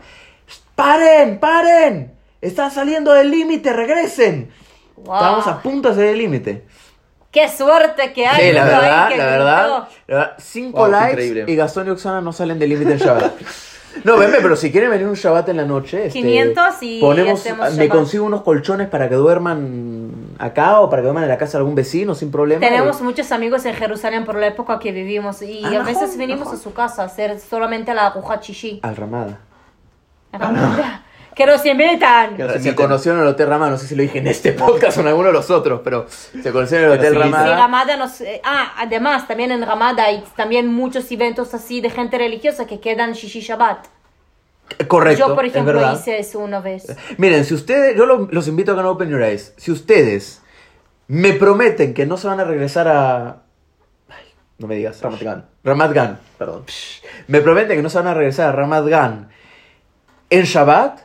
¡paren, 0.76 1.40
paren! 1.40 2.14
¡Están 2.40 2.72
saliendo 2.72 3.12
del 3.14 3.32
límite, 3.32 3.74
regresen! 3.74 4.52
Wow. 4.98 5.16
Estábamos 5.16 5.48
a 5.48 5.62
punto 5.62 5.90
de 5.90 5.96
salir 5.96 6.10
del 6.12 6.20
límite. 6.20 6.66
¡Qué 7.32 7.50
suerte 7.50 8.14
que 8.14 8.28
hay! 8.28 8.48
Sí, 8.50 8.52
la 8.54 8.64
verdad, 8.66 9.08
que 9.10 9.18
la 9.18 9.26
verdad, 9.26 9.68
la 10.08 10.16
verdad, 10.16 10.34
cinco 10.38 10.80
Wow, 10.82 10.92
likes 10.92 11.12
increíble. 11.12 11.46
y 11.52 11.56
Gastón 11.56 11.88
y 11.88 11.90
Oxana 11.90 12.22
no 12.22 12.32
salen 12.32 12.60
del 12.60 12.70
límite 12.70 12.92
del 12.92 13.00
Shabbat. 13.00 13.34
No, 14.04 14.18
venme, 14.18 14.38
pero 14.42 14.56
si 14.56 14.72
quieren 14.72 14.90
venir 14.90 15.08
un 15.08 15.14
Shabbat 15.14 15.50
en 15.50 15.58
la 15.58 15.66
noche, 15.66 16.08
este, 16.08 16.20
500 16.20 16.66
y 16.82 17.00
ponemos, 17.00 17.44
me 17.78 17.90
consigo 17.90 18.26
unos 18.26 18.42
colchones 18.42 18.88
para 18.90 19.08
que 19.08 19.16
duerman 19.16 20.12
acá 20.40 20.80
o 20.82 20.90
para 20.90 21.02
que 21.02 21.06
duerman 21.06 21.24
en 21.24 21.30
la 21.30 21.38
casa 21.38 21.54
de 21.54 21.58
algún 21.60 21.76
vecino 21.76 22.16
sin 22.16 22.32
problema. 22.32 22.60
Tenemos 22.60 23.02
muchos 23.02 23.32
amigos 23.32 23.66
en 23.66 23.76
Jerusalén 23.76 24.26
por 24.26 24.36
la 24.36 24.48
época 24.48 24.80
que 24.80 24.92
vivimos 24.92 25.42
y 25.42 25.62
Ah, 25.64 25.68
a 25.68 25.72
mejor, 25.72 25.86
veces 25.86 26.18
venimos 26.18 26.46
mejor. 26.46 26.56
a 26.56 26.60
su 26.62 26.74
casa 26.74 27.04
a 27.04 27.06
hacer 27.06 27.40
solamente 27.40 27.94
la 27.94 28.08
aguja 28.08 28.40
chichi. 28.40 28.80
Al 28.82 28.96
Ramada. 28.96 29.40
Que 31.36 31.46
nos 31.46 31.66
invitan. 31.66 32.36
Que 32.36 32.44
nos 32.44 32.52
Se 32.54 32.58
inviten. 32.60 32.76
conoció 32.76 33.14
en 33.14 33.20
el 33.22 33.28
Hotel 33.28 33.48
Ramada, 33.48 33.72
no 33.72 33.78
sé 33.78 33.88
si 33.88 33.96
lo 33.96 34.02
dije 34.04 34.20
en 34.20 34.28
este 34.28 34.54
podcast 34.54 34.98
o 34.98 35.02
en 35.02 35.08
alguno 35.08 35.28
de 35.28 35.34
los 35.34 35.50
otros, 35.50 35.82
pero 35.84 36.06
se 36.10 36.52
conoció 36.52 36.78
en 36.78 36.84
el 36.86 36.92
Hotel 36.92 37.14
inviten. 37.16 37.24
Sí, 37.32 37.32
Ramada. 37.32 37.56
Ramada 37.58 37.98
nos... 37.98 38.22
eh, 38.22 38.42
ah, 38.44 38.74
además, 38.78 39.28
también 39.28 39.52
en 39.52 39.66
Ramada 39.66 40.04
hay 40.06 40.24
también 40.36 40.68
muchos 40.68 41.12
eventos 41.12 41.54
así 41.54 41.82
de 41.82 41.90
gente 41.90 42.18
religiosa 42.18 42.66
que 42.68 42.80
quedan 42.80 43.14
Shishi 43.14 43.42
Shabbat. 43.42 43.88
Correcto, 44.88 45.28
Yo, 45.28 45.36
por 45.36 45.46
ejemplo, 45.46 45.92
hice 45.94 46.20
eso 46.20 46.40
una 46.40 46.60
vez. 46.62 46.96
Miren, 47.18 47.44
si 47.46 47.54
ustedes, 47.54 47.98
yo 47.98 48.06
lo- 48.06 48.28
los 48.32 48.48
invito 48.48 48.72
a 48.72 48.76
que 48.76 48.82
no 48.82 48.92
Open 48.92 49.10
Your 49.10 49.22
Eyes. 49.22 49.54
Si 49.58 49.72
ustedes 49.72 50.42
me 51.08 51.34
prometen 51.34 51.94
que 51.94 52.06
no 52.06 52.16
se 52.18 52.28
van 52.28 52.40
a 52.40 52.44
regresar 52.46 52.88
a. 52.88 53.42
Ay, 54.10 54.24
no 54.58 54.68
me 54.68 54.76
digas. 54.76 55.02
Ramat 55.02 55.22
Gan. 55.22 55.46
Ramat 55.64 55.92
Gan. 55.92 56.20
Perdón. 56.38 56.64
Me 57.28 57.42
prometen 57.42 57.76
que 57.78 57.84
no 57.84 57.90
se 57.90 57.98
van 57.98 58.08
a 58.08 58.14
regresar 58.14 58.50
a 58.50 58.52
Ramat 58.54 58.86
Gan 58.88 59.30
en 60.30 60.44
Shabbat. 60.44 61.02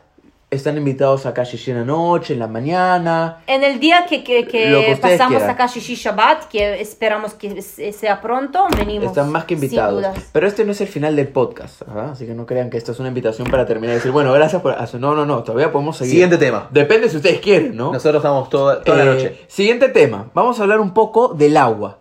Están 0.51 0.79
invitados 0.79 1.27
a 1.27 1.35
Shishi 1.45 1.73
en 1.73 1.77
la 1.81 1.85
noche, 1.85 2.33
en 2.33 2.39
la 2.41 2.47
mañana. 2.47 3.43
En 3.47 3.63
el 3.63 3.79
día 3.79 4.07
que, 4.09 4.25
que, 4.25 4.47
que 4.47 4.99
pasamos 4.99 5.37
quieran. 5.37 5.51
acá 5.51 5.67
Shishi 5.67 5.95
Shabbat, 5.95 6.45
que 6.49 6.81
esperamos 6.81 7.35
que 7.35 7.61
se- 7.61 7.93
sea 7.93 8.23
pronto, 8.23 8.67
venimos. 8.75 9.09
Están 9.09 9.31
más 9.31 9.45
que 9.45 9.57
sin 9.57 9.65
invitados. 9.65 9.97
dudas. 9.97 10.31
Pero 10.33 10.47
este 10.47 10.65
no 10.65 10.73
es 10.73 10.81
el 10.81 10.89
final 10.89 11.15
del 11.17 11.29
podcast. 11.29 11.83
¿ah? 11.87 12.13
Así 12.13 12.25
que 12.25 12.33
no 12.33 12.47
crean 12.47 12.71
que 12.71 12.79
esto 12.79 12.93
es 12.93 12.99
una 12.99 13.09
invitación 13.09 13.51
para 13.51 13.67
terminar 13.67 13.93
y 13.93 13.97
decir, 13.97 14.11
bueno, 14.11 14.33
gracias 14.33 14.63
por. 14.63 14.73
hacer- 14.73 14.99
No, 15.01 15.15
no, 15.15 15.27
no, 15.27 15.43
todavía 15.43 15.71
podemos 15.71 15.99
seguir. 15.99 16.13
Siguiente 16.13 16.39
tema. 16.39 16.67
Depende 16.71 17.11
si 17.11 17.17
ustedes 17.19 17.41
quieren, 17.41 17.77
¿no? 17.77 17.93
Nosotros 17.93 18.17
estamos 18.23 18.49
toda, 18.49 18.83
toda 18.83 18.97
la 18.97 19.05
Eh, 19.05 19.15
noche. 19.15 19.41
Siguiente 19.49 19.91
tema. 19.91 20.31
Vamos 20.33 20.59
a 20.59 20.63
hablar 20.63 20.81
un 20.81 20.95
poco 20.95 21.35
del 21.35 21.59
agua. 21.59 21.99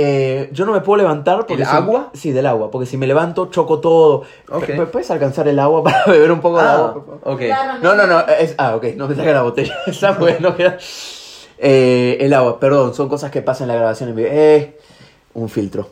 Eh, 0.00 0.48
yo 0.52 0.64
no 0.64 0.70
me 0.70 0.80
puedo 0.80 0.98
levantar 0.98 1.38
porque... 1.38 1.54
¿El 1.54 1.64
si- 1.68 1.74
agua? 1.74 2.10
Sí, 2.14 2.30
del 2.30 2.46
agua. 2.46 2.70
Porque 2.70 2.86
si 2.86 2.96
me 2.96 3.08
levanto, 3.08 3.46
choco 3.46 3.80
todo. 3.80 4.22
Ok. 4.48 4.64
P- 4.66 4.86
¿Puedes 4.86 5.10
alcanzar 5.10 5.48
el 5.48 5.58
agua 5.58 5.82
para 5.84 6.04
beber 6.06 6.30
un 6.30 6.40
poco 6.40 6.58
de 6.58 6.62
Ah, 6.64 6.74
agua? 6.74 6.94
por 6.94 7.04
favor? 7.04 7.20
ok. 7.24 7.38
Claro, 7.40 7.78
No, 7.82 7.94
no, 7.96 8.06
no. 8.06 8.20
Es, 8.28 8.54
ah, 8.58 8.76
ok. 8.76 8.84
No 8.96 9.08
me 9.08 9.16
saca 9.16 9.32
la 9.32 9.42
botella. 9.42 9.74
Está 9.88 10.12
bueno. 10.12 10.54
queda- 10.56 10.78
Eh, 11.58 12.16
el 12.20 12.32
agua, 12.32 12.60
perdón. 12.60 12.94
Son 12.94 13.08
cosas 13.08 13.32
que 13.32 13.42
pasan 13.42 13.64
en 13.64 13.68
la 13.74 13.80
grabación 13.80 14.10
en 14.10 14.14
video. 14.14 14.30
Eh, 14.32 14.78
un 15.34 15.48
filtro. 15.48 15.88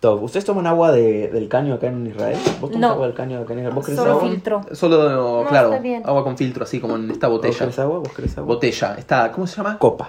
Todo. 0.00 0.14
¿Ustedes 0.22 0.46
toman 0.46 0.66
agua 0.66 0.90
de- 0.90 1.28
del 1.28 1.46
caño 1.50 1.74
acá 1.74 1.88
en 1.88 2.06
Israel? 2.06 2.38
¿Vos 2.58 2.70
tomas 2.70 2.80
No. 2.80 2.90
agua 2.92 3.06
del 3.06 3.14
caño 3.14 3.38
acá 3.40 3.52
en 3.52 3.58
Israel? 3.58 3.74
¿Vos 3.74 3.84
querés 3.84 4.00
Solo 4.00 4.12
agua? 4.12 4.28
filtro. 4.30 4.60
Solo, 4.72 5.08
No, 5.42 5.46
claro, 5.48 5.68
está 5.72 5.82
bien. 5.82 6.02
agua 6.06 6.24
con 6.24 6.38
filtro, 6.38 6.64
así 6.64 6.80
como 6.80 6.96
en 6.96 7.10
esta 7.10 7.28
¿Vos 7.28 7.36
botella. 7.36 7.58
querés 7.58 7.78
agua? 7.78 7.98
¿Vos 7.98 8.08
querés 8.14 8.38
agua? 8.38 8.54
Botella. 8.54 8.94
Está, 8.98 9.30
¿Cómo 9.30 9.46
se 9.46 9.56
llama? 9.58 9.78
Copa. 9.78 10.08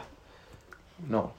No. 1.09 1.31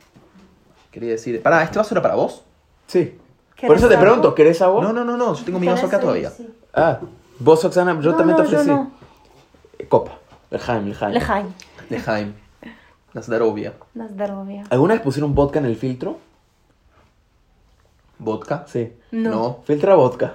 Quería 0.95 1.11
decir. 1.11 1.42
Pará, 1.42 1.64
¿este 1.64 1.76
vaso 1.76 1.92
era 1.92 2.01
para 2.01 2.14
vos? 2.14 2.45
Sí. 2.86 3.18
Por 3.66 3.76
eso 3.76 3.88
te 3.88 3.99
pregunto, 3.99 4.32
¿querés 4.32 4.62
a 4.62 4.68
vos? 4.68 4.80
No, 4.80 4.92
no, 4.92 5.05
no, 5.05 5.16
no. 5.16 5.34
Yo 5.34 5.45
tengo 5.45 5.59
mi 5.59 5.66
vaso 5.66 5.86
acá 5.86 5.99
todavía. 5.99 6.30
Ah, 6.72 7.01
vos, 7.40 7.64
Oxana, 7.64 7.99
yo 8.01 8.12
no, 8.12 8.16
también 8.16 8.36
te 8.36 8.42
ofrecí. 8.42 8.68
No, 8.68 8.76
no. 8.76 9.88
Copa. 9.88 10.12
Lejaim, 10.53 10.86
Lejaim. 10.86 11.12
Lejaim. 11.12 11.47
Lejaim. 11.90 12.34
Nazdarovia. 13.12 13.72
Nazdarovia. 13.95 14.66
¿Alguna 14.70 14.95
vez 14.95 15.03
pusieron 15.03 15.34
vodka 15.34 15.59
en 15.59 15.64
el 15.64 15.74
filtro? 15.74 16.18
¿Vodka? 18.20 18.64
Sí. 18.68 18.92
No. 19.11 19.30
No. 19.30 19.59
Filtra 19.64 19.97
vodka. 19.97 20.34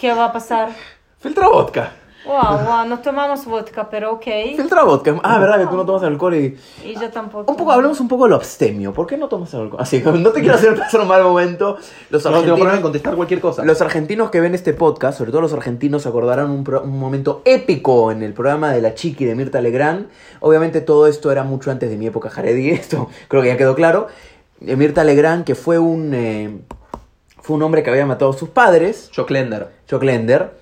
¿Qué 0.00 0.14
va 0.14 0.24
a 0.24 0.32
pasar? 0.32 0.70
Filtra 1.18 1.46
vodka. 1.50 1.92
Wow, 2.24 2.58
wow, 2.66 2.86
no 2.86 2.98
tomamos 2.98 3.46
vodka, 3.46 3.88
pero 3.88 4.12
ok. 4.12 4.24
Filtra 4.56 4.84
vodka. 4.84 5.18
Ah, 5.22 5.38
verdad 5.38 5.58
que 5.58 5.66
tú 5.68 5.76
no 5.76 5.86
tomas 5.86 6.02
alcohol 6.02 6.34
y... 6.34 6.58
Y 6.84 6.94
yo 6.94 7.08
tampoco. 7.10 7.50
Un 7.50 7.56
poco, 7.56 7.72
hablemos 7.72 7.98
un 7.98 8.08
poco 8.08 8.24
de 8.24 8.30
lo 8.30 8.36
abstemio. 8.36 8.92
¿Por 8.92 9.06
qué 9.06 9.16
no 9.16 9.26
tomas 9.28 9.54
alcohol? 9.54 9.80
Así 9.80 10.02
que 10.02 10.12
no 10.12 10.30
te 10.30 10.40
quiero 10.40 10.54
hacer 10.54 10.76
pasar 10.76 11.00
un 11.00 11.08
mal 11.08 11.22
momento. 11.22 11.78
Los 12.10 12.24
No 12.26 12.36
argentinos, 12.36 12.80
contestar 12.80 13.16
cualquier 13.16 13.40
cosa. 13.40 13.64
los 13.64 13.80
argentinos 13.80 14.30
que 14.30 14.40
ven 14.40 14.54
este 14.54 14.74
podcast, 14.74 15.16
sobre 15.16 15.30
todo 15.30 15.40
los 15.40 15.52
argentinos, 15.54 16.02
se 16.02 16.10
acordarán 16.10 16.50
un, 16.50 16.62
pro- 16.62 16.82
un 16.82 16.98
momento 16.98 17.40
épico 17.46 18.12
en 18.12 18.22
el 18.22 18.34
programa 18.34 18.70
de 18.72 18.82
La 18.82 18.94
Chiqui 18.94 19.24
de 19.24 19.34
Mirta 19.34 19.62
Legrand. 19.62 20.08
Obviamente 20.40 20.82
todo 20.82 21.06
esto 21.06 21.32
era 21.32 21.42
mucho 21.42 21.70
antes 21.70 21.88
de 21.88 21.96
mi 21.96 22.06
época 22.06 22.28
jaredí, 22.28 22.68
esto 22.70 23.08
creo 23.28 23.40
que 23.40 23.48
ya 23.48 23.56
quedó 23.56 23.74
claro. 23.74 24.08
Eh, 24.60 24.76
Mirta 24.76 25.04
Legrand, 25.04 25.44
que 25.44 25.54
fue 25.54 25.78
un... 25.78 26.12
eh, 26.12 26.58
fue 27.42 27.56
un 27.56 27.62
hombre 27.62 27.82
que 27.82 27.88
había 27.88 28.04
matado 28.04 28.30
a 28.32 28.34
sus 28.34 28.50
padres, 28.50 29.10
Jock 29.90 30.02
Lender. 30.02 30.52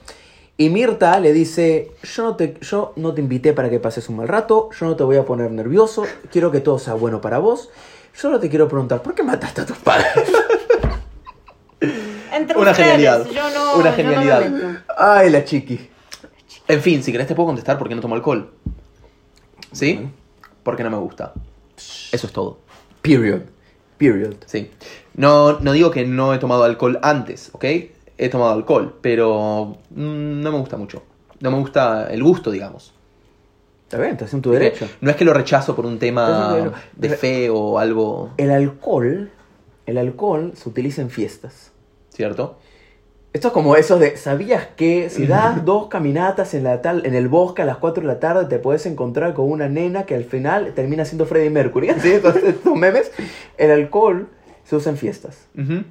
Y 0.60 0.70
Mirta 0.70 1.20
le 1.20 1.32
dice, 1.32 1.92
yo 2.02 2.24
no, 2.24 2.34
te, 2.34 2.58
yo 2.60 2.92
no 2.96 3.14
te 3.14 3.20
invité 3.20 3.52
para 3.52 3.70
que 3.70 3.78
pases 3.78 4.08
un 4.08 4.16
mal 4.16 4.26
rato, 4.26 4.70
yo 4.76 4.86
no 4.86 4.96
te 4.96 5.04
voy 5.04 5.16
a 5.16 5.24
poner 5.24 5.52
nervioso, 5.52 6.04
quiero 6.32 6.50
que 6.50 6.58
todo 6.58 6.80
sea 6.80 6.94
bueno 6.94 7.20
para 7.20 7.38
vos. 7.38 7.70
Solo 8.12 8.40
te 8.40 8.50
quiero 8.50 8.66
preguntar, 8.66 9.00
¿por 9.00 9.14
qué 9.14 9.22
mataste 9.22 9.60
a 9.60 9.66
tus 9.66 9.76
padres? 9.76 10.08
Entre 12.32 12.58
Una 12.58 12.72
ustedes, 12.72 12.90
genialidad. 12.90 13.24
Yo 13.30 13.50
no, 13.50 13.74
Una 13.76 13.84
yo 13.84 13.90
no 13.90 13.92
genialidad. 13.92 14.82
Ay, 14.96 15.30
la 15.30 15.44
chiqui. 15.44 15.88
En 16.66 16.82
fin, 16.82 17.04
si 17.04 17.12
querés 17.12 17.28
te 17.28 17.36
puedo 17.36 17.46
contestar 17.46 17.78
por 17.78 17.88
qué 17.88 17.94
no 17.94 18.00
tomo 18.00 18.16
alcohol. 18.16 18.50
¿Sí? 19.70 20.10
Porque 20.64 20.82
no 20.82 20.90
me 20.90 20.96
gusta. 20.96 21.34
Eso 22.10 22.26
es 22.26 22.32
todo. 22.32 22.58
Period. 23.00 23.42
Period. 23.96 24.34
Sí. 24.46 24.72
No, 25.14 25.60
no 25.60 25.70
digo 25.70 25.92
que 25.92 26.04
no 26.04 26.34
he 26.34 26.38
tomado 26.38 26.64
alcohol 26.64 26.98
antes, 27.02 27.50
¿ok? 27.52 27.64
He 28.18 28.28
tomado 28.28 28.52
alcohol, 28.52 28.98
pero 29.00 29.78
mm, 29.90 30.40
no 30.42 30.52
me 30.52 30.58
gusta 30.58 30.76
mucho. 30.76 31.02
No 31.40 31.50
me 31.50 31.58
gusta 31.58 32.08
el 32.10 32.22
gusto, 32.22 32.50
digamos. 32.50 32.92
Está 33.84 33.98
bien, 33.98 34.12
estás 34.12 34.34
en 34.34 34.42
tu 34.42 34.50
derecho. 34.50 34.86
No 35.00 35.10
es 35.10 35.16
que 35.16 35.24
lo 35.24 35.32
rechazo 35.32 35.74
por 35.74 35.86
un 35.86 35.98
tema 35.98 36.72
de 36.94 37.08
fe 37.10 37.48
o 37.48 37.78
algo, 37.78 38.30
El 38.36 38.50
alcohol, 38.50 39.30
el 39.86 39.96
alcohol 39.96 40.52
se 40.54 40.68
utiliza 40.68 41.00
en 41.00 41.08
fiestas. 41.08 41.72
¿cierto? 42.18 42.58
Esto 43.32 43.48
es 43.48 43.54
como 43.54 43.76
eso 43.76 43.98
de, 43.98 44.16
¿sabías 44.16 44.66
que 44.76 45.08
si 45.08 45.26
das 45.26 45.64
dos 45.64 45.86
caminatas 45.86 46.52
en, 46.54 46.64
la 46.64 46.82
tal, 46.82 47.06
en 47.06 47.14
el 47.14 47.28
bosque 47.28 47.62
a 47.62 47.64
las 47.64 47.76
4 47.76 48.02
de 48.02 48.08
la 48.08 48.18
tarde 48.18 48.46
te 48.46 48.58
puedes 48.58 48.86
encontrar 48.86 49.34
con 49.34 49.48
una 49.48 49.68
nena 49.68 50.04
que 50.04 50.16
al 50.16 50.24
final 50.24 50.72
termina 50.74 51.04
siendo 51.04 51.26
Freddie 51.26 51.50
Mercury? 51.50 51.90
¿Sí? 52.00 52.10
Estos, 52.10 52.36
estos 52.36 52.74
memes. 52.74 53.12
El 53.56 53.70
alcohol 53.70 54.28
se 54.64 54.74
usa 54.74 54.90
en 54.90 54.98
fiestas. 54.98 55.46
Ujú. 55.56 55.84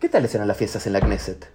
¿Qué 0.00 0.08
tal 0.08 0.24
eran 0.32 0.46
las 0.48 0.56
fiestas 0.56 0.86
en 0.86 0.92
la 0.92 1.00
Knesset? 1.00 1.48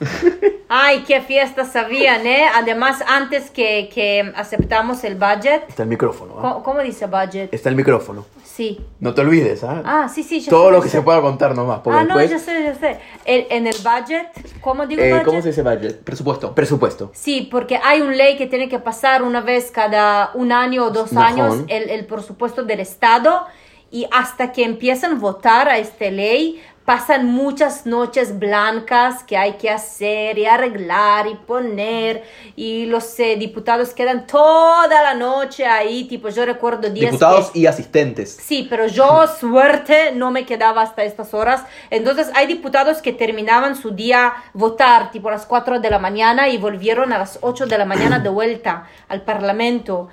Ay, 0.68 1.04
qué 1.06 1.20
fiestas 1.20 1.76
habían, 1.76 2.26
¿eh? 2.26 2.46
Además, 2.54 3.04
antes 3.06 3.50
que, 3.50 3.88
que 3.94 4.32
aceptamos 4.34 5.04
el 5.04 5.14
budget. 5.14 5.68
Está 5.68 5.82
el 5.84 5.88
micrófono. 5.88 6.34
¿ah? 6.38 6.40
¿Cómo, 6.40 6.62
cómo 6.64 6.80
dice 6.80 7.06
budget? 7.06 7.52
Está 7.52 7.68
el 7.68 7.76
micrófono. 7.76 8.24
Sí. 8.42 8.80
No 9.00 9.14
te 9.14 9.20
olvides, 9.20 9.62
¿ah? 9.62 9.82
Ah, 9.84 10.08
sí, 10.12 10.22
sí. 10.22 10.40
ya 10.40 10.50
Todo 10.50 10.66
sé, 10.68 10.72
lo 10.72 10.82
que 10.82 10.88
sé. 10.88 10.98
se 10.98 11.02
pueda 11.02 11.20
contar 11.20 11.54
nomás. 11.54 11.80
Ah, 11.86 12.04
no, 12.04 12.20
ya 12.22 12.38
sé, 12.38 12.62
ya 12.64 12.74
sé. 12.74 12.98
El- 13.24 13.46
en 13.50 13.66
el 13.66 13.74
budget, 13.76 14.26
¿cómo 14.60 14.86
digo 14.86 15.02
eh, 15.02 15.10
budget? 15.10 15.24
¿Cómo 15.26 15.42
se 15.42 15.48
dice 15.48 15.62
budget? 15.62 16.02
Presupuesto. 16.02 16.54
Presupuesto. 16.54 17.10
Sí, 17.14 17.48
porque 17.50 17.78
hay 17.82 18.00
una 18.00 18.14
ley 18.14 18.36
que 18.36 18.46
tiene 18.46 18.68
que 18.68 18.78
pasar 18.78 19.22
una 19.22 19.42
vez 19.42 19.70
cada 19.70 20.30
un 20.34 20.50
año 20.50 20.86
o 20.86 20.90
dos 20.90 21.16
años 21.16 21.60
el, 21.68 21.90
el 21.90 22.06
presupuesto 22.06 22.64
del 22.64 22.80
Estado 22.80 23.44
y 23.90 24.06
hasta 24.10 24.50
que 24.52 24.64
empiezan 24.64 25.12
a 25.12 25.18
votar 25.20 25.68
a 25.68 25.78
esta 25.78 26.10
ley 26.10 26.60
pasan 26.84 27.26
muchas 27.26 27.86
noches 27.86 28.38
blancas 28.38 29.24
que 29.24 29.36
hay 29.38 29.54
que 29.54 29.70
hacer 29.70 30.38
y 30.38 30.44
arreglar 30.44 31.26
y 31.26 31.34
poner 31.34 32.22
y 32.56 32.84
los 32.86 33.18
eh, 33.20 33.36
diputados 33.36 33.94
quedan 33.94 34.26
toda 34.26 35.02
la 35.02 35.14
noche 35.14 35.64
ahí, 35.66 36.04
tipo 36.04 36.28
yo 36.28 36.44
recuerdo 36.44 36.90
días 36.90 37.12
Diputados 37.12 37.50
que- 37.50 37.60
y 37.60 37.66
asistentes. 37.66 38.36
Sí, 38.42 38.66
pero 38.68 38.86
yo, 38.86 39.26
suerte, 39.40 40.12
no 40.14 40.30
me 40.30 40.44
quedaba 40.44 40.82
hasta 40.82 41.04
estas 41.04 41.32
horas. 41.32 41.64
Entonces, 41.90 42.30
hay 42.34 42.46
diputados 42.46 43.00
que 43.00 43.12
terminaban 43.12 43.76
su 43.76 43.92
día 43.92 44.34
votar, 44.52 45.10
tipo 45.10 45.28
a 45.28 45.32
las 45.32 45.46
4 45.46 45.80
de 45.80 45.88
la 45.90 45.98
mañana, 45.98 46.48
y 46.48 46.58
volvieron 46.58 47.12
a 47.12 47.18
las 47.18 47.38
8 47.40 47.66
de 47.66 47.78
la 47.78 47.86
mañana 47.86 48.18
de 48.18 48.28
vuelta 48.28 48.84
al 49.08 49.22
Parlamento. 49.22 50.08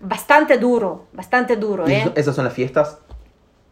Bastante 0.00 0.58
duro, 0.58 1.06
bastante 1.12 1.56
duro, 1.56 1.88
¿Y 1.88 1.92
¿eh? 1.92 2.12
¿Esas 2.14 2.34
son 2.36 2.44
las 2.44 2.54
fiestas? 2.54 2.98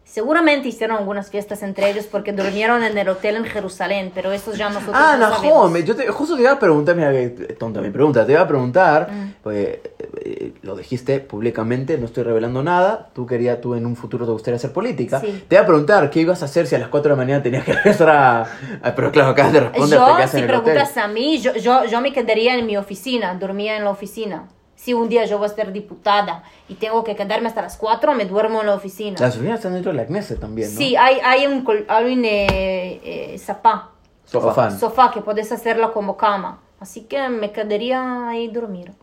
Seguramente 0.09 0.69
hicieron 0.69 0.97
algunas 0.97 1.29
fiestas 1.29 1.61
entre 1.63 1.89
ellos 1.91 2.05
porque 2.09 2.31
durmieron 2.31 2.81
en 2.81 2.97
el 2.97 3.09
hotel 3.09 3.35
en 3.35 3.43
Jerusalén, 3.43 4.11
pero 4.15 4.31
eso 4.31 4.53
ya 4.53 4.69
nosotros 4.69 4.95
Ah, 4.97 5.17
no 5.19 5.29
sabemos. 5.35 5.69
me- 5.69 5.83
yo 5.83 5.95
te, 5.97 6.07
justo 6.07 6.35
te 6.37 6.41
iba 6.43 6.51
a 6.53 6.57
preguntar, 6.59 6.95
mira, 6.95 7.11
que 7.11 7.27
tonta 7.59 7.81
mi 7.81 7.89
pregunta, 7.89 8.25
te 8.25 8.31
iba 8.31 8.41
a 8.41 8.47
preguntar, 8.47 9.11
Mm. 9.11 9.33
pues 9.43 9.57
eh, 9.67 9.81
eh, 10.23 10.53
lo 10.61 10.77
dijiste 10.77 11.19
públicamente, 11.19 11.97
no 11.97 12.05
estoy 12.05 12.23
revelando 12.23 12.63
nada, 12.63 13.09
tú 13.13 13.25
querías, 13.27 13.59
tú 13.59 13.75
en 13.75 13.85
un 13.85 13.97
futuro 13.97 14.25
te 14.25 14.31
gustaría 14.31 14.55
hacer 14.55 14.71
política, 14.71 15.19
Sí. 15.19 15.43
te 15.47 15.55
iba 15.55 15.63
a 15.63 15.67
preguntar 15.67 16.09
qué 16.09 16.21
ibas 16.21 16.41
a 16.41 16.45
hacer 16.45 16.67
si 16.67 16.75
a 16.75 16.79
las 16.79 16.87
4 16.87 17.09
de 17.09 17.15
la 17.17 17.23
mañana 17.23 17.43
tenías 17.43 17.65
que 17.65 17.73
regresar 17.83 18.09
a... 18.09 18.41
a- 18.81 18.95
pero 18.95 19.11
claro, 19.11 19.31
acabas 19.31 19.51
de 19.51 19.59
responder, 19.59 19.99
te 19.99 20.05
Yo, 20.05 20.15
quedas 20.15 20.31
si 20.31 20.37
en 20.37 20.43
el 20.45 20.49
hotel. 20.51 20.63
preguntas 20.63 20.97
a 20.97 21.07
mí, 21.09 21.37
yo, 21.41 21.53
yo, 21.55 21.83
yo 21.85 21.99
me 22.01 22.13
quedaría 22.13 22.55
en 22.55 22.65
mi 22.65 22.77
oficina, 22.77 23.35
dormía 23.35 23.75
en 23.75 23.83
la 23.83 23.89
oficina. 23.89 24.47
Si 24.87 24.93
un 24.93 25.09
día 25.09 25.25
yo 25.25 25.37
voy 25.37 25.47
a 25.47 25.49
ser 25.49 25.73
diputada 25.73 26.43
y 26.69 26.75
tengo 26.75 27.03
que 27.03 27.13
quedarme 27.13 27.49
hasta 27.49 27.61
las 27.61 27.75
4, 27.75 28.13
me 28.13 28.23
duermo 28.23 28.61
en 28.61 28.67
la 28.67 28.73
oficina. 28.73 29.17
Las 29.19 29.35
oficinas 29.35 29.59
están 29.59 29.73
dentro 29.73 29.91
de 29.91 29.97
la 29.97 30.05
Knesset 30.05 30.39
también, 30.39 30.73
¿no? 30.73 30.77
Sí, 30.77 30.95
hay, 30.95 31.19
hay 31.25 31.45
un, 31.45 31.67
hay 31.89 32.13
un 32.13 32.23
eh, 32.23 33.01
eh, 33.03 33.37
sofá, 33.37 33.89
Sofá. 34.23 34.71
Sofá. 34.71 35.11
que 35.11 35.19
puedes 35.19 35.51
hacerlo 35.51 35.91
como 35.91 36.15
cama. 36.15 36.61
Así 36.79 37.01
que 37.01 37.27
me 37.27 37.51
quedaría 37.51 38.29
ahí 38.29 38.47
dormir. 38.47 38.93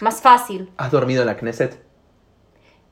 Más 0.00 0.20
fácil. 0.20 0.70
¿Has 0.76 0.90
dormido 0.90 1.22
en 1.22 1.28
la 1.28 1.38
Knesset? 1.38 1.82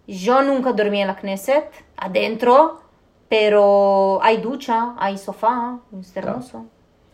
Yo 0.06 0.40
nunca 0.40 0.72
dormí 0.72 1.02
en 1.02 1.08
la 1.08 1.16
Knesset, 1.16 1.70
adentro, 1.98 2.80
pero 3.28 4.20
hay 4.22 4.38
ducha, 4.38 4.94
hay 4.96 5.18
sofá, 5.18 5.80
es 6.00 6.16
hermoso. 6.16 6.64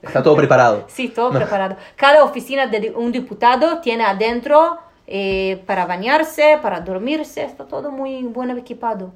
Está 0.00 0.22
todo 0.22 0.36
preparado. 0.36 0.84
Sí, 0.86 1.09
todo 1.09 1.32
preparado. 1.32 1.76
Cada 1.96 2.22
oficina 2.22 2.68
de 2.68 2.92
un 2.94 3.11
diputado 3.11 3.80
tiene 3.80 4.05
adentro 4.05 4.78
eh, 5.07 5.62
para 5.66 5.86
bañarse, 5.86 6.59
para 6.62 6.80
dormirse, 6.80 7.44
está 7.44 7.64
todo 7.66 7.90
muy 7.90 8.22
bueno 8.24 8.57
equipado. 8.57 9.12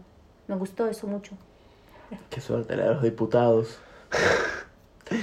Me 0.49 0.57
gustó 0.57 0.87
eso 0.89 1.07
mucho. 1.07 1.33
Qué 2.31 2.41
suerte 2.41 2.77
la 2.77 2.85
de 2.85 2.95
los 2.95 3.03
diputados. 3.03 3.79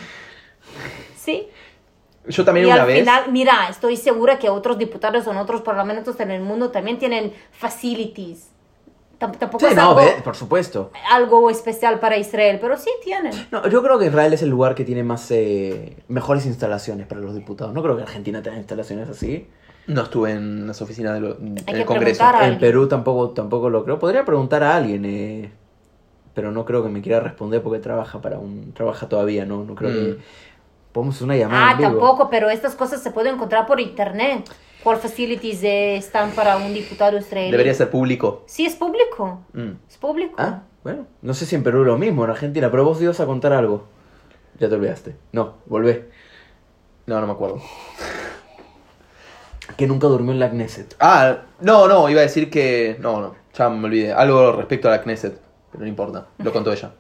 Sí. 1.16 1.48
Yo 2.28 2.46
también 2.46 2.68
y 2.68 2.72
una 2.72 2.82
al 2.82 2.88
vez. 2.88 3.00
final, 3.00 3.32
mira, 3.32 3.68
estoy 3.70 3.98
segura 3.98 4.40
que 4.40 4.50
otros 4.50 4.78
diputados 4.78 5.28
en 5.28 5.38
otros 5.38 5.62
parlamentos 5.62 6.20
en 6.20 6.32
el 6.32 6.42
mundo 6.42 6.72
también 6.72 6.98
tienen 6.98 7.34
facilities. 7.52 8.50
Tam- 9.20 9.38
Tampoco 9.38 9.60
Sí, 9.66 9.72
es 9.72 9.76
no, 9.76 9.90
algo, 9.90 9.96
ve, 10.02 10.22
por 10.24 10.36
supuesto. 10.36 10.92
algo 11.12 11.50
especial 11.50 12.00
para 12.00 12.18
Israel, 12.18 12.60
pero 12.62 12.78
sí 12.78 12.90
tienen. 13.04 13.34
No, 13.52 13.68
yo 13.68 13.84
creo 13.84 14.00
que 14.00 14.06
Israel 14.08 14.34
es 14.34 14.42
el 14.42 14.50
lugar 14.50 14.74
que 14.76 14.86
tiene 14.86 15.04
más 15.04 15.30
eh, 15.32 15.98
mejores 16.08 16.46
instalaciones 16.46 17.08
para 17.08 17.22
los 17.22 17.36
diputados. 17.36 17.74
No 17.74 17.82
creo 17.84 17.96
que 17.98 18.04
Argentina 18.04 18.42
tenga 18.42 18.58
instalaciones 18.58 19.10
así. 19.10 19.48
No 19.88 20.04
estuve 20.04 20.32
en 20.32 20.66
las 20.68 20.82
oficinas 20.82 21.14
del 21.22 21.86
Congreso. 21.86 22.24
En. 22.42 22.58
Perú 22.60 22.88
tampoco, 22.88 23.32
tampoco 23.32 23.70
lo 23.70 23.84
creo. 23.84 24.00
Podría 24.00 24.24
preguntar 24.24 24.64
a 24.64 24.76
alguien, 24.78 25.04
eh, 25.06 25.52
pero 26.34 26.52
no 26.52 26.64
creo 26.66 26.82
que 26.84 26.90
me 26.90 27.02
quiera 27.02 27.20
responder 27.20 27.62
porque 27.62 27.80
trabaja 27.80 28.22
para 28.22 28.40
un 28.40 28.74
trabaja 28.74 29.08
todavía, 29.10 29.46
no, 29.46 29.64
no 29.64 29.76
creo 29.76 29.90
Mm. 29.92 29.94
que 29.94 30.18
podemos 30.94 31.16
hacer 31.16 31.26
una 31.26 31.36
llamada. 31.38 31.68
Ah, 31.68 31.72
en 31.74 31.78
vivo. 31.80 31.90
tampoco, 31.92 32.30
pero 32.30 32.50
estas 32.50 32.76
cosas 32.76 33.04
se 33.04 33.12
pueden 33.12 33.36
encontrar 33.36 33.66
por 33.66 33.80
internet. 33.80 34.50
¿Cuál 34.84 34.98
facilities 34.98 35.64
eh, 35.64 35.96
están 35.96 36.32
para 36.32 36.58
un 36.58 36.74
diputado 36.74 37.18
israelí? 37.18 37.52
Debería 37.52 37.74
ser 37.74 37.90
público. 37.90 38.44
Sí, 38.48 38.66
es 38.66 38.76
público. 38.76 39.42
Mm. 39.54 39.72
Es 39.90 39.98
público. 39.98 40.36
Ah, 40.38 40.62
bueno, 40.84 41.08
no 41.22 41.34
sé 41.34 41.46
si 41.46 41.56
en 41.56 41.64
Perú 41.64 41.82
es 41.82 41.88
lo 41.88 41.98
mismo, 41.98 42.24
en 42.26 42.30
Argentina, 42.32 42.70
pero 42.72 42.84
vos 42.86 43.02
ibas 43.02 43.20
a 43.20 43.26
contar 43.26 43.54
algo. 43.54 43.86
Ya 44.60 44.68
te 44.70 44.76
olvidaste. 44.76 45.16
No, 45.32 45.56
volvé. 45.66 46.10
No, 47.06 47.20
no 47.22 47.28
me 47.28 47.34
acuerdo. 47.34 47.62
Que 49.78 49.88
nunca 49.88 50.08
durmió 50.08 50.34
en 50.34 50.40
la 50.40 50.50
Knesset. 50.50 50.96
Ah, 51.00 51.38
no, 51.62 51.88
no, 51.88 52.10
iba 52.10 52.20
a 52.20 52.24
decir 52.24 52.50
que. 52.50 52.98
No, 53.00 53.22
no, 53.22 53.36
ya 53.54 53.70
me 53.70 53.86
olvidé. 53.86 54.12
Algo 54.14 54.52
respecto 54.52 54.88
a 54.88 54.92
la 54.92 55.02
Knesset, 55.02 55.40
pero 55.72 55.84
no 55.84 55.88
importa. 55.88 56.28
Lo 56.40 56.52
contó 56.52 56.72
ella. 56.74 56.92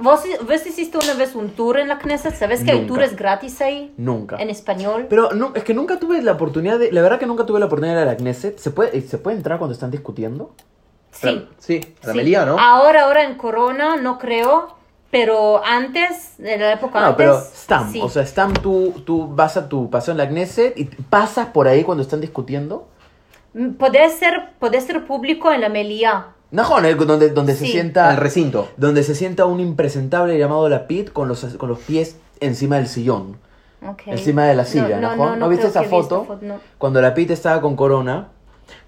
¿Vos, 0.00 0.22
¿Vos 0.44 0.66
hiciste 0.66 0.98
una 0.98 1.14
vez 1.14 1.36
un 1.36 1.50
tour 1.50 1.78
en 1.78 1.86
la 1.88 1.98
Knesset? 1.98 2.34
¿Sabes 2.34 2.64
que 2.64 2.72
Nunca. 2.72 2.86
tour 2.88 3.02
es 3.04 3.14
gratis 3.14 3.60
ahí? 3.60 3.94
Nunca. 3.96 4.36
En 4.38 4.50
español. 4.50 5.06
Pero 5.08 5.32
no, 5.32 5.52
es 5.54 5.62
que 5.62 5.72
nunca 5.72 6.00
tuve 6.00 6.20
la 6.22 6.32
oportunidad 6.32 6.78
de. 6.80 6.90
La 6.90 7.00
verdad 7.02 7.20
que 7.20 7.26
nunca 7.26 7.46
tuve 7.46 7.60
la 7.60 7.66
oportunidad 7.66 7.94
de 7.94 8.02
ir 8.02 8.08
a 8.08 8.10
la 8.12 8.16
Knesset. 8.16 8.58
¿Se 8.58 8.70
puede, 8.70 9.00
¿Se 9.02 9.18
puede 9.18 9.36
entrar 9.36 9.58
cuando 9.58 9.72
están 9.72 9.90
discutiendo? 9.92 10.52
Sí. 11.12 11.46
Sí, 11.58 11.80
a 12.02 12.06
la 12.08 12.12
sí. 12.12 12.16
Melía, 12.16 12.44
¿no? 12.44 12.58
Ahora, 12.58 13.04
ahora 13.04 13.22
en 13.22 13.36
Corona 13.36 13.94
no 13.96 14.18
creo, 14.18 14.74
pero 15.14 15.64
antes, 15.64 16.32
en 16.40 16.58
la 16.60 16.72
época 16.72 16.98
No, 16.98 17.06
antes. 17.06 17.16
pero 17.18 17.38
Stam. 17.40 17.92
sí. 17.92 18.00
O 18.02 18.08
sea, 18.08 18.26
Stam, 18.26 18.52
tú, 18.52 18.92
tú 19.06 19.28
vas 19.32 19.56
a 19.56 19.68
tu 19.68 19.88
paseo 19.88 20.10
en 20.10 20.18
la 20.18 20.26
Knesset 20.28 20.76
y 20.76 20.86
pasas 20.86 21.46
por 21.46 21.68
ahí 21.68 21.84
cuando 21.84 22.02
están 22.02 22.20
discutiendo. 22.20 22.88
Mm, 23.52 23.74
Puede 23.74 24.10
ser, 24.10 24.50
puede 24.58 24.80
ser 24.80 25.06
público 25.06 25.52
en 25.52 25.60
la 25.60 25.68
Melía. 25.68 26.26
No, 26.50 26.80
¿no? 26.80 26.94
donde, 27.04 27.30
donde 27.30 27.54
se 27.54 27.64
Sí. 27.64 27.70
sienta. 27.70 28.06
En 28.06 28.10
el 28.14 28.16
recinto. 28.16 28.68
donde 28.76 29.04
se 29.04 29.14
sienta 29.14 29.44
un 29.46 29.60
impresentable 29.60 30.36
llamado 30.36 30.68
Lapid 30.68 31.10
con 31.10 31.28
los, 31.28 31.44
con 31.58 31.68
los 31.68 31.78
pies 31.78 32.16
encima 32.40 32.74
del 32.76 32.88
sillón. 32.88 33.36
Ok. 33.88 34.02
Encima 34.06 34.46
de 34.46 34.56
la 34.56 34.64
silla, 34.64 34.98
¿no? 34.98 35.14
no, 35.14 35.36
no, 35.36 35.48
viste 35.48 35.68
esa 35.68 35.82
visto 35.82 36.24
foto? 36.24 36.38
no. 36.42 36.58
Cuando 36.76 37.00
Lapid 37.00 37.30
estaba 37.30 37.60
con 37.60 37.76
corona. 37.76 38.30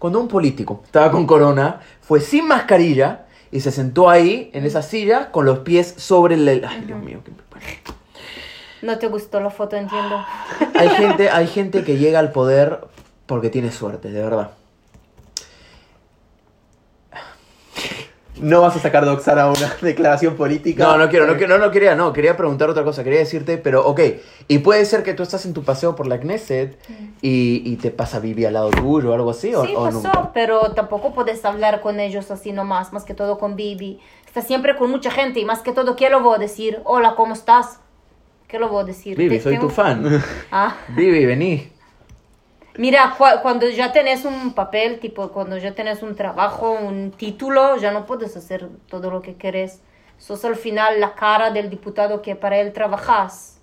Cuando 0.00 0.18
un 0.18 0.26
político 0.26 0.80
estaba 0.84 1.12
con 1.12 1.24
corona, 1.24 1.80
fue 2.00 2.18
sin 2.18 2.48
mascarilla 2.48 3.25
y 3.56 3.60
se 3.60 3.70
sentó 3.72 4.10
ahí, 4.10 4.50
en 4.52 4.64
esa 4.66 4.82
silla, 4.82 5.30
con 5.32 5.46
los 5.46 5.60
pies 5.60 5.94
sobre 5.96 6.34
el... 6.34 6.64
Ay, 6.68 6.82
Dios 6.86 7.02
mío. 7.02 7.20
qué- 7.24 7.32
No 8.82 8.98
te 8.98 9.08
gustó 9.08 9.40
la 9.40 9.48
foto, 9.50 9.76
entiendo. 9.76 10.24
Hay 10.74 10.88
gente, 10.90 11.30
hay 11.30 11.46
gente 11.46 11.82
que 11.82 11.96
llega 11.96 12.18
al 12.18 12.32
poder 12.32 12.80
porque 13.24 13.48
tiene 13.48 13.72
suerte, 13.72 14.10
de 14.10 14.22
verdad. 14.22 14.50
No 18.40 18.60
vas 18.60 18.76
a 18.76 18.78
sacar 18.78 19.04
de 19.04 19.10
Oxana 19.10 19.46
una 19.48 19.74
declaración 19.82 20.36
política. 20.36 20.84
No, 20.84 20.98
no 20.98 21.08
quiero, 21.08 21.26
no, 21.26 21.36
quiero, 21.36 21.56
no, 21.58 21.64
no 21.66 21.70
quería, 21.70 21.94
no, 21.94 22.12
quería 22.12 22.36
preguntar 22.36 22.68
otra 22.70 22.84
cosa, 22.84 23.02
quería 23.02 23.18
decirte, 23.20 23.56
pero 23.58 23.86
ok, 23.86 24.00
y 24.48 24.58
puede 24.58 24.84
ser 24.84 25.02
que 25.02 25.14
tú 25.14 25.22
estás 25.22 25.46
en 25.46 25.54
tu 25.54 25.62
paseo 25.64 25.96
por 25.96 26.06
la 26.06 26.20
Knesset 26.20 26.78
y, 27.22 27.62
y 27.64 27.76
te 27.76 27.90
pasa 27.90 28.18
Vivi 28.20 28.44
al 28.44 28.54
lado 28.54 28.70
tuyo 28.70 29.10
o 29.10 29.14
algo 29.14 29.30
así, 29.30 29.54
o, 29.54 29.64
Sí, 29.64 29.72
o 29.74 29.84
pasó, 29.84 30.02
nunca? 30.02 30.30
pero 30.34 30.72
tampoco 30.72 31.12
puedes 31.14 31.44
hablar 31.44 31.80
con 31.80 31.98
ellos 32.00 32.30
así 32.30 32.52
nomás, 32.52 32.92
más 32.92 33.04
que 33.04 33.14
todo 33.14 33.38
con 33.38 33.56
Bibi. 33.56 33.98
Está 34.26 34.42
siempre 34.42 34.76
con 34.76 34.90
mucha 34.90 35.10
gente 35.10 35.40
y 35.40 35.44
más 35.46 35.60
que 35.60 35.72
todo, 35.72 35.96
¿qué 35.96 36.10
lo 36.10 36.20
voy 36.20 36.36
a 36.36 36.38
decir? 36.38 36.80
Hola, 36.84 37.14
¿cómo 37.16 37.32
estás? 37.32 37.80
¿Qué 38.48 38.58
lo 38.58 38.68
voy 38.68 38.82
a 38.82 38.84
decir? 38.86 39.16
Vivi, 39.16 39.40
soy 39.40 39.54
tengo- 39.54 39.68
tu 39.68 39.74
fan. 39.74 40.22
Ah, 40.52 40.76
Vivi, 40.88 41.24
vení. 41.26 41.72
Mira, 42.78 43.14
cua- 43.16 43.42
cuando 43.42 43.68
ya 43.68 43.92
tenés 43.92 44.24
un 44.24 44.52
papel, 44.54 44.98
tipo, 45.00 45.28
cuando 45.32 45.56
ya 45.58 45.74
tenés 45.74 46.02
un 46.02 46.14
trabajo, 46.14 46.70
un 46.70 47.10
título, 47.10 47.76
ya 47.76 47.90
no 47.90 48.06
puedes 48.06 48.36
hacer 48.36 48.68
todo 48.88 49.10
lo 49.10 49.22
que 49.22 49.36
querés. 49.36 49.80
Sos 50.18 50.44
al 50.44 50.56
final 50.56 51.00
la 51.00 51.14
cara 51.14 51.50
del 51.50 51.68
diputado 51.70 52.22
que 52.22 52.36
para 52.36 52.58
él 52.58 52.72
trabajas. 52.72 53.60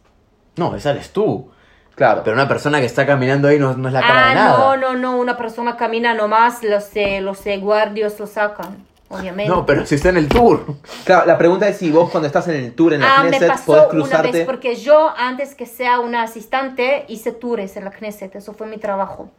No, 0.55 0.75
esa 0.75 0.91
eres 0.91 1.11
tú. 1.11 1.49
Claro. 1.95 2.21
Pero 2.23 2.35
una 2.35 2.47
persona 2.47 2.79
que 2.79 2.85
está 2.87 3.05
caminando 3.05 3.47
ahí 3.47 3.59
no, 3.59 3.73
no 3.75 3.87
es 3.87 3.93
la 3.93 4.01
cara 4.01 4.25
Ah, 4.25 4.29
de 4.29 4.35
nada. 4.35 4.57
no, 4.57 4.77
no, 4.77 4.95
no, 4.95 5.17
una 5.17 5.37
persona 5.37 5.77
camina 5.77 6.13
nomás, 6.13 6.63
los, 6.63 6.95
eh, 6.95 7.21
los 7.21 7.45
eh, 7.45 7.57
guardias 7.57 8.19
lo 8.19 8.25
sacan, 8.27 8.85
obviamente. 9.13 9.51
No, 9.53 9.65
pero 9.65 9.85
si 9.85 9.95
está 9.95 10.09
en 10.09 10.17
el 10.17 10.27
tour. 10.29 10.65
Claro, 11.05 11.25
la 11.25 11.37
pregunta 11.37 11.67
es 11.67 11.77
si 11.77 11.91
vos 11.91 12.09
cuando 12.09 12.27
estás 12.27 12.47
en 12.47 12.55
el 12.55 12.73
tour 12.73 12.93
en 12.93 13.01
la 13.01 13.15
Ah, 13.19 13.23
me 13.23 13.29
Knesset 13.29 13.47
pasó 13.49 13.65
podés 13.65 13.83
una 13.83 13.89
cruzarte. 13.91 14.31
vez 14.31 14.45
porque 14.45 14.75
yo 14.75 15.11
antes 15.17 15.55
que 15.55 15.65
sea 15.65 15.99
una 15.99 16.23
asistente 16.23 17.05
hice 17.07 17.31
tours 17.31 17.75
en 17.77 17.85
la 17.85 17.91
Knesset, 17.91 18.35
eso 18.35 18.53
fue 18.53 18.67
mi 18.67 18.77
trabajo. 18.77 19.29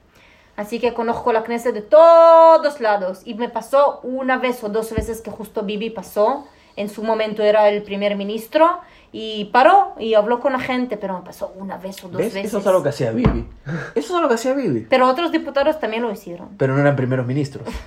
Así 0.57 0.79
que 0.79 0.95
conozco 0.95 1.33
la 1.33 1.43
Knesset 1.43 1.75
de 1.75 1.83
todos 1.83 2.81
lados 2.81 3.23
y 3.25 3.35
me 3.35 3.49
pasó 3.49 4.01
una 4.05 4.39
vez 4.39 4.63
o 4.63 4.69
dos 4.69 4.93
veces 4.93 5.21
que 5.21 5.31
justo 5.31 5.63
Bibi 5.63 5.91
pasó. 5.91 6.47
En 6.77 6.89
su 6.89 7.05
momento 7.05 7.45
era 7.45 7.69
el 7.69 7.85
primer 7.85 8.17
ministro 8.17 8.81
y 9.13 9.45
paró 9.53 9.95
y 9.97 10.15
habló 10.15 10.41
con 10.41 10.53
la 10.55 10.59
gente, 10.59 10.97
pero 10.97 11.15
me 11.17 11.25
pasó 11.25 11.53
una 11.57 11.77
vez 11.77 12.03
o 12.03 12.09
dos 12.09 12.17
¿Ves? 12.19 12.35
veces. 12.35 12.47
Eso 12.49 12.59
es 12.59 12.67
algo 12.67 12.83
que 12.83 12.89
hacía 12.89 13.13
Vivi. 13.13 13.49
Eso 13.95 14.09
es 14.09 14.11
algo 14.11 14.27
que 14.29 14.35
hacía 14.35 14.55
Vivi. 14.55 14.87
Pero 14.91 15.09
otros 15.09 15.31
diputados 15.31 15.79
también 15.79 16.03
lo 16.03 16.11
hicieron. 16.11 16.49
Pero 16.59 16.75
no 16.75 16.81
eran 16.81 16.97
primeros 16.97 17.27
ministros. 17.27 17.69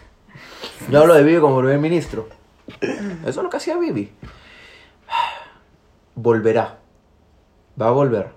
Yo 0.89 1.01
hablo 1.01 1.13
de 1.13 1.23
Vivi 1.23 1.39
como 1.41 1.57
primer 1.59 1.79
ministro. 1.79 2.27
Eso 2.81 3.29
es 3.29 3.35
lo 3.37 3.49
que 3.49 3.57
hacía 3.57 3.77
Vivi. 3.77 4.11
Volverá. 6.15 6.77
Va 7.79 7.87
a 7.89 7.91
volver. 7.91 8.29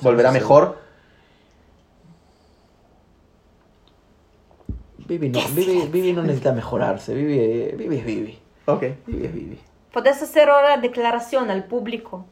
Volverá 0.00 0.30
Sí. 0.30 0.34
mejor. 0.38 0.78
Vivi 5.06 5.28
no, 5.28 5.40
Vivi, 5.54 5.86
Vivi 5.88 6.12
no 6.12 6.22
necesita 6.22 6.52
mejorarse. 6.52 7.14
Vivi, 7.14 7.72
Vivi 7.76 7.96
es 7.98 8.04
Vivi. 8.06 8.38
Ok. 8.66 8.82
Vivi 9.06 9.26
es 9.26 9.34
Vivi. 9.34 9.58
Puedes 9.92 10.20
hacer 10.22 10.48
ahora 10.48 10.76
declaración 10.78 11.50
al 11.50 11.64
público, 11.64 12.24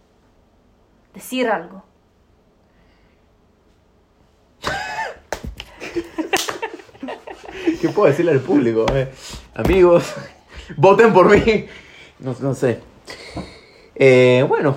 decir 1.15 1.49
algo. 1.49 1.85
¿Qué 7.83 7.89
puedo 7.89 8.09
decirle 8.09 8.31
al 8.33 8.39
público? 8.41 8.87
eh? 8.95 9.13
Amigos, 9.55 10.15
voten 10.77 11.13
por 11.13 11.29
mí. 11.29 11.67
No, 12.21 12.35
no 12.41 12.55
sé. 12.55 12.79
Eh, 13.97 14.45
bueno, 14.49 14.77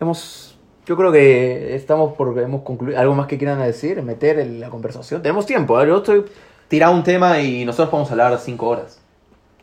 hemos, 0.00 0.56
yo 0.86 0.96
creo 0.96 1.12
que 1.12 1.74
estamos 1.76 2.14
por, 2.14 2.38
hemos 2.38 2.62
concluido. 2.62 2.98
¿Algo 2.98 3.14
más 3.14 3.26
que 3.26 3.36
quieran 3.38 3.60
decir? 3.60 4.02
¿Meter 4.02 4.38
en 4.40 4.58
la 4.60 4.70
conversación? 4.70 5.20
Tenemos 5.22 5.44
tiempo, 5.46 5.80
¿eh? 5.80 5.86
yo 5.86 5.98
estoy... 5.98 6.24
Tira 6.66 6.88
un 6.88 7.02
tema 7.04 7.40
y 7.40 7.64
nosotros 7.66 7.90
podemos 7.90 8.10
hablar 8.10 8.38
cinco 8.38 8.68
horas. 8.68 8.98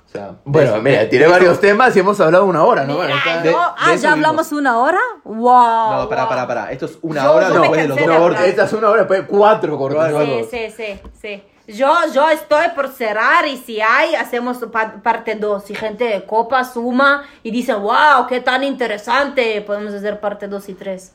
O 0.08 0.10
sea, 0.12 0.36
Bueno, 0.46 0.74
de- 0.74 0.82
mira, 0.82 1.00
de- 1.00 1.08
tiré 1.08 1.26
de 1.26 1.32
varios 1.32 1.54
eso- 1.54 1.62
temas 1.62 1.96
y 1.96 2.00
hemos 2.00 2.20
hablado 2.22 2.46
una 2.46 2.64
hora, 2.64 2.86
¿no? 2.86 3.00
Mira, 3.00 3.08
de- 3.42 3.52
no, 3.52 3.58
de 3.58 3.66
ah, 3.78 3.94
eso 3.94 4.04
ya 4.04 4.12
hablamos 4.12 4.52
una 4.52 4.78
hora. 4.78 5.00
Wow. 5.24 5.94
No, 6.02 6.08
pará, 6.10 6.30
pará, 6.30 6.48
pará. 6.48 6.72
Esto 6.72 6.86
es 6.86 7.00
una 7.02 7.24
Yo- 7.24 7.34
hora 7.34 7.50
me 7.50 7.60
después 7.60 7.82
de 7.82 7.88
los 7.88 7.98
dos 8.20 8.40
de. 8.40 8.50
Esta 8.50 8.66
es 8.66 8.74
una 8.74 8.90
hora, 8.90 9.00
después 9.00 9.24
cuatro 9.28 9.78
cortas. 9.80 10.14
Sí, 10.24 10.46
sí, 10.52 10.58
sí, 10.78 11.00
sí. 11.20 11.44
Yo, 11.68 11.94
yo 12.14 12.30
estoy 12.30 12.66
por 12.76 12.90
cerrar 12.90 13.48
y 13.48 13.58
si 13.58 13.80
hay, 13.82 14.16
hacemos 14.16 14.58
pa- 14.72 14.96
parte 15.04 15.36
2. 15.36 15.64
Si 15.64 15.76
gente 15.76 16.24
copa, 16.26 16.64
suma 16.64 17.24
y 17.44 17.52
dice, 17.52 17.74
wow, 17.74 18.28
qué 18.28 18.42
tan 18.42 18.64
interesante, 18.64 19.62
podemos 19.62 19.94
hacer 19.94 20.20
parte 20.20 20.48
2 20.48 20.70
y 20.70 20.74
3. 20.74 21.14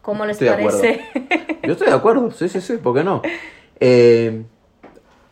¿Cómo 0.00 0.24
les 0.26 0.40
Estoy 0.40 0.48
de 0.48 0.54
parece? 0.64 1.60
Yo 1.62 1.72
estoy 1.72 1.88
de 1.88 1.94
acuerdo, 1.94 2.30
sí, 2.32 2.48
sí, 2.48 2.60
sí, 2.60 2.78
¿por 2.78 2.94
qué 2.94 3.04
no? 3.04 3.22
Eh, 3.78 4.44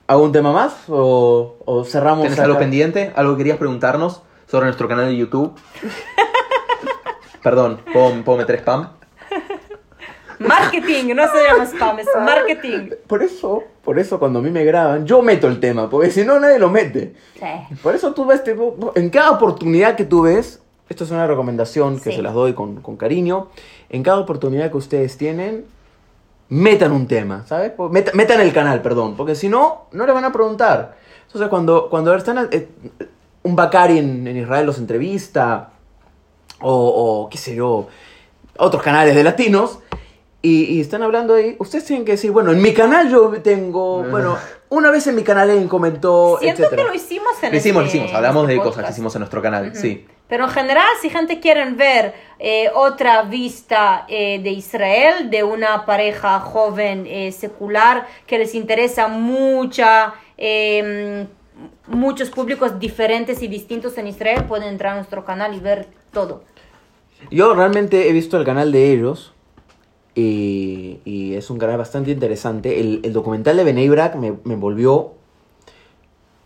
¿Algún 0.06 0.30
tema 0.32 0.52
más 0.52 0.74
o, 0.88 1.56
o 1.64 1.84
cerramos? 1.84 2.22
¿Tenés 2.24 2.38
acá? 2.38 2.44
algo 2.46 2.58
pendiente? 2.58 3.12
¿Algo 3.16 3.32
que 3.34 3.38
querías 3.38 3.58
preguntarnos 3.58 4.22
sobre 4.46 4.66
nuestro 4.66 4.86
canal 4.88 5.06
de 5.06 5.16
YouTube? 5.16 5.58
Perdón, 7.42 7.80
¿puedo, 7.92 8.22
puedo 8.22 8.38
meter 8.38 8.56
spam? 8.58 8.90
Marketing, 10.40 11.14
no 11.14 11.22
se 11.30 11.44
llama 11.44 11.64
spam, 11.66 11.98
es 12.00 12.06
marketing. 12.16 12.90
Por 13.06 13.22
eso, 13.22 13.62
por 13.84 13.98
eso 13.98 14.18
cuando 14.18 14.40
a 14.40 14.42
mí 14.42 14.50
me 14.50 14.64
graban, 14.64 15.06
yo 15.06 15.22
meto 15.22 15.46
el 15.46 15.60
tema, 15.60 15.88
porque 15.88 16.10
si 16.10 16.24
no 16.24 16.40
nadie 16.40 16.58
lo 16.58 16.68
mete. 16.70 17.14
Sí. 17.34 17.76
Por 17.82 17.94
eso 17.94 18.12
tú 18.14 18.24
ves, 18.26 18.42
tipo, 18.42 18.92
en 18.94 19.10
cada 19.10 19.30
oportunidad 19.30 19.94
que 19.96 20.04
tú 20.04 20.22
ves, 20.22 20.60
esto 20.88 21.04
es 21.04 21.10
una 21.12 21.26
recomendación 21.26 21.98
que 22.00 22.10
Sí. 22.10 22.16
se 22.16 22.22
las 22.22 22.34
doy 22.34 22.52
con, 22.54 22.80
con 22.82 22.96
cariño, 22.96 23.48
en 23.90 24.02
cada 24.02 24.18
oportunidad 24.18 24.70
que 24.70 24.76
ustedes 24.76 25.16
tienen, 25.16 25.64
metan 26.48 26.90
un 26.90 27.06
tema, 27.06 27.44
¿sabes? 27.46 27.72
Meta- 27.90 28.10
metan 28.14 28.40
el 28.40 28.52
canal, 28.52 28.82
perdón, 28.82 29.16
porque 29.16 29.34
si 29.36 29.48
no, 29.48 29.82
no 29.92 30.04
le 30.06 30.12
van 30.12 30.24
a 30.24 30.32
preguntar. 30.32 30.96
Entonces 31.26 31.48
cuando, 31.48 31.88
cuando 31.88 32.12
están, 32.14 32.48
eh, 32.50 32.66
un 33.44 33.54
Bakari 33.54 33.98
en, 33.98 34.26
en 34.26 34.36
Israel 34.36 34.66
los 34.66 34.78
entrevista, 34.78 35.70
o, 36.60 36.74
o 37.24 37.28
qué 37.30 37.38
sé 37.38 37.54
yo, 37.54 37.86
otros 38.58 38.82
canales 38.82 39.14
de 39.14 39.22
latinos, 39.24 39.78
y, 40.42 40.64
y 40.64 40.80
están 40.80 41.02
hablando 41.02 41.34
ahí, 41.34 41.56
ustedes 41.58 41.84
tienen 41.84 42.04
que 42.04 42.12
decir, 42.12 42.30
bueno, 42.30 42.52
en 42.52 42.62
mi 42.62 42.72
canal 42.72 43.10
yo 43.10 43.30
tengo, 43.42 44.02
bueno, 44.04 44.38
una 44.70 44.90
vez 44.90 45.06
en 45.06 45.14
mi 45.16 45.22
canal 45.22 45.50
alguien 45.50 45.68
comentó, 45.68 46.38
Siento 46.40 46.62
etcétera. 46.62 46.82
que 46.84 46.88
lo 46.88 46.94
hicimos 46.94 47.32
en 47.42 47.50
Lo 47.52 47.56
hicimos, 47.58 47.82
lo 47.82 47.86
este- 47.86 47.98
hicimos. 47.98 48.14
Hablamos 48.14 48.42
este 48.44 48.54
de 48.54 48.60
cosas 48.60 48.84
que 48.86 48.90
hicimos 48.92 49.14
en 49.14 49.20
nuestro 49.20 49.42
canal, 49.42 49.74
sí. 49.76 50.06
Pero 50.28 50.44
en 50.44 50.50
general, 50.50 50.86
si 51.02 51.10
gente 51.10 51.40
quiere 51.40 51.68
ver 51.72 52.14
eh, 52.38 52.70
otra 52.74 53.22
vista 53.22 54.06
eh, 54.08 54.40
de 54.42 54.50
Israel, 54.50 55.28
de 55.28 55.42
una 55.42 55.84
pareja 55.84 56.38
joven 56.40 57.04
eh, 57.06 57.32
secular 57.32 58.06
que 58.28 58.38
les 58.38 58.54
interesa 58.54 59.08
mucha, 59.08 60.14
eh, 60.38 61.26
muchos 61.88 62.30
públicos 62.30 62.78
diferentes 62.78 63.42
y 63.42 63.48
distintos 63.48 63.98
en 63.98 64.06
Israel, 64.06 64.44
pueden 64.44 64.68
entrar 64.68 64.92
a 64.92 64.96
nuestro 64.96 65.24
canal 65.24 65.54
y 65.54 65.58
ver 65.58 65.88
todo. 66.12 66.44
Yo 67.30 67.52
realmente 67.54 68.08
he 68.08 68.12
visto 68.12 68.38
el 68.38 68.44
canal 68.44 68.70
de 68.72 68.92
ellos 68.92 69.34
y, 70.14 71.00
y 71.04 71.34
es 71.34 71.50
un 71.50 71.58
canal 71.58 71.78
bastante 71.78 72.10
interesante. 72.10 72.80
El, 72.80 73.00
el 73.04 73.12
documental 73.12 73.56
de 73.56 73.64
Benay 73.64 73.88
me, 73.88 74.34
me 74.44 74.56
volvió... 74.56 75.14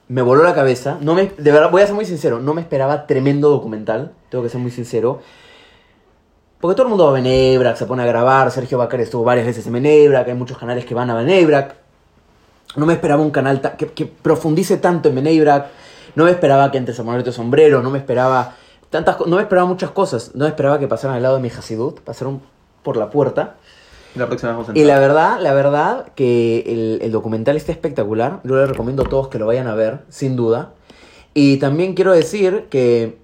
Me 0.07 0.20
voló 0.20 0.43
la 0.45 0.55
cabeza. 0.55 0.99
No 1.01 1.15
me, 1.15 1.31
de 1.36 1.51
verdad, 1.51 1.70
voy 1.70 1.81
a 1.81 1.86
ser 1.86 1.95
muy 1.95 2.05
sincero. 2.05 2.39
No 2.39 2.53
me 2.53 2.61
esperaba 2.61 3.07
tremendo 3.07 3.49
documental. 3.49 4.12
Tengo 4.28 4.45
que 4.45 4.51
ser 4.51 4.61
muy 4.61 4.70
sincero. 4.70 5.20
Porque 6.61 6.77
todo 6.77 6.85
el 6.85 6.91
mundo 6.91 7.05
va 7.05 7.11
a 7.11 7.15
Benay 7.15 7.57
Brak, 7.57 7.77
se 7.77 7.86
pone 7.86 8.03
a 8.03 8.07
grabar. 8.07 8.51
Sergio 8.51 8.77
Bacar 8.77 9.01
estuvo 9.01 9.24
varias 9.24 9.47
veces 9.47 9.66
en 9.66 9.73
Benay 9.73 10.07
Brak. 10.09 10.28
Hay 10.28 10.35
muchos 10.35 10.59
canales 10.59 10.85
que 10.85 10.95
van 10.95 11.09
a 11.09 11.15
Benay 11.15 11.47
Brak. 11.47 11.77
No 12.77 12.85
me 12.85 12.93
esperaba 12.93 13.23
un 13.23 13.31
canal 13.31 13.62
que, 13.78 13.89
que 13.89 14.05
profundice 14.05 14.77
tanto 14.77 15.09
en 15.09 15.15
Benay 15.15 15.41
Brak. 15.41 15.69
No 16.15 16.24
me 16.24 16.31
esperaba 16.31 16.70
que 16.70 16.77
entre 16.77 16.95
Samuel 16.95 17.32
sombrero. 17.32 17.82
No 17.82 17.89
me 17.89 17.99
esperaba 17.99 18.57
tantas 18.91 19.19
No 19.27 19.36
me 19.36 19.43
esperaba 19.43 19.66
muchas 19.66 19.91
cosas. 19.91 20.32
No 20.35 20.45
me 20.45 20.51
esperaba 20.51 20.78
que 20.78 20.86
pasaran 20.86 21.16
al 21.16 21.23
lado 21.23 21.36
de 21.36 21.43
mi 21.43 21.49
Hasidut. 21.49 22.01
Pasaron 22.01 22.43
por 22.85 22.97
la 22.97 23.11
puerta. 23.11 23.56
Y 24.15 24.20
la 24.20 24.28
próxima 24.28 24.52
vamos 24.52 24.69
a 24.69 24.73
Y 24.77 24.81
entrar. 24.82 24.97
la 24.97 25.01
verdad, 25.09 25.40
la 25.40 25.52
verdad 25.55 26.06
que 26.15 26.61
el, 26.69 27.01
el 27.02 27.11
documental 27.11 27.56
está 27.56 27.73
espectacular. 27.73 28.39
Yo 28.44 28.55
les 28.56 28.69
recomiendo 28.69 29.02
a 29.02 29.09
todos 29.09 29.27
que 29.27 29.40
lo 29.40 29.47
vayan 29.47 29.66
a 29.66 29.74
ver, 29.74 30.02
sin 30.09 30.36
duda. 30.36 30.74
Y 31.35 31.56
también 31.56 31.94
quiero 31.94 32.12
decir 32.12 32.66
que 32.70 33.19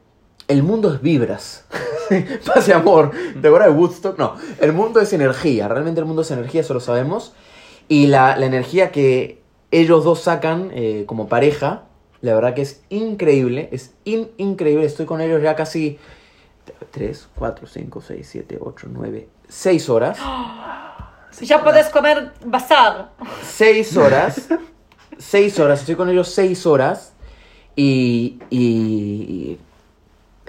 el 0.48 0.64
mundo 0.64 0.92
es 0.92 1.00
vibras. 1.00 1.64
Paz 2.44 2.66
y 2.66 2.72
amor. 2.72 3.12
¿Te 3.40 3.46
acuerdas 3.46 3.68
de 3.70 3.74
Woodstock? 3.78 4.18
No. 4.18 4.34
El 4.60 4.72
mundo 4.72 4.98
es 4.98 5.12
energía. 5.12 5.68
Realmente 5.68 6.00
el 6.00 6.06
mundo 6.06 6.22
es 6.22 6.30
energía, 6.32 6.62
eso 6.62 6.74
lo 6.74 6.80
sabemos. 6.80 7.34
Y 7.86 8.08
la, 8.08 8.36
la 8.36 8.46
energía 8.46 8.90
que 8.90 9.40
ellos 9.70 10.02
dos 10.02 10.18
sacan 10.22 10.72
eh, 10.74 11.04
como 11.06 11.28
pareja, 11.28 11.84
la 12.20 12.34
verdad 12.34 12.54
que 12.54 12.62
es 12.62 12.82
increíble. 12.88 13.68
Es 13.70 13.92
in- 14.02 14.30
increíble. 14.38 14.86
Estoy 14.86 15.06
con 15.06 15.20
ellos 15.20 15.40
ya 15.40 15.54
casi 15.54 15.98
3, 16.90 17.28
4, 17.38 17.66
5, 17.68 18.00
6, 18.00 18.28
7, 18.28 18.58
8, 18.60 18.88
9, 18.90 19.28
6 19.50 19.88
horas. 19.90 20.18
Ya 21.42 21.62
puedes 21.62 21.88
comer 21.88 22.32
bazar. 22.44 23.12
seis 23.42 23.96
horas. 23.96 24.48
seis 25.16 25.58
horas. 25.58 25.80
Estoy 25.80 25.94
con 25.94 26.10
ellos 26.10 26.28
seis 26.28 26.66
horas. 26.66 27.14
Y, 27.76 28.40
y 28.50 29.56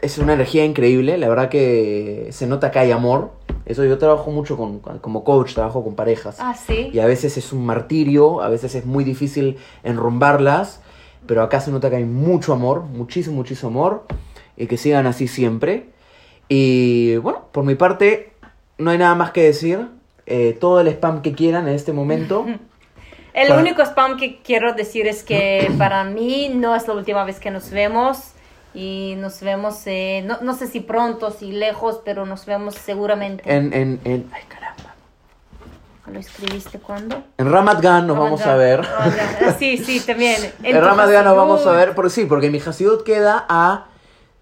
es 0.02 0.18
una 0.18 0.34
energía 0.34 0.66
increíble. 0.66 1.18
La 1.18 1.30
verdad 1.30 1.48
que 1.48 2.28
se 2.32 2.46
nota 2.46 2.72
que 2.72 2.80
hay 2.80 2.92
amor. 2.92 3.32
Eso 3.66 3.86
yo 3.86 3.98
trabajo 4.00 4.32
mucho 4.32 4.58
con, 4.58 4.80
como 4.80 5.24
coach, 5.24 5.54
trabajo 5.54 5.82
con 5.82 5.96
parejas. 5.96 6.38
Ah, 6.40 6.56
sí. 6.56 6.90
Y 6.92 7.00
a 7.00 7.06
veces 7.06 7.38
es 7.38 7.54
un 7.54 7.66
martirio, 7.66 8.42
a 8.42 8.50
veces 8.50 8.76
es 8.76 8.86
muy 8.86 9.06
difícil 9.06 9.58
enrumbarlas. 9.84 10.82
pero 11.26 11.44
acá 11.44 11.62
se 11.62 11.72
nota 11.72 11.90
que 11.90 11.98
hay 11.98 12.06
mucho 12.06 12.52
amor, 12.52 12.82
muchísimo, 12.84 13.36
muchísimo 13.38 13.70
amor, 13.70 14.04
y 14.58 14.66
que 14.68 14.76
sigan 14.76 15.06
así 15.08 15.28
siempre. 15.30 15.92
Y 16.50 17.16
bueno, 17.18 17.46
por 17.54 17.64
mi 17.64 17.76
parte, 17.76 18.31
no 18.82 18.92
hay 18.92 18.98
nada 18.98 19.16
más 19.16 19.32
que 19.32 19.44
decir. 19.44 19.88
Eh, 20.26 20.58
todo 20.60 20.80
el 20.82 20.88
spam 20.88 21.22
que 21.22 21.34
quieran 21.34 21.68
en 21.68 21.76
este 21.76 21.94
momento. 21.94 22.46
El 23.34 23.48
Para- 23.48 23.62
único 23.62 23.82
spam 23.82 24.18
que 24.18 24.42
quiero 24.42 24.74
decir 24.74 25.08
es 25.08 25.24
que 25.24 25.72
para 25.78 26.04
mí 26.04 26.52
no 26.54 26.76
es 26.76 26.88
la 26.88 26.94
última 26.94 27.24
vez 27.24 27.40
que 27.40 27.50
nos 27.50 27.70
vemos 27.70 28.34
y 28.74 29.16
nos 29.18 29.40
vemos, 29.42 29.82
eh, 29.86 30.22
no, 30.26 30.38
no 30.42 30.54
sé 30.54 30.68
si 30.68 30.80
pronto, 30.82 31.32
si 31.32 31.52
lejos, 31.52 32.02
pero 32.06 32.26
nos 32.26 32.46
vemos 32.46 32.76
seguramente. 32.76 33.44
En, 33.46 33.74
en, 33.74 34.00
en, 34.06 34.30
ay, 34.34 34.44
caramba. 34.50 34.96
¿Lo 36.12 36.20
escribiste 36.20 36.80
cuándo? 36.80 37.24
En 37.38 37.50
Ramat 37.52 37.82
Gan 37.82 38.06
nos 38.08 38.18
vamos 38.18 38.42
a 38.46 38.56
ver. 38.56 38.82
Ah, 38.86 39.56
Sí, 39.58 39.78
sí, 39.78 40.00
también. 40.02 40.36
En 40.64 40.76
tu 40.78 40.82
Ramat 40.82 41.10
Gan 41.10 41.24
nos 41.26 41.38
vamos 41.38 41.66
a 41.66 41.72
ver. 41.72 41.94
Por, 41.96 42.10
sí, 42.10 42.26
porque 42.26 42.50
mi 42.50 42.60
Hasidut 42.60 43.04
queda 43.04 43.46
a 43.48 43.86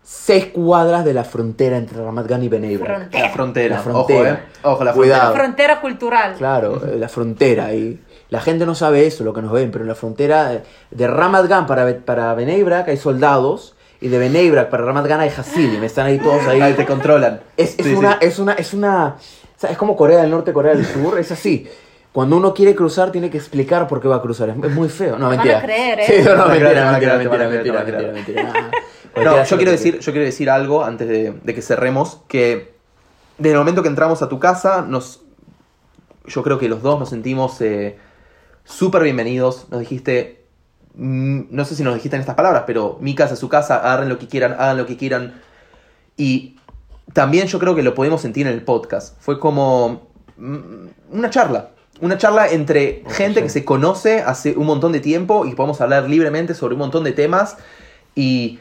seis 0.03 0.47
cuadras 0.47 1.05
de 1.05 1.13
la 1.13 1.23
frontera 1.23 1.77
entre 1.77 2.03
Ramat 2.03 2.27
Gan 2.27 2.43
y 2.43 2.49
Bnei 2.49 2.77
Brak. 2.77 2.97
Frontera. 3.11 3.23
La 3.25 3.29
frontera. 3.31 3.75
La 3.75 3.81
frontera. 3.81 4.19
Ojo, 4.19 4.29
eh. 4.29 4.39
Ojo, 4.73 4.83
la 4.83 4.93
Cuidado. 4.93 5.21
frontera. 5.33 5.43
Frontera 5.45 5.81
cultural. 5.81 6.33
Claro, 6.37 6.81
eh, 6.85 6.97
la 6.97 7.09
frontera. 7.09 7.73
Y 7.73 7.99
la 8.29 8.41
gente 8.41 8.65
no 8.65 8.75
sabe 8.75 9.05
eso, 9.05 9.23
lo 9.23 9.33
que 9.33 9.41
nos 9.41 9.51
ven, 9.51 9.71
pero 9.71 9.83
en 9.83 9.87
la 9.89 9.95
frontera 9.95 10.61
de 10.91 11.07
Ramat 11.07 11.45
Gan 11.47 11.65
para, 11.67 11.97
para 11.99 12.33
Bnei 12.33 12.63
Brak 12.63 12.87
hay 12.89 12.97
soldados. 12.97 13.75
Y 14.01 14.07
de 14.07 14.17
Bnei 14.29 14.49
Brak 14.49 14.69
para 14.69 14.83
Ramat 14.85 15.05
Gan 15.07 15.19
hay 15.19 15.29
Hasidim. 15.29 15.83
Están 15.83 16.05
ahí 16.07 16.17
todos 16.19 16.47
ahí. 16.47 16.61
Ahí 16.61 16.73
te 16.73 16.85
controlan. 16.85 17.41
Es, 17.57 17.77
es 17.77 17.85
Sí, 17.85 17.93
una, 17.93 18.13
sí. 18.13 18.17
es 18.21 18.39
una, 18.39 18.53
es 18.53 18.73
una, 18.73 19.07
o 19.17 19.59
sea, 19.59 19.69
es 19.71 19.77
como 19.77 19.95
Corea 19.97 20.21
del 20.21 20.31
Norte, 20.31 20.53
Corea 20.53 20.73
del 20.73 20.85
Sur, 20.85 21.19
es 21.19 21.31
así. 21.33 21.67
Cuando 22.13 22.37
uno 22.37 22.53
quiere 22.55 22.73
cruzar, 22.73 23.11
tiene 23.11 23.29
que 23.29 23.37
explicar 23.37 23.87
por 23.87 24.01
qué 24.01 24.07
va 24.07 24.15
a 24.15 24.21
cruzar. 24.21 24.49
Es, 24.49 24.55
es 24.55 24.71
muy 24.71 24.89
feo. 24.89 25.19
No, 25.19 25.29
Te 25.29 25.35
van 25.35 25.45
mentira. 25.45 25.57
a 25.59 25.61
creer, 25.61 25.99
¿eh? 25.99 26.03
Sí, 26.07 26.13
no, 26.25 26.47
mentira, 26.47 26.91
mentira, 26.91 27.17
mentira, 27.17 27.47
mentira, 27.49 27.83
mentira, 27.83 28.11
mentira. 28.13 28.71
No, 29.23 29.43
yo 29.43 29.57
quiero 29.57 29.71
decir, 29.71 29.99
yo 29.99 30.11
quiero 30.11 30.25
decir 30.25 30.49
algo 30.49 30.83
antes 30.83 31.07
de, 31.07 31.33
de 31.43 31.55
que 31.55 31.61
cerremos, 31.61 32.21
que 32.27 32.79
desde 33.39 33.53
el 33.53 33.59
momento 33.59 33.81
que 33.81 33.87
entramos 33.87 34.21
a 34.21 34.29
tu 34.29 34.37
casa, 34.37 34.85
nos, 34.87 35.21
yo 36.25 36.43
creo 36.43 36.59
que 36.59 36.69
los 36.69 36.81
dos 36.81 36.99
nos 36.99 37.09
sentimos 37.09 37.59
eh, 37.61 37.97
súper 38.65 39.01
bienvenidos. 39.03 39.67
Nos 39.71 39.79
dijiste, 39.79 40.45
mm, 40.95 41.43
no 41.49 41.65
sé 41.65 41.75
si 41.75 41.83
nos 41.83 41.95
dijiste 41.95 42.17
en 42.17 42.21
estas 42.21 42.35
palabras, 42.35 42.63
pero 42.67 42.97
mi 43.01 43.15
casa 43.15 43.33
es 43.33 43.39
su 43.39 43.49
casa, 43.49 43.77
agarren 43.77 44.09
lo 44.09 44.19
que 44.19 44.27
quieran, 44.27 44.53
hagan 44.53 44.77
lo 44.77 44.85
que 44.85 44.97
quieran. 44.97 45.41
Y 46.17 46.57
también 47.13 47.47
yo 47.47 47.59
creo 47.59 47.75
que 47.75 47.81
lo 47.81 47.95
podemos 47.95 48.21
sentir 48.21 48.45
en 48.45 48.53
el 48.53 48.61
podcast. 48.61 49.15
Fue 49.21 49.39
como 49.39 50.09
mm, 50.37 50.87
una 51.11 51.29
charla. 51.29 51.71
Una 52.01 52.17
charla 52.17 52.49
entre 52.49 53.03
gente 53.09 53.41
que 53.41 53.49
se 53.49 53.65
conoce 53.65 54.21
hace 54.21 54.55
un 54.55 54.65
montón 54.65 54.93
de 54.93 55.01
tiempo 55.01 55.45
y 55.45 55.53
podemos 55.53 55.81
hablar 55.81 56.09
libremente 56.09 56.53
sobre 56.53 56.75
un 56.75 56.79
montón 56.79 57.03
de 57.03 57.11
temas. 57.11 57.57
Y 58.15 58.59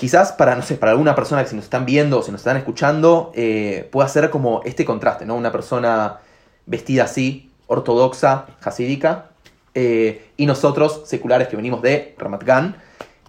quizás 0.00 0.32
para, 0.32 0.56
no 0.56 0.62
sé, 0.62 0.76
para 0.76 0.92
alguna 0.92 1.14
persona 1.14 1.42
que 1.42 1.50
si 1.50 1.56
nos 1.56 1.64
están 1.66 1.84
viendo 1.84 2.18
o 2.18 2.22
si 2.22 2.32
nos 2.32 2.40
están 2.40 2.56
escuchando, 2.56 3.32
eh, 3.34 3.86
pueda 3.92 4.08
ser 4.08 4.30
como 4.30 4.62
este 4.64 4.86
contraste, 4.86 5.26
¿no? 5.26 5.34
Una 5.36 5.52
persona 5.52 6.20
vestida 6.64 7.04
así, 7.04 7.50
ortodoxa, 7.66 8.46
hasídica, 8.62 9.26
eh, 9.74 10.24
y 10.38 10.46
nosotros, 10.46 11.02
seculares 11.04 11.48
que 11.48 11.56
venimos 11.56 11.82
de 11.82 12.14
Ramat 12.16 12.42
Gan, 12.44 12.76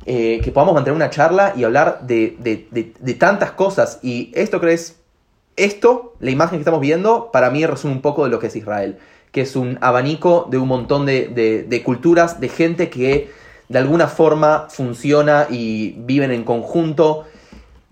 eh, 0.06 0.40
que 0.42 0.52
podamos 0.54 0.74
mantener 0.74 0.96
una 0.96 1.10
charla 1.10 1.52
y 1.58 1.66
hablar 1.66 2.00
de, 2.04 2.38
de- 2.40 2.70
de- 2.72 2.94
de 2.98 3.14
tantas 3.16 3.52
cosas. 3.52 4.00
Y 4.02 4.32
esto 4.34 4.62
creo 4.62 4.72
es, 4.74 4.96
esto, 5.58 6.14
la 6.22 6.32
imagen 6.32 6.58
que 6.58 6.62
estamos 6.62 6.80
viendo, 6.80 7.32
para 7.34 7.50
mí 7.50 7.66
resume 7.66 7.96
un 7.96 8.02
poco 8.02 8.24
de 8.24 8.30
lo 8.30 8.40
que 8.40 8.48
es 8.48 8.56
Israel, 8.56 8.98
que 9.34 9.42
es 9.42 9.58
un 9.58 9.78
abanico 9.82 10.48
de 10.50 10.58
un 10.58 10.70
montón 10.70 11.06
de 11.06 11.82
culturas, 11.86 12.40
de 12.40 12.48
gente 12.48 12.90
que 12.90 13.30
de 13.72 13.80
alguna 13.80 14.08
forma 14.08 14.68
funciona 14.70 15.48
y 15.50 15.96
viven 16.00 16.32
en 16.32 16.44
conjunto. 16.44 17.26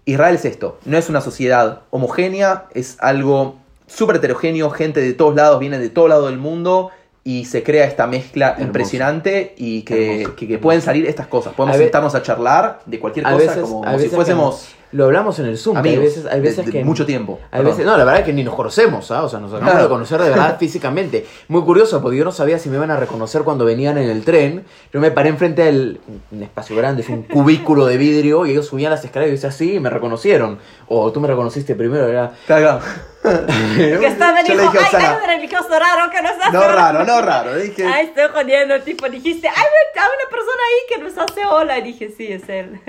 Israel 0.05 0.35
es 0.35 0.45
esto, 0.45 0.79
no 0.85 0.97
es 0.97 1.07
una 1.09 1.21
sociedad 1.21 1.81
homogénea, 1.91 2.65
es 2.73 2.97
algo 2.99 3.57
súper 3.87 4.17
heterogéneo, 4.17 4.69
gente 4.71 5.01
de 5.01 5.13
todos 5.13 5.35
lados, 5.35 5.59
viene 5.59 5.77
de 5.79 5.89
todo 5.89 6.07
lado 6.07 6.25
del 6.27 6.37
mundo 6.37 6.89
y 7.23 7.45
se 7.45 7.63
crea 7.63 7.85
esta 7.85 8.07
mezcla 8.07 8.47
Hermoso. 8.49 8.63
impresionante 8.65 9.53
y 9.57 9.83
que, 9.83 10.27
que- 10.35 10.57
pueden 10.57 10.81
salir 10.81 11.05
estas 11.05 11.27
cosas. 11.27 11.53
Podemos 11.53 11.75
A 11.75 11.79
sentarnos 11.79 12.15
a 12.15 12.23
charlar 12.23 12.79
de 12.85 12.99
cualquier 12.99 13.25
cosa 13.25 13.37
veces- 13.37 13.61
como, 13.63 13.99
si 13.99 14.09
fuésemos 14.09 14.69
Lo 14.91 15.05
hablamos 15.05 15.37
en 15.37 15.45
el 15.45 15.57
Zoom. 15.57 15.75
que 15.75 15.79
amigos 15.79 15.97
hay 15.99 16.05
veces, 16.07 16.25
hay 16.25 16.41
veces 16.41 16.65
de 16.65 16.71
que 16.71 16.83
mucho 16.83 17.05
tiempo. 17.05 17.39
Hay 17.51 17.59
Perdón. 17.59 17.65
veces, 17.73 17.85
no, 17.85 17.91
la 17.95 18.03
verdad 18.05 18.21
es 18.21 18.25
que 18.25 18.33
ni 18.33 18.43
nos 18.43 18.55
conocemos, 18.55 19.11
¿ah? 19.11 19.23
O 19.23 19.29
sea, 19.29 19.39
nos 19.39 19.49
acabamos 19.51 19.71
Claro. 19.71 19.83
de 19.87 19.89
conocer 19.89 20.21
de 20.21 20.29
verdad 20.29 20.57
físicamente. 20.59 21.25
Muy 21.47 21.61
curioso, 21.61 22.01
porque 22.01 22.17
yo 22.17 22.25
no 22.25 22.31
sabía 22.31 22.57
si 22.57 22.69
me 22.69 22.77
iban 22.77 22.89
a 22.89 22.97
reconocer 22.97 23.43
cuando 23.43 23.65
venían 23.65 23.97
en 23.99 24.09
el 24.09 24.23
tren. 24.25 24.65
Yo 24.91 24.99
me 24.99 25.11
paré 25.11 25.29
enfrente 25.29 25.63
del 25.63 25.99
un 26.31 26.41
espacio 26.41 26.75
grande, 26.75 27.03
es 27.03 27.09
un 27.09 27.21
cubículo 27.23 27.85
de 27.85 27.97
vidrio, 27.97 28.45
y 28.47 28.51
ellos 28.51 28.65
subían 28.67 28.89
las 28.91 29.05
escaleras 29.05 29.27
y 29.27 29.31
yo 29.31 29.35
decía 29.35 29.49
así, 29.49 29.75
y 29.75 29.79
me 29.79 29.89
reconocieron. 29.91 30.57
O 30.87 31.11
tú 31.11 31.19
me 31.21 31.27
reconociste 31.27 31.75
primero, 31.75 32.07
era. 32.07 32.31
Claro, 32.47 32.79
Que 33.21 34.07
estaba 34.07 34.41
Yo 34.43 34.55
le 34.55 34.61
dije 34.63 34.77
ay, 34.93 35.15
un 35.21 35.27
religioso 35.27 35.69
raro 35.69 36.09
que 36.09 36.21
nos 36.21 36.31
hace... 36.41 36.51
No 36.51 36.61
raro, 36.63 37.03
no 37.05 37.21
raro. 37.21 37.55
Dije, 37.57 37.85
Ay, 37.85 38.05
estoy 38.07 38.23
jodiendo, 38.33 38.79
tipo, 38.81 39.07
dijiste, 39.09 39.47
hay 39.47 39.53
una, 39.55 40.03
hay 40.03 40.09
una 40.19 40.29
persona 40.31 40.61
ahí 40.67 40.95
que 40.95 41.03
nos 41.03 41.17
hace 41.29 41.45
hola. 41.45 41.77
Y 41.79 41.81
dije, 41.83 42.13
sí, 42.15 42.27
es 42.31 42.47
él. 42.49 42.79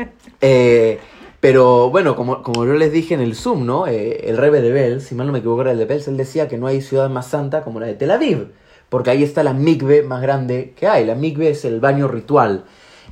Eh, 0.40 0.98
pero 1.41 1.89
bueno, 1.89 2.17
como, 2.17 2.43
como 2.43 2.67
yo 2.67 2.75
les 2.75 2.93
dije 2.93 3.15
en 3.15 3.21
el 3.21 3.35
Zoom, 3.35 3.65
¿no? 3.65 3.87
Eh, 3.87 4.29
el 4.29 4.37
Rebe 4.37 4.61
de 4.61 4.73
Bels, 4.73 5.05
si 5.05 5.15
mal 5.15 5.27
no 5.27 5.33
me 5.33 5.39
equivoco 5.39 5.62
era 5.62 5.73
el 5.73 5.79
de 5.79 5.87
Bels, 5.87 6.07
él 6.07 6.19
decía 6.19 6.49
que 6.49 6.59
no 6.59 6.67
hay 6.67 6.83
ciudad 6.83 7.09
más 7.09 7.29
santa 7.29 7.62
como 7.62 7.81
la 7.81 7.87
de 7.87 7.95
Tel 7.95 8.11
Aviv, 8.11 8.53
porque 8.91 9.11
ahí 9.11 9.23
está 9.23 9.43
la 9.43 9.55
mikve 9.55 10.03
más 10.03 10.21
grande 10.21 10.75
que 10.77 10.87
hay. 10.87 11.07
La 11.07 11.15
mikve 11.15 11.49
es 11.49 11.65
el 11.65 11.81
baño 11.81 12.09
ritual. 12.09 12.65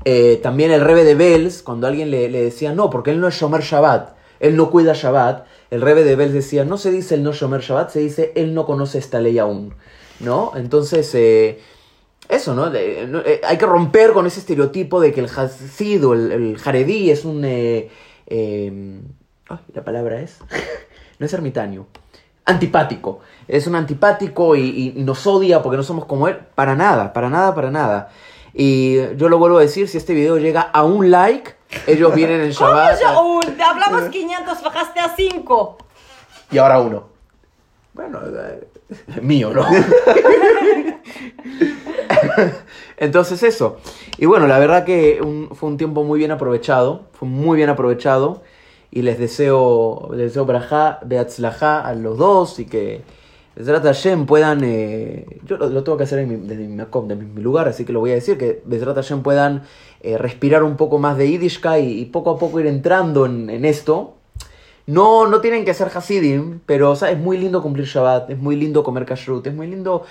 Eh, 0.05 0.39
también 0.43 0.71
el 0.73 0.83
Rebe 0.83 1.05
de 1.05 1.15
Bels, 1.15 1.63
cuando 1.63 1.87
alguien 1.87 2.11
le, 2.11 2.29
le 2.29 2.43
decía, 2.43 2.75
no, 2.75 2.91
porque 2.91 3.13
él 3.13 3.21
no 3.21 3.29
es 3.29 3.35
Shomer 3.35 3.63
Shabbat, 3.63 4.15
él 4.41 4.57
no 4.57 4.71
cuida 4.71 4.93
Shabbat, 4.93 5.47
el 5.71 5.81
Rebe 5.81 6.05
de 6.05 6.15
Bels 6.15 6.35
decía, 6.35 6.65
no 6.65 6.77
se 6.77 6.91
dice 6.91 7.15
el 7.15 7.23
no 7.23 7.33
Shomer 7.33 7.63
Shabbat, 7.63 7.91
se 7.91 8.01
dice 8.01 8.33
él 8.35 8.55
no 8.55 8.67
conoce 8.67 8.99
esta 8.99 9.21
ley 9.21 9.39
aún, 9.39 9.75
¿no? 10.21 10.53
Entonces, 10.55 11.15
eh, 11.15 11.61
eso, 12.29 12.55
no, 12.55 12.71
eh, 12.75 13.41
hay 13.43 13.57
que 13.57 13.67
romper 13.67 14.13
con 14.13 14.27
ese 14.27 14.41
estereotipo 14.41 15.01
de 15.01 15.13
que 15.13 15.21
el 15.21 15.31
Hasid 15.35 16.07
o 16.07 16.13
el, 16.13 16.31
el 16.31 16.59
Jaredí 16.59 17.11
es 17.11 17.25
un... 17.25 17.43
eh, 17.45 17.89
eh, 18.29 19.01
ay, 19.49 19.59
la 19.75 19.83
palabra 19.85 20.21
es... 20.21 20.39
no 21.19 21.27
es 21.27 21.33
ermitaño. 21.33 21.87
Antipático. 22.45 23.21
Es 23.47 23.67
un 23.67 23.75
antipático 23.75 24.55
y, 24.57 24.95
y 24.97 25.03
nos 25.03 25.27
odia 25.27 25.63
porque 25.63 25.77
no 25.77 25.83
somos 25.83 26.05
como 26.07 26.29
él. 26.29 26.39
Para 26.55 26.75
nada, 26.77 27.13
para 27.13 27.29
nada, 27.29 27.55
para 27.55 27.71
nada. 27.71 28.11
Y 28.55 28.97
yo 29.17 29.29
lo 29.29 29.39
vuelvo 29.39 29.59
a 29.59 29.63
decir, 29.63 29.89
si 29.89 29.99
este 29.99 30.15
video 30.15 30.39
llega 30.39 30.63
a 30.63 30.83
un 30.83 31.11
like, 31.11 31.55
ellos 31.87 32.15
vienen 32.15 32.41
en 32.41 32.55
¿Cómo 32.55 32.71
Shabbat. 32.75 33.01
yo? 33.01 33.23
Uh, 33.23 33.41
te 33.41 33.63
hablamos 33.63 34.05
500, 34.09 34.63
bajaste 34.63 35.01
a 35.01 35.15
5. 35.15 35.79
y 36.53 36.59
ahora 36.59 36.81
uno. 36.81 37.09
Bueno, 37.93 38.21
eh, 38.25 38.69
mío, 39.23 39.53
¿no? 39.53 39.67
Entonces 42.99 43.43
eso. 43.43 43.79
Y 44.19 44.27
bueno, 44.27 44.47
la 44.47 44.59
verdad 44.59 44.85
que 44.85 45.20
un- 45.23 45.51
fue 45.55 45.69
un 45.69 45.77
tiempo 45.77 46.05
muy 46.05 46.19
bien 46.19 46.31
aprovechado. 46.31 47.03
Fue 47.12 47.29
muy 47.29 47.57
bien 47.57 47.70
aprovechado. 47.70 48.43
Y 48.91 49.03
les 49.03 49.19
deseo, 49.19 50.09
les 50.12 50.29
deseo 50.29 50.45
brajá, 50.45 50.99
beatzlajá 51.05 51.81
a 51.81 51.95
los 51.95 52.16
dos 52.19 52.59
y 52.59 52.65
que 52.65 53.03
Bezrat 53.59 53.83
Hashem 53.83 54.25
puedan, 54.25 54.62
eh, 54.62 55.27
yo 55.45 55.57
lo, 55.57 55.83
tengo 55.83 55.99
que 55.99 56.05
hacer 56.05 56.20
en 56.20 56.29
mi, 56.29 56.37
desde 56.37 56.69
mi, 56.69 57.43
lugar, 57.43 57.66
así 57.66 57.85
que 57.85 57.93
lo 57.93 57.99
voy 57.99 58.12
a 58.12 58.15
decir, 58.15 58.39
que 58.39 58.62
Bezrat 58.65 59.05
puedan 59.20 59.62
eh, 60.01 60.16
respirar 60.16 60.62
un 60.62 60.77
poco 60.77 60.99
más 60.99 61.19
de 61.19 61.29
Yiddishka 61.29 61.81
y, 61.81 62.05
poco 62.05 62.31
a 62.31 62.39
poco 62.39 62.61
ir 62.61 62.66
entrando 62.66 63.27
en, 63.27 63.51
en 63.51 63.65
esto. 63.65 64.15
No, 64.87 65.27
no 65.27 65.41
tienen 65.41 65.65
que 65.65 65.75
ser 65.75 65.91
Hasidim, 65.93 66.61
pero 66.65 66.93
o 66.93 66.97
sea, 66.97 67.11
es 67.11 67.19
muy 67.19 67.37
lindo 67.37 67.61
cumplir 67.61 67.85
Shabbat, 67.87 68.31
es 68.31 68.39
muy 68.39 68.55
lindo 68.55 68.85
comer 68.85 69.05
kashrut, 69.05 69.47
es 69.47 69.55
muy 69.55 69.66
lindo... 69.66 70.05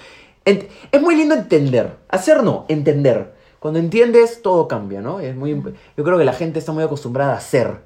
es 0.48 1.02
muy 1.02 1.16
lindo 1.16 1.36
entender. 1.36 1.98
Hacer 2.10 2.44
no, 2.44 2.66
entender. 2.70 3.34
Cuando 3.60 3.80
entiendes, 3.80 4.42
todo 4.42 4.68
cambia, 4.68 5.02
¿no? 5.02 5.20
Es 5.20 5.36
muy, 5.36 5.62
yo 5.98 6.04
creo 6.04 6.18
que 6.18 6.26
la 6.26 6.34
gente 6.34 6.60
está 6.60 6.72
muy 6.72 6.84
acostumbrada 6.84 7.34
a 7.34 7.38
hacer. 7.38 7.82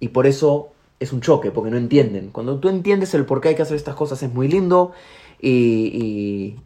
Y 0.00 0.08
por 0.08 0.26
eso 0.26 0.70
es 1.00 1.12
un 1.12 1.20
choque, 1.20 1.50
porque 1.50 1.70
no 1.70 1.76
entienden. 1.76 2.30
Cuando 2.30 2.58
tú 2.58 2.68
entiendes 2.68 3.12
el 3.14 3.26
por 3.26 3.40
qué 3.40 3.48
hay 3.48 3.54
que 3.54 3.62
hacer 3.62 3.76
estas 3.76 3.94
cosas, 3.94 4.22
es 4.22 4.32
muy 4.32 4.48
lindo. 4.48 4.92
Y, 5.40 5.50
y, 5.52 6.56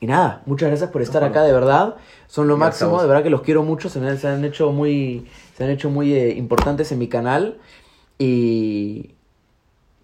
y 0.00 0.06
nada, 0.06 0.42
muchas 0.46 0.70
gracias 0.70 0.90
por 0.90 1.02
estar 1.02 1.22
acá, 1.22 1.42
de 1.42 1.52
verdad. 1.52 1.96
Son 2.26 2.48
lo 2.48 2.56
máximo, 2.56 3.00
de 3.00 3.06
verdad 3.06 3.22
que 3.22 3.30
los 3.30 3.42
quiero 3.42 3.62
mucho. 3.62 3.88
Se, 3.88 4.00
me, 4.00 4.16
se 4.16 4.26
han 4.28 4.44
hecho 4.44 4.72
muy, 4.72 5.26
se 5.56 5.64
han 5.64 5.70
hecho 5.70 5.90
muy 5.90 6.14
eh, 6.14 6.30
importantes 6.36 6.90
en 6.90 6.98
mi 6.98 7.08
canal. 7.08 7.58
Y, 8.18 9.10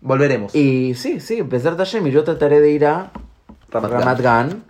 Volveremos. 0.01 0.55
y 0.55 0.95
sí, 0.95 1.19
sí, 1.21 1.39
empezar 1.39 1.77
Tashem 1.77 2.07
y 2.07 2.11
yo 2.11 2.23
trataré 2.23 2.61
de 2.61 2.71
ir 2.71 2.85
a 2.85 3.11
Ramat 3.81 3.91
Gan. 3.91 4.01
Ramat 4.01 4.21
Gan. 4.21 4.65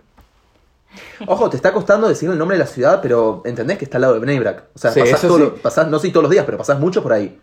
Ojo, 1.27 1.49
te 1.49 1.55
está 1.57 1.73
costando 1.73 2.07
decir 2.07 2.29
el 2.29 2.37
nombre 2.37 2.57
de 2.57 2.63
la 2.63 2.69
ciudad, 2.69 2.99
pero 3.01 3.41
entendés 3.45 3.77
que 3.77 3.85
está 3.85 3.97
al 3.97 4.01
lado 4.01 4.13
de 4.15 4.19
Bnei 4.19 4.39
Brak. 4.39 4.63
O 4.75 4.79
sea, 4.79 4.91
Sí, 4.91 4.99
pasás 5.01 5.19
eso 5.19 5.27
todo 5.27 5.37
sí. 5.37 5.43
lo- 5.43 5.55
pasás, 5.55 5.87
no 5.87 5.99
sé 5.99 6.07
si 6.07 6.13
todos 6.13 6.23
los 6.23 6.31
días, 6.31 6.45
pero 6.45 6.57
pasás 6.57 6.79
mucho 6.79 7.03
por 7.03 7.13
ahí. 7.13 7.39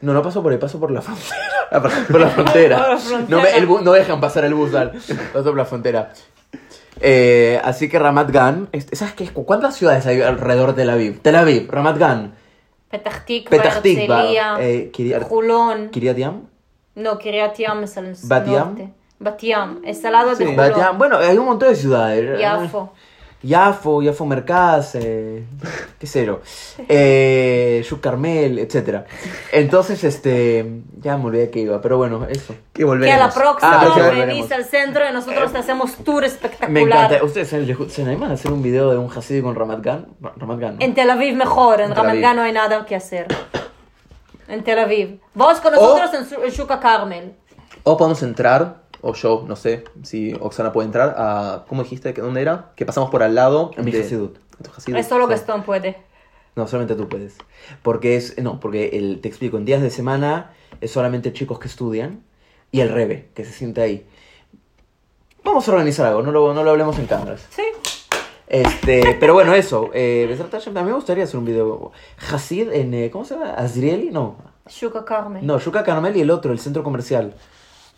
No, 0.00 0.12
no 0.14 0.22
paso 0.22 0.42
por 0.42 0.50
ahí, 0.52 0.58
paso 0.58 0.80
por 0.80 0.90
la 0.90 1.02
frontera. 1.02 1.30
Ah. 1.72 1.80
Por 2.10 2.20
la 2.20 2.28
frontera. 2.30 2.78
Por 2.78 2.88
la 2.88 2.98
frontera. 2.98 3.26
No, 3.28 3.40
me- 3.44 3.56
el 3.56 3.68
bu- 3.68 3.80
no 3.80 3.92
dejan 3.92 4.20
pasar 4.20 4.44
el 4.44 4.54
bus. 4.54 4.72
Paso 4.72 5.44
por 5.44 5.56
la 5.56 5.64
frontera. 5.64 6.12
Eh, 7.00 7.60
así 7.62 7.88
que 7.88 7.96
Ramat 7.96 8.28
Gan, 8.32 8.68
¿sabes 8.92 9.14
qué? 9.14 9.28
¿Cuántas 9.28 9.76
ciudades 9.76 10.04
hay 10.06 10.20
alrededor 10.20 10.70
de 10.74 10.82
Tel 10.82 10.90
Aviv? 10.90 11.20
Tel 11.22 11.36
Aviv, 11.36 11.70
Ramat 11.70 11.96
Gan, 11.96 12.34
Petah 12.90 13.24
Tikva, 13.24 13.50
Petah 13.50 13.80
Tikva, 13.80 14.20
Herzliya, 14.22 14.56
eh, 14.60 14.90
Kiryat, 14.92 16.16
Yam, 16.18 16.42
No, 16.96 17.18
Kiryat 17.18 17.56
Yam 17.56 17.84
es 17.84 17.94
Bat 18.28 18.46
norte. 18.46 18.82
Bat 18.82 18.90
Yam, 19.40 19.80
es 19.84 20.04
al 20.04 20.12
lado 20.12 20.30
de 20.30 20.36
Sí. 20.36 20.44
Julón. 20.44 20.56
Bat 20.56 20.76
Yam. 20.76 20.98
Bueno, 20.98 21.18
hay 21.18 21.36
un 21.38 21.46
montón 21.46 21.68
de 21.68 21.76
ciudades. 21.76 22.40
Yafo. 22.40 22.92
Yafo, 23.42 24.02
Yafo 24.02 24.26
Mercaz, 24.26 24.96
eh, 24.96 25.44
qué 25.98 26.06
sé 26.06 26.26
yo, 26.26 26.40
eh, 26.90 27.82
Carmel, 28.02 28.58
etc. 28.58 29.06
Entonces, 29.50 30.04
este, 30.04 30.82
ya 31.00 31.16
me 31.16 31.24
olvidé 31.24 31.48
que 31.48 31.60
iba, 31.60 31.80
pero 31.80 31.96
bueno, 31.96 32.26
eso. 32.28 32.54
Que 32.74 32.80
Que 32.80 32.84
volveremos. 32.84 33.18
a 33.22 33.26
la 33.28 33.32
próxima 33.32 33.80
Ah, 33.80 33.84
ya 33.96 34.02
venís 34.10 34.18
volveremos. 34.18 34.52
al 34.52 34.64
centro 34.66 35.08
y 35.08 35.12
nosotros 35.14 35.52
te 35.52 35.58
hacemos 35.58 35.96
tour 36.04 36.22
espectacular. 36.24 36.70
Me 36.70 36.82
encanta. 36.82 37.24
¿Ustedes 37.24 37.48
se, 37.48 38.02
animan 38.02 38.30
a 38.30 38.34
hacer 38.34 38.52
un 38.52 38.60
video 38.62 38.90
de 38.90 38.98
un 38.98 39.10
Hasidim 39.10 39.42
con 39.44 39.54
Ramat 39.54 39.80
Gan? 39.82 40.06
Ramat 40.36 40.58
Gan, 40.58 40.76
¿no? 40.78 40.84
En 40.84 40.92
Tel 40.94 41.08
Aviv 41.08 41.34
mejor, 41.34 41.80
en 41.80 41.92
En 41.92 41.96
Ramat. 41.96 42.16
Gan 42.16 42.36
no 42.36 42.42
hay 42.42 42.52
nada 42.52 42.84
que 42.84 42.94
hacer. 42.94 43.26
En 44.48 44.62
Tel 44.64 44.78
Aviv. 44.80 45.18
Vos 45.32 45.60
con 45.60 45.72
nosotros 45.72 46.12
en 46.12 46.26
Su- 46.28 46.42
en 46.44 46.50
Shuka 46.50 46.78
Carmel. 46.78 47.32
O 47.84 47.96
podemos 47.96 48.22
entrar, 48.22 48.79
o 49.02 49.14
yo, 49.14 49.44
no 49.46 49.56
sé 49.56 49.84
si 50.02 50.34
Oxana 50.40 50.72
puede 50.72 50.86
entrar, 50.86 51.14
a. 51.16 51.64
¿Cómo 51.68 51.82
dijiste? 51.82 52.14
que 52.14 52.20
¿Dónde 52.20 52.42
era? 52.42 52.72
Que 52.76 52.86
pasamos 52.86 53.10
por 53.10 53.22
al 53.22 53.34
lado. 53.34 53.70
En 53.76 53.84
mi 53.84 53.90
de- 53.92 54.02
Hasidut. 54.02 54.38
Es 54.94 55.06
solo 55.06 55.26
sí. 55.26 55.30
Gastón 55.30 55.62
puede. 55.62 55.96
No, 56.56 56.66
solamente 56.66 56.94
tú 56.94 57.08
puedes. 57.08 57.36
Porque 57.82 58.16
es, 58.16 58.36
no, 58.42 58.60
porque 58.60 58.88
el, 58.98 59.20
te 59.20 59.28
explico, 59.28 59.56
en 59.56 59.64
días 59.64 59.80
de 59.82 59.90
semana 59.90 60.52
es 60.80 60.90
solamente 60.90 61.32
chicos 61.32 61.58
que 61.58 61.68
estudian 61.68 62.22
y 62.72 62.80
el 62.80 62.90
rebe, 62.90 63.28
que 63.34 63.44
se 63.44 63.52
siente 63.52 63.80
ahí. 63.80 64.06
Vamos 65.44 65.66
a 65.68 65.72
organizar 65.72 66.06
algo, 66.06 66.22
no 66.22 66.32
lo, 66.32 66.52
no 66.52 66.62
lo 66.62 66.70
hablemos 66.70 66.98
en 66.98 67.06
cámaras. 67.06 67.46
Sí. 67.50 67.62
Este, 68.46 69.16
pero 69.20 69.32
bueno, 69.32 69.54
eso. 69.54 69.90
Eh, 69.94 70.36
también 70.64 70.86
me 70.86 70.92
gustaría 70.92 71.24
hacer 71.24 71.38
un 71.38 71.44
video. 71.44 71.92
Hasid 72.30 72.70
en, 72.72 72.92
eh, 72.94 73.10
¿cómo 73.10 73.24
se 73.24 73.34
llama? 73.34 73.54
Azrieli, 73.54 74.10
no. 74.10 74.36
Shuka 74.66 75.04
Carmel. 75.04 75.46
No, 75.46 75.58
Yuka 75.58 75.84
Carmel 75.84 76.16
y 76.16 76.20
el 76.20 76.30
otro, 76.30 76.52
el 76.52 76.58
centro 76.58 76.82
comercial. 76.82 77.34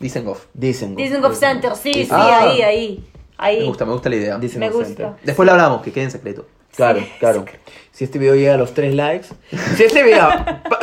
Dizengoff. 0.03 0.45
Dicen. 0.53 0.95
Dizengoff 0.95 1.37
Center, 1.39 1.75
sí, 1.75 1.93
sí, 1.93 2.07
Ah. 2.11 2.41
ahí, 2.49 2.61
ahí. 2.61 3.05
Ahí. 3.37 3.59
Me 3.59 3.65
gusta, 3.65 3.85
me 3.85 3.93
gusta 3.93 4.09
la 4.09 4.15
idea. 4.17 4.37
Dicen 4.37 4.59
Me 4.59 4.69
gusta. 4.69 4.85
Center. 4.87 5.09
Después 5.23 5.45
lo 5.45 5.53
hablamos, 5.53 5.81
que 5.81 5.91
quede 5.91 6.03
en 6.05 6.11
secreto. 6.11 6.45
Claro, 6.75 6.99
Sí. 6.99 7.05
claro. 7.19 7.45
Si 7.91 8.03
este 8.03 8.19
video 8.19 8.35
llega 8.35 8.55
a 8.55 8.57
los 8.57 8.73
3 8.73 8.93
likes. 8.95 9.27
Si 9.77 9.83
este 9.83 10.03
video. 10.03 10.27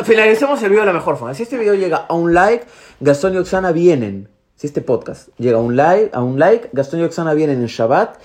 finalicemos 0.03 0.61
el 0.63 0.69
video 0.69 0.81
de 0.81 0.87
la 0.87 0.93
mejor 0.93 1.17
forma. 1.17 1.33
Si 1.33 1.43
este 1.43 1.57
video 1.57 1.73
llega 1.75 1.97
a 2.09 2.13
un 2.13 2.33
like, 2.33 2.65
Gastón 2.99 3.33
y 3.33 3.37
Oxana 3.37 3.71
vienen. 3.71 4.29
Si 4.55 4.67
este 4.67 4.81
podcast 4.81 5.29
llega 5.37 5.57
a 5.57 5.61
un 5.61 5.75
like, 5.75 6.09
a 6.13 6.21
un 6.23 6.39
like 6.39 6.69
Gastón 6.73 6.99
y 6.99 7.03
Oxana 7.03 7.33
vienen 7.33 7.59
en 7.61 7.67
Shabbat. 7.67 8.17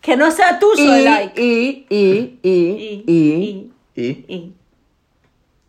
Que 0.00 0.16
no 0.16 0.30
sea 0.30 0.58
tuyo 0.58 0.82
Y, 0.84 0.88
el 0.98 1.04
like. 1.04 1.40
y, 1.40 1.86
y, 1.90 2.38
y, 2.42 2.50
y, 2.50 3.04
y, 3.06 3.72
Y. 3.94 4.02
y. 4.02 4.34
y 4.34 4.54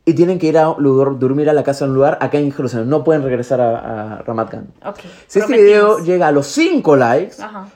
tienen 0.06 0.40
que 0.40 0.48
ir 0.48 0.57
a 0.57 0.73
lugar- 0.78 1.18
dormir 1.19 1.49
a 1.49 1.53
la 1.53 1.64
casa 1.64 1.86
de 1.86 1.91
un 1.91 1.95
lugar 1.95 2.18
acá 2.22 2.38
en 2.40 2.52
Jerusalén. 2.52 2.90
No 2.90 3.03
pueden 3.03 3.23
regresar 3.23 3.61
a, 3.61 4.15
a 4.15 4.22
Ramat 4.23 4.52
Gan. 4.52 4.68
Ok. 4.86 4.99
Si 5.28 5.40
este 5.40 5.53
video 5.61 5.99
llega 5.99 6.28
a 6.28 6.32
los 6.32 6.48
5 6.48 6.95
likes. 6.95 7.36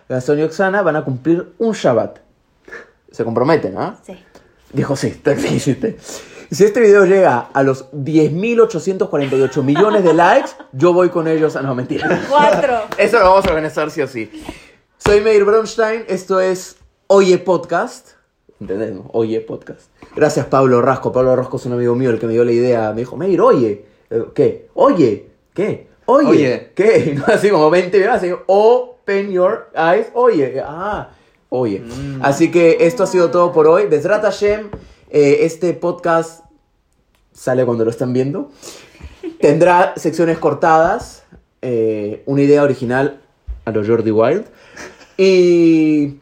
Gastón 0.09 0.39
y 0.39 0.43
Oxana 0.43 0.81
van 0.81 0.95
a 0.95 1.03
cumplir 1.05 1.53
un 1.59 1.73
Shabbat. 1.73 2.17
Se 3.11 3.23
comprometen, 3.23 3.77
¿ah? 3.77 3.95
Sí. 4.03 4.13
Dijo, 4.73 4.95
sí, 4.95 5.11
te 5.11 5.35
dijiste. 5.35 5.97
Si 6.51 6.63
este 6.63 6.79
video 6.81 7.05
llega 7.05 7.39
a 7.53 7.63
los 7.63 7.91
10.848 7.91 9.63
millones 9.63 10.03
de 10.03 10.13
likes, 10.13 10.51
yo 10.73 10.93
voy 10.93 11.09
con 11.09 11.27
ellos. 11.27 11.55
Ah, 11.55 11.61
no, 11.61 11.73
mentira. 11.75 12.21
Cuatro. 12.29 12.81
Eso 12.97 13.19
lo 13.19 13.25
vamos 13.25 13.45
a 13.45 13.49
organizar 13.49 13.89
sí 13.91 14.01
o 14.01 14.07
sí. 14.07 14.29
Soy 14.97 15.21
Meir 15.21 15.43
Bronstein, 15.45 16.03
esto 16.07 16.39
es 16.39 16.77
Oye 17.07 17.37
Podcast. 17.37 18.14
¿Entendés? 18.59 18.93
no? 18.93 19.09
Oye 19.13 19.41
Podcast. 19.41 19.89
Gracias 20.15 20.45
Pablo 20.45 20.81
Rasco. 20.81 21.11
Pablo 21.11 21.35
Rasco 21.35 21.57
es 21.57 21.65
un 21.65 21.73
amigo 21.73 21.95
mío 21.95 22.09
el 22.09 22.19
que 22.19 22.25
me 22.27 22.33
dio 22.33 22.45
la 22.45 22.51
idea. 22.51 22.91
Me 22.91 23.01
dijo, 23.01 23.17
Meir, 23.17 23.41
oye. 23.41 23.85
Eh, 24.09 24.23
¿Qué? 24.33 24.67
Oye. 24.75 25.27
¿Qué? 25.53 25.87
Oye. 26.05 26.27
Oye. 26.27 26.71
¿Qué? 26.75 27.17
Así 27.27 27.49
como 27.49 27.69
20 27.69 27.97
veces. 27.97 28.13
Así, 28.13 28.31
open 28.47 29.31
your 29.31 29.69
eyes. 29.75 30.07
Oye. 30.13 30.61
Ah. 30.63 31.09
Oye. 31.49 31.83
Así 32.21 32.49
que 32.51 32.77
esto 32.81 33.03
ha 33.03 33.07
sido 33.07 33.29
todo 33.31 33.51
por 33.51 33.67
hoy. 33.67 33.87
Besrat 33.87 34.21
Hashem. 34.23 34.69
eh, 35.09 35.39
este 35.41 35.73
podcast 35.73 36.43
sale 37.33 37.65
cuando 37.65 37.83
lo 37.83 37.91
están 37.91 38.13
viendo. 38.13 38.51
Tendrá 39.39 39.93
secciones 39.97 40.37
cortadas, 40.37 41.23
eh, 41.61 42.23
una 42.25 42.41
idea 42.41 42.63
original 42.63 43.21
a 43.65 43.71
los 43.71 43.87
Jordi 43.87 44.11
Wild. 44.11 44.45
Y. 45.17 46.15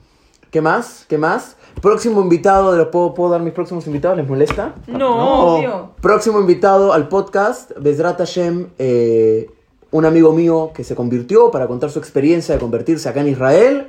¿Qué 0.52 0.62
más? 0.62 1.06
¿Qué 1.10 1.18
más? 1.18 1.58
Próximo 1.84 2.22
invitado, 2.22 2.72
¿de 2.72 2.78
los 2.78 2.88
puedo, 2.88 3.14
¿puedo 3.14 3.32
dar 3.32 3.42
mis 3.42 3.52
próximos 3.52 3.86
invitados? 3.88 4.16
¿Les 4.18 4.26
molesta? 4.26 4.74
No, 4.88 4.98
No. 4.98 5.56
obvio. 5.58 5.90
Próximo 6.00 6.40
invitado 6.40 6.94
al 6.94 7.10
podcast, 7.10 7.72
Bezrat 7.78 8.20
Hashem, 8.20 8.70
eh, 8.80 9.50
un 9.92 10.06
amigo 10.06 10.32
mío 10.32 10.72
que 10.74 10.86
se 10.86 10.96
convirtió 10.96 11.52
para 11.52 11.68
contar 11.68 11.92
su 11.92 12.00
experiencia 12.00 12.56
de 12.56 12.62
convertirse 12.62 13.10
acá 13.10 13.20
en 13.20 13.28
Israel. 13.28 13.88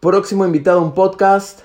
Próximo 0.00 0.46
invitado 0.46 0.78
a 0.78 0.82
un 0.82 0.92
podcast, 0.94 1.60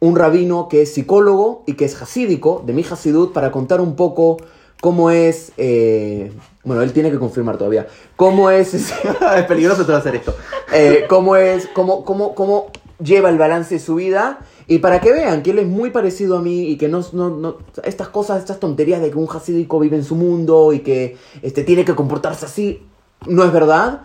un 0.00 0.16
rabino 0.16 0.68
que 0.70 0.80
es 0.80 0.94
psicólogo 0.94 1.62
y 1.66 1.74
que 1.74 1.84
es 1.84 2.00
hasídico, 2.00 2.62
de 2.64 2.72
mi 2.72 2.84
hasidut, 2.90 3.34
para 3.34 3.52
contar 3.52 3.82
un 3.82 3.96
poco 3.96 4.38
cómo 4.80 5.10
es... 5.10 5.52
eh, 5.56 6.32
bueno, 6.64 6.82
él 6.82 6.92
tiene 6.92 7.10
que 7.10 7.18
confirmar 7.18 7.56
todavía. 7.56 7.86
¿Cómo 8.16 8.50
es... 8.50 8.74
es 8.74 9.44
peligroso 9.46 9.90
hacer 9.94 10.16
esto. 10.16 10.34
eh, 10.72 11.04
cómo 11.08 11.36
es, 11.36 11.66
cómo, 11.74 12.04
cómo, 12.04 12.34
cómo 12.34 12.66
lleva 13.02 13.30
el 13.30 13.38
balance 13.38 13.74
de 13.74 13.80
su 13.80 13.94
vida. 13.96 14.40
Y 14.66 14.78
para 14.80 15.00
que 15.00 15.12
vean 15.12 15.42
que 15.42 15.52
él 15.52 15.60
es 15.60 15.66
muy 15.66 15.90
parecido 15.90 16.36
a 16.36 16.42
mí 16.42 16.68
y 16.68 16.76
que 16.76 16.88
no, 16.88 17.02
no, 17.12 17.30
no- 17.30 17.56
estas 17.84 18.08
cosas, 18.08 18.38
estas 18.38 18.60
tonterías 18.60 19.00
de 19.00 19.10
que 19.10 19.16
un 19.16 19.28
hasídico 19.34 19.78
vive 19.80 19.96
en 19.96 20.04
su 20.04 20.14
mundo 20.14 20.72
y 20.74 20.80
que 20.80 21.16
este, 21.40 21.64
tiene 21.64 21.84
que 21.86 21.94
comportarse 21.94 22.44
así, 22.44 22.82
no 23.26 23.44
es 23.44 23.52
verdad. 23.52 24.02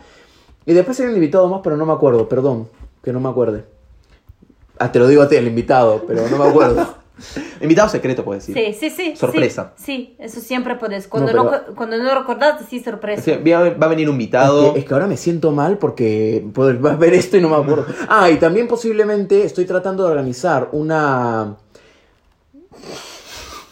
Y 0.65 0.71
después 0.73 0.97
hay 1.01 1.07
un 1.07 1.15
invitado 1.15 1.49
más, 1.49 1.59
pero 1.63 1.75
no 1.75 1.85
me 1.85 1.91
acuerdo, 1.91 2.29
perdón, 2.29 2.69
que 3.03 3.11
no 3.11 3.19
me 3.19 3.27
acuerde. 3.27 3.65
Ah, 4.79 4.89
te 4.91 4.99
lo 4.99 5.07
digo 5.09 5.21
a 5.21 5.27
ti, 5.27 5.35
el 5.35 5.47
invitado, 5.47 6.03
pero 6.07 6.29
no 6.29 6.37
me 6.37 6.49
acuerdo. 6.49 6.95
Invitado 7.61 7.89
secreto, 7.89 8.23
puedes 8.23 8.45
decir. 8.47 8.73
Sí, 8.73 8.89
sí, 8.89 8.95
sí. 8.95 9.15
Sorpresa. 9.15 9.73
Sí, 9.75 9.83
sí, 9.85 10.15
eso 10.19 10.39
siempre 10.41 10.75
puedes. 10.75 11.07
Cuando 11.07 11.31
No, 11.33 11.43
no, 11.43 11.49
pero- 11.49 11.75
cuando 11.75 11.97
no 11.97 12.13
recordaste, 12.19 12.65
sí, 12.69 12.83
sorpresa. 12.83 13.31
Va 13.37 13.69
va 13.71 13.85
a 13.85 13.89
venir 13.89 14.07
un 14.09 14.13
invitado. 14.15 14.67
Es 14.67 14.73
que, 14.73 14.79
es 14.79 14.85
que 14.85 14.93
ahora 14.93 15.07
me 15.07 15.17
siento 15.17 15.51
mal 15.51 15.77
porque 15.77 16.45
puedo 16.53 16.97
ver 16.97 17.13
esto 17.13 17.37
y 17.37 17.41
no 17.41 17.49
me 17.49 17.55
acuerdo. 17.55 17.85
Ah, 18.09 18.29
y 18.29 18.37
también 18.37 18.67
posiblemente 18.67 19.43
estoy 19.43 19.65
tratando 19.65 20.03
de 20.05 20.11
organizar 20.11 20.69
una. 20.71 21.55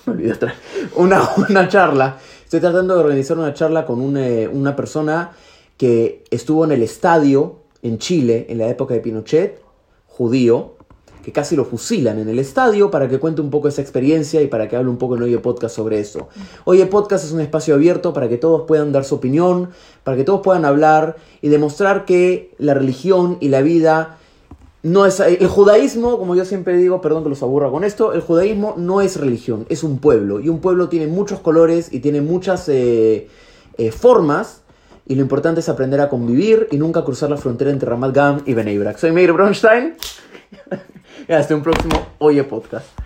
Me 0.06 0.14
olvidé 0.14 0.34
otra. 0.34 0.56
Una, 0.95 1.30
una 1.49 1.68
charla. 1.68 2.18
Estoy 2.44 2.60
tratando 2.60 2.95
de 2.95 2.99
organizar 3.02 3.38
una 3.38 3.53
charla 3.53 3.86
con 3.86 4.02
un, 4.02 4.18
eh, 4.18 4.48
una 4.52 4.76
persona 4.76 5.32
que 5.78 6.23
estuvo 6.32 6.65
en 6.65 6.72
el 6.72 6.84
estadio 6.84 7.60
en 7.82 7.98
Chile 7.98 8.45
en 8.49 8.57
la 8.57 8.68
época 8.68 8.94
de 8.94 8.99
Pinochet, 8.99 9.61
judío, 10.07 10.76
que 11.23 11.31
casi 11.31 11.56
lo 11.56 11.65
fusilan 11.65 12.19
en 12.19 12.30
el 12.30 12.39
estadio 12.39 12.91
para 12.91 13.07
que 13.07 13.19
cuente 13.19 13.41
un 13.41 13.49
poco 13.49 13.68
esa 13.68 13.81
experiencia 13.81 14.41
y 14.41 14.48
para 14.48 14.68
que 14.68 14.76
hable 14.76 14.89
un 14.89 14.98
poco 14.98 15.15
en 15.15 15.23
Oye 15.23 15.38
Podcast 15.39 15.76
sobre 15.76 15.99
eso. 15.99 16.30
Oye 16.65 16.85
Podcast 16.85 17.26
es 17.26 17.31
un 17.31 17.41
espacio 17.41 17.76
abierto 17.76 18.14
para 18.14 18.30
que 18.30 18.38
todos 18.38 18.64
puedan 18.68 18.91
dar 18.91 19.06
su 19.06 19.15
opinión, 19.15 19.69
para 20.03 20.18
que 20.18 20.23
todos 20.23 20.41
puedan 20.41 20.65
hablar 20.65 21.18
y 21.41 21.49
demostrar 21.49 22.06
que 22.06 22.53
la 22.57 22.73
religión 22.73 23.38
y 23.39 23.49
la 23.49 23.61
vida 23.61 24.18
no 24.84 25.06
es 25.06 25.19
el 25.19 25.48
judaísmo, 25.48 26.18
como 26.18 26.35
yo 26.35 26.43
siempre 26.43 26.76
digo, 26.76 27.02
perdón 27.02 27.23
que 27.23 27.30
los 27.30 27.43
aburra 27.43 27.69
con 27.69 27.84
esto, 27.84 28.14
el 28.14 28.22
judaísmo 28.22 28.73
no 28.77 29.02
es 29.02 29.19
religión, 29.19 29.65
es 29.69 29.84
un 29.84 29.99
pueblo 29.99 30.39
y 30.39 30.49
un 30.49 30.60
pueblo 30.60 30.89
tiene 30.89 31.06
muchos 31.06 31.39
colores 31.39 31.93
y 31.93 31.99
tiene 31.99 32.22
muchas 32.22 32.68
eh, 32.68 33.27
eh, 33.77 33.91
formas 33.91 34.61
y 35.07 35.15
lo 35.15 35.22
importante 35.22 35.60
es 35.60 35.69
aprender 35.69 36.02
a 36.02 36.10
convivir 36.10 36.68
y 36.72 36.77
nunca 36.77 37.03
cruzar 37.03 37.30
la 37.30 37.38
frontera 37.38 37.69
entre 37.69 37.89
Ramat 37.89 38.15
Gan 38.15 38.41
y 38.45 38.53
Bnei 38.53 38.77
Brak. 38.77 38.98
Soy 38.98 39.11
Meir 39.11 39.34
Bronstein 39.34 39.95
y 41.31 41.33
hasta 41.33 41.55
un 41.55 41.63
próximo 41.63 42.07
Oye 42.19 42.43
Podcast. 42.43 43.01